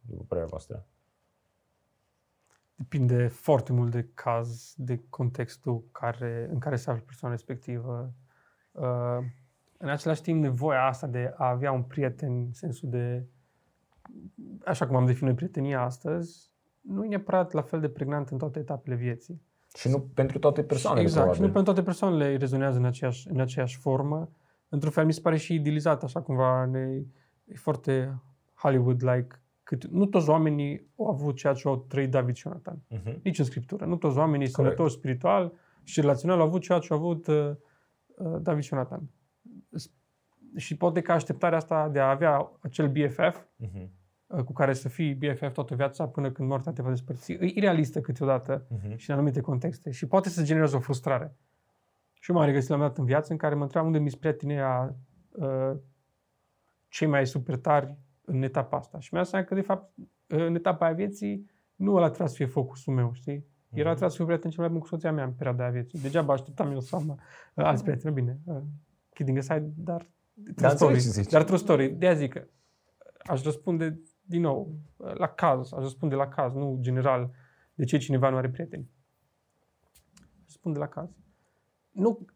după 0.00 0.24
părerea 0.28 0.48
voastră? 0.48 0.86
Depinde 2.74 3.28
foarte 3.28 3.72
mult 3.72 3.90
de 3.90 4.08
caz, 4.14 4.74
de 4.76 5.00
contextul 5.08 5.84
care, 5.92 6.48
în 6.52 6.58
care 6.58 6.76
se 6.76 6.90
află 6.90 7.02
persoana 7.06 7.34
respectivă. 7.34 8.12
Uh, 8.72 9.18
în 9.76 9.88
același 9.88 10.22
timp, 10.22 10.42
nevoia 10.42 10.86
asta 10.86 11.06
de 11.06 11.34
a 11.36 11.48
avea 11.48 11.72
un 11.72 11.82
prieten, 11.82 12.32
în 12.32 12.52
sensul 12.52 12.88
de, 12.88 13.24
așa 14.64 14.86
cum 14.86 14.96
am 14.96 15.06
definit 15.06 15.36
prietenia 15.36 15.82
astăzi, 15.82 16.50
nu 16.80 17.04
e 17.04 17.08
neapărat 17.08 17.52
la 17.52 17.62
fel 17.62 17.80
de 17.80 17.88
pregnant 17.88 18.28
în 18.28 18.38
toate 18.38 18.58
etapele 18.58 18.96
vieții. 18.96 19.42
Și 19.76 19.88
nu 19.88 20.00
pentru 20.00 20.38
toate 20.38 20.62
persoanele, 20.62 21.02
Exact, 21.02 21.20
probabil. 21.20 21.42
și 21.42 21.46
nu 21.46 21.54
pentru 21.54 21.72
toate 21.72 21.86
persoanele 21.88 22.36
rezonează 22.36 22.78
în 22.78 22.84
aceeași, 22.84 23.28
în 23.28 23.40
aceeași 23.40 23.78
formă. 23.78 24.30
Într-un 24.68 24.92
fel 24.92 25.04
mi 25.04 25.12
se 25.12 25.20
pare 25.20 25.36
și 25.36 25.54
idilizat, 25.54 26.02
așa 26.02 26.22
cumva, 26.22 26.64
ne, 26.64 27.02
e 27.44 27.54
foarte 27.54 28.22
Hollywood-like. 28.54 29.42
Cât, 29.62 29.84
nu 29.84 30.06
toți 30.06 30.28
oamenii 30.28 30.90
au 30.96 31.06
avut 31.06 31.36
ceea 31.36 31.52
ce 31.52 31.68
au 31.68 31.76
trăit 31.76 32.10
David 32.10 32.34
și 32.34 32.42
Jonathan. 32.42 32.82
Uh-huh. 32.90 33.22
Nici 33.22 33.38
în 33.38 33.44
Scriptură. 33.44 33.84
Nu 33.84 33.96
toți 33.96 34.18
oamenii 34.18 34.50
Corect. 34.50 34.74
sănătoși 34.74 34.94
spiritual 34.94 35.52
și 35.82 36.00
relațional 36.00 36.40
au 36.40 36.46
avut 36.46 36.62
ceea 36.62 36.78
ce 36.78 36.92
au 36.92 36.98
avut 36.98 37.26
uh, 37.26 37.50
uh, 38.06 38.36
David 38.40 38.62
și 38.62 38.68
Jonathan 38.68 39.10
și 40.56 40.76
poate 40.76 41.00
că 41.00 41.12
așteptarea 41.12 41.58
asta 41.58 41.88
de 41.88 42.00
a 42.00 42.10
avea 42.10 42.52
acel 42.60 42.88
BFF 42.88 43.44
uh-huh. 43.66 43.88
Mhm. 44.32 44.44
cu 44.44 44.52
care 44.52 44.72
să 44.72 44.88
fii 44.88 45.14
BFF 45.14 45.52
toată 45.52 45.74
viața 45.74 46.08
până 46.08 46.30
când 46.30 46.48
moartea 46.48 46.72
te 46.72 46.82
va 46.82 46.88
despărți, 46.88 47.32
e 47.32 47.38
irealistă 47.40 48.00
câteodată 48.00 48.66
uh-huh. 48.66 48.96
și 48.96 49.10
în 49.10 49.16
anumite 49.16 49.40
contexte 49.40 49.90
și 49.90 50.06
poate 50.06 50.28
să 50.28 50.42
genereze 50.42 50.76
o 50.76 50.80
frustrare. 50.80 51.36
Și 52.12 52.30
eu 52.30 52.36
m-am 52.36 52.46
regăsit 52.46 52.68
la 52.68 52.74
un 52.74 52.80
dat 52.80 52.98
în 52.98 53.04
viață 53.04 53.32
în 53.32 53.38
care 53.38 53.54
mă 53.54 53.62
întrebam 53.62 53.86
unde 53.86 53.98
mi-s 53.98 54.14
prietenii 54.14 54.60
a 54.60 54.94
uh, 55.30 55.76
cei 56.88 57.06
mai 57.06 57.26
super 57.26 57.56
tari 57.56 57.96
în 58.24 58.42
etapa 58.42 58.76
asta. 58.76 58.98
Și 58.98 59.14
mi-a 59.14 59.22
seama 59.22 59.44
că, 59.44 59.54
de 59.54 59.60
fapt, 59.60 59.92
în 60.26 60.54
etapa 60.54 60.86
a 60.86 60.92
vieții, 60.92 61.50
nu 61.74 61.94
ăla 61.94 62.06
trebuie 62.06 62.28
să 62.28 62.34
fie 62.34 62.46
focusul 62.46 62.94
meu, 62.94 63.12
știi? 63.12 63.32
Era 63.70 63.80
uh-huh. 63.80 63.82
trebuie 63.84 64.10
să 64.10 64.16
fiu 64.16 64.24
prieten 64.24 64.50
cel 64.50 64.60
mai 64.60 64.68
bun 64.68 64.80
cu 64.80 64.86
soția 64.86 65.12
mea 65.12 65.24
în 65.24 65.32
perioada 65.32 65.64
a 65.64 65.68
vieții. 65.68 66.00
Degeaba 66.00 66.32
așteptam 66.32 66.72
eu 66.72 66.80
să 66.80 66.96
am 66.96 67.08
uh, 67.08 67.64
alți 67.64 67.82
prieteni. 67.82 68.14
Bine, 68.14 68.38
uh, 68.44 68.56
kidding 69.14 69.38
aside, 69.38 69.72
dar 69.76 70.06
true 70.42 70.54
da, 70.54 70.68
story. 70.68 71.26
Dar 71.30 71.44
true 71.44 71.58
story. 71.58 71.88
De 71.88 72.06
aia 72.06 72.14
zic 72.14 72.32
că 72.32 72.46
aș 73.24 73.42
răspunde 73.42 74.00
din 74.22 74.40
nou 74.40 74.74
la 74.96 75.28
caz, 75.28 75.72
aș 75.72 75.82
răspunde 75.82 76.14
la 76.14 76.28
caz, 76.28 76.54
nu 76.54 76.78
general 76.80 77.30
de 77.74 77.84
ce 77.84 77.98
cineva 77.98 78.28
nu 78.28 78.36
are 78.36 78.50
prieteni. 78.50 78.90
Aș 80.14 80.42
răspunde 80.42 80.78
la 80.78 80.88
caz. 80.88 81.10
Nu, 81.90 82.26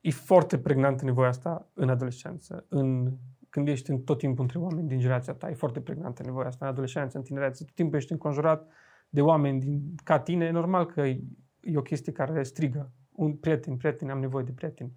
e 0.00 0.10
foarte 0.10 0.58
pregnantă 0.58 1.04
nevoia 1.04 1.28
asta 1.28 1.70
în 1.74 1.88
adolescență, 1.88 2.64
în, 2.68 3.12
când 3.48 3.68
ești 3.68 3.90
în 3.90 4.00
tot 4.00 4.18
timpul 4.18 4.42
între 4.42 4.58
oameni 4.58 4.88
din 4.88 4.98
generația 4.98 5.32
ta, 5.32 5.50
e 5.50 5.54
foarte 5.54 5.80
pregnantă 5.80 6.22
nevoia 6.22 6.46
asta 6.46 6.64
în 6.64 6.70
adolescență, 6.70 7.16
în 7.18 7.24
tinerețe, 7.24 7.64
tot 7.64 7.74
timpul 7.74 7.96
ești 7.96 8.12
înconjurat 8.12 8.66
de 9.08 9.20
oameni 9.20 9.60
din, 9.60 9.94
ca 10.04 10.20
tine, 10.20 10.44
e 10.44 10.50
normal 10.50 10.86
că 10.86 11.00
e, 11.00 11.22
e 11.60 11.78
o 11.78 11.82
chestie 11.82 12.12
care 12.12 12.42
strigă, 12.42 12.92
un 13.12 13.36
prieten, 13.36 13.76
prieten, 13.76 14.10
am 14.10 14.18
nevoie 14.18 14.44
de 14.44 14.52
prieteni 14.52 14.92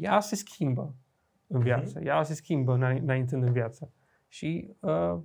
ea 0.00 0.20
se 0.20 0.36
schimbă 0.36 0.94
în 1.46 1.56
mhm. 1.56 1.64
viață, 1.64 2.00
uh-huh. 2.00 2.04
ea 2.04 2.22
se 2.22 2.34
schimbă 2.34 2.74
înaintând 2.74 3.42
în 3.42 3.52
viață. 3.52 3.92
Și 4.32 4.74
uh, 4.80 5.18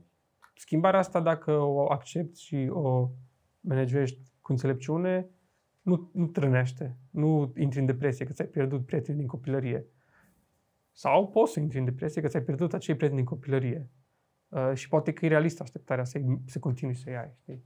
schimbarea 0.56 1.00
asta, 1.00 1.20
dacă 1.22 1.52
o 1.52 1.92
accepti 1.92 2.42
și 2.42 2.68
o 2.70 3.10
managești 3.60 4.20
cu 4.42 4.52
înțelepciune, 4.52 5.30
nu, 5.82 6.10
nu 6.14 6.28
trănește, 6.28 6.98
nu 7.10 7.54
intri 7.58 7.80
în 7.80 7.86
depresie 7.86 8.26
că 8.26 8.32
ți-ai 8.32 8.48
pierdut 8.48 8.86
prieteni 8.86 9.18
din 9.18 9.28
copilărie. 9.28 9.86
Sau 10.92 11.28
poți 11.28 11.52
să 11.52 11.60
intri 11.60 11.80
în 11.80 11.86
depresie 11.86 12.22
că 12.22 12.28
ți-ai 12.28 12.44
pierdut 12.44 12.74
acei 12.74 12.96
prieteni 12.96 13.22
din 13.22 13.30
copilărie. 13.30 13.90
Uh, 14.48 14.72
și 14.74 14.88
poate 14.88 15.14
că 15.14 15.26
e 15.26 15.30
realistă 15.30 15.64
așteptarea 15.64 16.04
să, 16.04 16.20
să 16.46 16.60
continui 16.60 16.96
să-i 16.96 17.18
ai. 17.18 17.34
Știi? 17.36 17.64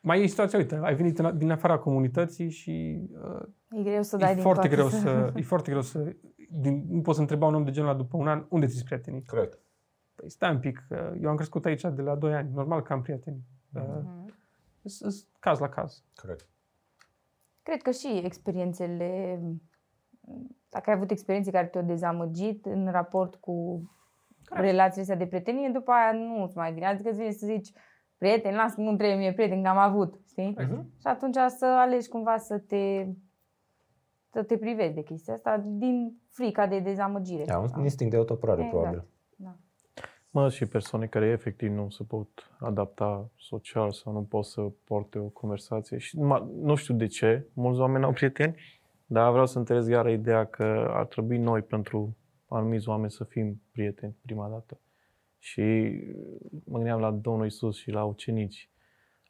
mai 0.00 0.22
e 0.22 0.26
situația, 0.26 0.58
uite, 0.58 0.74
ai 0.74 0.94
venit 0.94 1.20
din 1.20 1.50
afara 1.50 1.78
comunității 1.78 2.50
și 2.50 3.00
uh, 3.12 3.78
e 3.78 3.82
greu 3.82 4.02
să 4.02 4.16
dai 4.16 4.30
e 4.30 4.34
din 4.34 4.42
foarte 4.42 4.68
greu 4.68 4.88
să, 4.88 5.32
E 5.36 5.42
foarte 5.42 5.70
greu 5.70 5.82
să, 5.82 6.16
din, 6.50 6.84
nu 6.88 7.00
poți 7.00 7.16
să 7.16 7.22
întreba 7.22 7.46
un 7.46 7.54
om 7.54 7.64
de 7.64 7.70
genul 7.70 7.88
ăla 7.88 7.98
după 7.98 8.16
un 8.16 8.28
an, 8.28 8.46
unde 8.48 8.66
ți 8.66 8.84
prietenii? 8.84 9.24
Corect. 9.24 9.58
Păi 10.14 10.30
stai 10.30 10.50
un 10.50 10.60
pic, 10.60 10.86
eu 11.20 11.30
am 11.30 11.36
crescut 11.36 11.64
aici 11.64 11.80
de 11.80 12.02
la 12.02 12.14
2 12.14 12.34
ani, 12.34 12.50
normal 12.54 12.82
că 12.82 12.92
am 12.92 13.02
prieteni. 13.02 13.40
Mm-hmm. 13.78 14.24
Uh, 14.82 15.14
caz 15.38 15.58
la 15.58 15.68
caz. 15.68 16.02
Corect. 16.14 16.48
Cred 17.62 17.82
că 17.82 17.90
și 17.90 18.20
experiențele, 18.24 19.40
dacă 20.68 20.90
ai 20.90 20.96
avut 20.96 21.10
experiențe 21.10 21.50
care 21.50 21.66
te-au 21.66 21.84
dezamăgit 21.84 22.66
în 22.66 22.90
raport 22.90 23.34
cu 23.34 23.54
Corect. 24.48 24.66
relațiile 24.66 25.02
astea 25.02 25.16
de 25.16 25.26
prietenie, 25.26 25.68
după 25.68 25.90
aia 25.90 26.12
nu 26.12 26.42
îți 26.42 26.56
mai 26.56 26.72
vine. 26.72 26.86
Adică 26.86 27.08
îți 27.08 27.18
vine 27.18 27.30
să 27.30 27.46
zici, 27.46 27.72
prieten, 28.18 28.54
las, 28.54 28.76
nu 28.76 28.96
trebuie 28.96 29.16
mie 29.16 29.32
prieten, 29.32 29.62
că 29.62 29.68
am 29.68 29.76
avut, 29.76 30.20
știi? 30.28 30.56
Uh-huh. 30.60 30.82
Și 31.00 31.06
atunci 31.06 31.36
să 31.56 31.66
alegi 31.66 32.08
cumva 32.08 32.36
să 32.36 32.58
te 32.58 33.06
să 34.38 34.44
te 34.44 34.56
privezi 34.56 34.94
de 34.94 35.02
chestia 35.02 35.34
asta 35.34 35.64
din 35.66 36.20
frica 36.28 36.66
de 36.66 36.78
dezamăgire. 36.78 37.44
Da, 37.44 37.58
un 37.58 37.82
instinct 37.82 38.12
de 38.12 38.18
autoapărare, 38.18 38.62
exact. 38.62 38.76
probabil. 38.76 39.04
Da. 39.36 39.56
Mă, 40.30 40.48
și 40.48 40.66
persoane 40.66 41.06
care 41.06 41.26
efectiv 41.26 41.70
nu 41.70 41.90
se 41.90 42.04
pot 42.04 42.28
adapta 42.58 43.30
social 43.36 43.92
sau 43.92 44.12
nu 44.12 44.22
pot 44.22 44.44
să 44.44 44.60
porte 44.84 45.18
o 45.18 45.28
conversație. 45.28 45.98
Și 45.98 46.18
numai- 46.18 46.48
nu 46.60 46.74
știu 46.74 46.94
de 46.94 47.06
ce, 47.06 47.46
mulți 47.52 47.80
oameni 47.80 48.04
au 48.04 48.12
prieteni, 48.12 48.56
dar 49.06 49.30
vreau 49.30 49.46
să 49.46 49.58
întăresc 49.58 49.88
iară 49.88 50.10
ideea 50.10 50.44
că 50.44 50.90
ar 50.92 51.06
trebui 51.06 51.38
noi 51.38 51.62
pentru 51.62 52.16
anumiți 52.48 52.88
oameni 52.88 53.10
să 53.10 53.24
fim 53.24 53.62
prieteni 53.72 54.16
prima 54.22 54.48
dată. 54.48 54.80
Și 55.38 55.62
mă 56.64 56.76
gândeam 56.76 57.00
la 57.00 57.10
Domnul 57.10 57.46
Isus 57.46 57.76
și 57.76 57.90
la 57.90 58.04
ucenici. 58.04 58.70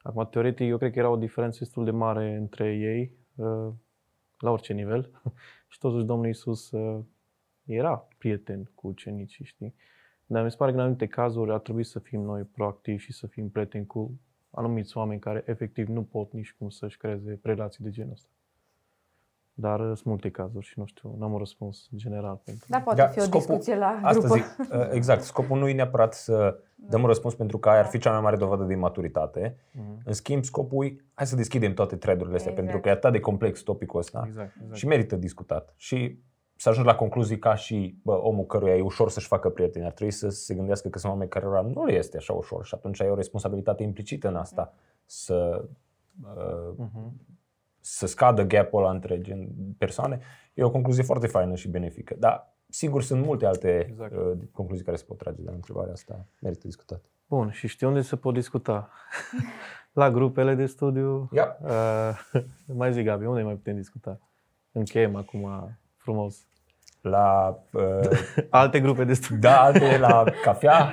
Acum, 0.02 0.28
teoretic, 0.30 0.68
eu 0.68 0.76
cred 0.76 0.92
că 0.92 0.98
era 0.98 1.10
o 1.10 1.16
diferență 1.16 1.58
destul 1.60 1.84
de 1.84 1.90
mare 1.90 2.36
între 2.36 2.74
ei, 2.74 3.12
uh, 3.34 3.72
la 4.38 4.50
orice 4.50 4.72
nivel. 4.72 5.10
și 5.68 5.78
totuși 5.78 6.04
Domnul 6.04 6.28
Isus 6.28 6.70
uh, 6.70 7.04
era 7.64 8.08
prieten 8.18 8.70
cu 8.74 8.86
ucenicii, 8.86 9.44
știi? 9.44 9.74
Dar 10.26 10.44
mi 10.44 10.50
se 10.50 10.56
pare 10.56 10.70
că 10.70 10.76
în 10.76 10.82
anumite 10.82 11.06
cazuri 11.06 11.52
ar 11.52 11.60
trebui 11.60 11.84
să 11.84 11.98
fim 11.98 12.20
noi 12.20 12.42
proactivi 12.42 13.02
și 13.02 13.12
să 13.12 13.26
fim 13.26 13.50
prieteni 13.50 13.86
cu 13.86 14.20
anumiți 14.50 14.96
oameni 14.96 15.20
care 15.20 15.42
efectiv 15.46 15.88
nu 15.88 16.02
pot 16.02 16.32
nici 16.32 16.52
cum 16.52 16.68
să-și 16.68 16.96
creeze 16.96 17.38
relații 17.42 17.84
de 17.84 17.90
genul 17.90 18.12
ăsta. 18.12 18.30
Dar 19.60 19.80
uh, 19.80 19.86
sunt 19.86 20.04
multe 20.04 20.30
cazuri 20.30 20.66
și 20.66 20.78
nu 20.78 20.84
știu, 20.86 21.14
n-am 21.18 21.32
un 21.32 21.38
răspuns 21.38 21.88
general 21.96 22.40
pentru. 22.44 22.66
Da, 22.68 22.80
poate 22.80 23.08
fi 23.12 23.20
o 23.20 23.26
discuție 23.26 23.76
la 23.76 24.00
Asta 24.02 24.18
grupă. 24.18 24.34
zic, 24.34 24.44
uh, 24.72 24.88
exact. 24.90 25.22
Scopul 25.22 25.58
nu 25.58 25.68
e 25.68 25.72
neapărat 25.74 26.14
să 26.14 26.58
dăm 26.74 27.00
un 27.00 27.06
răspuns 27.06 27.34
pentru 27.34 27.58
că 27.58 27.68
aia 27.68 27.78
ar 27.78 27.86
fi 27.86 27.98
cea 27.98 28.10
mai 28.12 28.20
mare 28.20 28.36
dovadă 28.36 28.64
de 28.64 28.74
maturitate. 28.74 29.56
Mhm. 29.72 30.00
În 30.04 30.12
schimb, 30.12 30.44
scopul 30.44 30.84
e 30.84 30.96
hai 31.14 31.26
să 31.26 31.36
deschidem 31.36 31.74
toate 31.74 31.96
thread-urile 31.96 32.36
astea, 32.36 32.50
Exact. 32.50 32.66
pentru 32.68 32.82
că 32.82 32.88
e 32.88 32.96
atât 32.98 33.12
de 33.12 33.20
complex 33.20 33.60
topicul 33.62 33.98
ăsta 34.00 34.24
Exact, 34.26 34.52
exact. 34.60 34.76
și 34.76 34.86
merită 34.86 35.16
discutat. 35.16 35.72
Și 35.76 36.18
să 36.56 36.68
ajungi 36.68 36.88
la 36.88 36.94
concluzii 36.94 37.38
ca 37.38 37.54
și 37.54 37.98
bă, 38.02 38.12
omul 38.12 38.44
căruia 38.46 38.76
e 38.76 38.80
ușor 38.80 39.10
să-și 39.10 39.26
facă 39.26 39.48
prieteni. 39.48 39.84
Ar 39.84 39.92
trebui 39.92 40.12
să 40.12 40.28
se 40.28 40.54
gândească 40.54 40.88
că 40.88 40.98
sunt 40.98 41.12
oameni 41.12 41.30
cărora 41.30 41.60
nu 41.60 41.84
le 41.84 41.92
este 41.92 42.16
așa 42.16 42.32
ușor 42.32 42.64
și 42.64 42.74
atunci 42.74 43.00
ai 43.02 43.10
o 43.10 43.14
responsabilitate 43.14 43.82
implicită 43.82 44.28
în 44.28 44.36
asta 44.36 44.74
să, 45.04 45.64
uh, 46.36 46.72
Mhm. 46.76 47.12
Să 47.90 48.06
scadă 48.06 48.42
gap-ul 48.46 48.80
ăla 48.82 48.90
între 48.90 49.20
gen 49.20 49.48
persoane. 49.78 50.20
E 50.54 50.62
o 50.64 50.70
concluzie 50.70 51.02
foarte 51.02 51.26
faină 51.26 51.54
și 51.54 51.68
benefică. 51.68 52.14
Dar 52.18 52.54
sigur 52.68 53.02
sunt 53.02 53.24
multe 53.24 53.46
alte 53.46 53.86
Exact. 53.90 54.12
uh, 54.16 54.32
concluzii 54.52 54.84
care 54.84 54.96
se 54.96 55.04
pot 55.06 55.18
trage 55.18 55.36
de 55.42 55.48
la 55.50 55.54
întrebarea 55.54 55.92
asta. 55.92 56.26
Merită 56.40 56.66
discutat. 56.66 57.00
Bun, 57.26 57.50
și 57.50 57.66
știi 57.68 57.86
unde 57.86 58.00
se 58.00 58.16
pot 58.16 58.34
discuta? 58.34 58.90
la 59.92 60.10
grupele 60.10 60.54
de 60.54 60.66
studiu. 60.66 61.28
Ia. 61.32 61.56
Uh, 61.62 62.42
mai 62.80 62.92
zic, 62.92 63.04
Gabi, 63.04 63.24
unde 63.24 63.42
mai 63.42 63.54
putem 63.54 63.76
discuta? 63.76 64.18
Încheiem 64.72 65.16
acum 65.16 65.76
frumos. 65.96 66.46
La, 67.00 67.58
uh, 67.72 68.10
Alte 68.50 68.80
grupe 68.80 69.04
de 69.04 69.12
studiu. 69.14 69.38
da, 69.40 69.60
alte, 69.60 69.98
la 69.98 70.24
cafea, 70.42 70.92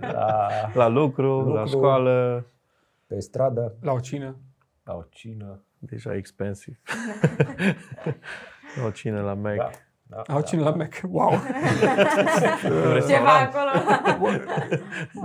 la, 0.00 0.48
La 0.74 0.88
lucru, 0.88 1.38
la 1.40 1.44
Lucru. 1.62 1.66
școală. 1.66 2.46
pe 3.06 3.20
stradă, 3.20 3.74
La 3.80 3.92
o 3.92 4.00
cină. 4.00 4.36
la 4.84 4.94
o 4.94 5.02
cină. 5.10 5.62
Deja 5.84 6.14
expensiv. 6.14 6.78
o 8.86 8.90
cină 8.90 9.20
la 9.20 9.34
Mac. 9.34 9.56
Da, 9.56 9.70
da, 10.02 10.22
La 10.26 10.36
o 10.36 10.40
cină 10.40 10.62
la 10.62 10.70
Mac. 10.70 11.00
Wow! 11.08 11.30
Ceva 13.08 13.38
acolo. 13.38 13.70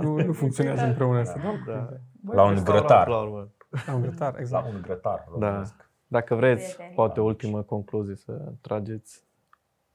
nu, 0.02 0.24
nu 0.24 0.32
funcționează 0.32 0.84
împreună 0.84 1.18
asta. 1.18 1.40
Da. 1.66 1.88
Da. 2.20 2.34
La 2.34 2.42
un 2.44 2.64
grătar. 2.64 3.08
La 3.08 3.18
urmă. 3.18 3.52
La 3.86 3.94
un 3.94 4.00
grătar, 4.00 4.32
La 4.32 4.38
exact. 4.38 4.72
un 4.74 4.80
grătar. 4.82 5.24
Da. 5.38 5.46
românesc. 5.48 5.90
Dacă 6.06 6.34
vreți, 6.34 6.74
Prieteni. 6.74 6.94
poate 6.94 7.20
o 7.20 7.24
ultimă 7.24 7.62
concluzie 7.62 8.14
să 8.14 8.52
trageți 8.60 9.24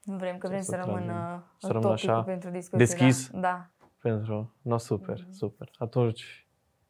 Nu 0.03 0.15
vrem, 0.15 0.37
că 0.37 0.47
vrem 0.47 0.61
Să 0.61 0.71
să, 0.71 0.81
rămână 0.85 1.03
tragem. 1.05 1.43
Să 1.57 1.67
să 1.67 1.71
rămână 1.71 1.89
topicul 1.89 2.09
așa, 2.13 2.23
pentru 2.23 2.49
discuție. 2.49 2.85
deschis. 2.85 3.29
Da. 3.29 3.39
da. 3.39 3.69
pentru... 4.01 4.53
No, 4.61 4.77
super, 4.77 5.27
super. 5.31 5.69
Atunci, 5.77 6.47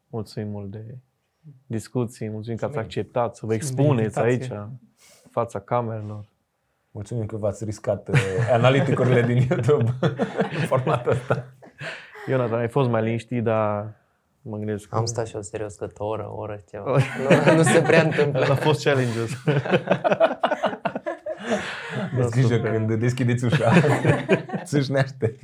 mulțumim 0.08 0.50
mult 0.50 0.72
de 0.72 0.98
discuții, 1.66 2.30
mulțumim 2.30 2.58
că 2.58 2.66
ați 2.66 2.74
Mulțumim. 2.76 3.00
acceptat 3.00 3.36
să 3.36 3.46
vă 3.46 3.52
Mulțumim 3.54 3.96
de 3.96 4.02
expuneți 4.02 4.20
aici, 4.20 4.32
invitație. 4.34 4.58
în 5.24 5.30
fața 5.32 5.60
camerelor. 5.60 6.26
Mulțumim 6.92 7.26
că 7.26 7.38
v-ați 7.38 7.64
riscat 7.64 8.08
uh, 8.10 8.20
analiticurile 8.52 9.22
din 9.22 9.36
YouTube 9.50 9.94
în 10.60 10.66
formatul 10.68 11.12
ăsta. 11.12 11.46
Ionatan, 12.30 12.60
ai 12.60 12.70
fost 12.70 12.90
mai 12.90 13.04
liniștit, 13.04 13.44
dar 13.44 13.94
mă 14.42 14.58
gândesc 14.58 14.88
că 14.88 14.96
Am 14.96 15.06
stat 15.06 15.28
și 15.28 15.36
eu 15.36 15.42
serios 15.42 15.76
cât 15.76 16.00
o 16.00 16.06
oră, 16.06 16.28
o 16.32 16.36
oră 16.40 16.64
ceva. 16.70 16.92
nu, 17.46 17.56
nu 17.56 17.64
se 17.64 17.82
prea 17.82 18.02
întâmplă. 18.02 18.46
a 18.50 18.56
fost 18.56 18.84
challenge-ul. 18.84 19.28
Aveți 22.14 22.32
grijă 22.32 22.56
super. 22.56 22.72
când 22.72 22.94
deschideți 23.00 23.46
ușa. 23.46 23.72
Țâșnește. 24.66 25.36